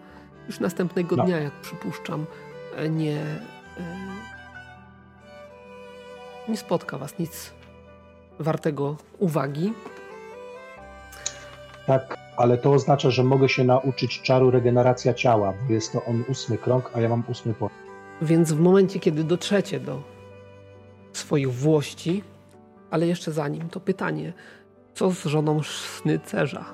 już 0.48 0.60
następnego 0.60 1.16
No. 1.16 1.24
dnia, 1.26 1.40
jak 1.40 1.54
przypuszczam, 1.54 2.26
e, 2.76 2.90
nie, 2.90 3.20
e, 3.78 3.98
nie 6.50 6.58
spotka 6.58 6.98
was 6.98 7.20
nic 7.20 7.54
wartego 8.40 8.96
uwagi. 9.20 9.74
Tak, 11.88 12.18
ale 12.38 12.58
to 12.58 12.72
oznacza, 12.74 13.10
że 13.12 13.24
mogę 13.24 13.50
się 13.50 13.64
nauczyć 13.64 14.22
czaru 14.22 14.52
regeneracja 14.52 15.14
ciała, 15.14 15.54
bo 15.68 15.74
jest 15.74 15.92
to 15.92 16.06
on 16.06 16.24
ósmy 16.30 16.58
krąg, 16.58 16.92
a 16.94 17.02
ja 17.02 17.10
mam 17.10 17.24
ósmy 17.28 17.54
poziom. 17.54 17.78
Więc 18.22 18.54
w 18.54 18.60
momencie, 18.60 19.00
kiedy 19.00 19.24
dotrzecie 19.24 19.80
do 19.80 20.02
swoich 21.14 21.54
włości, 21.54 22.24
ale 22.92 23.08
jeszcze 23.08 23.32
zanim, 23.32 23.70
to 23.70 23.80
pytanie, 23.80 24.34
co 24.98 25.12
z 25.12 25.26
żoną 25.26 25.64
snycerza? 25.64 26.66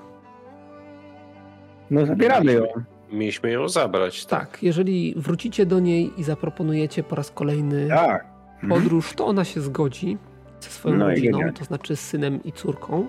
No 1.91 2.05
zabieramy 2.05 2.53
ją. 2.53 2.63
Mieliśmy 3.11 3.51
ją 3.51 3.69
zabrać, 3.69 4.25
tak? 4.25 4.49
Tak, 4.49 4.63
jeżeli 4.63 5.13
wrócicie 5.17 5.65
do 5.65 5.79
niej 5.79 6.11
i 6.17 6.23
zaproponujecie 6.23 7.03
po 7.03 7.15
raz 7.15 7.31
kolejny 7.31 7.87
Tak. 7.87 8.25
Mhm. 8.61 8.69
podróż, 8.81 9.13
to 9.13 9.25
ona 9.25 9.43
się 9.45 9.61
zgodzi. 9.61 10.17
ze 10.61 10.69
swoją 10.69 10.95
No 10.95 11.07
rodziną, 11.07 11.39
to 11.59 11.63
znaczy 11.65 11.95
z 11.95 11.99
synem 11.99 12.43
i 12.43 12.51
córką. 12.51 13.07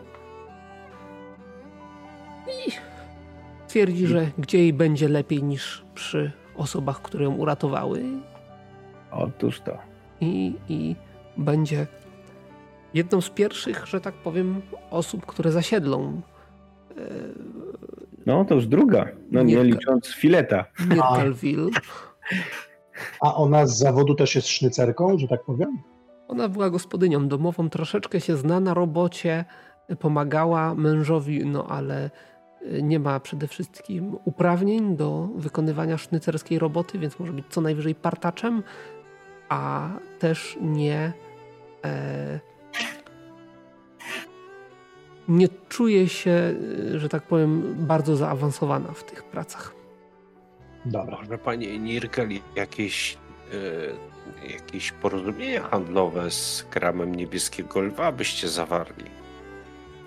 I 2.66 2.70
twierdzi, 3.68 4.06
że 4.06 4.26
gdzie 4.38 4.58
jej 4.58 4.72
będzie 4.72 5.08
lepiej 5.08 5.42
niż 5.42 5.84
przy 5.94 6.32
osobach, 6.56 7.02
które 7.02 7.24
ją 7.24 7.34
uratowały 7.34 8.02
Otóż 9.10 9.60
to. 9.60 9.78
i, 10.20 10.54
i 10.68 10.96
będzie 11.36 11.86
jedną 12.94 13.20
z 13.20 13.30
pierwszych, 13.30 13.86
że 13.86 14.00
tak 14.00 14.14
powiem, 14.14 14.62
osób, 14.90 15.26
które 15.26 15.52
zasiedlą 15.52 16.22
No 18.26 18.44
to 18.44 18.54
już 18.54 18.66
druga. 18.66 19.08
No 19.30 19.42
nie 19.42 19.54
Nie- 19.54 19.64
licząc 19.64 20.14
fileta. 20.14 20.64
Myrtleville. 20.88 21.70
A 23.20 23.34
ona 23.34 23.66
z 23.66 23.78
zawodu 23.78 24.14
też 24.14 24.34
jest 24.34 24.48
sznycerką, 24.48 25.18
że 25.18 25.28
tak 25.28 25.44
powiem? 25.44 25.78
Ona 26.28 26.48
była 26.48 26.70
gospodynią 26.70 27.28
domową, 27.28 27.70
troszeczkę 27.70 28.20
się 28.20 28.36
zna 28.36 28.60
na 28.60 28.74
robocie, 28.74 29.44
pomagała 29.98 30.74
mężowi, 30.74 31.46
no 31.46 31.66
ale 31.68 32.10
y, 32.62 32.82
nie 32.82 32.98
ma 33.00 33.20
przede 33.20 33.48
wszystkim 33.48 34.16
uprawnień 34.24 34.96
do 34.96 35.28
wykonywania 35.36 35.98
sznycerskiej 35.98 36.58
roboty, 36.58 36.98
więc 36.98 37.18
może 37.18 37.32
być 37.32 37.44
co 37.48 37.60
najwyżej 37.60 37.94
partaczem, 37.94 38.62
a 39.48 39.88
też 40.18 40.58
nie. 40.60 41.12
E, 41.84 42.40
nie 45.28 45.48
czuje 45.68 46.08
się, 46.08 46.54
y, 46.94 46.98
że 47.00 47.08
tak 47.08 47.22
powiem, 47.22 47.74
bardzo 47.78 48.16
zaawansowana 48.16 48.92
w 48.92 49.04
tych 49.04 49.24
pracach. 49.24 49.74
Dobra. 50.84 51.16
Może 51.16 51.38
panie 51.38 51.78
Nirkel 51.78 52.28
jakieś, 52.56 53.18
e, 54.42 54.48
jakieś 54.52 54.92
porozumienia 54.92 55.62
handlowe 55.62 56.30
z 56.30 56.66
kramem 56.70 57.14
niebieskiego 57.14 57.80
lwa 57.80 58.12
byście 58.12 58.48
zawarli? 58.48 59.04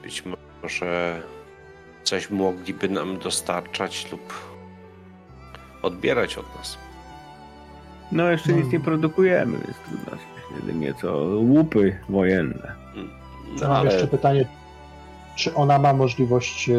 Być 0.03 0.23
może 0.63 1.21
coś 2.03 2.29
mogliby 2.29 2.89
nam 2.89 3.17
dostarczać 3.17 4.11
lub 4.11 4.33
odbierać 5.81 6.37
od 6.37 6.55
nas. 6.55 6.77
No 8.11 8.31
jeszcze 8.31 8.53
nic 8.53 8.71
nie 8.71 8.79
produkujemy, 8.79 9.57
więc 9.57 9.77
trudno 9.87 10.11
się. 10.17 10.55
Jedynie 10.59 10.93
co 11.01 11.17
łupy 11.25 11.97
wojenne. 12.09 12.75
No, 12.95 13.03
Ja 13.61 13.67
mam 13.67 13.77
ale 13.77 13.91
jeszcze 13.91 14.07
pytanie, 14.07 14.45
czy 15.37 15.55
ona 15.55 15.79
ma 15.79 15.93
możliwość 15.93 16.69
e, 16.69 16.75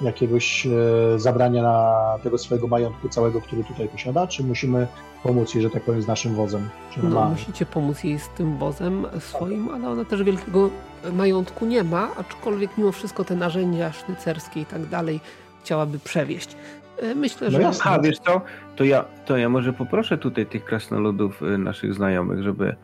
jakiegoś 0.00 0.66
e, 0.66 0.70
zabrania 1.18 1.62
na 1.62 1.94
tego 2.22 2.38
swojego 2.38 2.66
majątku 2.66 3.08
całego, 3.08 3.40
który 3.40 3.64
tutaj 3.64 3.88
posiada, 3.88 4.26
czy 4.26 4.44
musimy 4.44 4.86
pomóc 5.22 5.54
jej, 5.54 5.62
że 5.62 5.70
tak 5.70 5.82
powiem, 5.82 6.02
z 6.02 6.06
naszym 6.06 6.34
wozem? 6.34 6.68
No, 7.02 7.10
ma... 7.10 7.28
musicie 7.28 7.66
pomóc 7.66 8.04
jej 8.04 8.18
z 8.18 8.28
tym 8.28 8.58
wozem 8.58 9.06
swoim, 9.18 9.68
ale 9.68 9.88
ona 9.88 10.04
też 10.04 10.22
wielkiego 10.22 10.70
majątku 11.12 11.66
nie 11.66 11.84
ma, 11.84 12.08
aczkolwiek 12.16 12.70
mimo 12.78 12.92
wszystko 12.92 13.24
te 13.24 13.36
narzędzia 13.36 13.92
sznycerskie 13.92 14.60
i 14.60 14.66
tak 14.66 14.86
dalej 14.86 15.20
chciałaby 15.62 15.98
przewieźć. 15.98 16.56
E, 16.98 17.14
Myślę, 17.14 17.46
No 17.50 17.56
że 17.56 17.62
jasne. 17.62 17.90
A 17.90 17.98
wiesz 17.98 18.18
co, 18.18 18.40
to 18.76 18.84
ja, 18.84 19.04
to 19.24 19.36
ja 19.36 19.48
może 19.48 19.72
poproszę 19.72 20.18
tutaj 20.18 20.46
tych 20.46 20.64
krasnoludów 20.64 21.42
y, 21.42 21.58
naszych 21.58 21.94
znajomych, 21.94 22.42
żeby 22.42 22.76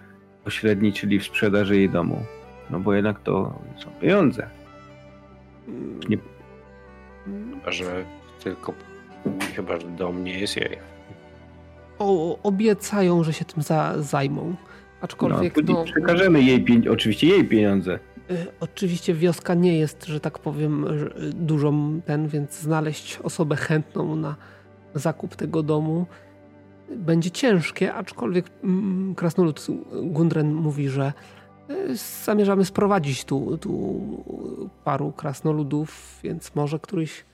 pośredniczyli 0.44 1.18
w 1.18 1.24
sprzedaży 1.24 1.76
jej 1.76 1.90
domu. 1.90 2.22
No 2.70 2.80
bo 2.80 2.94
jednak 2.94 3.20
to 3.20 3.54
są 3.84 3.90
pieniądze. 4.00 4.61
Nie- 6.08 6.18
chyba, 7.54 7.72
że 7.72 8.04
tylko 8.44 8.74
chyba, 9.54 9.80
że 9.80 9.86
dom 9.88 10.24
nie 10.24 10.38
jest 10.40 10.56
jej. 10.56 10.78
o, 11.98 12.38
obiecają, 12.42 13.24
że 13.24 13.32
się 13.32 13.44
tym 13.44 13.62
za, 13.62 13.94
zajmą. 14.02 14.44
No, 14.50 14.56
Aczkolwiek, 15.00 15.54
później 15.54 15.76
no, 15.76 15.84
przekażemy 15.84 16.42
jej 16.42 16.64
pieniądze, 16.64 16.90
oczywiście 16.90 17.26
jej 17.26 17.44
pieniądze. 17.48 17.98
y, 18.30 18.46
oczywiście 18.60 19.14
wioska 19.14 19.54
nie 19.54 19.78
jest, 19.78 20.04
że 20.06 20.20
tak 20.20 20.38
powiem, 20.38 20.98
że- 20.98 21.14
dużą 21.32 22.00
ten, 22.06 22.28
więc 22.28 22.58
znaleźć 22.60 23.18
osobę 23.22 23.56
chętną 23.56 24.16
na 24.16 24.36
zakup 24.94 25.36
tego 25.36 25.62
domu 25.62 26.06
będzie 26.96 27.30
ciężkie, 27.30 27.94
aczkolwiek 27.94 28.46
mm, 28.64 29.14
krasnolud 29.14 29.66
Gundren 30.02 30.54
mówi, 30.54 30.88
że 30.88 31.06
y, 31.08 31.12
zamierzamy 32.24 32.64
sprowadzić 32.64 33.24
tu, 33.24 33.58
tu 33.58 34.00
paru 34.84 35.12
krasnoludów, 35.12 36.18
więc 36.22 36.54
może 36.54 36.78
któryś 36.78 37.24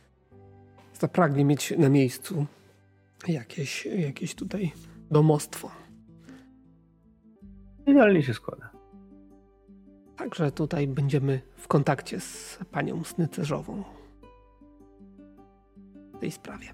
zapragnie 1.01 1.44
mieć 1.44 1.74
na 1.78 1.89
miejscu 1.89 2.47
jakieś, 3.28 3.86
jakieś 3.86 4.35
tutaj 4.35 4.73
domostwo. 5.10 5.70
Idealnie 7.86 8.23
się 8.23 8.35
składa. 8.35 8.70
Także 10.16 10.52
tutaj 10.52 10.89
będziemy 10.89 11.40
w 11.56 11.69
kontakcie 11.69 12.20
z 12.20 12.59
panią 12.70 13.05
Snycerzową 13.05 13.85
w 16.15 16.19
tej 16.19 16.31
sprawie. 16.31 16.66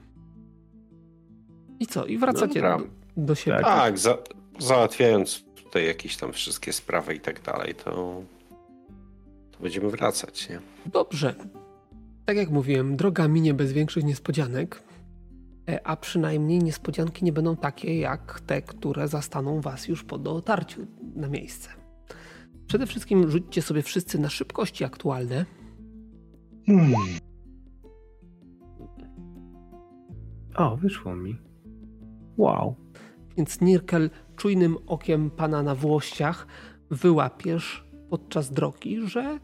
I 1.81 1.87
co? 1.87 2.07
I 2.07 2.19
wracacie 2.19 2.55
Dobra. 2.55 2.79
do, 2.79 2.85
do 3.17 3.35
siebie. 3.35 3.57
Tak. 3.57 3.65
Tak, 3.65 3.99
za, 3.99 4.19
załatwiając 4.59 5.45
tutaj 5.75 5.87
jakieś 5.87 6.17
tam 6.17 6.33
wszystkie 6.33 6.73
sprawy 6.73 7.15
i 7.15 7.21
tak 7.21 7.43
dalej, 7.43 7.75
to, 7.75 8.23
to 9.51 9.59
będziemy 9.61 9.91
wracać, 9.91 10.49
nie? 10.49 10.61
Dobrze. 10.87 11.35
Tak 12.25 12.37
jak 12.37 12.51
mówiłem, 12.51 12.97
droga 12.97 13.29
minie 13.29 13.55
bez 13.55 13.73
większych 13.73 14.05
niespodzianek, 14.05 14.83
e, 15.69 15.87
a 15.87 15.97
przynajmniej 15.97 16.59
niespodzianki 16.59 17.25
nie 17.25 17.33
będą 17.33 17.57
takie 17.57 17.99
jak 17.99 18.41
te, 18.41 18.63
które 18.63 19.09
zastaną 19.09 19.61
was 19.61 19.89
już 19.89 20.05
po 20.05 20.19
dotarciu 20.19 20.87
na 21.17 21.29
miejsce. 21.29 21.69
Przede 22.67 22.87
wszystkim 22.87 23.31
rzućcie 23.31 23.63
sobie 23.63 23.83
wszyscy 23.83 24.19
na 24.19 24.29
szybkości 24.29 24.85
aktualne. 24.85 25.47
Hmm. 26.67 26.95
O, 30.57 30.77
wyszło 30.77 31.17
mi. 31.17 31.39
Wow. 32.37 32.75
Więc 33.37 33.61
Nirkel 33.61 34.11
czujnym 34.37 34.77
okiem 34.87 35.31
pana 35.31 35.63
na 35.63 35.75
włościach 35.75 36.47
wyłapiesz 36.91 37.85
podczas 38.11 38.53
drogi, 38.53 39.07
że 39.07 39.39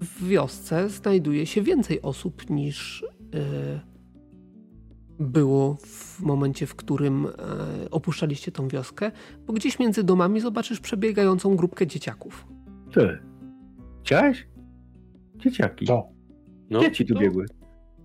w 0.00 0.28
wiosce 0.28 0.88
znajduje 0.88 1.46
się 1.46 1.62
więcej 1.62 2.02
osób 2.02 2.50
niż 2.50 3.04
e, 3.34 3.94
było 5.18 5.76
w 5.86 6.20
momencie, 6.20 6.66
w 6.66 6.74
którym 6.74 7.26
e, 7.26 7.30
opuszczaliście 7.90 8.52
tą 8.52 8.68
wioskę, 8.68 9.10
bo 9.46 9.52
gdzieś 9.52 9.78
między 9.78 10.04
domami 10.04 10.40
zobaczysz 10.40 10.80
przebiegającą 10.80 11.56
grupkę 11.56 11.86
dzieciaków. 11.86 12.46
Ty. 12.92 13.18
Chciałeś? 14.04 14.48
Dzieciaki. 15.36 15.86
Co? 15.86 16.08
No, 16.70 16.80
Dzieci 16.80 17.06
tu 17.06 17.14
to- 17.14 17.20
biegły. 17.20 17.46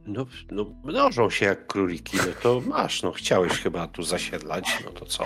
No, 0.07 0.25
no, 0.51 0.65
mnożą 0.83 1.29
się 1.29 1.45
jak 1.45 1.67
króliki, 1.67 2.17
no 2.17 2.33
to 2.43 2.61
masz, 2.69 3.03
no 3.03 3.11
chciałeś 3.11 3.51
chyba 3.51 3.87
tu 3.87 4.03
zasiedlać, 4.03 4.83
no 4.85 4.91
to 4.91 5.05
co? 5.05 5.23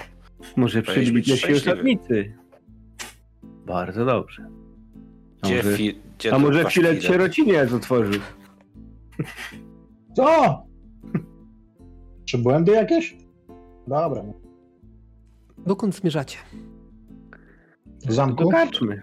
Może 0.56 0.84
się 0.86 1.04
szczęśliwy. 1.04 1.58
osadnicy. 1.58 2.34
Bardzo 3.44 4.06
dobrze. 4.06 4.48
A 5.42 5.48
Gdzie, 5.48 5.56
może, 5.56 5.78
fi, 5.78 6.02
gdzie 6.18 6.34
a 6.36 6.40
może 6.40 6.66
filet 6.66 7.04
sierociniec 7.04 7.74
otworzył? 7.74 8.22
Co? 10.16 10.64
Czy 12.26 12.38
błędy 12.38 12.72
jakieś? 12.72 13.18
Dobra. 13.88 14.24
Dokąd 15.58 15.96
zmierzacie? 15.96 16.38
W 18.08 18.14
zamku? 18.14 18.44
Do 18.44 18.50
karczmy. 18.50 19.02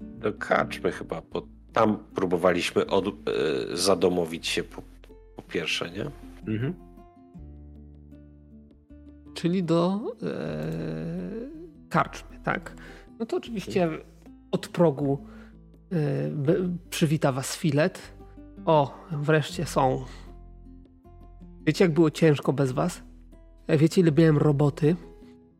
Do 0.00 0.32
kaczmy 0.32 0.92
chyba, 0.92 1.22
bo 1.32 1.46
tam 1.72 1.98
próbowaliśmy 2.14 2.86
od, 2.86 3.06
e, 3.06 3.12
zadomowić 3.76 4.46
się 4.46 4.62
po, 4.62 4.82
po 5.36 5.42
pierwsze, 5.42 5.90
nie? 5.90 6.10
Mhm. 6.52 6.74
Czyli 9.36 9.64
do 9.64 10.00
e, 10.22 10.26
karczmy, 11.88 12.38
tak? 12.44 12.74
No 13.18 13.26
to 13.26 13.36
oczywiście 13.36 13.88
od 14.50 14.68
progu 14.68 15.18
e, 15.92 15.96
przywita 16.90 17.32
was 17.32 17.56
filet. 17.56 18.00
O, 18.64 18.94
wreszcie 19.12 19.66
są. 19.66 20.04
Wiecie, 21.66 21.84
jak 21.84 21.94
było 21.94 22.10
ciężko 22.10 22.52
bez 22.52 22.72
was? 22.72 23.02
E, 23.66 23.78
Wiecie, 23.78 24.00
ile 24.00 24.12
miałem 24.12 24.38
roboty? 24.38 24.96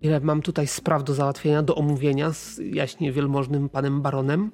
Ile 0.00 0.20
mam 0.20 0.42
tutaj 0.42 0.66
spraw 0.66 1.04
do 1.04 1.14
załatwienia, 1.14 1.62
do 1.62 1.74
omówienia 1.74 2.32
z 2.32 2.58
jaśnie 2.58 3.12
wielmożnym 3.12 3.68
panem 3.68 4.02
baronem? 4.02 4.50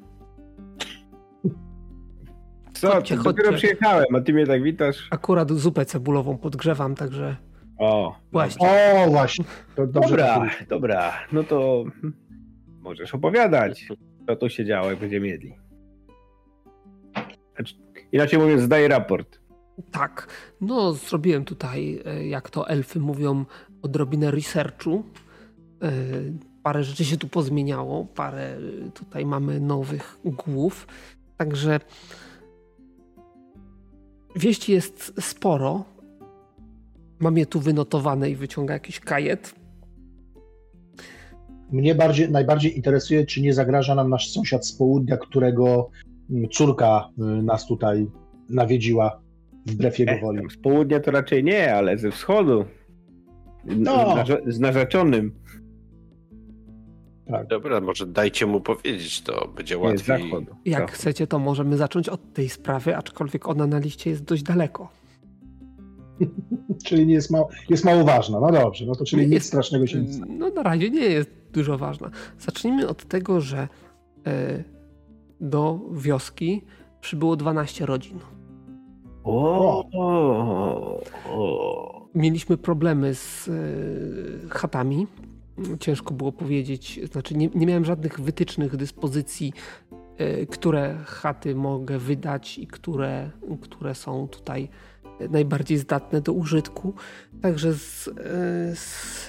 Co, 2.75 2.91
Chodźcie, 2.93 3.17
dopiero 3.17 3.35
chodźcie. 3.51 3.53
przyjechałem, 3.69 4.07
a 4.17 4.21
ty 4.21 4.33
mnie 4.33 4.47
tak 4.47 4.63
witasz? 4.63 5.09
Akurat 5.11 5.53
zupę 5.53 5.85
cebulową 5.87 6.39
podgrzewam, 6.39 6.95
także 6.95 7.37
O, 7.83 8.17
Właśnie. 8.33 8.69
O, 8.69 9.11
właśnie. 9.11 9.45
To 9.77 9.87
dobrze 9.87 10.09
Dobra, 10.11 10.51
dobra. 10.69 11.13
No 11.33 11.45
to 11.45 11.85
możesz 12.81 13.15
opowiadać, 13.15 13.87
co 14.27 14.37
tu 14.37 14.49
się 14.49 14.65
działo, 14.65 14.91
jak 14.91 14.99
będziemy 14.99 15.29
jedli. 15.29 15.55
Inaczej 18.13 18.39
mówiąc, 18.39 18.63
zdaję 18.63 18.89
raport. 18.89 19.41
Tak, 19.91 20.27
no 20.61 20.93
zrobiłem 20.93 21.45
tutaj, 21.45 22.03
e, 22.05 22.27
jak 22.27 22.51
to 22.51 22.69
elfy 22.69 23.01
mówią, 23.01 23.45
odrobinę 23.83 24.31
researchu. 24.31 25.05
E, 25.83 25.93
parę 26.63 26.85
rzeczy 26.85 27.05
się 27.05 27.17
tu 27.17 27.29
pozmieniało, 27.29 28.05
parę 28.05 28.59
tutaj 28.95 29.27
mamy 29.27 29.61
nowych 29.61 30.19
głów. 30.25 30.87
Także 31.37 31.81
wieści 34.37 34.73
jest 34.73 35.15
sporo. 35.21 35.85
Mam 37.23 37.39
je 37.39 37.47
tu 37.47 37.61
wynotowane 37.61 38.31
i 38.31 38.37
wyciąga 38.37 38.75
jakiś 38.75 39.01
kajet. 39.01 39.55
Mnie 41.73 41.95
bardziej, 41.95 42.31
najbardziej 42.31 42.77
interesuje, 42.77 43.27
czy 43.27 43.43
nie 43.43 43.55
zagraża 43.55 43.95
nam 43.95 44.11
nasz 44.11 44.31
sąsiad 44.31 44.67
z 44.67 44.73
południa, 44.73 45.17
którego 45.17 45.91
mm, 46.31 46.49
córka 46.49 47.09
y, 47.19 47.43
nas 47.43 47.67
tutaj 47.67 48.07
nawiedziła 48.49 49.21
wbrew 49.67 49.99
jego 49.99 50.13
woli. 50.21 50.51
Z 50.51 50.57
południa 50.57 51.01
to 51.01 51.11
raczej 51.11 51.45
nie, 51.45 51.75
ale 51.75 51.99
ze 51.99 52.11
wschodu. 52.11 52.65
No. 53.65 54.15
Z, 54.27 54.55
z 54.55 54.61
narzeczonym. 54.61 55.33
Tak. 57.27 57.47
Dobra, 57.47 57.81
może 57.81 58.07
dajcie 58.07 58.47
mu 58.47 58.61
powiedzieć, 58.61 59.21
to 59.23 59.49
będzie 59.57 59.75
Nie, 59.75 59.83
łatwiej. 59.83 60.23
zachodu. 60.29 60.57
Jak 60.65 60.93
chcecie, 60.93 61.27
to 61.27 61.39
możemy 61.39 61.77
zacząć 61.77 62.09
od 62.09 62.33
tej 62.33 62.49
sprawy, 62.49 62.97
aczkolwiek 62.97 63.49
ona 63.49 63.67
na 63.67 63.79
liście 63.79 64.11
jest 64.11 64.25
dość 64.25 64.43
daleko. 64.43 65.02
Czyli 66.87 67.07
nie 67.07 67.15
jest, 67.15 67.31
mało, 67.31 67.49
jest 67.71 67.85
mało 67.85 68.05
ważna. 68.05 68.41
No 68.41 68.53
dobrze, 68.53 68.87
no 68.87 68.95
to 68.95 69.05
czyli 69.05 69.23
nic 69.23 69.33
Jest- 69.33 69.47
strasznego 69.47 69.87
się 69.87 70.01
nie. 70.01 70.19
No 70.39 70.51
na 70.51 70.63
razie 70.63 70.91
nie 70.91 71.01
jest 71.05 71.31
dużo 71.53 71.79
ważna. 71.79 72.11
Zacznijmy 72.39 72.89
od 72.89 73.05
tego, 73.05 73.41
że 73.41 73.69
e, 74.27 74.65
do 75.41 75.81
wioski 75.93 76.63
przybyło 77.01 77.37
12 77.37 77.87
rodzin. 77.87 78.19
O, 79.25 79.85
o, 79.93 81.01
o. 81.31 82.09
Mieliśmy 82.15 82.57
problemy 82.57 83.15
z 83.15 83.49
e, 83.49 83.53
chatami. 84.49 85.07
Ciężko 85.81 86.15
było 86.15 86.33
powiedzieć, 86.33 87.01
znaczy 87.13 87.35
nie, 87.35 87.49
nie 87.55 87.67
miałem 87.67 87.85
żadnych 87.85 88.21
wytycznych 88.21 88.77
dyspozycji, 88.77 89.53
e, 90.19 90.47
które 90.47 90.99
chaty 91.07 91.55
mogę 91.55 91.99
wydać 91.99 92.59
i 92.59 92.67
które, 92.67 93.31
które 93.61 93.95
są 93.95 94.29
tutaj 94.29 94.69
najbardziej 95.31 95.79
zdatne 95.79 96.21
do 96.21 96.33
użytku. 96.33 96.95
Także 97.43 97.75
z, 97.75 98.09
e, 98.09 98.13
z, 98.77 99.29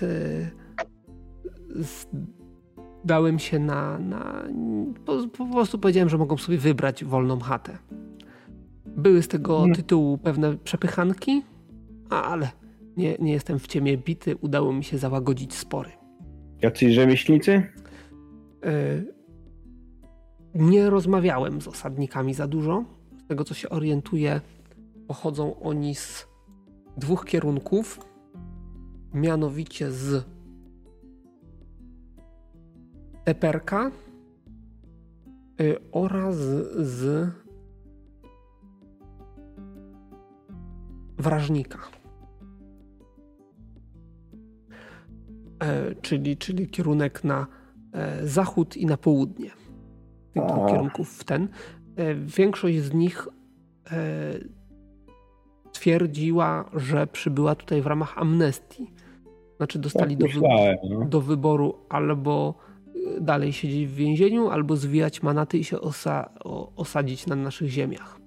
z, 1.81 2.07
dałem 3.05 3.39
się 3.39 3.59
na. 3.59 3.99
na 3.99 4.43
po, 5.05 5.27
po 5.37 5.45
prostu 5.45 5.79
powiedziałem, 5.79 6.09
że 6.09 6.17
mogą 6.17 6.37
sobie 6.37 6.57
wybrać 6.57 7.03
wolną 7.03 7.39
chatę. 7.39 7.77
Były 8.85 9.21
z 9.23 9.27
tego 9.27 9.57
Hmm. 9.57 9.75
tytułu 9.75 10.17
pewne 10.17 10.57
przepychanki, 10.57 11.41
ale 12.09 12.49
nie, 12.97 13.17
nie 13.19 13.31
jestem 13.31 13.59
w 13.59 13.67
ciemię 13.67 13.97
bity. 13.97 14.35
Udało 14.35 14.73
mi 14.73 14.83
się 14.83 14.97
załagodzić 14.97 15.53
spory. 15.53 15.89
Jacyś 16.61 16.93
rzemieślnicy? 16.93 17.63
E, 18.65 19.03
Nie 20.55 20.89
rozmawiałem 20.89 21.61
z 21.61 21.67
osadnikami 21.67 22.33
za 22.33 22.47
dużo. 22.47 22.83
Z 23.17 23.27
tego 23.27 23.43
co 23.43 23.53
się 23.53 23.69
orientuję, 23.69 24.41
pochodzą 25.07 25.59
oni 25.59 25.95
z 25.95 26.27
dwóch 26.97 27.25
kierunków, 27.25 27.99
mianowicie 29.13 29.91
z 29.91 30.25
Teperka 33.23 33.91
y, 35.61 35.77
oraz 35.91 36.35
z 36.75 37.29
Wrażnika. 41.17 41.79
E, 45.59 45.95
czyli, 45.95 46.37
czyli 46.37 46.67
kierunek 46.67 47.23
na 47.23 47.47
e, 47.93 48.27
zachód 48.27 48.77
i 48.77 48.85
na 48.85 48.97
południe. 48.97 49.49
Tych 50.33 50.43
dwóch 50.43 50.63
A. 50.65 50.69
kierunków 50.69 51.09
w 51.09 51.23
ten. 51.23 51.47
E, 51.95 52.15
Większość 52.15 52.79
z 52.79 52.93
nich 52.93 53.27
twierdziła, 55.87 56.69
że 56.75 57.07
przybyła 57.07 57.55
tutaj 57.55 57.81
w 57.81 57.87
ramach 57.87 58.17
amnestii. 58.17 58.91
Znaczy 59.57 59.79
dostali 59.79 60.17
Tak 60.17 60.19
do, 60.19 60.27
wy- 60.27 60.41
myślałem, 60.41 60.75
no. 60.89 61.05
do 61.05 61.21
wyboru 61.21 61.75
albo 61.89 62.55
y, 63.17 63.21
dalej 63.21 63.53
siedzieć 63.53 63.87
w 63.87 63.95
więzieniu, 63.95 64.49
albo 64.49 64.75
zwijać 64.75 65.23
manaty 65.23 65.57
i 65.57 65.63
się 65.63 65.77
osa- 65.77 66.29
osadzić 66.75 67.27
na 67.27 67.35
naszych 67.35 67.69
ziemiach. 67.69 68.19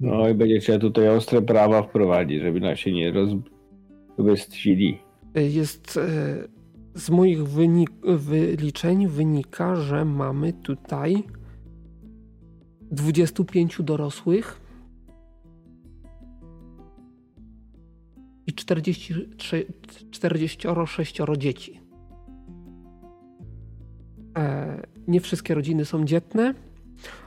no 0.00 0.28
i 0.28 0.34
będzie 0.34 0.60
trzeba 0.60 0.78
tutaj 0.78 1.08
ostre 1.08 1.42
prawa 1.42 1.82
wprowadzić, 1.82 2.40
żeby 2.42 2.60
nas 2.60 2.78
się 2.78 2.92
nie 2.92 3.12
rozbestwili. 3.12 4.98
Jest 5.34 5.96
y, 5.96 6.00
z 6.94 7.10
moich 7.10 7.38
wynik- 7.42 8.16
wyliczeń 8.16 9.06
wynika, 9.08 9.76
że 9.76 10.04
mamy 10.04 10.52
tutaj 10.52 11.22
25 12.92 13.82
dorosłych 13.82 14.60
i 18.48 18.52
43, 18.52 19.66
46 20.10 21.16
dzieci. 21.38 21.80
E, 24.36 24.86
Nie 25.08 25.20
wszystkie 25.20 25.54
rodziny 25.54 25.84
są 25.84 26.04
dzietne. 26.04 26.54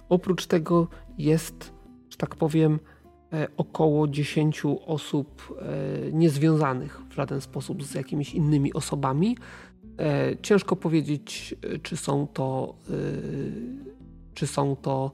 Oprócz 0.10 0.46
tego 0.46 0.88
jest, 1.18 1.74
że 2.10 2.18
tak 2.18 2.36
powiem, 2.36 2.80
e, 3.34 3.48
około 3.58 4.08
10 4.08 4.62
osób 4.86 5.60
e, 5.62 6.12
niezwiązanych 6.12 7.02
w 7.10 7.14
żaden 7.14 7.42
sposób 7.42 7.84
z 7.84 7.96
jakimiś 7.96 8.34
innymi 8.34 8.74
osobami. 8.74 9.38
Ciężko 10.42 10.76
powiedzieć, 10.76 11.56
czy 11.84 11.98
są 11.98 12.28
to, 12.28 12.76
czy 14.34 14.48
są 14.48 14.76
to 14.76 15.12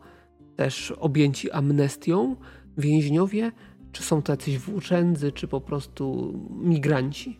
też 0.55 0.91
objęci 0.91 1.51
amnestią 1.51 2.35
więźniowie, 2.77 3.51
czy 3.97 4.03
są 4.03 4.21
to 4.21 4.33
jacyś 4.33 4.57
włóczędzy, 4.57 5.31
czy 5.31 5.47
po 5.47 5.61
prostu 5.61 6.33
migranci. 6.49 7.37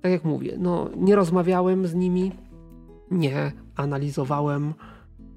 Tak 0.00 0.12
jak 0.12 0.24
mówię, 0.24 0.56
no, 0.58 0.90
nie 0.96 1.16
rozmawiałem 1.16 1.86
z 1.86 1.94
nimi, 1.94 2.32
nie 3.10 3.52
analizowałem, 3.76 4.74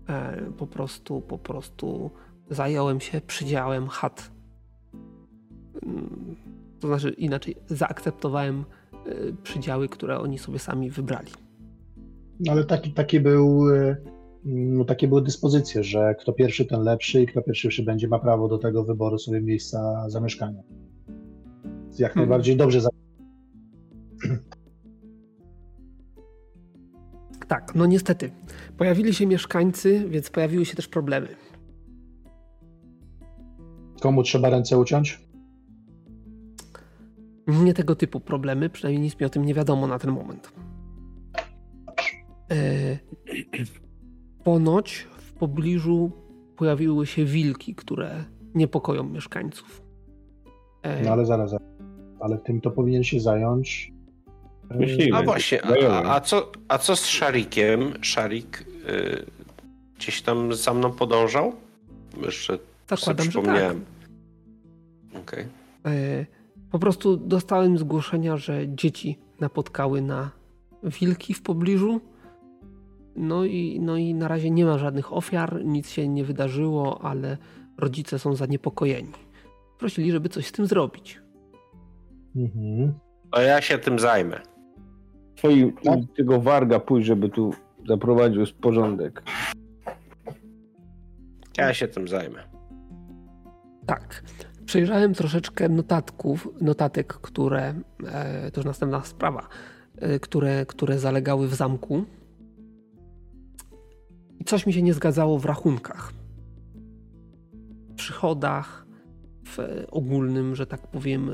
e, 0.09 0.41
po 0.57 0.67
prostu, 0.67 1.21
po 1.21 1.37
prostu 1.37 2.11
zająłem 2.49 2.99
się 2.99 3.21
przydziałem 3.21 3.87
chat. 3.87 4.31
To 6.79 6.87
znaczy 6.87 7.09
inaczej, 7.09 7.55
zaakceptowałem 7.67 8.65
e, 8.93 9.03
przydziały, 9.43 9.89
które 9.89 10.19
oni 10.19 10.37
sobie 10.37 10.59
sami 10.59 10.89
wybrali. 10.89 11.31
Ale 12.49 12.63
taki, 12.63 12.91
taki 12.91 13.19
był, 13.19 13.69
y, 13.69 13.97
no, 14.47 14.85
takie 14.85 15.07
były 15.07 15.21
dyspozycje, 15.21 15.83
że 15.83 16.15
kto 16.19 16.33
pierwszy, 16.33 16.65
ten 16.65 16.81
lepszy 16.81 17.21
i 17.21 17.27
kto 17.27 17.41
pierwszy 17.41 17.83
będzie 17.83 18.07
ma 18.07 18.19
prawo 18.19 18.47
do 18.47 18.57
tego 18.57 18.83
wyboru 18.83 19.19
sobie 19.19 19.41
miejsca 19.41 20.09
zamieszkania. 20.09 20.61
Jak 21.99 22.13
Hmm. 22.13 22.29
najbardziej 22.29 22.57
dobrze 22.57 22.81
za... 22.81 22.89
Tak, 27.47 27.75
no 27.75 27.85
niestety. 27.85 28.31
Pojawili 28.77 29.13
się 29.13 29.27
mieszkańcy, 29.27 30.05
więc 30.09 30.29
pojawiły 30.29 30.65
się 30.65 30.75
też 30.75 30.87
problemy. 30.87 31.27
Komu 34.01 34.23
trzeba 34.23 34.49
ręce 34.49 34.77
uciąć? 34.77 35.27
Nie 37.47 37.73
tego 37.73 37.95
typu 37.95 38.19
problemy, 38.19 38.69
przynajmniej 38.69 39.03
nic 39.03 39.19
mi 39.19 39.25
o 39.25 39.29
tym 39.29 39.45
nie 39.45 39.53
wiadomo 39.53 39.87
na 39.87 39.99
ten 39.99 40.11
moment. 40.11 40.51
E, 42.51 42.97
ponoć 44.43 45.07
w 45.17 45.33
pobliżu 45.33 46.11
pojawiły 46.55 47.07
się 47.07 47.25
wilki, 47.25 47.75
które 47.75 48.23
niepokoją 48.55 49.03
mieszkańców. 49.03 49.81
E, 50.83 51.03
No 51.03 51.11
ale 51.11 51.25
zaraz, 51.25 51.49
zaraz. 51.49 51.67
ale 52.19 52.37
tym 52.37 52.61
to 52.61 52.71
powinien 52.71 53.03
się 53.03 53.19
zająć. 53.19 53.93
y, 54.71 54.77
Myślimy. 54.77 55.17
A 55.17 55.23
właśnie, 55.23 55.61
a, 55.91 56.15
a, 56.15 56.21
co, 56.21 56.51
a 56.67 56.77
co 56.77 56.95
z 56.95 57.05
Szarikiem? 57.05 57.93
Szarik 58.01 58.65
y, 58.89 59.25
gdzieś 59.97 60.21
tam 60.21 60.53
za 60.53 60.73
mną 60.73 60.91
podążał? 60.91 61.53
Jeszcze 62.25 62.53
sobie 62.55 62.61
zakładam, 62.89 63.05
że 63.07 63.15
tak. 63.15 63.29
przypomniałem. 63.29 63.85
Okej. 65.21 65.45
E, 65.85 66.25
Po 66.71 66.79
prostu 66.79 67.17
dostałem 67.17 67.77
zgłoszenia, 67.77 68.37
że 68.37 68.67
dzieci 68.67 69.19
napotkały 69.39 70.01
na 70.01 70.31
wilki 70.83 71.33
w 71.33 71.41
pobliżu. 71.41 72.01
No 73.17 73.45
i, 73.45 73.79
no 73.79 73.97
i 73.97 74.13
na 74.13 74.27
razie 74.27 74.51
nie 74.51 74.65
ma 74.65 74.77
żadnych 74.77 75.13
ofiar, 75.13 75.65
nic 75.65 75.89
się 75.89 76.07
nie 76.07 76.23
wydarzyło, 76.23 77.01
ale 77.01 77.37
rodzice 77.77 78.19
są 78.19 78.35
zaniepokojeni. 78.35 79.11
Prosili, 79.79 80.11
żeby 80.11 80.29
coś 80.29 80.47
z 80.47 80.51
tym 80.51 80.65
zrobić. 80.65 81.21
Mhm. 82.35 82.93
To 83.31 83.41
ja 83.41 83.61
się 83.61 83.77
tym 83.77 83.99
zajmę. 83.99 84.41
Twoi, 85.35 85.73
Tak? 85.83 85.99
tego 86.17 86.41
warga 86.41 86.79
pójść, 86.79 87.07
żeby 87.07 87.29
tu 87.29 87.53
zaprowadził 87.87 88.43
porządek. 88.61 89.23
Ja 91.57 91.73
się 91.73 91.87
tym 91.87 92.07
zajmę. 92.07 92.43
Tak. 93.85 94.23
Przejrzałem 94.65 95.13
troszeczkę 95.13 95.69
notatków, 95.69 96.47
notatek, 96.61 97.13
które, 97.13 97.73
e, 98.07 98.51
to 98.51 98.59
już 98.59 98.65
następna 98.65 99.03
sprawa, 99.03 99.47
e, 99.97 100.19
które, 100.19 100.65
które 100.65 100.99
zalegały 100.99 101.47
w 101.47 101.53
zamku. 101.53 102.05
I 104.39 104.43
coś 104.43 104.65
mi 104.65 104.73
się 104.73 104.81
nie 104.81 104.93
zgadzało 104.93 105.39
w 105.39 105.45
rachunkach. 105.45 106.13
W 107.89 107.95
przychodach, 107.95 108.87
w 109.45 109.57
ogólnym, 109.91 110.55
że 110.55 110.65
tak 110.65 110.87
powiem, 110.87 111.29
e, 111.29 111.33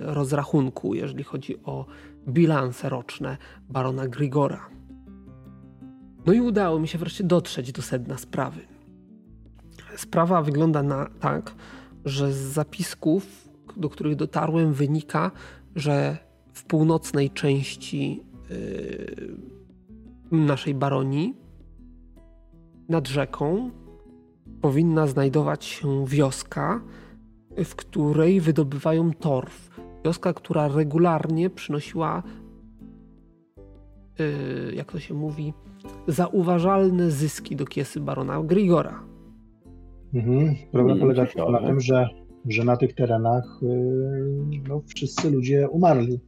rozrachunku, 0.00 0.94
jeżeli 0.94 1.24
chodzi 1.24 1.62
o 1.64 1.86
bilanse 2.28 2.88
roczne 2.88 3.36
barona 3.68 4.08
Grigora. 4.08 4.70
No 6.26 6.32
i 6.32 6.40
udało 6.40 6.78
mi 6.78 6.88
się 6.88 6.98
wreszcie 6.98 7.24
dotrzeć 7.24 7.72
do 7.72 7.82
sedna 7.82 8.18
sprawy. 8.18 8.60
Sprawa 9.96 10.42
wygląda 10.42 10.82
na, 10.82 11.10
tak, 11.20 11.54
że 12.04 12.32
z 12.32 12.36
zapisków, 12.36 13.48
do 13.76 13.88
których 13.88 14.16
dotarłem, 14.16 14.72
wynika, 14.72 15.30
że 15.76 16.18
w 16.52 16.64
północnej 16.64 17.30
części 17.30 18.22
yy, 18.50 19.36
naszej 20.30 20.74
baronii 20.74 21.43
nad 22.88 23.08
rzeką 23.08 23.70
powinna 24.60 25.06
znajdować 25.06 25.64
się 25.64 26.06
wioska, 26.06 26.80
w 27.64 27.74
której 27.74 28.40
wydobywają 28.40 29.12
torf. 29.12 29.80
Wioska, 30.04 30.32
która 30.32 30.68
regularnie 30.68 31.50
przynosiła, 31.50 32.22
yy, 34.18 34.74
jak 34.74 34.92
to 34.92 34.98
się 34.98 35.14
mówi, 35.14 35.52
zauważalne 36.08 37.10
zyski 37.10 37.56
do 37.56 37.64
kiesy 37.64 38.00
barona 38.00 38.42
Grigora. 38.42 39.00
Mhm. 40.14 40.54
Problem 40.72 40.98
polega 41.00 41.26
tylko 41.26 41.50
na 41.50 41.60
tym, 41.60 41.80
że, 41.80 42.08
że 42.48 42.64
na 42.64 42.76
tych 42.76 42.94
terenach 42.94 43.58
yy, 43.62 44.60
no, 44.68 44.82
wszyscy 44.86 45.30
ludzie 45.30 45.68
umarli. 45.68 46.20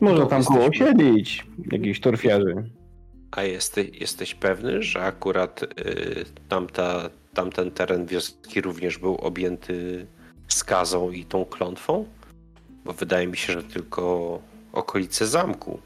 Może 0.00 0.26
tam 0.26 0.44
koło 0.44 0.72
siedzieć, 0.72 1.46
jakiś 1.72 2.00
torfiarzy. 2.00 2.70
A 3.36 3.42
jesteś, 3.42 4.00
jesteś 4.00 4.34
pewny, 4.34 4.82
że 4.82 5.02
akurat 5.02 5.62
y, 5.62 6.24
tamta, 6.48 7.10
tamten 7.34 7.70
teren 7.70 8.06
wioski 8.06 8.60
również 8.60 8.98
był 8.98 9.14
objęty 9.14 10.06
skazą 10.48 11.10
i 11.10 11.24
tą 11.24 11.44
klątwą? 11.44 12.06
Bo 12.84 12.92
wydaje 12.92 13.26
mi 13.26 13.36
się, 13.36 13.52
że 13.52 13.62
tylko 13.62 14.40
okolice 14.72 15.26
zamku, 15.26 15.80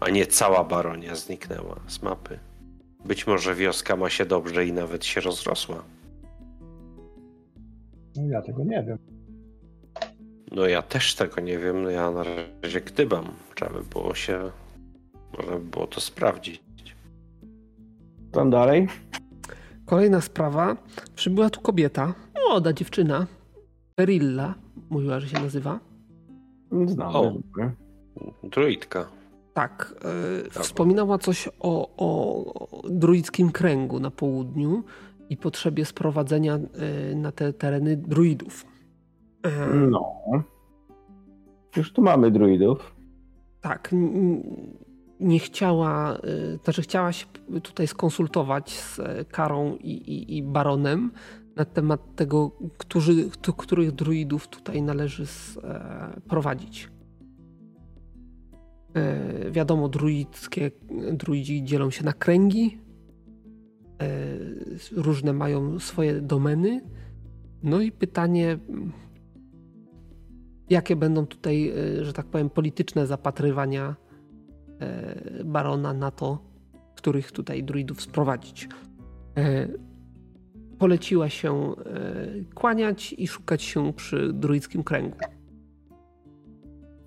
a 0.00 0.10
nie 0.10 0.26
cała 0.26 0.64
baronia 0.64 1.14
zniknęła 1.14 1.80
z 1.88 2.02
mapy. 2.02 2.38
Być 3.04 3.26
może 3.26 3.54
wioska 3.54 3.96
ma 3.96 4.10
się 4.10 4.26
dobrze 4.26 4.66
i 4.66 4.72
nawet 4.72 5.04
się 5.04 5.20
rozrosła. 5.20 5.84
No 8.16 8.22
ja 8.30 8.42
tego 8.42 8.64
nie 8.64 8.82
wiem. 8.82 8.98
No 10.52 10.66
ja 10.66 10.82
też 10.82 11.14
tego 11.14 11.40
nie 11.40 11.58
wiem, 11.58 11.82
no 11.82 11.90
ja 11.90 12.10
na 12.10 12.24
razie 12.62 12.80
gdybam. 12.80 13.34
Trzeba 13.54 13.72
by 13.72 13.84
było 13.84 14.14
się, 14.14 14.50
można 15.38 15.52
by 15.52 15.64
było 15.64 15.86
to 15.86 16.00
sprawdzić. 16.00 16.65
Tam 18.36 18.50
dalej? 18.50 18.86
Kolejna 19.86 20.20
sprawa. 20.20 20.76
Przybyła 21.14 21.50
tu 21.50 21.60
kobieta, 21.60 22.14
młoda 22.48 22.72
dziewczyna, 22.72 23.26
Perilla, 23.94 24.54
mówiła, 24.90 25.20
że 25.20 25.28
się 25.28 25.40
nazywa. 25.40 25.80
Znam. 26.86 27.16
O. 27.16 27.32
Druidka. 28.42 29.06
Tak, 29.54 29.94
e, 30.56 30.60
wspominała 30.62 31.18
coś 31.18 31.48
o, 31.60 31.88
o 31.96 32.82
druidzkim 32.90 33.50
kręgu 33.52 34.00
na 34.00 34.10
południu 34.10 34.82
i 35.30 35.36
potrzebie 35.36 35.84
sprowadzenia 35.84 36.54
e, 36.54 37.14
na 37.14 37.32
te 37.32 37.52
tereny 37.52 37.96
druidów. 37.96 38.66
E, 39.42 39.66
No. 39.74 40.12
Już 41.76 41.92
tu 41.92 42.02
mamy 42.02 42.30
druidów. 42.30 42.96
Tak, 43.60 43.94
nie 45.20 45.38
chciała, 45.38 46.16
y, 46.18 46.58
znaczy 46.64 46.82
chciała 46.82 47.12
się 47.12 47.26
tutaj 47.62 47.86
skonsultować 47.86 48.70
z 48.70 48.98
e, 48.98 49.24
Karą 49.24 49.76
i, 49.76 49.90
i, 49.90 50.36
i 50.36 50.42
Baronem 50.42 51.12
na 51.56 51.64
temat 51.64 52.14
tego, 52.16 52.50
którzy, 52.78 53.30
któ- 53.30 53.52
których 53.52 53.92
druidów 53.92 54.48
tutaj 54.48 54.82
należy 54.82 55.26
prowadzić. 56.28 56.88
E, 58.94 59.50
Wiadomo, 59.50 59.88
druidzkie, 59.88 60.70
druidzi 61.12 61.64
dzielą 61.64 61.90
się 61.90 62.04
na 62.04 62.12
kręgi, 62.12 62.78
e, 64.02 64.36
różne 64.92 65.32
mają 65.32 65.78
swoje 65.78 66.20
domeny. 66.20 66.80
No 67.62 67.80
i 67.80 67.92
pytanie, 67.92 68.58
jakie 70.70 70.96
będą 70.96 71.26
tutaj, 71.26 71.68
e, 72.00 72.04
że 72.04 72.12
tak 72.12 72.26
powiem, 72.26 72.50
polityczne 72.50 73.06
zapatrywania 73.06 73.96
e, 74.00 74.05
barona 75.44 75.92
na 75.92 76.10
to, 76.10 76.38
których 76.94 77.32
tutaj 77.32 77.64
druidów 77.64 78.02
sprowadzić. 78.02 78.68
E, 79.38 79.68
Poleciła 80.78 81.28
się 81.28 81.54
e, 81.54 81.74
kłaniać 82.54 83.12
i 83.18 83.26
szukać 83.28 83.62
się 83.62 83.92
przy 83.92 84.32
druidzkim 84.32 84.82
kręgu. 84.82 85.16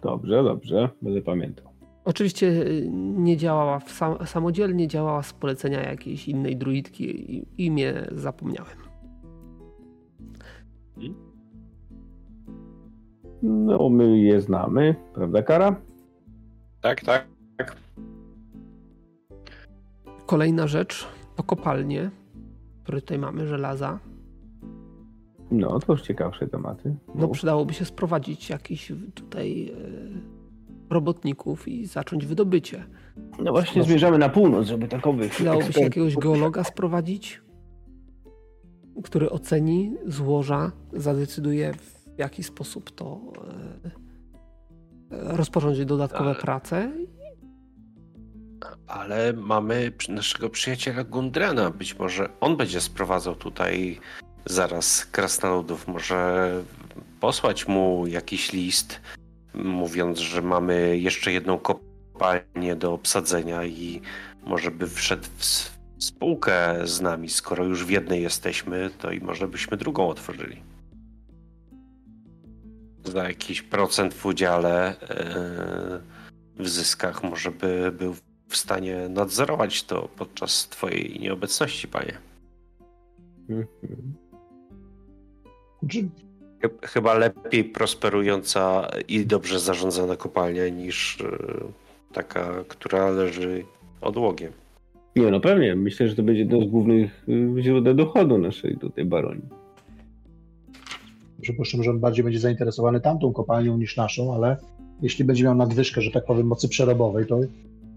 Dobrze, 0.02 0.44
dobrze. 0.44 0.90
Będę 1.02 1.22
pamiętał. 1.22 1.70
Oczywiście 2.06 2.48
e, 2.48 2.88
nie 3.22 3.38
działała 3.38 3.80
w 3.80 3.92
sam, 3.92 4.16
samodzielnie, 4.26 4.88
działała 4.88 5.24
z 5.24 5.34
polecenia 5.34 5.90
jakiejś 5.90 6.28
innej 6.28 6.58
druidki. 6.58 7.36
i- 7.36 7.46
Imię 7.66 7.94
zapomniałem. 8.12 8.78
No, 13.42 13.90
my 13.90 14.18
je 14.20 14.42
znamy, 14.42 14.96
prawda, 15.14 15.42
Kara? 15.44 15.76
Tak, 16.82 17.02
tak. 17.04 17.28
Kolejna 20.30 20.68
rzecz 20.68 21.08
to 21.36 21.44
kopalnie, 21.44 22.12
które 22.84 23.02
tutaj 23.02 23.20
mamy, 23.20 23.48
żelaza. 23.48 24.00
No, 25.52 25.80
to 25.80 25.94
już 25.94 26.02
ciekawsze 26.02 26.48
tematy. 26.48 26.96
No 27.16 27.28
przydałoby 27.28 27.74
się 27.74 27.86
sprowadzić 27.86 28.50
jakichś 28.50 28.92
tutaj 29.14 29.70
e, 29.70 29.74
robotników 30.90 31.68
i 31.68 31.86
zacząć 31.86 32.26
wydobycie. 32.26 32.84
no 33.40 33.52
właśnie 33.52 33.84
zmierzamy 33.84 34.18
na 34.18 34.30
północ, 34.30 34.68
żeby 34.68 34.88
takowych 34.88 35.32
Przydałoby 35.32 35.74
się 35.74 35.82
jakiegoś 35.82 36.16
geologa 36.16 36.64
sprowadzić, 36.64 37.42
który 39.04 39.30
oceni 39.30 39.96
złoża, 40.06 40.72
zadecyduje 40.94 41.74
w 41.74 42.18
jaki 42.18 42.44
sposób 42.44 42.92
to 42.92 43.22
e, 45.12 45.16
e, 45.16 45.38
rozpocząć 45.38 45.86
dodatkowe 45.86 46.30
Ale- 46.30 46.40
prace. 46.40 46.92
Ale 48.88 49.34
mamy 49.34 49.92
naszego 50.10 50.50
przyjaciela 50.50 51.04
Gundrana. 51.04 51.70
Być 51.70 52.00
może 52.00 52.30
on 52.40 52.58
będzie 52.58 52.82
sprowadzał 52.82 53.36
tutaj 53.36 54.00
zaraz 54.46 55.06
krasnoludów. 55.06 55.88
Może 55.88 56.52
posłać 57.20 57.68
mu 57.68 58.08
jakiś 58.08 58.54
list, 58.54 59.02
mówiąc, 59.54 60.20
że 60.20 60.42
mamy 60.42 60.98
jeszcze 60.98 61.32
jedną 61.32 61.60
kopalnię 61.60 62.76
do 62.76 62.94
obsadzenia 62.94 63.66
i 63.66 64.02
może 64.44 64.72
by 64.72 64.88
wszedł 64.88 65.28
w 65.38 65.46
spółkę 66.00 66.76
z 66.84 67.02
nami. 67.02 67.30
Skoro 67.30 67.66
już 67.66 67.86
w 67.86 67.90
jednej 67.90 68.24
jesteśmy, 68.24 68.90
to 68.98 69.12
i 69.12 69.20
może 69.20 69.48
byśmy 69.48 69.78
drugą 69.78 70.10
otworzyli. 70.10 70.62
Za 73.06 73.28
jakiś 73.28 73.62
procent 73.62 74.14
w 74.14 74.26
udziale 74.26 74.96
yy, 76.58 76.64
w 76.66 76.70
zyskach 76.70 77.24
może 77.24 77.52
by 77.52 77.92
był 77.92 78.16
w 78.50 78.58
stanie 78.58 79.10
nadzorować 79.10 79.84
to 79.84 80.10
podczas 80.18 80.68
twojej 80.70 81.20
nieobecności, 81.20 81.88
panie. 81.88 82.18
Mhm. 83.50 83.68
Chyba 86.84 87.14
lepiej 87.14 87.64
prosperująca 87.64 88.88
i 89.08 89.26
dobrze 89.26 89.60
zarządzana 89.60 90.16
kopalnia 90.16 90.70
niż 90.70 91.22
e, 91.22 91.38
taka, 92.14 92.64
która 92.68 93.10
leży 93.10 93.64
odłogiem. 94.02 94.52
Nie, 95.16 95.32
no 95.32 95.40
pewnie. 95.40 95.76
Myślę, 95.76 96.08
że 96.08 96.16
to 96.16 96.24
będzie 96.24 96.42
jedno 96.42 96.62
z 96.62 96.66
głównych 96.66 97.26
y, 97.30 97.64
źródeł 97.64 97.94
dochodu 97.94 98.38
naszej 98.38 98.78
tutaj 98.78 99.06
baronii. 99.06 99.50
Przypuszczam, 101.42 101.84
że 101.84 101.92
on 101.92 102.00
bardziej 102.00 102.24
będzie 102.24 102.40
zainteresowany 102.40 103.02
tamtą 103.02 103.34
kopalnią 103.34 103.78
niż 103.78 103.98
naszą, 103.98 104.34
ale 104.36 104.58
jeśli 105.02 105.26
będzie 105.26 105.44
miał 105.44 105.56
nadwyżkę, 105.56 106.02
że 106.02 106.12
tak 106.12 106.26
powiem, 106.26 106.48
mocy 106.48 106.70
przerobowej, 106.70 107.26
to 107.26 107.40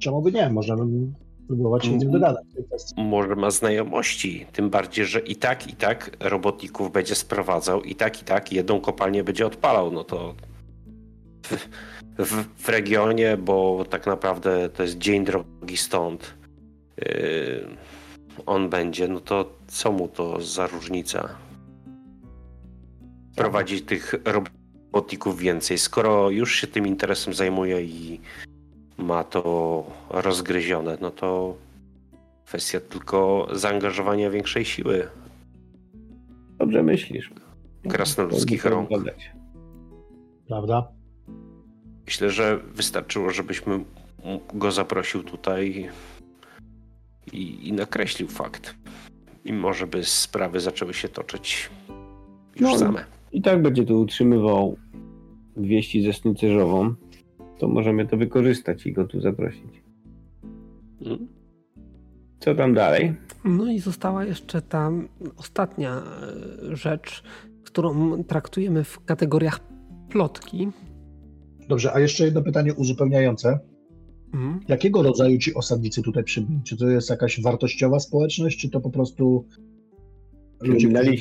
czemu 0.02 0.22
by 0.22 0.32
nie? 0.32 0.50
Możemy 0.50 1.12
próbować 1.46 1.82
się 1.84 1.88
z 1.88 1.92
nim 1.92 2.02
Mhm. 2.02 2.12
dogadać 2.12 2.46
w 2.50 2.54
tej 2.54 2.64
kwestii. 2.64 2.94
Może 3.02 3.36
ma 3.36 3.50
znajomości, 3.50 4.46
tym 4.52 4.70
bardziej, 4.70 5.06
że 5.06 5.20
i 5.20 5.36
tak, 5.36 5.66
i 5.66 5.76
tak 5.76 6.16
robotników 6.20 6.92
będzie 6.92 7.14
sprowadzał, 7.14 7.82
i 7.82 7.94
tak, 7.94 8.22
i 8.22 8.24
tak 8.24 8.52
jedną 8.52 8.80
kopalnię 8.80 9.24
będzie 9.24 9.46
odpalał. 9.46 9.92
No 9.92 10.04
to 10.04 10.34
w, 11.42 11.68
w, 12.18 12.44
w 12.64 12.68
regionie, 12.68 13.36
bo 13.36 13.84
tak 13.90 14.06
naprawdę 14.06 14.68
to 14.68 14.82
jest 14.82 14.98
dzień 14.98 15.24
drogi 15.24 15.76
stąd. 15.76 16.34
Yy, 16.96 17.06
on 18.46 18.68
będzie, 18.70 19.08
no 19.08 19.20
to 19.20 19.52
co 19.66 19.92
mu 19.92 20.08
to 20.08 20.40
za 20.40 20.66
różnica? 20.66 21.28
Prowadzić 23.36 23.84
tych 23.84 24.14
robotników 24.24 25.38
więcej. 25.38 25.78
Skoro 25.78 26.30
już 26.30 26.54
się 26.56 26.66
tym 26.66 26.86
interesem 26.86 27.34
zajmuje 27.34 27.82
i 27.82 28.20
ma 28.98 29.24
to 29.24 29.84
rozgryzione, 30.10 30.98
no 31.00 31.10
to 31.10 31.56
kwestia 32.46 32.80
tylko 32.80 33.48
zaangażowania 33.52 34.30
większej 34.30 34.64
siły. 34.64 35.08
Dobrze 36.58 36.82
myślisz. 36.82 37.30
Krasnoludzkich 37.88 38.64
rąk. 38.64 38.88
Prawda? 40.48 40.88
Myślę, 42.06 42.30
że 42.30 42.58
wystarczyło, 42.58 43.30
żebyśmy 43.30 43.84
go 44.54 44.72
zaprosił 44.72 45.22
tutaj 45.22 45.88
i, 47.32 47.68
i 47.68 47.72
nakreślił 47.72 48.28
fakt. 48.28 48.74
I 49.44 49.52
może 49.52 49.86
by 49.86 50.04
sprawy 50.04 50.60
zaczęły 50.60 50.94
się 50.94 51.08
toczyć 51.08 51.70
już 52.56 52.70
No. 52.72 52.78
same. 52.78 53.04
I 53.32 53.42
tak 53.42 53.62
będzie 53.62 53.84
tu 53.84 54.00
utrzymywał 54.00 54.76
wieści 55.56 56.02
ze 56.02 56.12
snucerzową, 56.12 56.94
to 57.62 57.68
możemy 57.68 58.06
to 58.06 58.16
wykorzystać 58.16 58.86
i 58.86 58.92
go 58.92 59.04
tu 59.04 59.20
zaprosić. 59.20 59.82
Mm. 61.06 61.28
Co 62.38 62.54
tam 62.54 62.74
dalej? 62.74 63.14
No 63.44 63.70
i 63.70 63.78
została 63.78 64.24
jeszcze 64.24 64.62
ta 64.62 64.90
ostatnia 65.36 66.02
e, 66.02 66.76
rzecz, 66.76 67.22
którą 67.64 68.24
traktujemy 68.24 68.84
w 68.84 69.04
kategoriach 69.04 69.60
plotki. 70.08 70.68
Dobrze, 71.68 71.92
a 71.94 72.00
jeszcze 72.00 72.24
jedno 72.24 72.42
pytanie 72.42 72.74
uzupełniające. 72.74 73.58
Mhm. 74.34 74.60
Jakiego 74.68 75.02
rodzaju 75.02 75.38
ci 75.38 75.54
osadnicy 75.54 76.02
tutaj 76.02 76.24
przybyli? 76.24 76.60
Czy 76.64 76.76
to 76.76 76.88
jest 76.88 77.10
jakaś 77.10 77.42
wartościowa 77.42 78.00
społeczność, 78.00 78.58
czy 78.58 78.70
to 78.70 78.80
po 78.80 78.90
prostu 78.90 79.46
ludzie, 80.60 80.88
którzy 80.88 81.16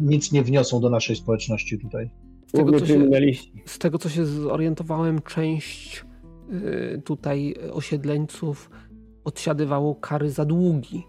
nic 0.00 0.32
nie 0.32 0.42
wniosą 0.42 0.80
do 0.80 0.90
naszej 0.90 1.16
społeczności 1.16 1.78
tutaj? 1.78 2.10
Z 2.52 2.56
tego, 2.56 2.80
co 2.80 2.86
się, 2.86 3.10
z 3.66 3.78
tego, 3.78 3.98
co 3.98 4.08
się 4.08 4.26
zorientowałem, 4.26 5.22
część 5.22 6.04
y, 6.52 7.02
tutaj 7.04 7.54
osiedleńców 7.72 8.70
odsiadywało 9.24 9.94
kary 9.94 10.30
za 10.30 10.44
długi. 10.44 11.02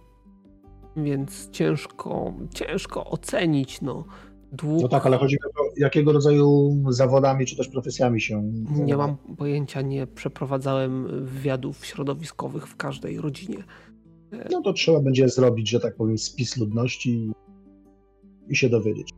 Więc 0.97 1.49
ciężko, 1.49 2.33
ciężko 2.53 3.05
ocenić, 3.05 3.81
no. 3.81 4.05
Dług, 4.51 4.81
No 4.81 4.87
tak, 4.87 5.05
ale 5.05 5.17
chodzi 5.17 5.37
o 5.37 5.53
to, 5.57 5.63
jakiego 5.77 6.11
rodzaju 6.11 6.77
zawodami 6.89 7.45
czy 7.45 7.57
też 7.57 7.67
profesjami 7.67 8.21
się. 8.21 8.43
Nie 8.85 8.97
mam 8.97 9.17
pojęcia, 9.17 9.81
nie 9.81 10.07
przeprowadzałem 10.07 11.25
wywiadów 11.25 11.85
środowiskowych 11.85 12.67
w 12.67 12.75
każdej 12.75 13.21
rodzinie. 13.21 13.63
No 14.51 14.61
to 14.61 14.73
trzeba 14.73 14.99
będzie 14.99 15.29
zrobić, 15.29 15.69
że 15.69 15.79
tak 15.79 15.95
powiem, 15.95 16.17
spis 16.17 16.57
ludności 16.57 17.31
i 18.49 18.55
się 18.55 18.69
dowiedzieć. 18.69 19.09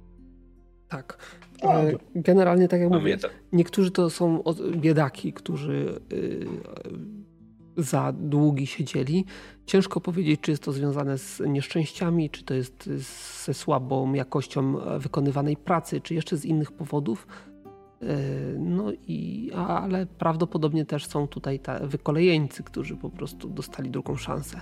Tak. 0.89 1.17
E, 1.63 1.91
Generalnie, 2.15 2.67
tak 2.67 2.79
jak 2.81 2.89
mówię, 2.89 3.01
Pamiętam. 3.01 3.31
niektórzy 3.53 3.91
to 3.91 4.09
są 4.09 4.43
biedaki, 4.77 5.33
którzy 5.33 5.99
y, 6.13 6.47
za 7.77 8.13
długi 8.19 8.67
siedzieli. 8.67 9.25
Ciężko 9.65 10.01
powiedzieć, 10.01 10.41
czy 10.41 10.51
jest 10.51 10.63
to 10.63 10.71
związane 10.71 11.17
z 11.17 11.41
nieszczęściami, 11.47 12.29
czy 12.29 12.43
to 12.43 12.53
jest 12.53 12.89
ze 13.45 13.53
słabą 13.53 14.13
jakością 14.13 14.81
e, 14.81 14.99
wykonywanej 14.99 15.57
pracy, 15.57 16.01
czy 16.01 16.13
jeszcze 16.13 16.37
z 16.37 16.45
innych 16.45 16.71
powodów. 16.71 17.27
E, 18.01 18.17
No 18.59 18.91
i, 19.07 19.51
ale 19.67 20.05
prawdopodobnie 20.05 20.85
też 20.85 21.05
są 21.05 21.27
tutaj 21.27 21.59
ta, 21.59 21.87
wykolejeńcy, 21.87 22.63
którzy 22.63 22.95
po 22.97 23.09
prostu 23.09 23.49
dostali 23.49 23.89
drugą 23.89 24.15
szansę. 24.15 24.61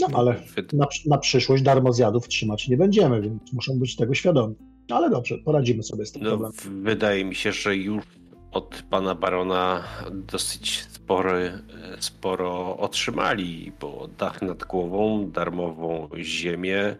No 0.00 0.18
ale 0.18 0.32
Wyd- 0.56 0.76
na, 0.76 0.86
na 1.06 1.18
przyszłość 1.18 1.62
darmo 1.62 1.92
zjadów 1.92 2.28
trzymać 2.28 2.68
nie 2.68 2.76
będziemy, 2.76 3.20
więc 3.22 3.52
muszą 3.52 3.78
być 3.78 3.96
tego 3.96 4.14
świadomi. 4.14 4.54
No 4.88 4.96
ale 4.96 5.10
dobrze, 5.10 5.38
poradzimy 5.38 5.82
sobie 5.82 6.06
z 6.06 6.12
tym 6.12 6.22
No, 6.22 6.28
problemem. 6.30 6.84
wydaje 6.84 7.24
mi 7.24 7.34
się, 7.34 7.52
że 7.52 7.76
już 7.76 8.04
od 8.52 8.82
pana 8.90 9.14
barona 9.14 9.84
dosyć 10.10 10.84
spory, 10.90 11.58
sporo 12.00 12.76
otrzymali, 12.76 13.72
bo 13.80 14.08
dach 14.18 14.42
nad 14.42 14.64
głową, 14.64 15.30
darmową 15.30 16.08
ziemię, 16.16 16.96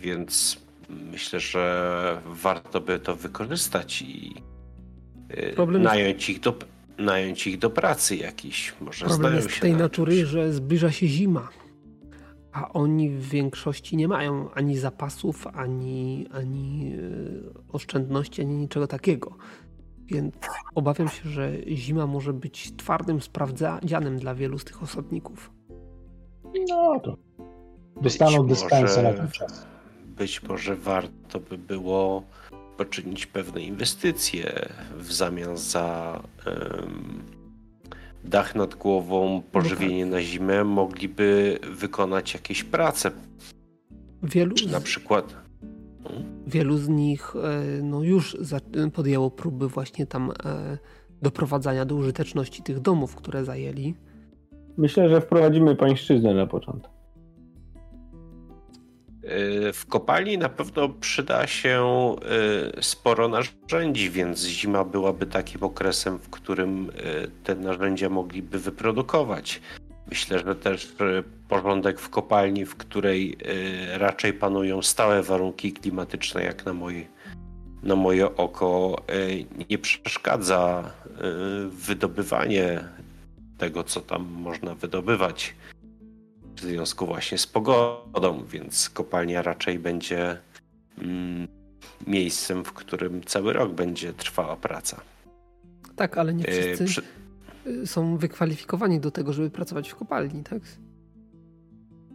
więc 0.00 0.56
myślę, 1.10 1.40
że 1.40 2.20
warto 2.26 2.80
by 2.80 2.98
to 2.98 3.16
wykorzystać 3.16 4.02
i 4.02 4.34
y, 5.38 5.52
Problem 5.56 5.82
jest- 5.82 5.94
nająć, 5.94 6.30
ich 6.30 6.40
do, 6.40 6.54
nająć 6.98 7.46
ich 7.46 7.58
do 7.58 7.70
pracy 7.70 8.16
jakiejś. 8.16 8.74
Może 8.80 9.04
Problem 9.06 9.20
znają 9.32 9.36
jest 9.44 9.54
się 9.54 9.60
tej 9.60 9.72
na 9.72 9.78
natury, 9.78 10.26
że 10.26 10.52
zbliża 10.52 10.90
się 10.92 11.06
zima, 11.08 11.48
a 12.58 12.72
oni 12.72 13.10
w 13.10 13.28
większości 13.28 13.96
nie 13.96 14.08
mają 14.08 14.50
ani 14.54 14.78
zapasów, 14.78 15.46
ani, 15.46 16.26
ani 16.32 16.92
e, 16.92 17.72
oszczędności, 17.72 18.42
ani 18.42 18.54
niczego 18.56 18.86
takiego. 18.86 19.36
Więc 20.06 20.34
obawiam 20.74 21.08
się, 21.08 21.28
że 21.28 21.52
zima 21.66 22.06
może 22.06 22.32
być 22.32 22.76
twardym 22.76 23.20
sprawdzianem 23.20 24.18
dla 24.18 24.34
wielu 24.34 24.58
z 24.58 24.64
tych 24.64 24.82
osadników. 24.82 25.50
No 26.68 27.00
to 27.00 27.16
dostaną 28.02 28.42
Być 28.42 28.48
dyspensę 28.48 29.02
na 29.02 29.08
może- 29.10 29.22
ten 29.22 29.30
czas. 29.30 29.66
Być 30.06 30.42
może 30.42 30.76
warto 30.76 31.40
by 31.40 31.58
było 31.58 32.22
poczynić 32.76 33.26
pewne 33.26 33.60
inwestycje 33.60 34.68
w 34.96 35.12
zamian 35.12 35.56
za 35.56 36.20
em, 36.46 37.22
dach 38.28 38.54
nad 38.54 38.74
głową, 38.74 39.42
pożywienie 39.52 40.06
na 40.06 40.22
zimę. 40.22 40.64
Mogliby 40.64 41.58
wykonać 41.72 42.34
jakieś 42.34 42.64
prace, 42.64 43.10
Wielu 44.22 44.54
czy 44.54 44.68
na 44.68 44.80
z, 44.80 44.82
przykład. 44.82 45.36
wielu 46.46 46.76
z 46.76 46.88
nich 46.88 47.34
e, 47.36 47.82
no, 47.82 48.02
już 48.02 48.36
podjęło 48.94 49.30
próby 49.30 49.68
właśnie 49.68 50.06
tam 50.06 50.30
e, 50.44 50.78
doprowadzania 51.22 51.84
do 51.84 51.94
użyteczności 51.94 52.62
tych 52.62 52.80
domów, 52.80 53.14
które 53.16 53.44
zajęli. 53.44 53.94
Myślę, 54.76 55.08
że 55.08 55.20
wprowadzimy 55.20 55.76
pańszczyznę 55.76 56.34
na 56.34 56.46
początek. 56.46 56.90
Y, 59.28 59.72
W 59.72 59.86
kopalni 59.86 60.38
na 60.38 60.48
pewno 60.48 60.88
przyda 60.88 61.46
się 61.46 62.16
y, 62.78 62.82
sporo 62.82 63.28
narzędzi, 63.28 64.10
więc 64.10 64.44
zima 64.44 64.84
byłaby 64.84 65.26
takim 65.26 65.62
okresem, 65.62 66.18
w 66.18 66.30
którym 66.30 66.90
y, 66.90 67.30
te 67.44 67.54
narzędzia 67.54 68.08
mogliby 68.08 68.58
wyprodukować. 68.58 69.60
Myślę, 70.10 70.38
że 70.38 70.54
też 70.54 70.94
porządek 71.48 72.00
w 72.00 72.08
kopalni, 72.08 72.66
w 72.66 72.76
której 72.76 73.36
raczej 73.92 74.32
panują 74.32 74.82
stałe 74.82 75.22
warunki 75.22 75.72
klimatyczne, 75.72 76.42
jak 76.42 76.66
na 76.66 76.72
moje, 76.72 77.06
na 77.82 77.96
moje 77.96 78.36
oko, 78.36 79.02
nie 79.70 79.78
przeszkadza 79.78 80.90
wydobywanie 81.70 82.84
tego, 83.58 83.84
co 83.84 84.00
tam 84.00 84.22
można 84.22 84.74
wydobywać 84.74 85.54
w 86.60 86.62
związku 86.62 87.06
właśnie 87.06 87.38
z 87.38 87.46
pogodą, 87.46 88.44
więc 88.44 88.90
kopalnia 88.90 89.42
raczej 89.42 89.78
będzie 89.78 90.38
mm, 90.98 91.48
miejscem, 92.06 92.64
w 92.64 92.72
którym 92.72 93.24
cały 93.24 93.52
rok 93.52 93.72
będzie 93.72 94.12
trwała 94.12 94.56
praca. 94.56 95.00
Tak, 95.96 96.18
ale 96.18 96.34
nie 96.34 96.46
E, 96.46 96.52
wszyscy 96.52 96.84
przy- 96.84 97.86
są 97.86 98.16
wykwalifikowani 98.16 99.00
do 99.00 99.10
tego, 99.10 99.32
żeby 99.32 99.50
pracować 99.50 99.88
w 99.88 99.94
kopalni, 99.94 100.44
tak? 100.44 100.62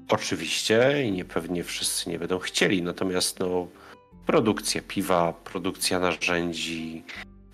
Oczywiście 0.10 1.04
i 1.08 1.12
nie 1.12 1.26
pewnie 1.26 1.64
wszyscy 1.64 2.10
nie 2.10 2.20
będą 2.20 2.40
chcieli, 2.40 2.82
natomiast 2.82 3.40
no, 3.40 3.68
produkcja 4.26 4.82
piwa, 4.88 5.34
produkcja 5.34 6.00
narzędzi, 6.00 7.04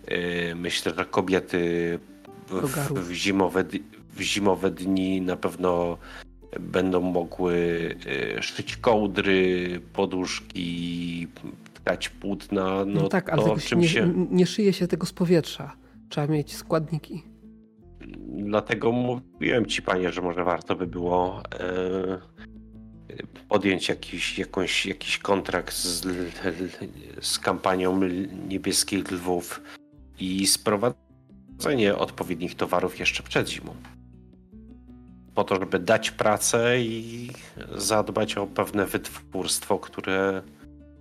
yy, 0.07 0.55
myślę, 0.55 0.93
że 0.97 1.05
kobiety 1.05 1.99
w, 2.47 2.61
w, 2.93 3.11
zimowe, 3.11 3.63
w 4.15 4.21
zimowe 4.21 4.71
dni 4.71 5.21
na 5.21 5.35
pewno 5.35 5.97
będą 6.59 7.01
mogły 7.01 7.55
yy, 8.35 8.43
szyć 8.43 8.77
kołdry, 8.77 9.81
poduszki, 9.93 11.27
tkać 11.73 12.09
płótna, 12.09 12.85
no, 12.85 13.01
No, 13.01 13.09
tak, 13.09 13.29
ale 13.29 13.43
to 13.43 13.57
czym 13.57 13.79
nie, 13.79 13.87
się... 13.87 14.13
nie 14.31 14.45
szyje 14.45 14.73
się 14.73 14.87
tego 14.87 15.05
z 15.05 15.13
powietrza. 15.13 15.75
Trzeba 16.09 16.27
mieć 16.27 16.55
składniki. 16.55 17.23
Dlatego 18.27 18.91
mówiłem 18.91 19.65
ci, 19.65 19.81
panie, 19.81 20.11
że 20.11 20.21
może 20.21 20.43
warto 20.43 20.75
by 20.75 20.87
było 20.87 21.41
e, 21.59 22.19
podjąć 23.49 23.89
jakiś, 23.89 24.39
jakąś, 24.39 24.85
jakiś 24.85 25.17
kontrakt 25.17 25.75
z, 25.75 26.07
z 27.21 27.39
kampanią 27.39 27.99
Niebieskich 28.47 29.11
Lwów 29.11 29.61
i 30.19 30.47
sprowadzenie 30.47 31.95
odpowiednich 31.95 32.55
towarów 32.55 32.99
jeszcze 32.99 33.23
przed 33.23 33.49
zimą. 33.49 33.75
Po 35.39 35.43
to, 35.43 35.55
żeby 35.55 35.79
dać 35.79 36.11
pracę 36.11 36.81
i 36.81 37.29
zadbać 37.75 38.37
o 38.37 38.47
pewne 38.47 38.85
wytwórstwo, 38.85 39.79
które 39.79 40.41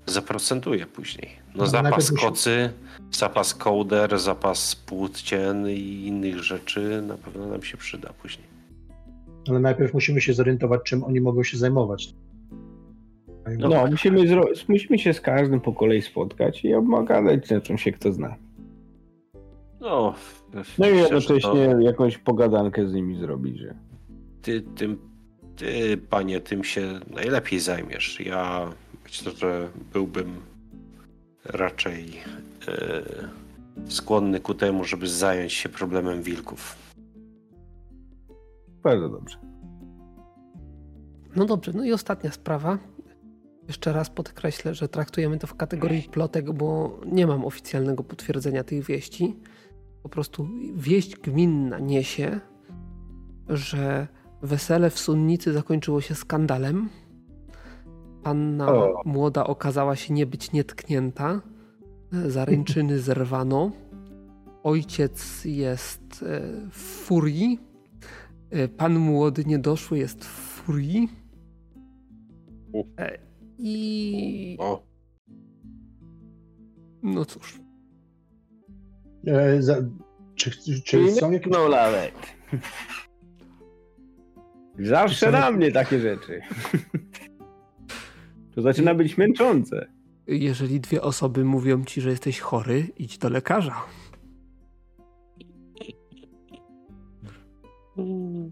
zaprocentuje 0.06 0.86
później. 0.86 1.28
No, 1.54 1.64
No, 1.64 1.66
zapas 1.66 2.12
kocy, 2.12 2.70
zapas 3.10 3.54
kołder, 3.54 4.18
zapas 4.18 4.76
płótcien 4.76 5.68
i 5.68 6.06
innych 6.06 6.38
rzeczy 6.42 7.02
na 7.08 7.16
pewno 7.16 7.46
nam 7.46 7.62
się 7.62 7.76
przyda 7.76 8.12
później. 8.22 8.46
Ale 9.48 9.60
najpierw 9.60 9.94
musimy 9.94 10.20
się 10.20 10.32
zorientować, 10.32 10.80
czym 10.84 11.04
oni 11.04 11.20
mogą 11.20 11.42
się 11.42 11.56
zajmować. 11.56 12.14
No, 13.58 13.68
No, 13.68 13.86
musimy, 13.86 14.20
zro- 14.20 14.64
musimy 14.68 14.98
się 14.98 15.12
z 15.14 15.20
każdym 15.20 15.60
po 15.60 15.72
kolei 15.72 16.02
spotkać 16.02 16.64
i 16.64 16.74
ogadać, 16.74 17.50
na 17.50 17.60
czym 17.60 17.78
się 17.78 17.92
kto 17.92 18.12
zna. 18.12 18.36
No, 19.80 20.14
No 20.78 20.88
i 20.88 20.96
jednocześnie 20.96 21.66
to 21.74 21.80
jakąś 21.80 22.18
pogadankę 22.18 22.88
z 22.88 22.92
nimi 22.92 23.16
zrobić, 23.20 23.58
że 23.58 23.87
Ty, 24.42 24.62
tym, 24.62 24.98
ty, 25.56 25.96
panie, 25.96 26.40
tym 26.40 26.64
się 26.64 27.00
najlepiej 27.10 27.60
zajmiesz. 27.60 28.20
Ja 28.20 28.72
myślę, 29.04 29.32
że 29.32 29.68
byłbym 29.92 30.40
raczej 31.44 32.20
e, 32.68 33.02
skłonny 33.88 34.40
ku 34.40 34.54
temu, 34.54 34.84
żeby 34.84 35.08
zająć 35.08 35.52
się 35.52 35.68
problemem 35.68 36.22
wilków. 36.22 36.76
bardzo 38.82 39.08
dobrze. 39.08 39.38
No 41.36 41.44
dobrze, 41.44 41.72
no 41.74 41.84
i 41.84 41.92
ostatnia 41.92 42.32
sprawa. 42.32 42.78
Jeszcze 43.68 43.92
raz 43.92 44.10
podkreślę, 44.10 44.74
że 44.74 44.88
traktujemy 44.88 45.38
to 45.38 45.46
w 45.46 45.54
kategorii 45.54 46.02
plotek, 46.02 46.52
bo 46.52 47.00
nie 47.06 47.26
mam 47.26 47.44
oficjalnego 47.44 48.04
potwierdzenia 48.04 48.64
tych 48.64 48.84
wieści. 48.84 49.36
Po 50.02 50.08
prostu 50.08 50.48
wieść 50.74 51.16
gminna 51.16 51.78
niesie, 51.78 52.40
że 53.48 54.08
wesele 54.42 54.90
w 54.90 54.98
Sunnicy 54.98 55.52
zakończyło 55.52 56.00
się 56.00 56.14
skandalem. 56.14 56.88
Panna 58.22 58.72
O. 58.72 59.02
młoda 59.04 59.46
okazała 59.46 59.96
się 59.96 60.14
nie 60.14 60.26
być 60.26 60.52
nietknięta. 60.52 61.40
Zaręczyny 62.26 62.98
zerwano. 63.08 63.70
Ojciec 64.62 65.44
jest 65.44 66.24
e, 66.26 66.40
w 66.70 66.76
furii. 66.78 67.60
E, 68.50 68.68
Pan 68.68 68.98
młody 68.98 69.44
niedoszły 69.44 69.98
jest 69.98 70.24
w 70.24 70.28
furii. 70.28 71.08
E, 72.98 73.18
I 73.58 74.56
O, 74.60 74.82
no 77.02 77.24
cóż, 77.24 77.60
e, 79.26 79.62
za, 79.62 79.76
czy, 80.34 80.50
czy 80.82 81.12
są 81.12 81.30
jakieś... 81.30 81.52
Zawsze 84.78 85.30
na 85.30 85.50
mnie 85.50 85.72
takie 85.72 85.98
rzeczy. 86.00 86.40
To 88.54 88.62
zaczyna 88.62 88.94
być 88.94 89.18
męczące. 89.18 89.86
jeżeli 90.26 90.80
dwie 90.80 91.02
osoby 91.02 91.44
mówią 91.44 91.84
ci, 91.84 92.00
że 92.00 92.10
jesteś 92.10 92.40
chory, 92.40 92.86
idź 92.98 93.18
do 93.18 93.28
lekarza. 93.28 93.74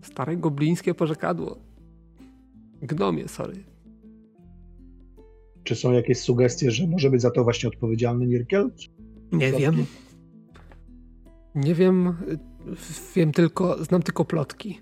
Stare 0.03 0.37
goblińskie 0.37 0.95
porzekadło. 0.95 1.59
Gnomie, 2.83 3.29
sorry. 3.29 3.65
Czy 5.65 5.75
są 5.77 5.93
jakieś 5.93 6.19
sugestie, 6.19 6.71
że 6.71 6.87
może 6.87 7.11
być 7.11 7.23
za 7.23 7.31
to 7.31 7.45
właśnie 7.45 7.69
odpowiedzialny 7.69 8.27
Nirkel? 8.27 8.71
Nie 9.33 9.49
Plotki? 9.49 9.61
wiem. 9.63 9.87
Nie 11.55 11.75
wiem. 11.75 12.17
Wiem 13.15 13.33
tylko, 13.33 13.85
znam 13.85 14.03
tylko 14.03 14.25
plotki. 14.25 14.81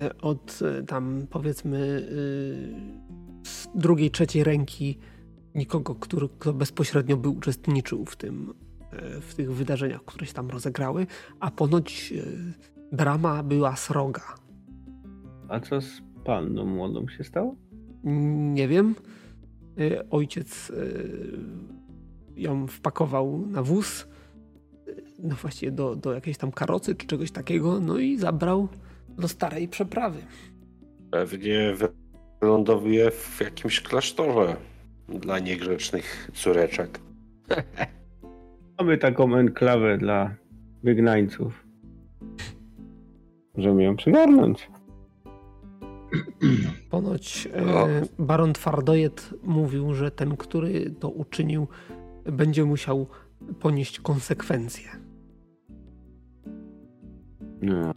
E, 0.00 0.18
Od 0.18 0.58
y, 0.80 0.84
tam 0.84 1.26
powiedzmy 1.30 1.78
y, 1.78 3.48
z 3.48 3.68
drugiej, 3.74 4.10
trzeciej 4.10 4.44
ręki 4.44 4.98
nikogo, 5.54 5.94
który, 5.94 6.28
kto 6.38 6.52
bezpośrednio 6.52 7.16
był 7.16 7.32
uczestniczył 7.32 8.04
w 8.04 8.16
tym, 8.16 8.54
e, 8.92 9.20
w 9.20 9.34
tych 9.34 9.52
wydarzeniach, 9.52 10.04
które 10.04 10.26
się 10.26 10.32
tam 10.32 10.50
rozegrały, 10.50 11.06
a 11.40 11.50
ponoć 11.50 12.14
brama 12.92 13.42
była 13.42 13.76
sroga. 13.76 14.22
A 15.48 15.60
co 15.60 15.80
z 15.80 16.02
panną 16.24 16.64
młodą 16.64 17.08
się 17.08 17.24
stało? 17.24 17.56
Nie 18.54 18.68
wiem. 18.68 18.94
Ojciec 20.10 20.72
ją 22.36 22.66
wpakował 22.66 23.46
na 23.46 23.62
wóz, 23.62 24.08
no 25.18 25.34
właściwie 25.34 25.72
do, 25.72 25.96
do 25.96 26.12
jakiejś 26.12 26.38
tam 26.38 26.52
karocy 26.52 26.94
czy 26.94 27.06
czegoś 27.06 27.30
takiego, 27.30 27.80
no 27.80 27.98
i 27.98 28.18
zabrał 28.18 28.68
do 29.20 29.28
starej 29.28 29.68
przeprawy. 29.68 30.18
pewnie 31.10 31.74
wylądowuje 32.40 33.10
w 33.10 33.40
jakimś 33.40 33.80
klasztorze 33.80 34.56
dla 35.08 35.38
niegrzecznych 35.38 36.30
córeczek. 36.34 37.00
Mamy 38.78 38.98
taką 38.98 39.36
enklawę 39.36 39.98
dla 39.98 40.34
wygnańców. 40.82 41.66
Możemy 43.56 43.82
ją 43.82 43.96
przygarnąć. 43.96 44.70
Ponoć 46.90 47.48
No. 47.66 47.88
e, 47.90 48.02
baron 48.18 48.52
Twardojet 48.52 49.30
mówił, 49.42 49.94
że 49.94 50.10
ten, 50.10 50.36
który 50.36 50.90
to 50.90 51.08
uczynił, 51.08 51.68
będzie 52.24 52.64
musiał 52.64 53.06
ponieść 53.60 54.00
konsekwencje. 54.00 54.88
No. 57.62 57.94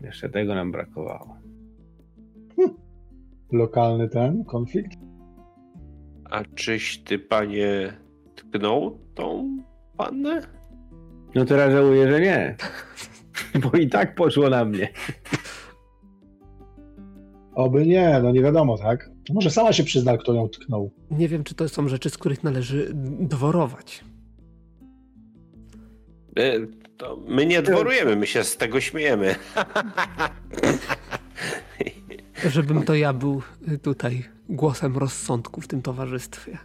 Jeszcze 0.00 0.28
tego 0.28 0.54
nam 0.54 0.72
brakowało. 0.72 1.36
Lokalny 3.52 4.08
ten 4.08 4.44
konflikt? 4.44 4.98
A 6.24 6.44
czyś 6.44 6.98
ty, 6.98 7.18
panie, 7.18 7.92
tknął 8.34 8.98
tą 9.14 9.56
pannę? 9.96 10.40
No 11.34 11.44
teraz 11.44 11.72
żałuję, 11.72 12.10
że 12.10 12.20
nie. 12.20 12.56
Bo 13.62 13.78
i 13.78 13.88
tak 13.88 14.14
poszło 14.14 14.50
na 14.50 14.64
mnie. 14.64 14.88
Oby 17.54 17.86
nie, 17.86 18.20
no 18.22 18.32
nie 18.32 18.42
wiadomo, 18.42 18.78
tak? 18.78 19.10
Może 19.30 19.50
sama 19.50 19.72
się 19.72 19.84
przyzna, 19.84 20.18
kto 20.18 20.34
ją 20.34 20.48
tknął. 20.48 20.90
Nie 21.10 21.28
wiem, 21.28 21.44
czy 21.44 21.54
to 21.54 21.68
są 21.68 21.88
rzeczy, 21.88 22.10
z 22.10 22.18
których 22.18 22.44
należy 22.44 22.90
dworować. 23.20 24.04
My, 27.00 27.06
to 27.06 27.16
my 27.28 27.46
nie 27.46 27.62
dworujemy, 27.62 28.16
my 28.16 28.26
się 28.26 28.44
z 28.44 28.56
tego 28.56 28.80
śmiejemy. 28.80 29.34
Żebym 32.50 32.82
to 32.82 32.94
ja 32.94 33.12
był 33.12 33.42
y, 33.72 33.78
tutaj 33.78 34.24
głosem 34.48 34.98
rozsądku 34.98 35.60
w 35.60 35.68
tym 35.68 35.82
towarzystwie. 35.82 36.58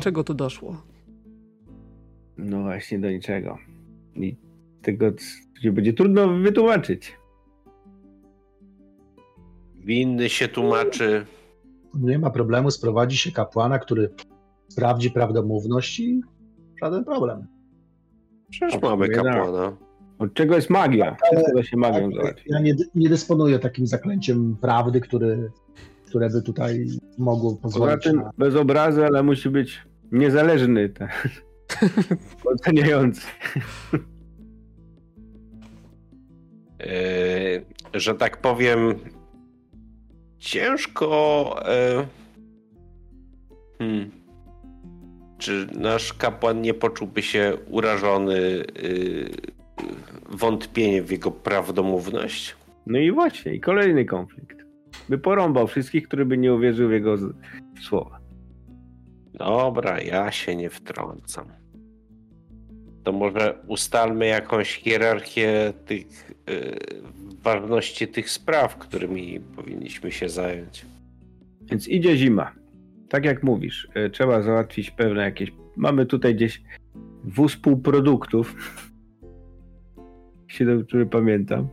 Czego 0.00 0.24
tu 0.24 0.34
doszło? 0.34 0.82
No 2.38 2.62
właśnie 2.62 2.98
do 2.98 3.10
niczego. 3.10 3.58
I 4.14 4.36
tego 4.82 5.12
c- 5.12 5.72
będzie 5.72 5.92
trudno 5.92 6.28
wytłumaczyć. 6.28 7.16
Winny 9.74 10.28
się 10.28 10.48
tłumaczy. 10.48 11.26
Nie 11.94 12.18
ma 12.18 12.30
problemu, 12.30 12.70
sprowadzi 12.70 13.16
się 13.16 13.32
kapłana, 13.32 13.78
który 13.78 14.10
sprawdzi 14.68 15.10
prawdomówność 15.10 16.00
i 16.00 16.20
żaden 16.82 17.04
problem. 17.04 17.46
Przecież 18.50 18.82
mamy 18.82 19.08
kapłana. 19.08 19.76
Od 20.18 20.34
czego 20.34 20.56
jest 20.56 20.70
magia? 20.70 21.16
Wszystko 21.32 21.52
da 21.54 21.62
się 21.62 21.76
magią 21.76 22.10
załatwić. 22.12 22.46
Ja 22.46 22.60
nie, 22.60 22.74
nie 22.94 23.08
dysponuję 23.08 23.58
takim 23.58 23.86
zaklęciem 23.86 24.56
prawdy, 24.60 25.00
który, 25.00 25.50
które 26.06 26.30
by 26.30 26.42
tutaj 26.42 26.86
mogło 27.18 27.50
Poza 27.50 27.62
pozwolić 27.62 28.04
tym 28.04 28.16
na... 28.16 28.30
bez 28.38 28.54
obrazy, 28.54 29.06
ale 29.06 29.22
musi 29.22 29.50
być 29.50 29.82
niezależny. 30.12 30.88
Ten. 30.88 31.08
Oceniający. 32.54 33.20
E, 36.80 37.60
że 37.94 38.14
tak 38.14 38.40
powiem, 38.40 38.94
ciężko. 40.38 41.54
E, 41.68 42.06
hmm, 43.78 44.10
czy 45.38 45.66
nasz 45.78 46.12
kapłan 46.12 46.60
nie 46.62 46.74
poczułby 46.74 47.22
się 47.22 47.56
urażony 47.70 48.36
y, 48.38 49.30
wątpieniem 50.30 51.04
w 51.04 51.10
jego 51.10 51.30
prawdomówność? 51.30 52.56
No 52.86 52.98
i 52.98 53.12
właśnie, 53.12 53.54
i 53.54 53.60
kolejny 53.60 54.04
konflikt. 54.04 54.56
By 55.08 55.18
porąbał 55.18 55.66
wszystkich, 55.66 56.06
który 56.08 56.24
by 56.24 56.38
nie 56.38 56.54
uwierzył 56.54 56.88
w 56.88 56.92
jego 56.92 57.16
z- 57.16 57.34
słowa. 57.82 58.18
Dobra, 59.34 60.00
ja 60.00 60.32
się 60.32 60.56
nie 60.56 60.70
wtrącam. 60.70 61.46
To 63.04 63.12
może 63.12 63.58
ustalmy 63.66 64.26
jakąś 64.26 64.74
hierarchię 64.74 65.72
tych 65.86 66.30
y, 66.50 66.78
ważności 67.42 68.08
tych 68.08 68.30
spraw, 68.30 68.76
którymi 68.78 69.40
powinniśmy 69.40 70.12
się 70.12 70.28
zająć. 70.28 70.86
Więc 71.62 71.88
idzie 71.88 72.16
zima. 72.16 72.52
Tak 73.08 73.24
jak 73.24 73.42
mówisz, 73.42 73.88
e, 73.94 74.10
trzeba 74.10 74.42
załatwić 74.42 74.90
pewne 74.90 75.22
jakieś. 75.22 75.52
Mamy 75.76 76.06
tutaj 76.06 76.34
gdzieś 76.34 76.62
wóz 77.24 77.56
półproduktów. 77.56 78.54
dobrze 80.66 81.06
pamiętam. 81.06 81.68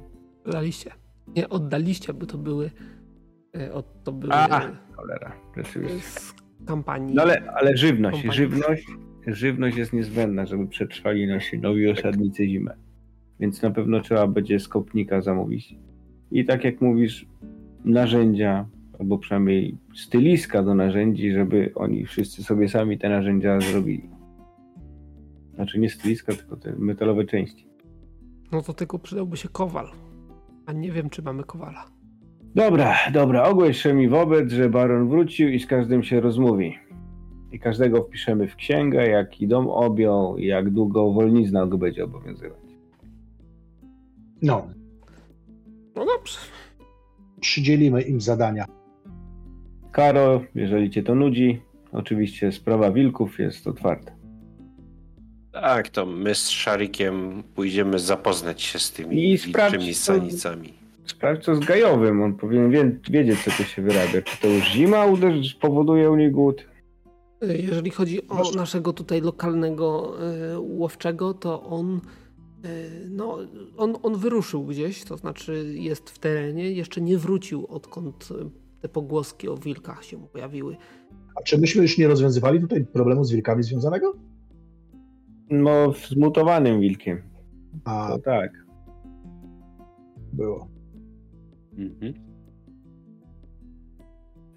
Daliście? 0.52 0.92
Nie, 1.36 1.50
oddaliście, 1.50 2.14
bo 2.14 2.26
to 2.26 2.38
były. 2.38 2.72
e, 3.58 3.74
od- 3.74 4.04
To 4.04 4.12
były 4.12 4.34
A, 4.34 4.72
cholera, 4.92 5.32
rzeczywiście. 5.58 6.00
z 6.00 6.34
kampanii. 6.68 7.16
No 7.16 7.22
ale, 7.22 7.52
ale 7.56 7.78
żywność, 7.78 8.24
żywność, 8.34 8.88
żywność 9.28 9.78
jest 9.78 9.94
niezbędna, 9.94 10.46
żeby 10.46 10.68
przetrwali 10.68 11.28
nasi 11.28 11.60
nowi 11.60 11.88
osadnicy 11.88 12.48
zimę. 12.48 12.76
Więc 13.40 13.62
na 13.62 13.72
pewno 13.72 14.02
trzeba 14.02 14.28
będzie 14.28 14.60
skopnika 14.60 15.22
zamówić. 15.22 15.76
I 16.32 16.46
tak 16.46 16.64
jak 16.64 16.82
mówisz, 16.82 17.26
narzędzia, 17.86 18.66
albo 19.04 19.18
przynajmniej 19.18 19.78
styliska 19.96 20.64
do 20.64 20.76
narzędzi, 20.76 21.32
żeby 21.32 21.72
oni 21.76 22.06
wszyscy 22.06 22.44
sobie 22.44 22.70
sami 22.70 22.98
te 23.00 23.10
narzędzia 23.10 23.60
zrobili. 23.60 24.10
Znaczy 25.56 25.80
nie 25.80 25.90
styliska, 25.90 26.34
tylko 26.34 26.56
te 26.58 26.76
metalowe 26.78 27.26
części. 27.26 27.68
No 28.52 28.62
to 28.62 28.74
tylko 28.74 29.00
przydałby 29.00 29.38
się 29.38 29.50
kowal. 29.50 29.88
A 30.66 30.74
nie 30.74 30.92
wiem, 30.92 31.10
czy 31.10 31.22
mamy 31.22 31.44
kowala. 31.44 31.86
Dobra, 32.56 32.96
dobra, 33.14 33.44
ogłoś 33.44 33.86
mi 33.86 34.10
wobec, 34.10 34.52
że 34.52 34.70
baron 34.70 35.10
wrócił 35.10 35.50
i 35.50 35.60
z 35.60 35.68
każdym 35.68 36.04
się 36.04 36.20
rozmówi. 36.22 36.76
I 37.52 37.60
każdego 37.60 38.04
wpiszemy 38.04 38.48
w 38.48 38.56
księgę, 38.56 39.08
jaki 39.08 39.48
dom 39.48 39.68
objął 39.68 40.38
i 40.38 40.46
jak 40.46 40.70
długo 40.70 41.14
wolnizna 41.14 41.66
go 41.66 41.78
będzie 41.78 42.04
obowiązywać. 42.04 42.60
No, 44.42 44.68
No 45.96 46.06
dobrze. 46.06 46.38
przydzielimy 47.42 48.02
im 48.02 48.22
zadania. 48.22 48.66
Karo, 49.94 50.42
jeżeli 50.56 50.90
cię 50.90 51.04
to 51.04 51.16
nudzi, 51.16 51.62
oczywiście 51.92 52.52
sprawa 52.52 52.92
wilków 52.92 53.40
jest 53.40 53.68
otwarta. 53.68 54.12
Tak, 55.52 55.90
to 55.90 56.06
my 56.06 56.36
z 56.36 56.50
Szarikiem 56.50 57.44
pójdziemy 57.56 58.00
zapoznać 58.00 58.62
się 58.62 58.80
z 58.80 58.92
tymi 58.92 59.32
I 59.32 59.38
sprawdź, 59.38 59.72
wilczymi 59.74 59.94
co- 59.94 60.04
sanicami. 60.04 60.74
Sprawdź 61.06 61.44
co 61.44 61.56
z 61.56 61.60
Gajowym, 61.60 62.22
on 62.22 62.34
powinien 62.34 62.72
wie, 62.72 62.92
wiedzieć, 63.10 63.40
co 63.44 63.52
tu 63.52 63.64
się 63.64 63.82
wyrabia. 63.82 64.22
Czy 64.22 64.42
to 64.42 64.48
już 64.48 64.64
zima 64.72 65.06
uderzy, 65.06 65.56
powoduje 65.62 66.12
u 66.12 66.16
niej 66.16 66.32
głód? 66.32 66.66
Jeżeli 67.42 67.92
chodzi 67.92 68.28
o 68.28 68.52
naszego 68.56 68.94
tutaj 68.94 69.22
lokalnego 69.22 70.14
y, 70.54 70.60
łowczego, 70.60 71.34
to 71.34 71.64
on, 71.64 72.02
y, 72.66 73.08
no, 73.10 73.38
on, 73.78 73.94
on 74.04 74.16
wyruszył 74.18 74.66
gdzieś, 74.66 75.04
to 75.04 75.18
znaczy 75.18 75.74
jest 75.78 76.10
w 76.10 76.20
terenie, 76.20 76.72
jeszcze 76.72 77.02
nie 77.02 77.18
wrócił 77.18 77.68
odkąd 77.70 78.30
te 78.84 78.90
pogłoski 78.90 79.50
o 79.50 79.58
wilkach 79.58 80.04
się 80.04 80.28
pojawiły. 80.28 80.78
A 81.40 81.44
czy 81.44 81.58
myśmy 81.58 81.82
już 81.82 81.98
nie 81.98 82.08
rozwiązywali 82.08 82.60
tutaj 82.60 82.86
problemu 82.86 83.24
z 83.24 83.32
wilkami 83.32 83.64
związanego? 83.64 84.14
No, 85.50 85.94
z 85.94 86.16
mutowanym 86.16 86.80
wilkiem. 86.82 87.22
A, 87.86 88.08
To 88.10 88.20
tak. 88.20 88.52
było. 90.34 90.68
Mhm. 91.78 92.14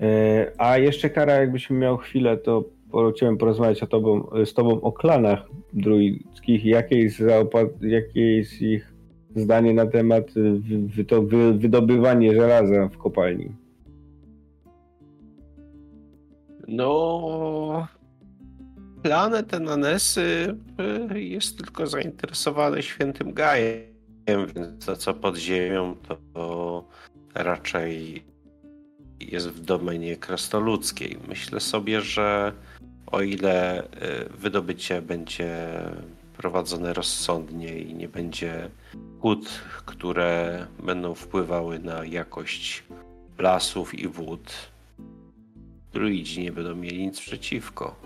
E, 0.01 0.53
A 0.59 0.78
jeszcze 0.78 1.11
Kara, 1.11 1.32
jakbyśmy 1.35 1.78
miał 1.78 1.97
chwilę, 1.97 2.36
to 2.36 2.65
chciałem 3.16 3.36
porozmawiać 3.39 3.82
o 3.82 3.86
tobą, 3.86 4.28
z 4.44 4.55
tobą 4.55 4.81
o 4.81 4.93
klanach 4.93 5.48
druidzkich. 5.73 6.65
Jakie 6.65 6.98
jest, 6.98 7.23
jakie 7.81 8.36
jest 8.36 8.62
ich 8.62 8.94
zdanie 9.36 9.74
na 9.74 9.86
temat 9.86 10.32
wy, 10.35 10.61
wy, 10.86 11.05
to 11.05 11.23
wy, 11.23 11.55
wydobywania 11.59 12.32
żelaza 12.35 12.89
w 12.89 12.98
kopalni? 12.98 13.65
No, 16.68 17.88
planet 19.02 19.55
Ananesy 19.55 20.56
y, 21.12 21.22
jest 21.22 21.59
tylko 21.59 21.86
zainteresowany 21.86 22.82
świętym 22.82 23.32
Gajem, 23.34 24.47
więc 24.55 24.86
to 24.86 24.97
co 24.97 25.14
pod 25.14 25.36
ziemią 25.36 25.97
to 26.34 26.84
raczej 27.34 28.24
jest 29.20 29.48
w 29.48 29.60
domenie 29.60 30.16
krasnoludzkiej. 30.16 31.18
Myślę 31.28 31.60
sobie, 31.60 32.01
że 32.01 32.52
o 33.06 33.22
ile 33.22 33.84
y, 33.84 33.86
wydobycie 34.38 35.02
będzie 35.02 35.56
prowadzone 36.36 36.93
rozsądnie 36.93 37.78
i 37.78 37.94
nie 37.94 38.09
będzie 38.09 38.70
kłód, 39.20 39.48
które 39.86 40.66
będą 40.82 41.14
wpływały 41.14 41.78
na 41.78 42.05
jakość 42.05 42.84
lasów 43.38 43.94
i 43.94 44.09
wód, 44.09 44.52
druidzi 45.97 46.43
nie 46.43 46.52
będą 46.52 46.74
mieli 46.74 47.06
nic 47.06 47.20
przeciwko. 47.20 47.97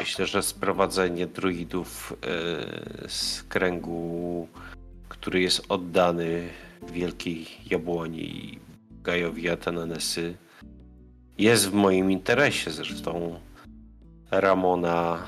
Myślę, 0.00 0.26
że 0.26 0.42
sprowadzenie 0.42 1.26
druidów 1.26 2.12
e, 2.12 3.08
z 3.08 3.42
kręgu, 3.42 4.48
który 5.08 5.40
jest 5.40 5.62
oddany 5.68 6.48
wielkiej 6.92 7.46
jabłoni 7.70 8.20
i 8.20 8.58
Gajowi 9.02 9.48
Atenanesy, 9.50 10.34
jest 11.38 11.68
w 11.68 11.72
moim 11.72 12.10
interesie. 12.10 12.70
Zresztą 12.70 13.40
Ramona 14.30 15.26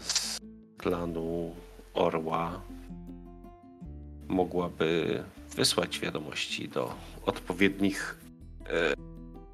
z 0.00 0.38
klanu 0.78 1.54
Orła 1.94 2.60
mogłaby 4.28 5.22
wysłać 5.56 6.00
wiadomości 6.00 6.68
do 6.68 6.94
odpowiednich 7.26 8.18
e, 8.70 8.94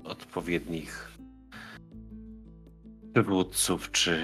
odpowiednich 0.05 1.16
przywódców 3.17 3.91
czy 3.91 4.19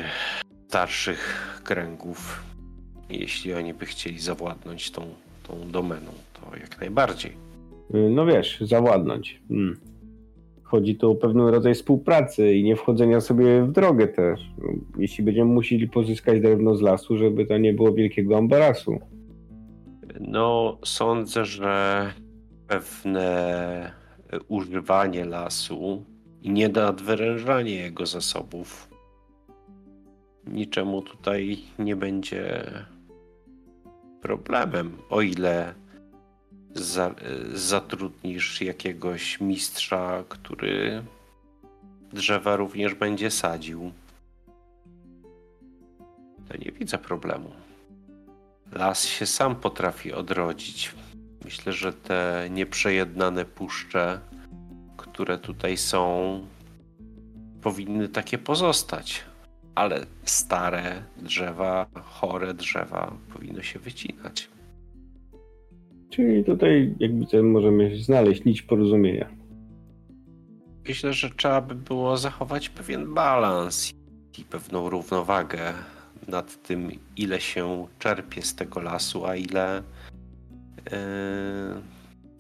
starszych 0.69 1.61
kręgów, 1.65 2.43
jeśli 3.11 3.55
oni 3.55 3.75
by 3.75 3.87
chcieli 3.87 4.19
zawładnąć 4.19 4.91
tą, 4.91 5.03
tą 5.49 5.71
domeną, 5.71 6.11
to 6.33 6.57
jak 6.57 6.81
najbardziej. 6.81 7.33
Y, 7.95 8.11
No 8.11 8.27
wiesz, 8.27 8.61
zawładnąć. 8.61 9.41
Hmm. 9.49 9.77
Chodzi 10.63 10.95
tu 10.97 11.11
o 11.11 11.15
pewien 11.15 11.41
rodzaj 11.41 11.75
współpracy 11.75 12.55
i 12.55 12.65
nie 12.65 12.77
wchodzenia 12.77 13.21
sobie 13.21 13.63
w 13.63 13.73
drogę 13.73 14.09
też. 14.09 14.41
No, 14.59 14.69
Jeśli 14.99 15.25
będziemy 15.25 15.53
musieli 15.53 15.89
pozyskać 15.89 16.41
drewno 16.41 16.77
z 16.77 16.81
lasu, 16.83 17.19
żeby 17.19 17.47
to 17.47 17.59
nie 17.59 17.73
było 17.73 17.93
wielkiego 17.93 18.39
ambarasu. 18.39 18.99
No, 20.21 20.79
sądzę, 20.85 21.45
że 21.45 22.13
pewne 22.67 23.93
używanie 24.49 25.25
lasu 25.25 26.05
i 26.43 26.51
nienadwyrężanie 26.51 27.75
jego 27.75 28.07
zasobów 28.07 28.93
niczemu 30.47 31.03
tutaj 31.03 31.59
nie 31.79 31.97
będzie 31.97 32.65
problemem, 34.23 34.99
o 35.11 35.21
ile 35.23 35.75
za, 36.75 37.15
zatrudnisz 37.55 38.61
jakiegoś 38.61 39.41
mistrza, 39.41 40.25
który 40.29 41.03
drzewa 42.13 42.57
również 42.57 42.95
będzie 42.95 43.31
sadził. 43.31 43.93
To 46.49 46.57
nie 46.57 46.73
widzę 46.73 46.99
problemu. 46.99 47.53
Las 48.73 49.05
się 49.05 49.27
sam 49.27 49.57
potrafi 49.57 50.13
odrodzić. 50.13 50.93
Myślę, 51.45 51.73
że 51.73 51.93
te 51.93 52.49
nieprzejednane 52.51 53.45
puszcze, 53.45 54.21
które 55.13 55.39
tutaj 55.39 55.77
są, 55.77 56.41
powinny 57.63 58.09
takie 58.09 58.39
pozostać. 58.39 59.25
Ale 59.75 60.07
stare 60.25 61.03
drzewa, 61.17 61.87
chore 62.05 62.55
drzewa 62.55 63.17
powinno 63.33 63.63
się 63.63 63.79
wycinać. 63.79 64.49
Czyli 66.11 66.45
tutaj 66.45 66.95
jakby 66.99 67.27
to 67.27 67.43
możemy 67.43 68.03
znaleźć 68.03 68.45
nić 68.45 68.63
porozumienia. 68.63 69.29
Myślę, 70.89 71.13
że 71.13 71.31
trzeba 71.31 71.61
by 71.61 71.75
było 71.75 72.17
zachować 72.17 72.69
pewien 72.69 73.15
balans 73.15 73.93
i 74.39 74.45
pewną 74.45 74.91
równowagę 74.91 75.73
nad 76.29 76.63
tym, 76.63 76.91
ile 77.17 77.41
się 77.41 77.87
czerpie 77.99 78.43
z 78.43 78.55
tego 78.55 78.81
lasu, 78.81 79.27
a 79.27 79.37
ile 79.37 79.83
yy, 80.77 80.93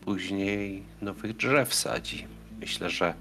później 0.05 0.83
nowych 1.03 1.37
drzew 1.37 1.75
sadzi. 1.75 2.27
Myślę, 2.63 2.91
że 2.91 3.15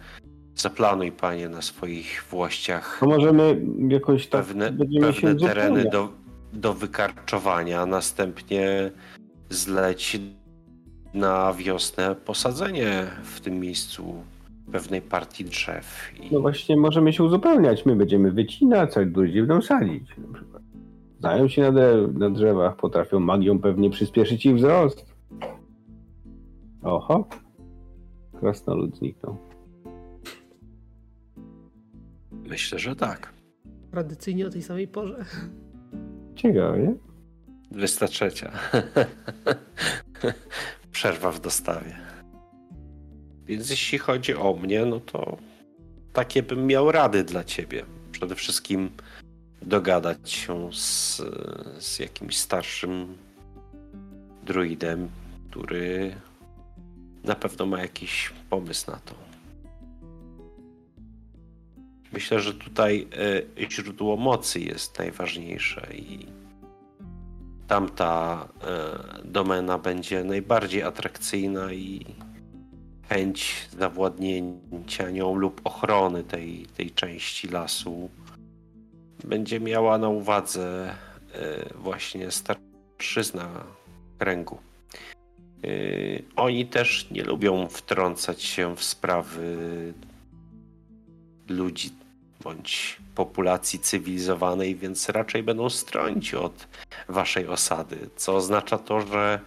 zaplanuj 0.55 1.11
panie 1.11 1.49
na 1.49 1.61
swoich 1.61 2.23
włościach 2.29 2.97
To 2.99 3.05
możemy 3.05 3.61
jakoś 3.89 4.27
tak 4.27 4.45
pewne, 4.45 4.73
pewne 5.01 5.35
tereny 5.35 5.89
do, 5.89 6.09
do 6.53 6.73
wykarczowania, 6.73 7.81
a 7.81 7.85
następnie 7.85 8.91
zleć 9.49 10.19
na 11.13 11.53
wiosnę 11.53 12.15
posadzenie 12.15 13.07
w 13.23 13.39
tym 13.41 13.59
miejscu 13.59 14.23
pewnej 14.71 15.01
partii 15.01 15.45
drzew. 15.45 16.11
I 16.19 16.33
No 16.33 16.39
właśnie 16.41 16.77
możemy 16.77 17.13
się 17.13 17.23
uzupełniać. 17.23 17.85
My 17.85 17.95
będziemy 17.95 18.31
wycinać, 18.31 18.97
a 18.97 18.99
ludzie 18.99 19.39
będą 19.43 19.61
sadzić 19.61 20.09
na 20.17 20.33
przykład. 20.33 20.63
Znają 21.19 21.47
się 21.47 21.61
na, 21.61 21.71
de- 21.71 22.07
na 22.13 22.29
drzewach, 22.29 22.75
potrafią 22.75 23.19
magią 23.19 23.59
pewnie 23.59 23.89
przyspieszyć 23.89 24.45
ich 24.45 24.55
wzrost. 24.55 25.05
Oho. 26.83 27.27
Krasnolud 28.41 28.97
zniknął. 28.97 29.37
Myślę, 32.31 32.79
że 32.79 32.95
tak. 32.95 33.33
Tradycyjnie 33.91 34.47
o 34.47 34.49
tej 34.49 34.61
samej 34.61 34.87
porze. 34.87 35.25
Ciekawe. 36.35 36.95
23. 37.71 38.31
Przerwa 40.91 41.31
w 41.31 41.39
dostawie. 41.39 41.97
Więc 43.45 43.69
jeśli 43.69 43.97
chodzi 43.97 44.35
o 44.35 44.53
mnie, 44.53 44.85
no 44.85 44.99
to 44.99 45.37
takie 46.13 46.43
bym 46.43 46.67
miał 46.67 46.91
rady 46.91 47.23
dla 47.23 47.43
ciebie. 47.43 47.85
Przede 48.11 48.35
wszystkim 48.35 48.89
dogadać 49.61 50.31
się 50.31 50.73
z, 50.73 51.21
z 51.79 51.99
jakimś 51.99 52.37
starszym 52.37 53.17
druidem, 54.43 55.09
który 55.49 56.15
na 57.23 57.35
pewno 57.35 57.65
ma 57.65 57.81
jakiś 57.81 58.33
pomysł 58.49 58.91
na 58.91 58.97
to. 58.97 59.15
Myślę, 62.13 62.39
że 62.39 62.53
tutaj 62.53 63.07
e, 63.57 63.71
źródło 63.71 64.17
mocy 64.17 64.59
jest 64.59 64.99
najważniejsze 64.99 65.87
i 65.93 66.27
tamta 67.67 68.47
e, 68.63 69.27
domena 69.27 69.77
będzie 69.77 70.23
najbardziej 70.23 70.83
atrakcyjna 70.83 71.73
i 71.73 72.05
chęć 73.09 73.67
zawładnięcia 73.79 75.09
nią 75.09 75.35
lub 75.35 75.61
ochrony 75.63 76.23
tej, 76.23 76.65
tej 76.65 76.91
części 76.91 77.47
lasu 77.47 78.09
będzie 79.23 79.59
miała 79.59 79.97
na 79.97 80.09
uwadze 80.09 80.95
e, 81.33 81.73
właśnie 81.75 82.31
starszyzna 82.31 83.63
kręgu. 84.17 84.57
Oni 86.35 86.65
też 86.65 87.07
nie 87.11 87.23
lubią 87.23 87.67
wtrącać 87.67 88.43
się 88.43 88.75
w 88.75 88.83
sprawy 88.83 89.57
ludzi 91.49 91.89
bądź 92.43 92.97
populacji 93.15 93.79
cywilizowanej, 93.79 94.75
więc 94.75 95.09
raczej 95.09 95.43
będą 95.43 95.69
stronić 95.69 96.33
od 96.33 96.67
waszej 97.09 97.47
osady, 97.47 98.09
co 98.15 98.35
oznacza 98.35 98.77
to, 98.77 99.01
że 99.01 99.39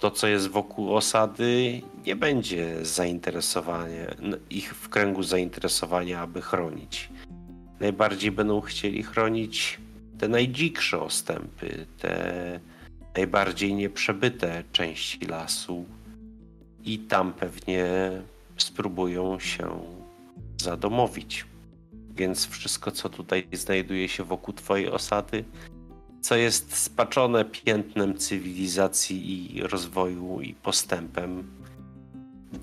to, 0.00 0.10
co 0.10 0.26
jest 0.26 0.48
wokół 0.48 0.96
osady, 0.96 1.80
nie 2.06 2.16
będzie 2.16 2.84
zainteresowanie, 2.84 4.06
ich 4.50 4.74
w 4.74 4.88
kręgu 4.88 5.22
zainteresowania, 5.22 6.20
aby 6.20 6.42
chronić. 6.42 7.08
Najbardziej 7.80 8.30
będą 8.30 8.60
chcieli 8.60 9.02
chronić 9.02 9.78
te 10.18 10.28
najdziksze 10.28 11.00
ostępy, 11.00 11.86
te 11.98 12.60
najbardziej 13.16 13.74
nieprzebyte 13.74 14.64
części 14.72 15.26
lasu 15.26 15.84
i 16.84 16.98
tam 16.98 17.32
pewnie 17.32 17.86
spróbują 18.56 19.38
się 19.38 19.80
zadomowić. 20.62 21.46
Więc 22.16 22.46
wszystko, 22.46 22.90
co 22.90 23.08
tutaj 23.08 23.46
znajduje 23.52 24.08
się 24.08 24.24
wokół 24.24 24.54
Twojej 24.54 24.88
osady, 24.88 25.44
co 26.20 26.36
jest 26.36 26.76
spaczone 26.76 27.44
piętnem 27.44 28.18
cywilizacji 28.18 29.56
i 29.56 29.62
rozwoju 29.62 30.40
i 30.40 30.54
postępem, 30.54 31.50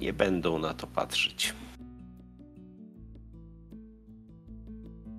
nie 0.01 0.13
będą 0.13 0.59
na 0.59 0.73
to 0.73 0.87
patrzeć. 0.87 1.53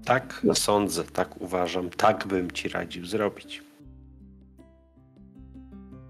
Tak 0.05 0.47
sądzę, 0.55 1.05
tak 1.05 1.41
uważam, 1.41 1.91
tak 1.91 2.27
bym 2.27 2.51
ci 2.51 2.69
radził 2.69 3.07
zrobić. 3.07 3.70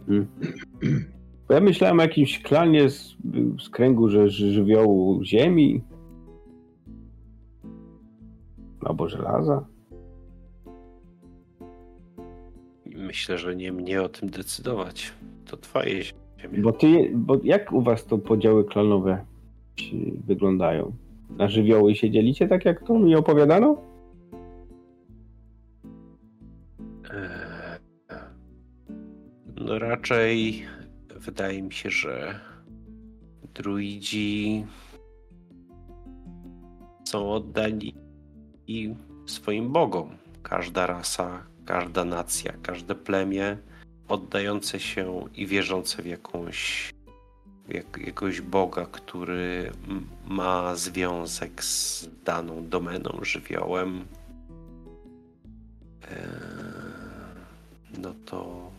Hmm. 0.06 0.26
Ja 1.50 1.60
myślałem 1.60 1.98
o 1.98 2.02
jakimś 2.02 2.42
klanie 2.42 2.90
z, 2.90 3.16
z 3.60 3.68
kręgu 3.68 4.08
że 4.08 4.28
żywiołu 4.28 5.24
ziemi, 5.24 5.82
Albo 8.84 9.08
żelaza? 9.08 9.66
Myślę, 12.86 13.38
że 13.38 13.56
nie 13.56 13.72
mnie 13.72 14.02
o 14.02 14.08
tym 14.08 14.30
decydować. 14.30 15.12
To 15.46 15.56
twoje 15.56 16.02
ziemie. 16.02 16.58
Bo 16.58 16.72
ty, 16.72 17.12
bo 17.14 17.38
jak 17.44 17.72
u 17.72 17.82
was 17.82 18.06
to 18.06 18.18
podziały 18.18 18.64
klanowe 18.64 19.24
wyglądają? 20.26 20.92
Na 21.30 21.48
żywioły 21.48 21.94
się 21.94 22.10
dzielicie 22.10 22.48
tak, 22.48 22.64
jak 22.64 22.86
to 22.86 22.98
mi 22.98 23.14
opowiadano? 23.14 23.76
Eee, 27.14 27.39
no 29.60 29.78
raczej 29.78 30.66
wydaje 31.16 31.62
mi 31.62 31.72
się, 31.72 31.90
że 31.90 32.40
druidzi 33.54 34.66
są 37.04 37.32
oddani 37.32 37.94
i 38.66 38.94
swoim 39.26 39.72
bogom. 39.72 40.16
Każda 40.42 40.86
rasa, 40.86 41.46
każda 41.64 42.04
nacja, 42.04 42.52
każde 42.62 42.94
plemię 42.94 43.56
oddające 44.08 44.80
się 44.80 45.24
i 45.34 45.46
wierzące 45.46 46.02
w 46.02 46.06
jakąś 46.06 46.90
jak, 47.68 47.98
jakiegoś 47.98 48.40
Boga, 48.40 48.86
który 48.86 49.72
ma 50.26 50.76
związek 50.76 51.64
z 51.64 52.08
daną 52.24 52.68
domeną, 52.68 53.18
żywiołem, 53.22 54.04
eee, 56.02 56.16
no 57.98 58.14
to, 58.26 58.69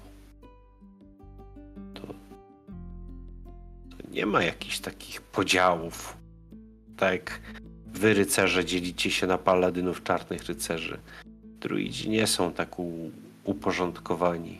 nie 4.11 4.25
ma 4.25 4.43
jakichś 4.43 4.79
takich 4.79 5.21
podziałów. 5.21 6.17
Tak 6.97 7.41
Wy, 7.93 8.13
rycerze, 8.13 8.65
dzielicie 8.65 9.11
się 9.11 9.27
na 9.27 9.37
paladynów 9.37 10.03
czarnych 10.03 10.45
rycerzy. 10.45 10.99
Druidzi 11.59 12.09
nie 12.09 12.27
są 12.27 12.53
tak 12.53 12.79
u, 12.79 13.11
uporządkowani. 13.43 14.59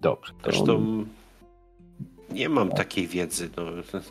Dobrze. 0.00 0.32
Zresztą 0.44 1.04
nie 2.30 2.48
mam 2.48 2.70
takiej 2.70 3.06
wiedzy. 3.06 3.50
No, 3.56 3.62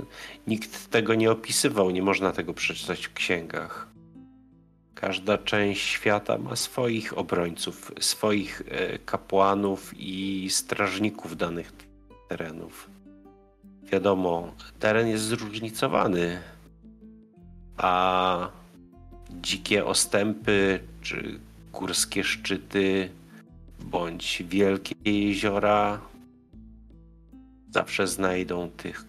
nikt 0.47 0.89
tego 0.89 1.15
nie 1.15 1.31
opisywał, 1.31 1.91
nie 1.91 2.01
można 2.01 2.31
tego 2.31 2.53
przeczytać 2.53 3.07
w 3.07 3.13
księgach. 3.13 3.92
Każda 4.95 5.37
część 5.37 5.87
świata 5.87 6.37
ma 6.37 6.55
swoich 6.55 7.17
obrońców, 7.17 7.91
swoich 7.99 8.61
e, 8.67 8.99
kapłanów 8.99 9.93
i 9.97 10.47
strażników 10.49 11.37
danych 11.37 11.71
terenów. 12.29 12.89
Wiadomo, 13.83 14.53
teren 14.79 15.07
jest 15.07 15.23
zróżnicowany, 15.23 16.41
a 17.77 18.49
dzikie 19.41 19.85
ostępy 19.85 20.79
czy 21.01 21.39
górskie 21.73 22.23
szczyty 22.23 23.09
bądź 23.79 24.43
wielkie 24.47 24.95
jeziora 25.05 26.01
zawsze 27.71 28.07
znajdą 28.07 28.69
tych, 28.69 29.05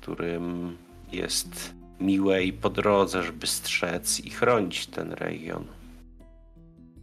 którym 0.00 0.76
jest 1.12 1.74
miłe 2.00 2.44
i 2.44 2.52
po 2.52 2.70
drodze, 2.70 3.22
żeby 3.22 3.46
strzec 3.46 4.24
i 4.24 4.30
chronić 4.30 4.86
ten 4.86 5.12
region, 5.12 5.64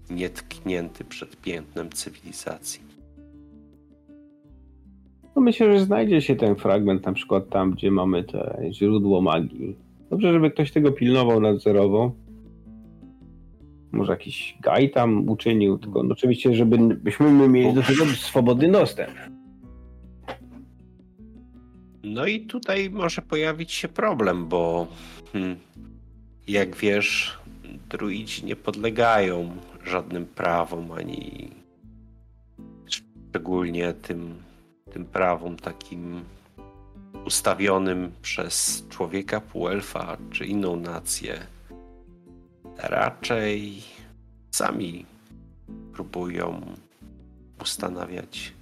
nietknięty 0.10 1.04
przed 1.04 1.42
piętnem 1.42 1.90
cywilizacji. 1.90 2.82
No 5.36 5.42
myślę, 5.42 5.74
że 5.74 5.86
znajdzie 5.86 6.22
się 6.22 6.36
ten 6.36 6.56
fragment 6.56 7.06
na 7.06 7.14
przykład 7.14 7.50
tam, 7.50 7.72
gdzie 7.72 7.92
mamy 7.92 8.24
te 8.24 8.60
źródło 8.72 9.22
magii. 9.22 9.76
Dobrze, 10.10 10.34
żeby 10.34 10.52
ktoś 10.52 10.72
tego 10.72 10.92
pilnował, 10.92 11.40
nadzorował. 11.40 12.12
Może 13.92 14.12
jakiś 14.12 14.58
gaj 14.62 14.90
tam 14.90 15.30
uczynił, 15.30 15.78
tylko 15.78 16.04
no 16.04 16.12
oczywiście, 16.12 16.54
żebyśmy 16.54 17.48
mieli 17.48 17.74
do 17.74 17.84
tego 17.84 18.06
swobodny 18.06 18.72
dostęp. 18.72 19.12
No 22.04 22.26
i 22.26 22.42
tutaj 22.42 22.90
może 22.90 23.22
pojawić 23.22 23.72
się 23.72 23.88
problem, 23.88 24.48
bo 24.48 24.88
hmm, 25.34 25.60
jak 26.48 26.76
wiesz, 26.76 27.38
druidzi 27.90 28.46
nie 28.46 28.56
podlegają 28.56 29.58
żadnym 29.86 30.26
prawom, 30.26 30.92
ani 30.92 31.50
szczególnie 32.88 33.94
tym 33.94 34.36
tym 34.92 35.06
prawom 35.06 35.58
takim 35.58 36.24
ustawionym 37.26 38.12
przez 38.22 38.86
człowieka 38.90 39.42
półelfa 39.42 40.18
czy 40.32 40.46
inną 40.46 40.76
nację. 40.76 41.40
Raczej 42.78 43.82
sami 44.52 45.06
próbują 45.94 46.62
ustanawiać 47.62 48.54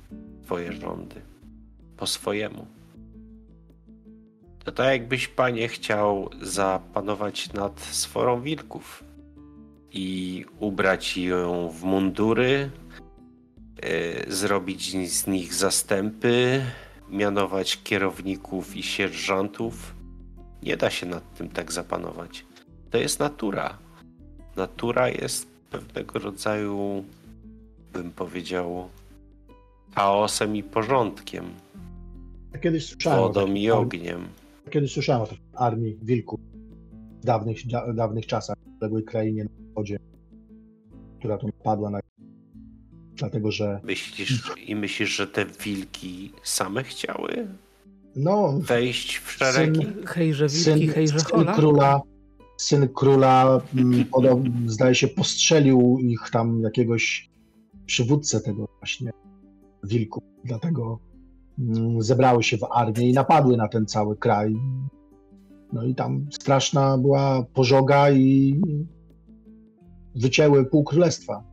swoje 0.45 0.73
rządy 0.73 1.21
po 1.97 2.07
swojemu. 2.07 2.78
To 4.69 4.75
tak 4.75 4.87
jakbyś, 4.87 5.27
panie, 5.27 5.67
chciał 5.67 6.29
zapanować 6.41 7.53
nad 7.53 7.79
sforą 7.81 8.41
wilków 8.41 9.03
i 9.91 10.45
ubrać 10.59 11.17
ją 11.17 11.69
w 11.69 11.83
mundury, 11.83 12.69
E, 13.81 14.31
zrobić 14.31 15.11
z 15.11 15.27
nich 15.27 15.53
zastępy, 15.53 16.61
mianować 17.09 17.83
kierowników 17.83 18.75
i 18.75 18.83
sierżantów. 18.83 19.95
Nie 20.63 20.77
da 20.77 20.89
się 20.89 21.05
nad 21.05 21.37
tym 21.37 21.49
tak 21.49 21.71
zapanować. 21.71 22.45
To 22.91 22.97
jest 22.97 23.19
natura. 23.19 23.77
Natura 24.55 25.09
jest 25.09 25.47
pewnego 25.71 26.19
rodzaju, 26.19 27.03
bym 27.93 28.11
powiedział, 28.11 28.89
chaosem 29.95 30.55
i 30.55 30.63
porządkiem. 30.63 31.45
Kiedyś 32.63 32.85
słyszałem 32.85 33.19
wodą 33.19 33.53
i 33.53 33.71
ogniem. 33.71 34.27
Kiedyś 34.69 34.93
słyszałem 34.93 35.21
o 35.21 35.59
armii 35.59 35.97
wilków 36.01 36.39
w 37.21 37.25
dawnych, 37.25 37.57
dawnych 37.93 38.25
czasach, 38.25 38.57
w 38.65 38.75
odległej 38.75 39.03
krainie 39.03 39.43
na 39.43 39.49
wschodzie, 39.69 39.99
która 41.19 41.37
tu 41.37 41.47
napadła 41.47 41.89
na 41.89 41.99
Dlatego, 43.19 43.51
że. 43.51 43.79
Myślisz, 43.83 44.43
I 44.67 44.75
myślisz, 44.75 45.09
że 45.09 45.27
te 45.27 45.45
wilki 45.45 46.31
same 46.43 46.83
chciały 46.83 47.47
No, 48.15 48.59
wejść 48.59 49.17
w 49.17 49.31
szeregi. 49.31 49.79
Syn- 49.79 50.05
Hejże 50.05 50.47
wilki, 50.47 50.63
syn, 50.63 50.89
hejże 50.89 51.19
syn 51.19 51.45
króla, 51.55 52.01
syn 52.57 52.87
króla 52.87 53.61
mm, 53.75 54.05
podob, 54.05 54.39
zdaje 54.65 54.95
się 54.95 55.07
postrzelił 55.07 55.97
ich 55.99 56.19
tam 56.31 56.61
jakiegoś 56.61 57.29
przywódcę 57.85 58.41
tego 58.41 58.67
właśnie 58.79 59.11
wilków, 59.83 60.23
dlatego 60.43 60.99
zebrały 61.99 62.43
się 62.43 62.57
w 62.57 62.63
armię 62.71 63.09
i 63.09 63.13
napadły 63.13 63.57
na 63.57 63.67
ten 63.67 63.85
cały 63.85 64.17
kraj. 64.17 64.55
No 65.73 65.83
i 65.83 65.95
tam 65.95 66.27
straszna 66.31 66.97
była 66.97 67.43
pożoga 67.53 68.11
i 68.11 68.61
wycięły 70.15 70.65
pół 70.65 70.83
królestwa. 70.83 71.43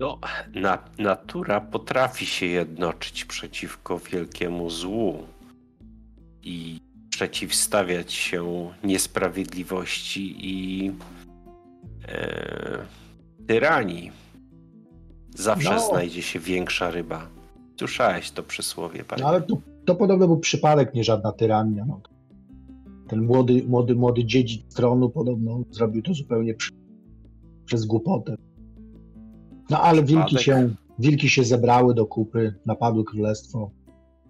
No, 0.00 0.18
na, 0.54 0.78
natura 0.98 1.60
potrafi 1.60 2.26
się 2.26 2.46
jednoczyć 2.46 3.24
przeciwko 3.24 3.98
wielkiemu 3.98 4.70
złu 4.70 5.14
i 6.42 6.80
przeciwstawiać 7.10 8.12
się 8.12 8.70
niesprawiedliwości 8.84 10.36
i 10.48 10.92
e, 12.08 12.78
tyranii. 13.46 14.12
Zawsze 15.34 15.74
No. 15.74 15.80
znajdzie 15.88 16.22
się 16.22 16.38
większa 16.38 16.90
ryba. 16.90 17.28
Słyszałeś 17.82 18.30
to 18.30 18.42
przysłowie, 18.42 19.04
panie? 19.04 19.22
No, 19.22 19.28
ale 19.28 19.42
to, 19.42 19.56
to 19.84 19.94
podobno 19.94 20.26
był 20.26 20.38
przypadek, 20.38 20.94
nie 20.94 21.04
żadna 21.04 21.32
tyrania. 21.32 21.84
No. 21.88 22.00
Ten 23.08 23.22
młody, 23.22 23.64
młody, 23.68 23.94
młody 23.94 24.24
dziedzic 24.24 24.74
tronu 24.74 25.10
podobno 25.10 25.64
zrobił 25.70 26.02
to 26.02 26.14
zupełnie 26.14 26.54
przy, 26.54 26.72
przez 27.64 27.84
głupotę. 27.84 28.36
No 29.70 29.80
ale 29.80 30.02
wilki 30.02 30.38
się, 30.38 30.74
wilki 30.98 31.28
się 31.28 31.44
zebrały 31.44 31.94
do 31.94 32.06
kupy, 32.06 32.54
napadły 32.66 33.04
królestwo. 33.04 33.70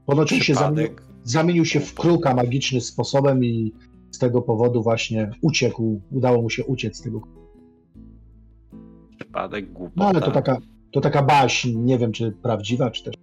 Ponoć 0.07 0.33
on 0.33 0.41
się 0.41 0.55
zamienił, 0.55 0.97
zamienił 1.24 1.65
się 1.65 1.81
w 1.81 1.95
kruka 1.95 2.35
magicznym 2.35 2.81
sposobem 2.81 3.45
i 3.45 3.73
z 4.11 4.19
tego 4.19 4.43
powodu 4.43 4.83
właśnie 4.83 5.31
uciekł, 5.43 6.01
udało 6.11 6.43
mu 6.43 6.51
się 6.51 6.65
uciec 6.65 6.97
z 6.97 7.03
tego. 7.03 7.20
Przypadek 9.16 9.73
głupota. 9.73 9.95
No 9.97 10.09
ale 10.09 10.20
to 10.20 10.31
taka, 10.31 10.59
to 10.93 11.01
taka 11.01 11.23
baśń, 11.23 11.79
nie 11.79 11.99
wiem 11.99 12.12
czy 12.12 12.33
prawdziwa, 12.43 12.91
czy 12.91 13.05
też 13.05 13.15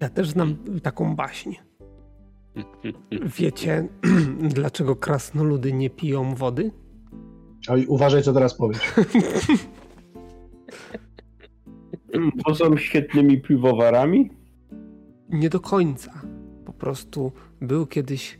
Ja 0.00 0.08
też 0.08 0.30
znam 0.30 0.56
taką 0.82 1.16
baśń. 1.16 1.54
Wiecie, 3.38 3.88
dlaczego 4.54 4.96
krasnoludy 4.96 5.72
nie 5.72 5.90
piją 5.90 6.34
wody? 6.34 6.70
Oj, 7.68 7.86
uważaj 7.86 8.22
co 8.22 8.32
teraz 8.32 8.54
powiesz. 8.54 8.94
Bo 12.46 12.54
są 12.54 12.76
świetnymi 12.76 13.40
piwowarami? 13.40 14.30
Nie 15.28 15.50
do 15.50 15.60
końca. 15.60 16.12
Po 16.64 16.72
prostu 16.72 17.32
był 17.60 17.86
kiedyś 17.86 18.36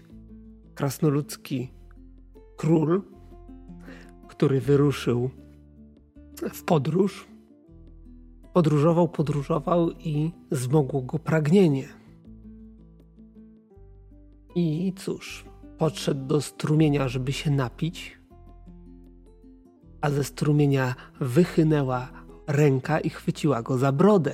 krasnoludzki 0.75 1.71
król, 2.57 3.03
który 4.29 4.61
wyruszył 4.61 5.31
w 6.53 6.65
podróż. 6.65 7.27
Podróżował, 8.57 9.09
podróżował 9.09 9.91
i 9.91 10.33
zmogło 10.51 11.03
go 11.03 11.19
pragnienie. 11.19 11.89
I 14.55 14.93
cóż, 14.97 15.45
podszedł 15.79 16.27
do 16.27 16.41
strumienia, 16.41 17.09
żeby 17.09 17.33
się 17.33 17.51
napić, 17.51 18.19
a 20.01 20.11
ze 20.11 20.25
strumienia 20.25 20.95
wychynęła 21.21 22.09
ręka 22.47 23.01
i 23.01 23.11
chwyciła 23.11 23.63
go 23.63 23.79
za 23.79 23.93
brodę. 23.93 24.33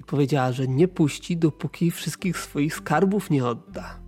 I 0.00 0.04
powiedziała, 0.04 0.52
że 0.52 0.68
nie 0.68 0.88
puści, 0.88 1.36
dopóki 1.36 1.90
wszystkich 1.90 2.38
swoich 2.38 2.74
skarbów 2.74 3.30
nie 3.30 3.46
odda. 3.46 4.00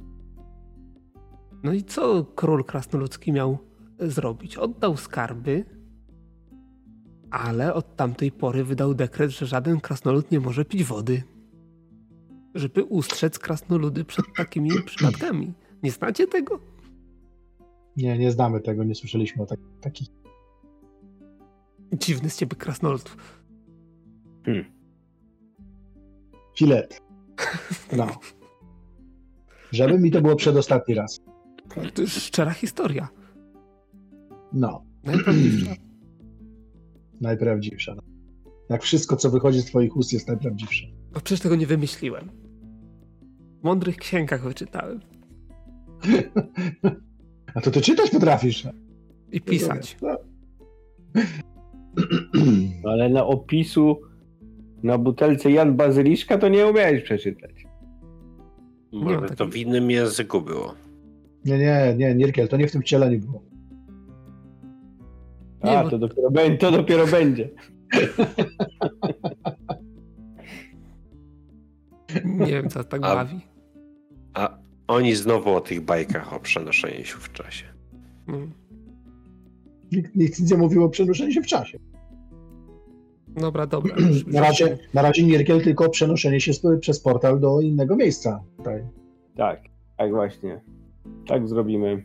No 1.62 1.72
i 1.72 1.84
co 1.84 2.24
król 2.24 2.64
krasnoludzki 2.64 3.32
miał 3.32 3.58
zrobić? 3.98 4.56
Oddał 4.56 4.96
skarby, 4.96 5.64
ale 7.30 7.74
od 7.74 7.96
tamtej 7.96 8.32
pory 8.32 8.64
wydał 8.64 8.94
dekret, 8.94 9.30
że 9.30 9.46
żaden 9.46 9.80
krasnolud 9.80 10.30
nie 10.30 10.40
może 10.40 10.64
pić 10.64 10.84
wody. 10.84 11.22
Żeby 12.54 12.84
ustrzec 12.84 13.38
krasnoludy 13.38 14.04
przed 14.04 14.26
takimi 14.36 14.70
przypadkami. 14.86 15.52
Nie 15.82 15.90
znacie 15.90 16.26
tego? 16.26 16.60
Nie, 17.96 18.18
nie 18.18 18.32
znamy 18.32 18.60
tego, 18.60 18.84
nie 18.84 18.94
słyszeliśmy 18.94 19.42
o 19.42 19.46
tak, 19.46 19.58
takich. 19.80 20.08
Dziwny 21.92 22.30
z 22.30 22.36
ciebie 22.36 22.56
krasnolud. 22.56 23.16
Filet. 26.58 27.02
No. 27.96 28.06
Żeby 29.72 29.98
mi 29.98 30.10
to 30.10 30.20
było 30.20 30.36
przedostatni 30.36 30.94
raz. 30.94 31.20
To 31.94 32.02
jest 32.02 32.16
szczera 32.16 32.50
historia. 32.50 33.08
No, 34.52 34.82
Najprawdziwsza. 35.04 35.85
Najprawdziwsza. 37.20 37.94
No. 37.94 38.02
Jak 38.70 38.82
wszystko, 38.82 39.16
co 39.16 39.30
wychodzi 39.30 39.60
z 39.60 39.64
twoich 39.64 39.96
ust, 39.96 40.12
jest 40.12 40.28
najprawdziwsze. 40.28 40.86
Bo 41.12 41.20
przecież 41.20 41.40
tego 41.40 41.56
nie 41.56 41.66
wymyśliłem. 41.66 42.30
W 43.60 43.64
mądrych 43.64 43.96
księgach 43.96 44.42
wyczytałem. 44.42 45.00
A 47.54 47.60
to 47.60 47.70
ty 47.70 47.80
czytać 47.80 48.10
potrafisz. 48.10 48.68
I 49.32 49.40
pisać. 49.40 49.96
No. 50.02 50.16
Ale 52.90 53.08
na 53.08 53.26
opisu 53.26 54.00
na 54.82 54.98
butelce 54.98 55.50
Jan 55.50 55.76
Bazyliszka 55.76 56.38
to 56.38 56.48
nie 56.48 56.66
umiałeś 56.66 57.02
przeczytać. 57.02 57.66
Może 58.92 59.20
Nie, 59.20 59.28
to 59.28 59.46
w 59.46 59.56
innym 59.56 59.90
języku 59.90 60.40
było. 60.40 60.74
Nie, 61.44 61.58
nie, 61.58 61.94
nie, 61.96 62.14
Nierkiel, 62.14 62.48
to 62.48 62.56
nie 62.56 62.68
w 62.68 62.72
tym 62.72 62.82
wcieleniu 62.82 63.20
było. 63.20 63.42
Nie, 65.66 65.78
A, 65.78 65.84
bo- 65.84 65.90
to 65.90 65.98
dopiero, 65.98 66.30
będzie, 66.30 66.58
to 66.58 66.70
dopiero 66.70 67.06
będzie. 67.06 67.50
Nie 72.24 72.46
wiem, 72.46 72.68
co 72.68 72.84
tak 72.84 73.04
A- 73.04 73.14
bawi. 73.14 73.40
A 74.34 74.58
oni 74.88 75.14
znowu 75.14 75.54
o 75.54 75.60
tych 75.60 75.80
bajkach 75.80 76.32
o 76.32 76.40
przenoszeniu 76.40 77.04
się 77.04 77.16
w 77.16 77.32
czasie. 77.32 77.64
Mm. 78.28 78.52
Nikt, 79.92 80.16
nikt 80.16 80.40
nic 80.40 80.50
nie 80.50 80.56
mówił 80.58 80.84
o 80.84 80.88
przenoszeniu 80.88 81.32
się 81.32 81.42
w 81.42 81.46
czasie. 81.46 81.78
Dobra, 83.28 83.66
dobra. 83.66 83.96
już- 84.08 84.26
Na 84.26 84.40
razie, 84.40 84.78
na 84.94 85.02
razie 85.02 85.22
Nierkiel 85.24 85.62
tylko 85.62 85.90
przenoszenie 85.90 86.40
się 86.40 86.52
przez 86.80 87.00
portal 87.00 87.40
do 87.40 87.60
innego 87.60 87.96
miejsca. 87.96 88.42
Tutaj. 88.56 88.82
Tak, 89.36 89.60
tak 89.96 90.10
właśnie. 90.10 90.60
Tak 91.26 91.48
zrobimy. 91.48 92.02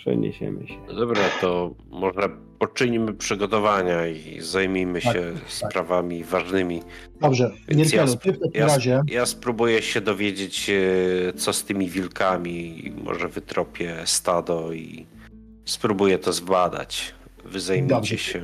Przeniesiemy 0.00 0.66
się. 0.66 0.74
Dobra, 0.96 1.20
to 1.40 1.74
może 1.90 2.28
poczynimy 2.58 3.14
przygotowania 3.14 4.06
i 4.06 4.40
zajmijmy 4.40 5.00
Tak, 5.00 5.12
się 5.12 5.32
sprawami 5.48 6.24
ważnymi. 6.24 6.82
Dobrze, 7.20 7.52
Więc 7.68 7.92
ja 7.92 8.06
ty 8.06 8.32
w 8.32 8.38
takim 8.40 8.50
Ja, 8.54 8.66
razie... 8.66 9.02
ja 9.08 9.26
spróbuję 9.26 9.82
się 9.82 10.00
dowiedzieć, 10.00 10.70
e, 10.70 11.32
co 11.32 11.52
z 11.52 11.64
tymi 11.64 11.88
wilkami. 11.88 12.82
Może 13.04 13.28
wytropię 13.28 13.96
stado 14.04 14.72
i 14.72 15.06
spróbuję 15.64 16.18
to 16.18 16.32
zbadać. 16.32 17.14
Wy 17.44 17.60
zajmijcie 17.60 17.94
Dobrze. 17.94 18.18
się. 18.18 18.42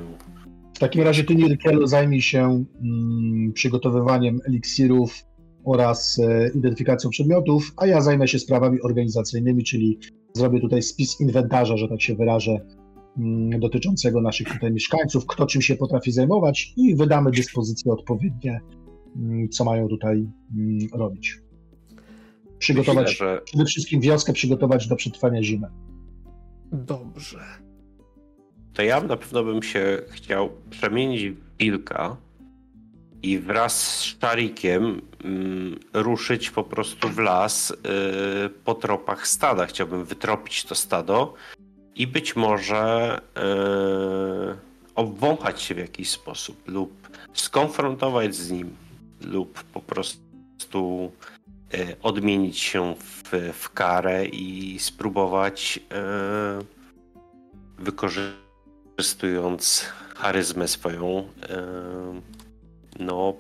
W 0.74 0.78
takim 0.78 1.02
razie 1.02 1.24
ty, 1.24 1.34
Nierkielu, 1.34 1.86
zajmij 1.86 2.22
się 2.22 2.64
mm, 2.82 3.52
przygotowywaniem 3.52 4.40
eliksirów 4.48 5.14
oraz 5.64 6.18
e, 6.18 6.50
identyfikacją 6.54 7.10
przedmiotów, 7.10 7.72
a 7.76 7.86
ja 7.86 8.00
zajmę 8.00 8.28
się 8.28 8.38
sprawami 8.38 8.80
organizacyjnymi, 8.82 9.64
czyli 9.64 9.98
zrobię 10.36 10.60
tutaj 10.60 10.82
spis 10.82 11.20
inwentarza, 11.20 11.76
że 11.76 11.88
tak 11.88 12.02
się 12.02 12.14
wyrażę, 12.14 12.60
mm, 13.18 13.60
dotyczącego 13.60 14.20
naszych 14.20 14.48
tutaj 14.52 14.72
mieszkańców, 14.72 15.26
kto 15.26 15.46
czym 15.46 15.62
się 15.62 15.76
potrafi 15.76 16.12
zajmować 16.12 16.72
i 16.76 16.96
wydamy 16.96 17.30
dyspozycje 17.30 17.92
odpowiednie, 17.92 18.60
mm, 19.16 19.48
co 19.48 19.64
mają 19.64 19.88
tutaj 19.88 20.28
mm, 20.56 20.78
robić. 20.92 21.38
Przygotować, 22.58 23.06
Myślę, 23.06 23.26
że 23.26 23.40
przede 23.44 23.64
wszystkim 23.64 24.00
wioskę 24.00 24.32
przygotować 24.32 24.88
do 24.88 24.96
przetrwania 24.96 25.42
zimy. 25.42 25.66
Dobrze. 26.72 27.38
to 28.74 28.82
ja 28.82 29.00
na 29.00 29.16
pewno 29.16 29.44
bym 29.44 29.62
się 29.62 30.02
chciał 30.08 30.50
przemienić 30.70 31.30
w 31.30 31.56
wilka 31.58 32.16
i 33.22 33.38
wraz 33.38 33.80
z 33.80 34.02
Szarikiem 34.02 35.02
ruszyć 35.92 36.50
po 36.50 36.64
prostu 36.64 37.08
w 37.08 37.18
las 37.18 37.70
y, 37.70 37.74
po 38.64 38.74
tropach 38.74 39.28
stada. 39.28 39.66
Chciałbym 39.66 40.04
wytropić 40.04 40.64
to 40.64 40.74
stado 40.74 41.34
i 41.94 42.06
być 42.06 42.36
może 42.36 43.18
y, 43.18 43.22
obwąchać 44.94 45.62
się 45.62 45.74
w 45.74 45.78
jakiś 45.78 46.10
sposób 46.10 46.68
lub 46.68 47.08
skonfrontować 47.34 48.34
z 48.34 48.50
nim 48.50 48.76
lub 49.20 49.62
po 49.62 49.80
prostu 49.80 51.12
y, 51.74 51.96
odmienić 52.02 52.58
się 52.58 52.94
w, 52.94 53.52
w 53.52 53.70
karę 53.70 54.26
i 54.26 54.78
spróbować 54.78 55.80
wykorzystując 57.78 59.84
charyzmę 60.14 60.68
swoją, 60.68 61.28
no, 62.98 63.34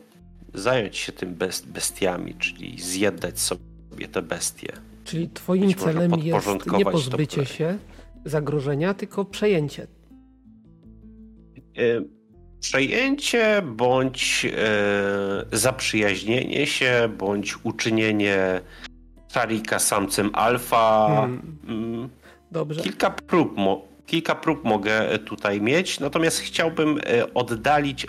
zająć 0.56 0.96
się 0.96 1.12
tym 1.12 1.34
best, 1.34 1.66
bestiami, 1.68 2.34
czyli 2.34 2.80
zjednać 2.80 3.38
sobie 3.40 4.08
te 4.12 4.22
bestie. 4.22 4.72
Czyli 5.04 5.28
twoim 5.28 5.74
celem 5.74 6.12
jest 6.22 6.48
nie 6.78 6.84
pozbycie 6.84 7.44
się 7.46 7.78
zagrożenia, 8.24 8.94
tylko 8.94 9.24
przejęcie. 9.24 9.86
E, 11.78 11.82
przejęcie 12.60 13.62
bądź 13.62 14.46
e, 14.46 15.56
zaprzyjaźnienie 15.56 16.66
się, 16.66 17.08
bądź 17.18 17.54
uczynienie 17.64 18.60
Szarika 19.32 19.78
samcem 19.78 20.30
alfa. 20.32 21.06
Hmm. 21.08 21.58
Mm, 21.68 22.08
Dobrze. 22.50 22.80
Kilka 22.80 23.10
prób, 23.10 23.56
mo 23.56 23.82
kilka 24.06 24.34
prób 24.34 24.64
mogę 24.64 25.18
tutaj 25.18 25.60
mieć, 25.60 26.00
natomiast 26.00 26.38
chciałbym 26.40 26.98
e, 26.98 27.34
oddalić 27.34 28.06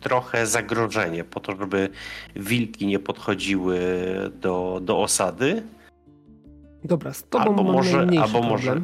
trochę 0.00 0.46
zagrożenie 0.46 1.24
po 1.24 1.40
to, 1.40 1.56
żeby 1.56 1.88
wilki 2.36 2.86
nie 2.86 2.98
podchodziły 2.98 3.80
do, 4.40 4.80
do 4.82 5.02
osady. 5.02 5.62
Dobra, 6.84 7.12
z 7.12 7.22
tobą 7.22 7.44
albo 7.44 7.62
może, 7.62 8.06
albo 8.22 8.42
może. 8.42 8.82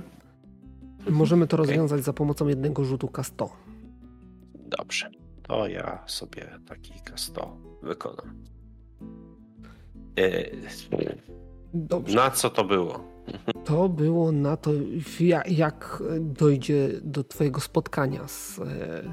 Możemy 1.11 1.47
to 1.47 1.57
rozwiązać 1.57 2.05
za 2.05 2.13
pomocą 2.13 2.49
jednego 2.49 2.85
rzutu 2.85 3.07
K100. 3.07 3.49
Dobrze, 4.55 5.11
to 5.43 5.69
ja 5.69 5.99
sobie 6.07 6.47
taki 6.69 6.93
K100 6.93 7.47
wykonam. 7.83 8.45
E, 10.19 10.51
Dobrze. 11.75 12.17
Na 12.17 12.31
co 12.31 12.51
to 12.51 12.65
było? 12.65 13.15
To 13.65 13.89
było 13.89 14.33
na 14.33 14.57
to, 14.57 14.71
jak 15.49 16.03
dojdzie 16.21 16.89
do 17.03 17.25
Twojego 17.25 17.61
spotkania 17.61 18.29
z 18.29 18.59
e, 18.59 19.13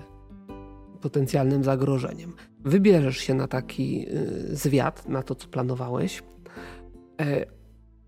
potencjalnym 1.02 1.64
zagrożeniem. 1.64 2.34
Wybierzesz 2.60 3.18
się 3.18 3.34
na 3.34 3.48
taki 3.48 4.06
e, 4.10 4.56
zwiat, 4.56 5.10
na 5.10 5.23
to, 5.23 5.36
co 5.36 5.48
planowałeś, 5.48 6.23
e, 7.22 7.45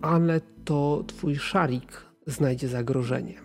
ale 0.01 0.41
to 0.65 1.03
Twój 1.07 1.35
szarik 1.35 2.05
znajdzie 2.27 2.67
zagrożenie. 2.67 3.35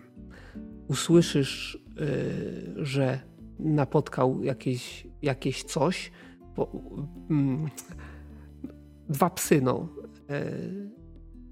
Usłyszysz, 0.88 1.84
że 2.76 3.20
napotkał 3.58 4.42
jakieś, 4.42 5.06
jakieś 5.22 5.62
coś. 5.62 6.12
Mm, 7.30 7.68
dwa 9.08 9.30
psy, 9.30 9.60
no 9.62 9.88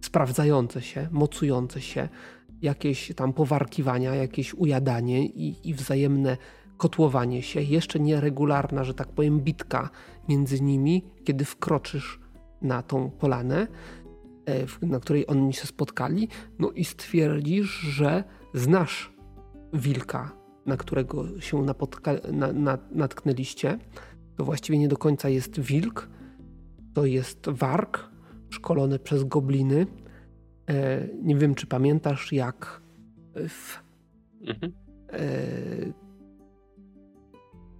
sprawdzające 0.04 0.82
się, 0.82 1.08
mocujące 1.12 1.80
się, 1.80 2.08
jakieś 2.62 3.12
tam 3.16 3.32
powarkiwania, 3.32 4.14
jakieś 4.14 4.54
ujadanie 4.54 5.26
i, 5.26 5.68
i 5.68 5.74
wzajemne 5.74 6.36
kotłowanie 6.76 7.42
się, 7.42 7.62
jeszcze 7.62 8.00
nieregularna, 8.00 8.84
że 8.84 8.94
tak 8.94 9.08
powiem, 9.08 9.40
bitka 9.40 9.90
między 10.28 10.60
nimi, 10.60 11.04
kiedy 11.24 11.44
wkroczysz 11.44 12.20
na 12.62 12.82
tą 12.82 13.10
polanę, 13.10 13.66
e, 14.46 14.86
na 14.86 15.00
której 15.00 15.26
oni 15.26 15.52
się 15.52 15.66
spotkali, 15.66 16.28
no 16.58 16.70
i 16.70 16.84
stwierdzisz, 16.84 17.70
że 17.70 18.24
znasz 18.54 19.12
wilka, 19.72 20.32
na 20.66 20.76
którego 20.76 21.40
się 21.40 21.56
napotka- 21.56 22.32
na, 22.32 22.52
na, 22.52 22.78
natknęliście. 22.90 23.78
To 24.36 24.44
właściwie 24.44 24.78
nie 24.78 24.88
do 24.88 24.96
końca 24.96 25.28
jest 25.28 25.60
wilk, 25.60 26.08
to 26.94 27.06
jest 27.06 27.48
wark, 27.48 28.10
szkolony 28.50 28.98
przez 28.98 29.24
gobliny. 29.24 29.86
E, 30.68 31.08
nie 31.22 31.36
wiem, 31.36 31.54
czy 31.54 31.66
pamiętasz, 31.66 32.32
jak 32.32 32.80
w. 33.48 33.82
Mhm. 34.40 34.72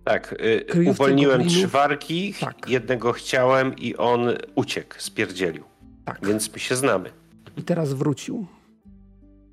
Tak, 0.07 0.35
y, 0.77 0.91
uwolniłem 0.91 1.39
goblinów. 1.39 1.59
trzy 1.59 1.69
warki, 1.69 2.35
tak. 2.41 2.69
jednego 2.69 3.13
chciałem 3.13 3.77
i 3.79 3.97
on 3.97 4.29
uciekł, 4.55 4.95
spierdzielił. 4.99 5.65
Tak. 6.05 6.27
Więc 6.27 6.53
my 6.53 6.59
się 6.59 6.77
znamy. 6.77 7.11
I 7.57 7.63
teraz 7.63 7.93
wrócił. 7.93 8.47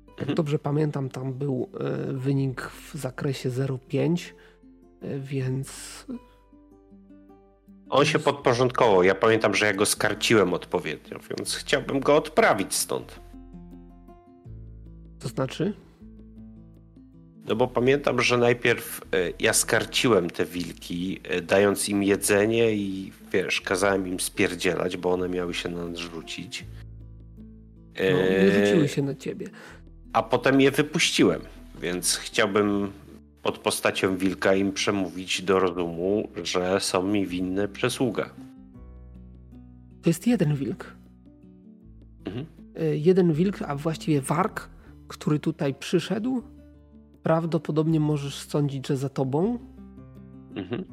Jak 0.08 0.20
mhm. 0.20 0.34
dobrze 0.34 0.58
pamiętam, 0.58 1.08
tam 1.08 1.32
był 1.32 1.70
e, 1.80 2.12
wynik 2.12 2.62
w 2.62 2.94
zakresie 2.94 3.50
0,5, 3.50 4.32
e, 5.00 5.18
więc 5.18 6.06
on 7.90 8.04
się 8.04 8.18
podporządkował. 8.18 9.02
Ja 9.02 9.14
pamiętam, 9.14 9.54
że 9.54 9.66
ja 9.66 9.72
go 9.72 9.86
skarciłem 9.86 10.54
odpowiednio, 10.54 11.18
więc 11.30 11.54
chciałbym 11.54 12.00
go 12.00 12.16
odprawić 12.16 12.74
stąd. 12.74 13.20
To 15.18 15.28
znaczy? 15.28 15.72
No 17.48 17.56
bo 17.56 17.68
pamiętam, 17.68 18.22
że 18.22 18.38
najpierw 18.38 19.00
e, 19.00 19.32
ja 19.40 19.52
skarciłem 19.52 20.30
te 20.30 20.44
wilki, 20.44 21.20
e, 21.24 21.40
dając 21.40 21.88
im 21.88 22.02
jedzenie 22.02 22.72
i 22.72 23.12
wiesz, 23.32 23.60
kazałem 23.60 24.08
im 24.08 24.20
spierdzielać, 24.20 24.96
bo 24.96 25.12
one 25.12 25.28
miały 25.28 25.54
się 25.54 25.68
na 25.68 25.86
nas 25.86 25.98
rzucić. 25.98 26.64
No, 28.00 28.44
nie 28.44 28.66
rzuciły 28.66 28.88
się 28.88 29.02
na 29.02 29.14
ciebie. 29.14 29.46
A 30.12 30.22
potem 30.22 30.60
je 30.60 30.70
wypuściłem, 30.70 31.40
więc 31.80 32.16
chciałbym 32.16 32.92
pod 33.42 33.58
postacią 33.58 34.16
wilka 34.16 34.54
im 34.54 34.72
przemówić 34.72 35.42
do 35.42 35.58
rozumu, 35.58 36.28
że 36.42 36.80
są 36.80 37.02
mi 37.02 37.26
winne 37.26 37.68
przysługę. 37.68 38.30
To 40.02 40.10
jest 40.10 40.26
jeden 40.26 40.54
wilk. 40.54 40.94
Mhm. 42.24 42.46
E, 42.76 42.96
jeden 42.96 43.32
wilk, 43.32 43.62
a 43.62 43.76
właściwie 43.76 44.20
wark, 44.20 44.68
który 45.08 45.38
tutaj 45.38 45.74
przyszedł. 45.74 46.42
Prawdopodobnie 47.24 48.00
możesz 48.00 48.34
sądzić, 48.34 48.86
że 48.86 48.96
za 48.96 49.08
tobą. 49.08 49.58
Mhm. 50.54 50.84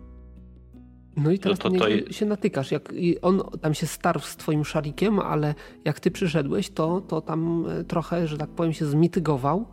No 1.18 1.32
i 1.32 1.40
teraz 1.40 1.60
no 1.64 1.72
to, 1.72 1.77
to... 1.77 2.14
się 2.14 2.26
natykasz. 2.26 2.72
Jak 2.72 2.93
on 3.22 3.42
tam 3.61 3.74
się 3.74 3.88
starł 3.88 4.19
z 4.19 4.35
twoim 4.35 4.66
szarikiem, 4.66 5.19
ale 5.19 5.56
jak 5.85 6.00
ty 6.00 6.11
przyszedłeś, 6.11 6.69
to, 6.69 7.01
to 7.01 7.22
tam 7.22 7.66
e, 7.69 7.84
trochę, 7.84 8.27
że 8.27 8.38
tak 8.38 8.50
powiem, 8.50 8.74
się 8.74 8.85
zmitygował 8.85 9.66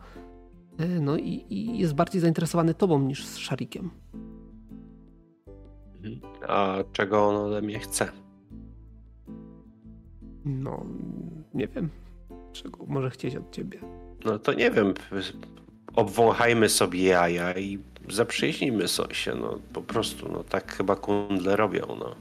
E, 0.78 0.86
no 1.00 1.16
i, 1.16 1.44
i, 1.50 1.78
jest 1.78 1.94
bardziej 1.94 2.20
zainteresowany 2.20 2.74
tobą 2.74 3.00
niż 3.00 3.26
z 3.26 3.36
Szarikiem. 3.36 3.90
Mhm. 5.94 6.20
A 6.48 6.76
czego 6.92 7.28
on 7.28 7.36
ode 7.36 7.62
mnie 7.62 7.78
chce? 7.78 8.08
No, 10.44 10.86
nie 11.54 11.68
wiem. 11.68 11.88
Czego 12.52 12.86
może 12.86 13.10
chcieć 13.10 13.36
od 13.36 13.50
ciebie? 13.50 13.78
No 14.24 14.38
to 14.38 14.52
nie 14.52 14.70
wiem. 14.70 14.94
Obwąchajmy 15.98 16.68
sobie 16.68 17.02
jaja 17.02 17.58
i 17.58 17.78
zaprzyjaźnijmy 18.10 18.84
się. 19.12 19.34
No 19.34 19.58
po 19.72 19.82
prostu, 19.82 20.28
no 20.32 20.44
tak 20.44 20.72
chyba 20.72 20.96
kundle 20.96 21.56
robią, 21.56 21.86
no. 21.98 22.16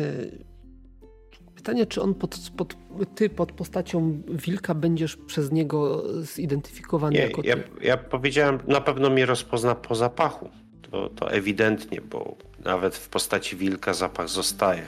Y 0.00 0.48
Pytanie, 1.58 1.86
czy 1.86 2.02
on 2.02 2.14
pod, 2.14 2.50
pod, 2.56 2.76
ty 3.14 3.30
pod 3.30 3.52
postacią 3.52 4.22
wilka 4.28 4.74
będziesz 4.74 5.16
przez 5.16 5.52
niego 5.52 6.04
zidentyfikowany 6.22 7.14
Nie, 7.14 7.20
jako 7.20 7.42
ty? 7.42 7.48
Ja, 7.48 7.56
ja 7.82 7.96
powiedziałem, 7.96 8.58
na 8.66 8.80
pewno 8.80 9.10
mnie 9.10 9.26
rozpozna 9.26 9.74
po 9.74 9.94
zapachu. 9.94 10.50
To, 10.90 11.08
to 11.08 11.30
ewidentnie, 11.32 12.00
bo 12.00 12.36
nawet 12.64 12.96
w 12.96 13.08
postaci 13.08 13.56
wilka 13.56 13.94
zapach 13.94 14.28
zostaje. 14.28 14.82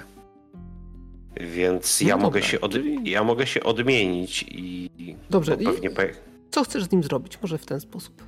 Więc 1.41 2.01
no 2.01 2.09
ja, 2.09 2.17
mogę 2.17 2.43
się 2.43 2.61
od, 2.61 2.75
ja 3.05 3.25
mogę 3.25 3.47
się 3.47 3.63
odmienić 3.63 4.45
i. 4.49 4.91
Dobrze, 5.31 5.57
pewnie... 5.57 5.91
co 6.51 6.65
chcesz 6.65 6.85
z 6.85 6.93
nim 6.93 7.03
zrobić? 7.03 7.43
Może 7.43 7.59
w 7.59 7.67
ten 7.67 7.81
sposób. 7.81 8.25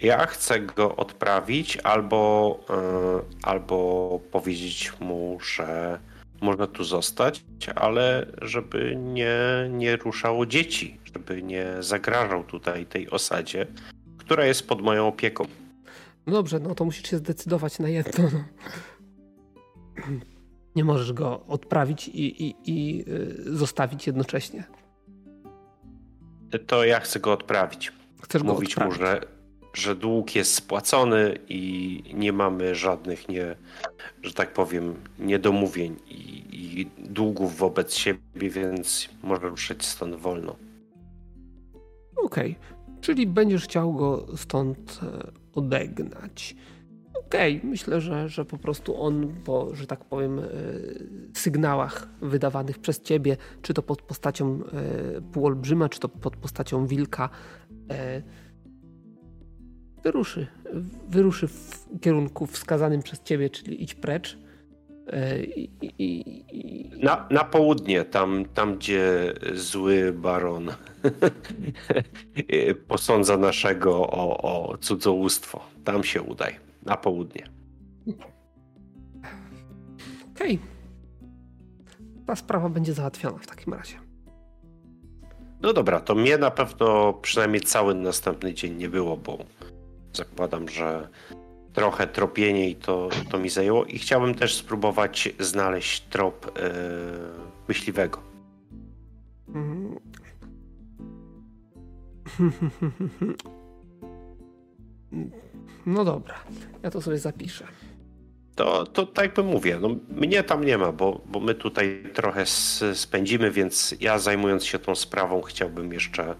Ja 0.00 0.26
chcę 0.26 0.60
go 0.60 0.96
odprawić 0.96 1.76
albo, 1.76 2.60
yy, 2.68 3.38
albo 3.42 4.20
powiedzieć 4.30 4.92
mu, 5.00 5.38
że 5.54 5.98
można 6.40 6.66
tu 6.66 6.84
zostać, 6.84 7.44
ale 7.74 8.26
żeby 8.42 8.96
nie, 8.96 9.38
nie 9.70 9.96
ruszało 9.96 10.46
dzieci, 10.46 10.98
żeby 11.14 11.42
nie 11.42 11.66
zagrażał 11.80 12.44
tutaj 12.44 12.86
tej 12.86 13.10
osadzie, 13.10 13.66
która 14.18 14.46
jest 14.46 14.68
pod 14.68 14.82
moją 14.82 15.08
opieką. 15.08 15.44
No 16.26 16.32
dobrze, 16.32 16.60
no 16.60 16.74
to 16.74 16.84
musisz 16.84 17.10
się 17.10 17.16
zdecydować 17.16 17.78
na 17.78 17.88
jedno. 17.88 18.24
No. 18.32 18.44
Nie 20.76 20.84
możesz 20.84 21.12
go 21.12 21.46
odprawić 21.46 22.08
i, 22.08 22.44
i, 22.44 22.54
i 22.64 23.04
y, 23.08 23.56
zostawić 23.56 24.06
jednocześnie. 24.06 24.64
To 26.66 26.84
ja 26.84 27.00
chcę 27.00 27.20
go 27.20 27.32
odprawić. 27.32 27.92
Chcesz 28.22 28.42
Mówić 28.42 28.74
go 28.74 28.84
odprawić. 28.84 29.00
mu, 29.00 29.06
że 29.06 29.40
że 29.74 29.94
dług 29.94 30.34
jest 30.34 30.54
spłacony 30.54 31.38
i 31.48 32.02
nie 32.14 32.32
mamy 32.32 32.74
żadnych, 32.74 33.28
nie, 33.28 33.56
że 34.22 34.32
tak 34.32 34.52
powiem, 34.52 34.94
niedomówień 35.18 35.96
i, 36.08 36.44
i 36.52 36.90
długów 36.98 37.56
wobec 37.56 37.94
siebie, 37.94 38.50
więc 38.50 39.08
może 39.22 39.48
ruszyć 39.48 39.84
stąd 39.84 40.16
wolno. 40.16 40.56
Okej, 42.16 42.50
okay. 42.50 43.00
czyli 43.00 43.26
będziesz 43.26 43.64
chciał 43.64 43.94
go 43.94 44.26
stąd 44.36 45.00
e, 45.02 45.30
odegnać. 45.54 46.56
Okej, 47.30 47.56
okay. 47.56 47.70
myślę, 47.70 48.00
że, 48.00 48.28
że 48.28 48.44
po 48.44 48.58
prostu 48.58 49.02
on 49.02 49.34
po, 49.44 49.74
że 49.74 49.86
tak 49.86 50.04
powiem, 50.04 50.38
e, 50.38 50.42
sygnałach 51.34 52.08
wydawanych 52.22 52.78
przez 52.78 53.00
ciebie, 53.00 53.36
czy 53.62 53.74
to 53.74 53.82
pod 53.82 54.02
postacią 54.02 54.60
e, 54.64 55.20
półolbrzyma, 55.32 55.88
czy 55.88 56.00
to 56.00 56.08
pod 56.08 56.36
postacią 56.36 56.86
wilka, 56.86 57.28
wyruszy. 60.02 60.46
Wyruszy 61.08 61.48
w 61.48 61.86
kierunku 62.00 62.46
wskazanym 62.46 63.02
przez 63.02 63.22
ciebie, 63.22 63.50
czyli 63.50 63.82
idź 63.82 63.94
precz. 63.94 64.38
E, 65.06 65.42
I, 65.44 65.70
i, 65.82 66.44
i... 66.50 67.04
Na, 67.04 67.26
na 67.30 67.44
południe, 67.44 68.04
tam, 68.04 68.44
tam 68.54 68.76
gdzie 68.76 69.34
zły 69.54 70.12
baron 70.12 70.68
posądza 72.88 73.36
naszego 73.36 73.92
o, 74.10 74.42
o 74.42 74.78
cudzołóstwo. 74.78 75.60
Tam 75.84 76.04
się 76.04 76.22
udaj. 76.22 76.69
Na 76.82 76.96
południe. 76.96 77.46
Okej. 80.34 80.54
Okay. 80.54 80.58
Ta 82.26 82.36
sprawa 82.36 82.68
będzie 82.68 82.92
załatwiona 82.94 83.38
w 83.38 83.46
takim 83.46 83.74
razie. 83.74 83.94
No 85.62 85.72
dobra, 85.72 86.00
to 86.00 86.14
mnie 86.14 86.38
na 86.38 86.50
pewno 86.50 87.12
przynajmniej 87.12 87.60
cały 87.60 87.94
następny 87.94 88.54
dzień 88.54 88.76
nie 88.76 88.88
było, 88.88 89.16
bo 89.16 89.38
zakładam, 90.12 90.68
że 90.68 91.08
trochę 91.72 92.06
tropienie 92.06 92.70
i 92.70 92.76
to, 92.76 93.08
to 93.30 93.38
mi 93.38 93.48
zajęło. 93.48 93.84
I 93.84 93.98
chciałbym 93.98 94.34
też 94.34 94.54
spróbować 94.54 95.28
znaleźć 95.38 96.00
trop 96.00 96.58
yy, 96.58 96.62
myśliwego. 97.68 98.20
Mhm. 99.48 99.98
No 105.90 106.04
dobra, 106.04 106.34
ja 106.82 106.90
to 106.90 107.02
sobie 107.02 107.18
zapiszę. 107.18 107.64
To, 108.54 108.86
to 108.86 109.06
tak 109.06 109.24
jakby 109.24 109.42
mówię, 109.42 109.78
no 109.80 109.88
mnie 110.08 110.42
tam 110.42 110.64
nie 110.64 110.78
ma, 110.78 110.92
bo, 110.92 111.20
bo 111.26 111.40
my 111.40 111.54
tutaj 111.54 112.02
trochę 112.14 112.44
spędzimy, 112.94 113.50
więc 113.50 113.94
ja 114.00 114.18
zajmując 114.18 114.64
się 114.64 114.78
tą 114.78 114.94
sprawą 114.94 115.42
chciałbym 115.42 115.92
jeszcze 115.92 116.34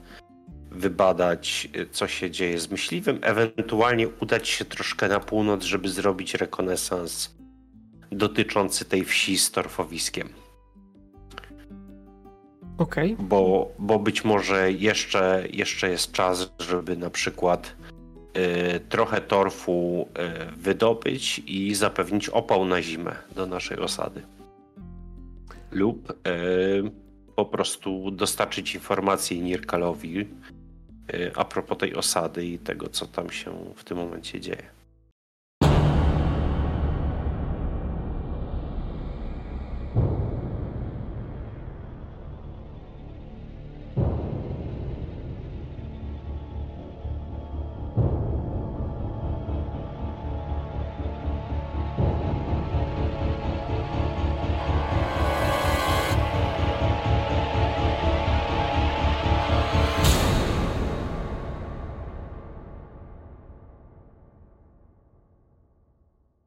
wybadać, 0.70 1.68
co 1.90 2.08
się 2.08 2.30
dzieje 2.30 2.58
z 2.60 2.70
myśliwym, 2.70 3.18
ewentualnie 3.22 4.08
udać 4.08 4.48
się 4.48 4.64
troszkę 4.64 5.08
na 5.08 5.20
północ, 5.20 5.64
żeby 5.64 5.88
zrobić 5.88 6.34
rekonesans 6.34 7.34
dotyczący 8.12 8.84
tej 8.84 9.04
wsi 9.04 9.38
z 9.38 9.50
torfowiskiem. 9.50 10.28
Okej. 12.78 13.12
Okay. 13.14 13.26
Bo, 13.26 13.72
bo 13.78 13.98
być 13.98 14.24
może 14.24 14.72
jeszcze, 14.72 15.44
jeszcze 15.52 15.90
jest 15.90 16.12
czas, 16.12 16.52
żeby 16.58 16.96
na 16.96 17.10
przykład 17.10 17.66
y, 17.66 17.79
trochę 18.88 19.20
torfu 19.20 20.08
y, 20.50 20.56
wydobyć 20.56 21.42
i 21.46 21.74
zapewnić 21.74 22.28
opał 22.28 22.64
na 22.64 22.82
zimę 22.82 23.16
do 23.34 23.46
naszej 23.46 23.78
osady. 23.78 24.22
Lub 25.72 26.10
y, 26.10 26.14
po 27.36 27.44
prostu 27.44 28.10
dostarczyć 28.10 28.74
informacje 28.74 29.38
Nirkalowi, 29.38 30.26
Y, 31.14 31.32
a 31.36 31.44
propos 31.44 31.78
tej 31.78 31.94
osady 31.94 32.46
i 32.46 32.58
tego, 32.58 32.88
co 32.88 33.06
tam 33.06 33.30
się 33.30 33.52
w 33.76 33.84
tym 33.84 33.96
momencie 33.96 34.40
dzieje. 34.40 34.79